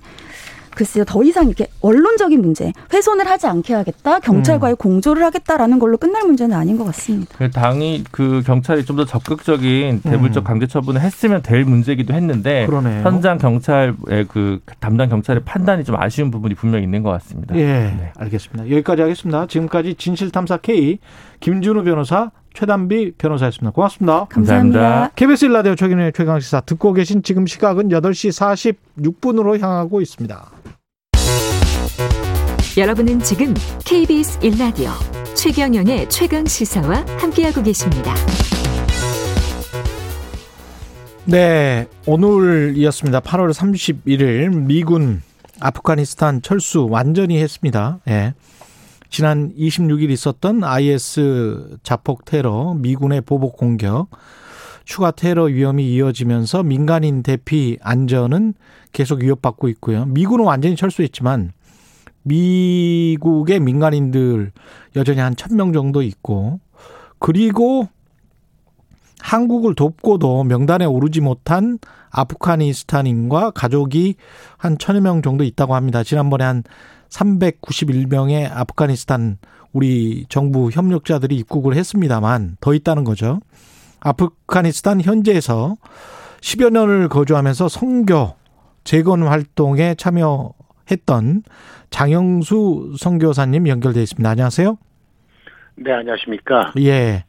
글쎄요 0.76 1.04
더 1.04 1.22
이상 1.24 1.46
이렇게 1.46 1.66
원론적인 1.80 2.40
문제 2.40 2.72
훼손을 2.92 3.26
하지 3.26 3.46
않게 3.46 3.74
하겠다 3.74 4.20
경찰과의 4.20 4.74
음. 4.74 4.76
공조를 4.76 5.24
하겠다라는 5.24 5.78
걸로 5.78 5.96
끝날 5.96 6.24
문제는 6.24 6.56
아닌 6.56 6.76
것 6.76 6.84
같습니다. 6.84 7.34
그 7.38 7.50
당이 7.50 8.04
그 8.10 8.42
경찰이 8.44 8.84
좀 8.84 8.96
더 8.96 9.04
적극적인 9.04 10.00
대물적 10.00 10.42
음. 10.42 10.44
강제 10.44 10.66
처분을 10.66 11.02
했으면 11.02 11.42
될 11.42 11.64
문제기도 11.64 12.14
했는데 12.14 12.64
그러네요. 12.66 13.02
현장 13.04 13.36
경찰의 13.36 13.94
그 14.28 14.60
담당 14.80 15.10
경찰의 15.10 15.42
판단이 15.44 15.84
좀 15.84 15.96
아쉬운 16.00 16.30
부분이 16.30 16.54
분명히 16.54 16.84
있는 16.84 17.02
것 17.02 17.10
같습니다. 17.10 17.54
예, 17.56 17.64
네. 17.64 18.12
알겠습니다. 18.16 18.70
여기까지 18.70 19.02
하겠습니다. 19.02 19.46
지금까지 19.46 19.96
진실탐사 19.96 20.56
K 20.58 20.98
김준우 21.40 21.84
변호사 21.84 22.30
최단비 22.54 23.12
변호사였습니다. 23.18 23.70
고맙습니다. 23.72 24.24
감사합니다. 24.30 24.78
감사합니다. 24.80 25.14
KBS 25.14 25.44
일라디오 25.44 25.74
최근의 25.74 26.12
최강시사 26.14 26.60
듣고 26.62 26.94
계신 26.94 27.22
지금 27.22 27.46
시각은 27.46 27.90
8시 27.90 28.32
46분으로 29.02 29.60
향하고 29.60 30.00
있습니다. 30.00 30.50
여러분은 32.78 33.20
지금 33.20 33.54
KBS 33.86 34.40
일라디오 34.42 34.90
최경영의 35.34 36.10
최강 36.10 36.44
시사와 36.44 37.06
함께하고 37.18 37.62
계십니다. 37.62 38.14
네, 41.24 41.86
오늘이었습니다. 42.04 43.20
8월 43.20 43.54
31일 43.54 44.54
미군 44.66 45.22
아프가니스탄 45.58 46.42
철수 46.42 46.86
완전히 46.90 47.40
했습니다. 47.40 48.00
예. 48.08 48.10
네. 48.10 48.34
지난 49.08 49.54
26일 49.56 50.10
있었던 50.10 50.62
IS 50.62 51.78
자폭 51.82 52.26
테러, 52.26 52.74
미군의 52.74 53.22
보복 53.22 53.56
공격, 53.56 54.08
추가 54.84 55.12
테러 55.12 55.44
위험이 55.44 55.94
이어지면서 55.94 56.62
민간인 56.62 57.22
대피 57.22 57.78
안전은 57.80 58.52
계속 58.92 59.22
위협받고 59.22 59.68
있고요. 59.68 60.04
미군은 60.04 60.44
완전히 60.44 60.76
철수했지만 60.76 61.52
미국의 62.26 63.60
민간인들 63.60 64.52
여전히 64.96 65.20
한 65.20 65.34
천 65.36 65.56
명 65.56 65.72
정도 65.72 66.02
있고 66.02 66.60
그리고 67.18 67.88
한국을 69.20 69.74
돕고도 69.74 70.44
명단에 70.44 70.84
오르지 70.84 71.20
못한 71.20 71.78
아프가니스탄인과 72.10 73.50
가족이 73.52 74.16
한 74.56 74.78
천여 74.78 75.00
명 75.00 75.22
정도 75.22 75.42
있다고 75.44 75.74
합니다. 75.74 76.02
지난번에 76.02 76.44
한 76.44 76.62
391명의 77.08 78.50
아프가니스탄 78.52 79.38
우리 79.72 80.26
정부 80.28 80.70
협력자들이 80.70 81.36
입국을 81.36 81.74
했습니다만 81.76 82.56
더 82.60 82.74
있다는 82.74 83.04
거죠. 83.04 83.40
아프가니스탄 84.00 85.00
현지에서 85.00 85.76
10여 86.40 86.70
년을 86.70 87.08
거주하면서 87.08 87.68
선교 87.68 88.34
재건 88.84 89.22
활동에 89.26 89.94
참여 89.96 90.52
했던 90.90 91.42
장영수 91.90 92.94
선교사님 92.98 93.68
연결돼 93.68 94.02
있습니다. 94.02 94.28
안녕하세요. 94.28 94.78
네, 95.76 95.92
안녕하십니까? 95.92 96.72
예. 96.78 97.24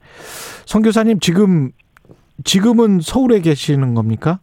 선교사님 0.66 1.20
지금 1.20 1.72
지금은 2.44 3.00
서울에 3.02 3.42
계시는 3.42 3.94
겁니까? 3.94 4.40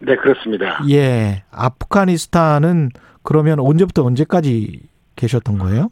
네, 0.00 0.16
그렇습니다. 0.16 0.80
예. 0.90 1.42
아프가니스탄은 1.50 2.90
그러면 3.22 3.58
언제부터 3.58 4.04
언제까지 4.04 4.80
계셨던 5.16 5.58
거예요? 5.58 5.90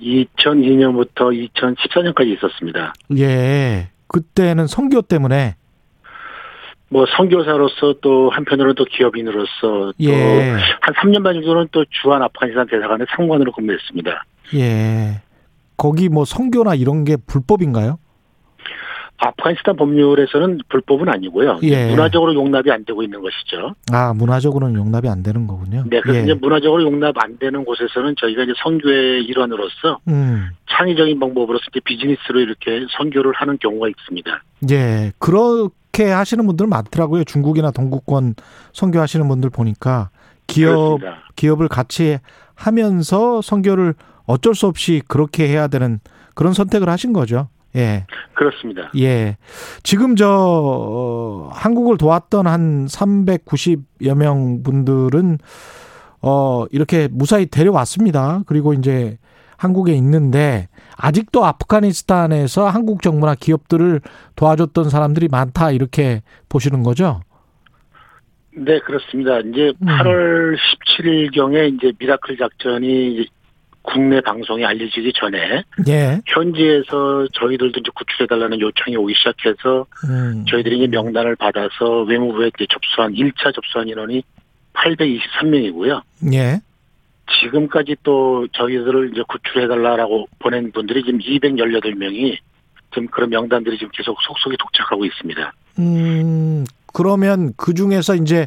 2002년부터 0.00 1.50
2014년까지 1.54 2.36
있었습니다. 2.36 2.92
예. 3.16 3.88
그때는 4.08 4.66
선교 4.66 5.00
때문에 5.02 5.56
뭐 6.88 7.04
선교사로서 7.16 7.94
또 8.00 8.30
한편으로는 8.30 8.74
또 8.76 8.84
기업인으로서 8.84 9.92
예. 10.00 10.08
또한 10.08 10.60
3년 11.02 11.24
반 11.24 11.34
정도는 11.34 11.68
또 11.72 11.84
주한 11.90 12.22
아프가니스탄 12.22 12.68
대사관의 12.68 13.06
상관으로 13.16 13.52
근무했습니다. 13.52 14.24
예. 14.54 15.20
거기 15.76 16.08
뭐 16.08 16.24
선교나 16.24 16.74
이런 16.74 17.04
게 17.04 17.16
불법인가요? 17.16 17.98
아프가니스탄 19.18 19.76
법률에서는 19.76 20.60
불법은 20.68 21.08
아니고요. 21.08 21.60
예. 21.62 21.88
문화적으로 21.88 22.34
용납이 22.34 22.70
안 22.70 22.84
되고 22.84 23.02
있는 23.02 23.20
것이죠. 23.20 23.74
아, 23.92 24.12
문화적으로는 24.14 24.76
용납이 24.76 25.08
안 25.08 25.22
되는 25.22 25.46
거군요. 25.46 25.84
네, 25.88 26.00
그래서 26.00 26.18
예. 26.20 26.22
이제 26.24 26.34
문화적으로 26.34 26.82
용납 26.82 27.14
안 27.18 27.38
되는 27.38 27.64
곳에서는 27.64 28.14
저희가 28.18 28.42
이제 28.42 28.52
선교의 28.62 29.24
일환으로서 29.24 29.98
음. 30.08 30.50
창의적인 30.70 31.18
방법으로서 31.18 31.64
이제 31.70 31.80
비즈니스로 31.84 32.40
이렇게 32.40 32.86
선교를 32.96 33.32
하는 33.34 33.58
경우가 33.58 33.88
있습니다. 33.88 34.42
예, 34.70 35.12
그 35.18 35.68
렇게 35.96 36.10
하시는 36.10 36.46
분들 36.46 36.66
많더라고요. 36.66 37.24
중국이나 37.24 37.70
동구권 37.70 38.34
선교하시는 38.74 39.26
분들 39.28 39.48
보니까 39.48 40.10
기업 40.46 40.98
그렇습니다. 40.98 41.16
기업을 41.36 41.68
같이 41.68 42.18
하면서 42.54 43.40
선교를 43.40 43.94
어쩔 44.26 44.54
수 44.54 44.66
없이 44.66 45.02
그렇게 45.08 45.48
해야 45.48 45.68
되는 45.68 46.00
그런 46.34 46.52
선택을 46.52 46.88
하신 46.90 47.14
거죠. 47.14 47.48
예. 47.76 48.06
그렇습니다. 48.34 48.90
예. 48.98 49.38
지금 49.82 50.16
저 50.16 50.28
어, 50.28 51.48
한국을 51.52 51.96
도왔던 51.96 52.46
한 52.46 52.86
390여 52.86 54.14
명 54.14 54.62
분들은 54.62 55.38
어 56.20 56.66
이렇게 56.70 57.08
무사히 57.10 57.46
데려왔습니다. 57.46 58.42
그리고 58.46 58.74
이제 58.74 59.18
한국에 59.56 59.94
있는데 59.94 60.68
아직도 60.96 61.44
아프가니스탄에서 61.44 62.68
한국 62.68 63.02
정부나 63.02 63.34
기업들을 63.34 64.00
도와줬던 64.34 64.88
사람들이 64.88 65.28
많다 65.28 65.70
이렇게 65.70 66.22
보시는 66.48 66.82
거죠? 66.82 67.20
네, 68.56 68.78
그렇습니다. 68.80 69.38
이제 69.40 69.72
8월 69.82 70.52
음. 70.52 70.56
17일 70.56 71.34
경에 71.34 71.66
이제 71.68 71.92
미라클 71.98 72.38
작전이 72.38 73.26
국내 73.82 74.20
방송에 74.20 74.64
알려지기 74.64 75.12
전에 75.14 75.62
예. 75.86 76.20
현지에서 76.26 77.28
저희들도 77.32 77.80
이제 77.80 77.90
구출해달라는 77.94 78.60
요청이 78.60 78.96
오기 78.96 79.14
시작해서 79.14 79.86
음. 80.08 80.44
저희들이 80.48 80.78
이제 80.78 80.86
명단을 80.88 81.36
받아서 81.36 82.02
외무부에 82.02 82.50
접수한 82.68 83.12
1차 83.12 83.54
접수한 83.54 83.88
인원이 83.88 84.22
823명이고요. 84.74 86.02
예. 86.32 86.60
지금까지 87.40 87.96
또 88.02 88.46
저희들을 88.52 89.10
이제 89.12 89.22
구출해달라고 89.28 90.28
보낸 90.38 90.70
분들이 90.72 91.02
지금 91.04 91.18
218명이 91.18 92.38
지금 92.92 93.08
그런 93.08 93.30
명단들이 93.30 93.78
지금 93.78 93.90
계속 93.92 94.16
속속이 94.22 94.56
도착하고 94.58 95.04
있습니다. 95.04 95.52
음, 95.78 96.64
그러면 96.92 97.52
그 97.56 97.74
중에서 97.74 98.14
이제 98.14 98.46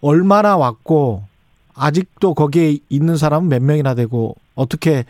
얼마나 0.00 0.56
왔고 0.56 1.24
아직도 1.74 2.34
거기에 2.34 2.78
있는 2.88 3.16
사람은 3.16 3.48
몇 3.48 3.62
명이나 3.62 3.94
되고 3.94 4.36
어떻게 4.54 5.04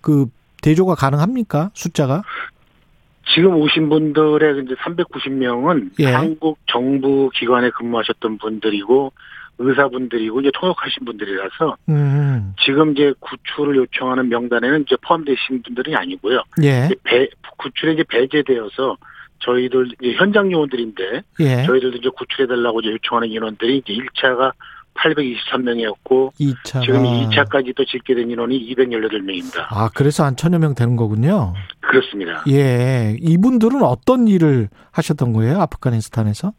그 0.00 0.26
대조가 0.62 0.94
가능합니까? 0.94 1.70
숫자가? 1.74 2.22
지금 3.34 3.56
오신 3.56 3.88
분들의 3.88 4.64
이제 4.64 4.74
390명은 4.74 5.90
예. 5.98 6.06
한국 6.06 6.58
정부 6.66 7.30
기관에 7.34 7.70
근무하셨던 7.70 8.38
분들이고 8.38 9.12
의사분들이고 9.58 10.40
이제 10.40 10.50
통역하신 10.54 11.04
분들이라서 11.04 11.76
음. 11.88 12.54
지금 12.64 12.92
이제 12.92 13.12
구출을 13.20 13.76
요청하는 13.76 14.28
명단에는 14.28 14.82
이제 14.82 14.96
포함되신 15.02 15.62
분들이 15.62 15.94
아니고요. 15.96 16.42
예. 16.62 16.88
배, 17.04 17.28
구출에 17.58 17.94
이제 17.94 18.04
배제되어서 18.08 18.96
저희들 19.40 19.92
이제 20.00 20.12
현장 20.18 20.50
요원들인데 20.52 21.22
예. 21.40 21.64
저희들도 21.64 21.98
이제 21.98 22.08
구출해달라고 22.16 22.80
이제 22.80 22.90
요청하는 22.92 23.28
인원들이 23.30 23.82
이제 23.86 23.92
1차가 23.94 24.52
823명이었고 24.96 26.32
2차. 26.40 26.82
지금 26.82 27.02
2차까지 27.02 27.74
또 27.76 27.84
짓게 27.84 28.14
된 28.14 28.30
인원이 28.30 28.74
218명입니다. 28.74 29.66
아, 29.68 29.90
그래서 29.94 30.24
한 30.24 30.36
천여 30.36 30.58
명 30.58 30.74
되는 30.74 30.96
거군요. 30.96 31.54
그렇습니다. 31.80 32.42
예. 32.48 33.16
이분들은 33.20 33.82
어떤 33.82 34.26
일을 34.26 34.68
하셨던 34.92 35.32
거예요? 35.34 35.60
아프가니스탄에서? 35.60 36.52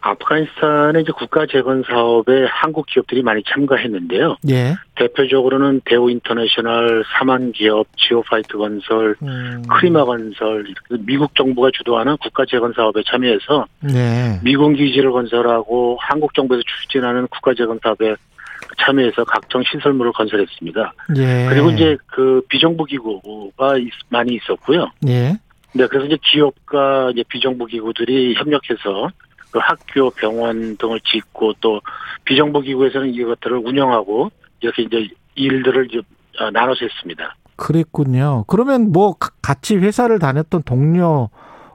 아프가니스탄의 0.00 1.02
이제 1.02 1.12
국가 1.12 1.46
재건 1.46 1.82
사업에 1.82 2.46
한국 2.50 2.86
기업들이 2.86 3.22
많이 3.22 3.42
참가했는데요. 3.42 4.36
예. 4.48 4.74
대표적으로는 4.96 5.80
대우 5.84 6.10
인터내셔널, 6.10 7.04
사만 7.18 7.52
기업, 7.52 7.86
지오파이트 7.96 8.56
건설, 8.56 9.16
음. 9.22 9.62
크리마 9.68 10.04
건설, 10.04 10.66
미국 11.00 11.34
정부가 11.34 11.70
주도하는 11.72 12.16
국가 12.18 12.44
재건 12.48 12.72
사업에 12.72 13.02
참여해서 13.06 13.66
네. 13.80 14.40
미군 14.42 14.74
기지를 14.74 15.12
건설하고 15.12 15.98
한국 16.00 16.34
정부에서 16.34 16.62
추진하는 16.64 17.26
국가 17.28 17.54
재건 17.54 17.78
사업에 17.82 18.14
참여해서 18.78 19.24
각종 19.24 19.62
시설물을 19.64 20.12
건설했습니다. 20.12 20.92
예. 21.16 21.46
그리고 21.48 21.70
이제 21.70 21.96
그 22.06 22.42
비정부 22.48 22.84
기구가 22.84 23.74
많이 24.10 24.34
있었고요. 24.34 24.90
예. 25.08 25.38
네, 25.74 25.86
그래서 25.86 26.06
이제 26.06 26.16
기업과 26.22 27.10
이제 27.12 27.22
비정부 27.28 27.66
기구들이 27.66 28.34
협력해서 28.34 29.10
그 29.50 29.58
학교, 29.58 30.10
병원 30.10 30.76
등을 30.76 31.00
짓고 31.00 31.54
또 31.60 31.80
비정부 32.24 32.60
기구에서는 32.60 33.14
이것들을 33.14 33.56
운영하고 33.58 34.30
이렇게 34.60 34.82
이제 34.82 35.08
일들을 35.34 35.88
이제 35.90 36.00
어, 36.40 36.50
나눠서 36.50 36.80
했습니다. 36.84 37.34
그랬군요. 37.56 38.44
그러면 38.46 38.92
뭐 38.92 39.16
같이 39.42 39.76
회사를 39.76 40.18
다녔던 40.18 40.62
동료 40.62 41.30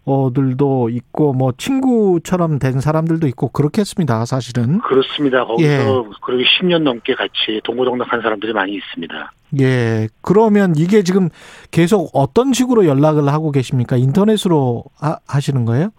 어들도 0.05 0.89
있고 0.89 1.33
뭐 1.33 1.53
친구처럼 1.57 2.59
된 2.59 2.81
사람들도 2.81 3.27
있고 3.27 3.49
그렇겠습니다. 3.49 4.25
사실은 4.25 4.79
그렇습니다. 4.79 5.45
거기서 5.45 5.69
예. 5.69 5.77
그리고 6.21 6.43
10년 6.43 6.83
넘게 6.83 7.15
같이 7.15 7.61
동고동락한 7.63 8.21
사람들이 8.21 8.53
많이 8.53 8.73
있습니다. 8.75 9.31
예. 9.61 10.09
그러면 10.21 10.73
이게 10.75 11.03
지금 11.03 11.29
계속 11.71 12.09
어떤 12.13 12.53
식으로 12.53 12.85
연락을 12.85 13.27
하고 13.29 13.51
계십니까? 13.51 13.95
인터넷으로 13.95 14.83
하, 14.97 15.17
하시는 15.27 15.63
거예요? 15.63 15.89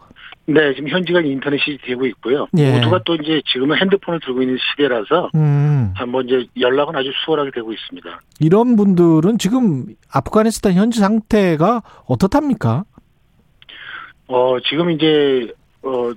네, 0.47 0.75
지금 0.75 0.91
현지가 0.91 1.21
인터넷이 1.21 1.79
되고 1.79 2.05
있고요. 2.07 2.47
예. 2.59 2.73
모두가 2.73 3.01
또 3.05 3.15
이제 3.15 3.41
지금은 3.47 3.79
핸드폰을 3.81 4.21
들고 4.21 4.43
있는 4.43 4.59
시대라서 4.59 5.31
음. 5.35 5.93
한번 5.95 6.27
이제 6.27 6.47
연락은 6.61 6.95
아주 6.95 7.11
수월하게 7.25 7.51
되고 7.53 7.73
있습니다. 7.73 8.21
이런 8.41 8.77
분들은 8.77 9.39
지금 9.39 9.87
아프가니스탄 10.13 10.75
현지 10.75 11.01
상태가 11.01 11.83
어떻답니까? 12.07 12.85
어, 14.29 14.57
지금 14.69 14.91
이제 14.91 15.51
어 15.83 16.13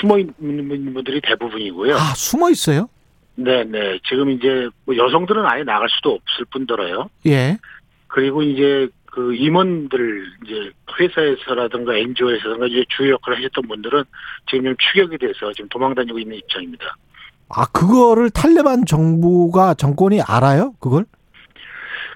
숨어 0.00 0.18
있는 0.18 0.92
분들이 0.92 1.20
대부분이고요. 1.22 1.94
아, 1.94 2.14
숨어 2.14 2.50
있어요? 2.50 2.88
네, 3.36 3.64
네. 3.64 3.98
지금 4.06 4.30
이제 4.30 4.68
뭐 4.84 4.94
여성들은 4.96 5.44
아예 5.46 5.62
나갈 5.62 5.88
수도 5.88 6.10
없을 6.12 6.44
뿐더러요. 6.50 7.08
예. 7.26 7.56
그리고 8.08 8.42
이제 8.42 8.88
그 9.20 9.34
임원들 9.34 10.26
이제 10.44 10.70
회사에서라든가 10.98 11.94
NGO에서라든가 11.94 12.66
이제 12.66 12.84
주요 12.88 13.12
역할을 13.12 13.38
하셨던 13.38 13.68
분들은 13.68 14.04
지금 14.48 14.64
좀 14.64 14.76
추격이 14.78 15.18
돼서 15.18 15.52
지금 15.52 15.68
도망 15.68 15.94
다니고 15.94 16.18
있는 16.18 16.36
입장입니다. 16.36 16.96
아 17.50 17.66
그거를 17.66 18.30
탈레반 18.30 18.86
정부가 18.86 19.74
정권이 19.74 20.22
알아요? 20.22 20.72
그걸? 20.80 21.04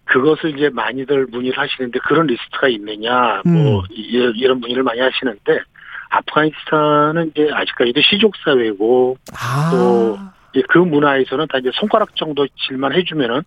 그것을 0.04 0.56
이제 0.56 0.70
많이들 0.70 1.26
문의를 1.26 1.58
하시는데 1.58 1.98
그런 2.00 2.26
리스트가 2.26 2.68
있느냐 2.68 3.42
뭐 3.44 3.52
음. 3.52 3.64
뭐 3.64 3.82
이런 3.90 4.60
문의를 4.60 4.82
많이 4.82 5.00
하시는데 5.00 5.60
아프가니스탄은 6.10 7.32
이제 7.34 7.50
아직까지도 7.52 8.00
시족 8.02 8.34
사회고 8.44 9.18
아. 9.34 10.32
또그 10.54 10.78
문화에서는 10.78 11.48
다 11.48 11.58
이제 11.58 11.70
손가락 11.74 12.16
정도 12.16 12.46
질만 12.66 12.94
해주면은 12.94 13.42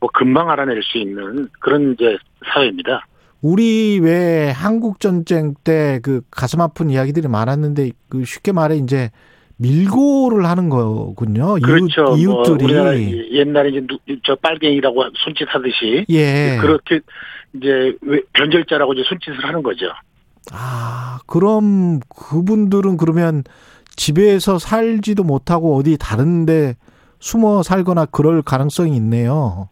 뭐 0.00 0.10
금방 0.12 0.50
알아낼 0.50 0.82
수 0.82 0.98
있는 0.98 1.48
그런 1.60 1.92
이제 1.92 2.18
사회입니다. 2.52 3.06
우리 3.42 4.00
왜 4.02 4.50
한국 4.50 4.98
전쟁 5.00 5.54
때 5.62 6.00
그 6.02 6.22
가슴 6.30 6.60
아픈 6.60 6.90
이야기들이 6.90 7.28
많았는데 7.28 7.90
그 8.08 8.24
쉽게 8.24 8.52
말해 8.52 8.76
이제 8.76 9.10
밀고를 9.58 10.46
하는 10.46 10.68
거군요. 10.68 11.54
그렇죠. 11.62 12.16
이웃, 12.16 12.30
뭐 12.30 12.44
들이 12.44 12.74
뭐 12.74 12.92
옛날에 13.32 13.70
이제 13.70 13.86
저 14.24 14.34
빨갱이라고 14.36 15.04
손짓 15.24 15.48
하듯이 15.48 16.04
예. 16.10 16.58
그렇게 16.60 17.00
이제 17.54 17.96
변절자라고 18.34 18.92
이제 18.94 19.02
손짓을 19.08 19.44
하는 19.44 19.62
거죠. 19.62 19.86
아, 20.52 21.18
그럼 21.26 22.00
그분들은 22.08 22.96
그러면 22.98 23.44
집에서 23.96 24.58
살지도 24.58 25.24
못하고 25.24 25.76
어디 25.76 25.96
다른데 25.96 26.74
숨어 27.18 27.62
살거나 27.62 28.06
그럴 28.06 28.42
가능성이 28.42 28.94
있네요. 28.96 29.70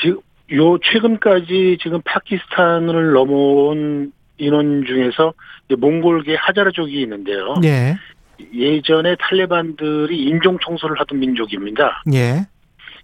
지금 0.00 0.20
요 0.52 0.78
최근까지 0.78 1.78
지금 1.82 2.00
파키스탄을 2.04 3.12
넘어온 3.12 4.12
인원 4.38 4.84
중에서 4.84 5.32
몽골계 5.76 6.36
하자라족이 6.36 7.00
있는데요. 7.02 7.54
예. 7.64 7.96
예전에 8.54 9.16
탈레반들이 9.18 10.22
인종 10.22 10.58
청소를 10.64 11.00
하던 11.00 11.18
민족입니다. 11.18 12.02
예. 12.12 12.46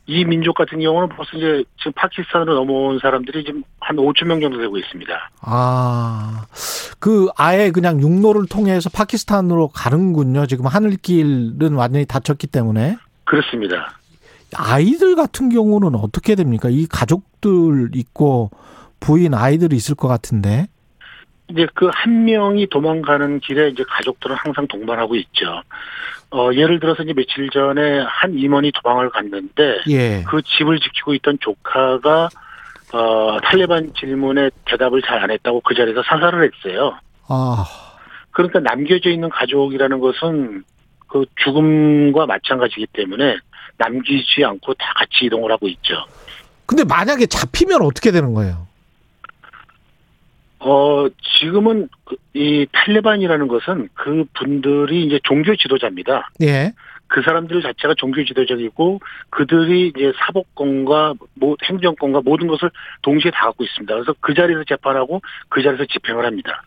이 0.07 0.25
민족 0.25 0.55
같은 0.55 0.81
경우는 0.81 1.09
벌써 1.11 1.37
이제 1.37 1.65
지금 1.79 1.93
파키스탄으로 1.93 2.55
넘어온 2.55 2.99
사람들이 2.99 3.45
지금 3.45 3.63
한 3.81 3.97
5천 3.97 4.27
명 4.27 4.41
정도 4.41 4.59
되고 4.59 4.77
있습니다. 4.77 5.31
아, 5.43 6.45
그 6.99 7.29
아예 7.37 7.71
그냥 7.71 8.01
육로를 8.01 8.47
통해서 8.51 8.91
파키스탄으로 8.91 9.69
가는군요. 9.69 10.47
지금 10.47 10.67
하늘길은 10.67 11.75
완전히 11.75 12.05
닫혔기 12.05 12.49
때문에. 12.49 12.97
그렇습니다. 13.25 13.97
아이들 14.57 15.15
같은 15.17 15.49
경우는 15.49 15.95
어떻게 15.95 16.35
됩니까? 16.35 16.69
이 16.71 16.87
가족들 16.87 17.91
있고 17.95 18.51
부인 19.01 19.35
아이들이 19.35 19.77
있을 19.77 19.95
것 19.95 20.09
같은데. 20.09 20.67
이제 21.51 21.67
그 21.75 21.91
한 21.93 22.25
명이 22.25 22.69
도망가는 22.69 23.41
길에 23.41 23.69
이제 23.69 23.85
가족들은 23.87 24.37
항상 24.37 24.67
동반하고 24.69 25.17
있죠. 25.17 25.63
어, 26.31 26.51
예를 26.55 26.81
들어서 26.81 27.03
이제 27.03 27.13
며칠 27.13 27.51
전에 27.51 28.01
한 28.07 28.33
임원이 28.39 28.73
도망을 28.83 29.11
갔는데 29.11 29.81
예. 29.89 30.25
그 30.27 30.41
집을 30.43 30.81
지키고 30.81 31.13
있던 31.15 31.39
조카가 31.41 32.29
어, 32.95 33.39
탈레반 33.43 33.93
질문에 33.99 34.51
대답을 34.65 35.03
잘 35.03 35.19
안 35.23 35.31
했다고 35.31 35.61
그 35.61 35.75
자리에서 35.75 36.03
사살을 36.05 36.51
했어요. 36.55 36.95
아. 37.29 37.67
그러니까 38.31 38.61
남겨져 38.61 39.11
있는 39.11 39.29
가족이라는 39.29 40.01
것은 40.01 40.65
그 41.09 41.27
죽음과 41.45 42.25
마찬가지이기 42.25 42.87
때문에 42.95 43.37
남기지 43.83 44.45
않고 44.45 44.75
다 44.75 44.93
같이 44.97 45.27
이동을 45.27 45.51
하고 45.51 45.69
있죠. 45.69 45.95
근데 46.67 46.85
만약에 46.85 47.27
잡히면 47.27 47.83
어떻게 47.83 48.11
되는 48.11 48.33
거예요? 48.35 48.67
어, 50.61 51.07
지금은 51.41 51.89
그이 52.05 52.67
탈레반이라는 52.73 53.49
것은 53.49 53.89
그 53.95 54.25
분들이 54.35 55.05
이제 55.07 55.19
종교 55.25 55.57
지도자입니다. 55.57 56.31
예. 56.43 56.73
그 57.09 57.21
사람들 57.21 57.61
자체가 57.61 57.95
종교 57.99 58.25
지도적이고 58.25 59.01
그들이 59.29 59.89
이제 59.89 60.13
사법권과 60.25 61.15
뭐 61.35 61.57
행정권과 61.63 62.23
모든 62.25 62.47
것을 62.47 62.71
동시에 63.03 63.31
다 63.33 63.47
갖고 63.47 63.65
있습니다. 63.65 63.93
그래서 63.93 64.15
그 64.21 64.33
자리에서 64.33 64.63
재판하고 64.67 65.21
그 65.49 65.63
자리에서 65.63 65.85
집행을 65.93 66.25
합니다. 66.25 66.63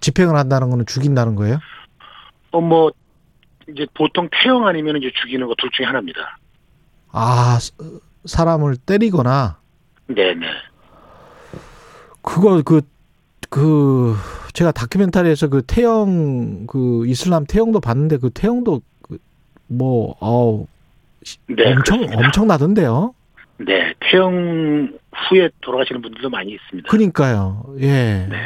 집행을 0.00 0.36
한다는 0.36 0.70
거는 0.70 0.86
죽인다는 0.86 1.34
거예요? 1.34 1.58
어, 2.52 2.60
뭐 2.60 2.90
이제 3.68 3.86
보통 3.94 4.28
태형 4.30 4.66
아니면 4.66 4.96
이제 4.96 5.10
죽이는 5.20 5.46
거둘 5.46 5.70
중에 5.72 5.86
하나입니다. 5.86 6.38
아, 7.12 7.58
사람을 8.24 8.76
때리거나? 8.76 9.58
네네. 10.08 10.46
그거, 12.22 12.62
그, 12.62 12.82
그, 13.50 14.14
제가 14.52 14.72
다큐멘터리에서 14.72 15.48
그 15.48 15.62
태형, 15.62 16.66
그 16.66 17.06
이슬람 17.06 17.44
태형도 17.46 17.80
봤는데 17.80 18.18
그 18.18 18.30
태형도 18.30 18.82
그 19.02 19.18
뭐, 19.66 20.16
어우, 20.20 20.66
네, 21.48 21.72
엄청, 21.72 21.98
그렇습니다. 21.98 22.26
엄청나던데요? 22.26 23.14
네, 23.58 23.94
태형 24.00 24.98
후에 25.12 25.48
돌아가시는 25.60 26.02
분들도 26.02 26.28
많이 26.30 26.52
있습니다. 26.52 26.88
그러니까요, 26.88 27.64
예. 27.80 28.26
네. 28.28 28.36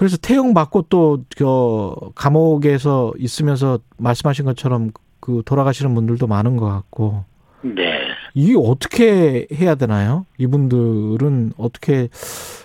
그래서 0.00 0.16
태형 0.16 0.54
받고 0.54 0.84
또저 0.88 2.12
감옥에서 2.14 3.12
있으면서 3.18 3.80
말씀하신 3.98 4.46
것처럼 4.46 4.92
그 5.20 5.42
돌아가시는 5.44 5.94
분들도 5.94 6.26
많은 6.26 6.56
것 6.56 6.64
같고. 6.64 7.24
네. 7.60 7.98
이게 8.32 8.54
어떻게 8.56 9.46
해야 9.52 9.74
되나요? 9.74 10.24
이분들은 10.38 11.52
어떻게 11.58 12.08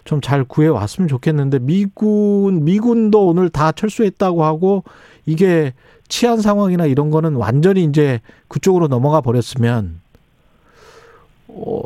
좀 0.05 0.21
잘 0.21 0.45
구해 0.45 0.69
왔으면 0.69 1.09
좋겠는데 1.09 1.59
미군 1.59 2.63
미군도 2.63 3.27
오늘 3.27 3.49
다 3.49 3.73
철수했다고 3.73 4.45
하고 4.45 4.85
이게 5.25 5.73
치안 6.07 6.39
상황이나 6.39 6.85
이런 6.85 7.11
거는 7.11 7.35
완전히 7.35 7.83
이제 7.83 8.21
그쪽으로 8.47 8.87
넘어가 8.87 9.19
버렸으면 9.19 9.99
어 11.49 11.81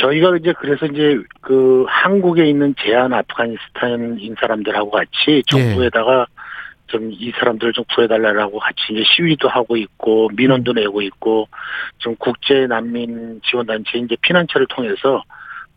저희가 0.00 0.36
이제 0.36 0.52
그래서 0.58 0.86
이제 0.86 1.18
그 1.40 1.84
한국에 1.88 2.46
있는 2.46 2.74
제한 2.78 3.12
아프가니스탄인 3.12 4.34
사람들하고 4.40 4.90
같이 4.90 5.42
정부에다가 5.46 6.26
예. 6.28 6.40
좀이 6.90 7.32
사람들을 7.38 7.72
좀 7.72 7.84
구해달라고 7.94 8.58
같이 8.58 8.80
이제 8.90 9.02
시위도 9.04 9.48
하고 9.48 9.76
있고 9.76 10.28
민원도 10.34 10.72
내고 10.72 11.02
있고 11.02 11.48
좀 11.98 12.16
국제 12.18 12.66
난민 12.66 13.40
지원 13.44 13.66
단체 13.66 13.98
이제 13.98 14.16
피난처를 14.20 14.66
통해서 14.68 15.22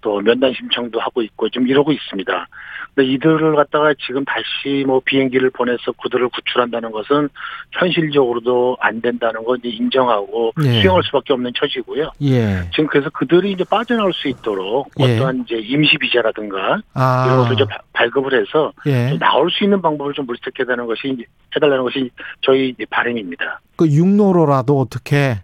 또 0.03 0.19
면담 0.21 0.53
신청도 0.53 0.99
하고 0.99 1.23
있고 1.23 1.49
좀 1.49 1.67
이러고 1.67 1.91
있습니다. 1.91 2.47
근데 2.93 3.11
이들을 3.11 3.55
갖다가 3.55 3.93
지금 4.05 4.23
다시 4.25 4.83
뭐 4.85 5.01
비행기를 5.03 5.49
보내서 5.49 5.93
그들을 6.03 6.29
구출한다는 6.29 6.91
것은 6.91 7.29
현실적으로도 7.71 8.77
안 8.79 9.01
된다는 9.01 9.43
걸 9.43 9.57
이제 9.57 9.69
인정하고 9.69 10.53
예. 10.63 10.81
수용할 10.81 11.01
수밖에 11.03 11.33
없는 11.33 11.53
처지고요. 11.57 12.11
예. 12.21 12.69
지금 12.71 12.85
그래서 12.87 13.09
그들이 13.09 13.53
이제 13.53 13.63
빠져나올 13.63 14.13
수 14.13 14.27
있도록 14.27 14.91
예. 14.99 15.15
어떠한 15.15 15.45
이제 15.45 15.55
임시 15.55 15.97
비자라든가 15.97 16.81
아. 16.93 17.25
이런 17.25 17.37
것을 17.39 17.55
좀 17.55 17.67
발급을 17.93 18.39
해서 18.39 18.71
예. 18.85 19.09
좀 19.09 19.17
나올 19.17 19.49
수 19.49 19.63
있는 19.63 19.81
방법을 19.81 20.13
좀 20.13 20.27
물색해 20.27 20.65
달라는 20.65 20.85
것이 20.85 21.25
해달라는 21.55 21.83
것이 21.83 22.11
저희 22.41 22.75
바람입니다. 22.89 23.61
그 23.75 23.87
육로로라도 23.87 24.79
어떻게 24.79 25.37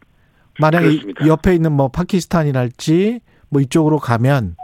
만약에 0.60 0.88
그렇습니다. 0.88 1.26
옆에 1.26 1.56
있는 1.56 1.72
뭐 1.72 1.88
파키스탄이랄지 1.88 3.22
뭐 3.50 3.62
이쪽으로 3.62 3.98
가면 4.00 4.56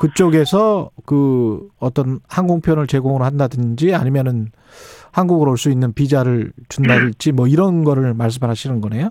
그쪽에서 0.00 0.90
그 1.04 1.68
어떤 1.78 2.20
항공편을 2.28 2.86
제공을 2.86 3.22
한다든지 3.24 3.94
아니면은 3.94 4.50
한국으로 5.12 5.50
올 5.50 5.56
수 5.58 5.70
있는 5.70 5.92
비자를 5.92 6.52
준다든지 6.68 7.32
뭐 7.32 7.46
이런 7.46 7.84
거를 7.84 8.14
말씀하시는 8.14 8.80
거네요. 8.80 9.10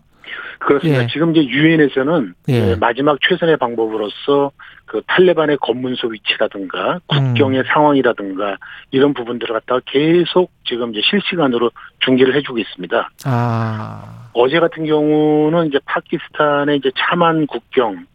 그렇습니다. 0.59 1.03
예. 1.03 1.07
지금 1.07 1.35
이제 1.35 1.45
유엔에서는 1.47 2.34
예. 2.49 2.76
마지막 2.76 3.17
최선의 3.27 3.57
방법으로서 3.57 4.51
그 4.85 5.01
탈레반의 5.07 5.57
검문소 5.61 6.07
위치라든가 6.07 6.99
국경의 7.07 7.59
음. 7.59 7.63
상황이라든가 7.67 8.57
이런 8.91 9.13
부분들을 9.13 9.53
갖다가 9.53 9.81
계속 9.85 10.51
지금 10.65 10.91
이제 10.91 11.01
실시간으로 11.09 11.71
중계를 11.99 12.35
해주고 12.35 12.57
있습니다. 12.57 13.09
아. 13.26 14.30
어제 14.34 14.59
같은 14.59 14.85
경우는 14.85 15.67
이제 15.67 15.80
파키스탄의 15.85 16.77
이제 16.77 16.91
차만 16.97 17.47
국경 17.47 18.05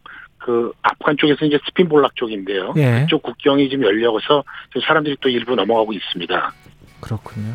그 0.45 0.71
아프간 0.83 1.15
쪽에서 1.17 1.43
이제 1.45 1.57
스핀볼락 1.65 2.15
쪽인데요. 2.15 2.73
예. 2.77 3.01
그쪽 3.01 3.23
국경이 3.23 3.67
지금 3.67 3.85
열려서 3.85 4.43
사람들이 4.85 5.17
또 5.19 5.27
일부 5.27 5.55
넘어가고 5.55 5.91
있습니다. 5.91 6.53
그렇군요. 6.99 7.53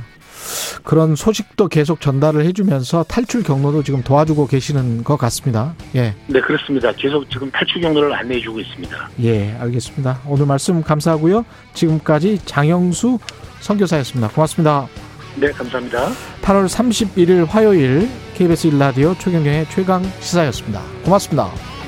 그런 0.83 1.15
소식도 1.15 1.69
계속 1.69 2.01
전달을 2.01 2.45
해주면서 2.47 3.05
탈출 3.05 3.45
경로도 3.45 3.85
지금 3.85 4.03
도와주고 4.03 4.49
계시는 4.49 5.05
것 5.05 5.17
같습니다. 5.19 5.75
예. 5.95 6.15
네, 6.27 6.41
그렇습니다. 6.41 6.91
계속 6.93 7.31
지금 7.31 7.49
탈출 7.53 7.81
경로를 7.81 8.13
안내해주고 8.13 8.59
있습니다. 8.59 9.11
예, 9.23 9.53
알겠습니다. 9.61 10.23
오늘 10.27 10.47
말씀 10.47 10.83
감사하고요. 10.83 11.45
지금까지 11.75 12.45
장영수 12.45 13.19
선교사였습니다. 13.61 14.31
고맙습니다. 14.31 14.89
네, 15.37 15.53
감사합니다. 15.53 16.09
8월 16.43 16.67
31일 16.67 17.47
화요일 17.47 18.09
KBS 18.35 18.71
1라디오 18.71 19.17
최경영의 19.17 19.67
최강 19.67 20.03
시사였습니다. 20.03 20.83
고맙습니다. 21.05 21.80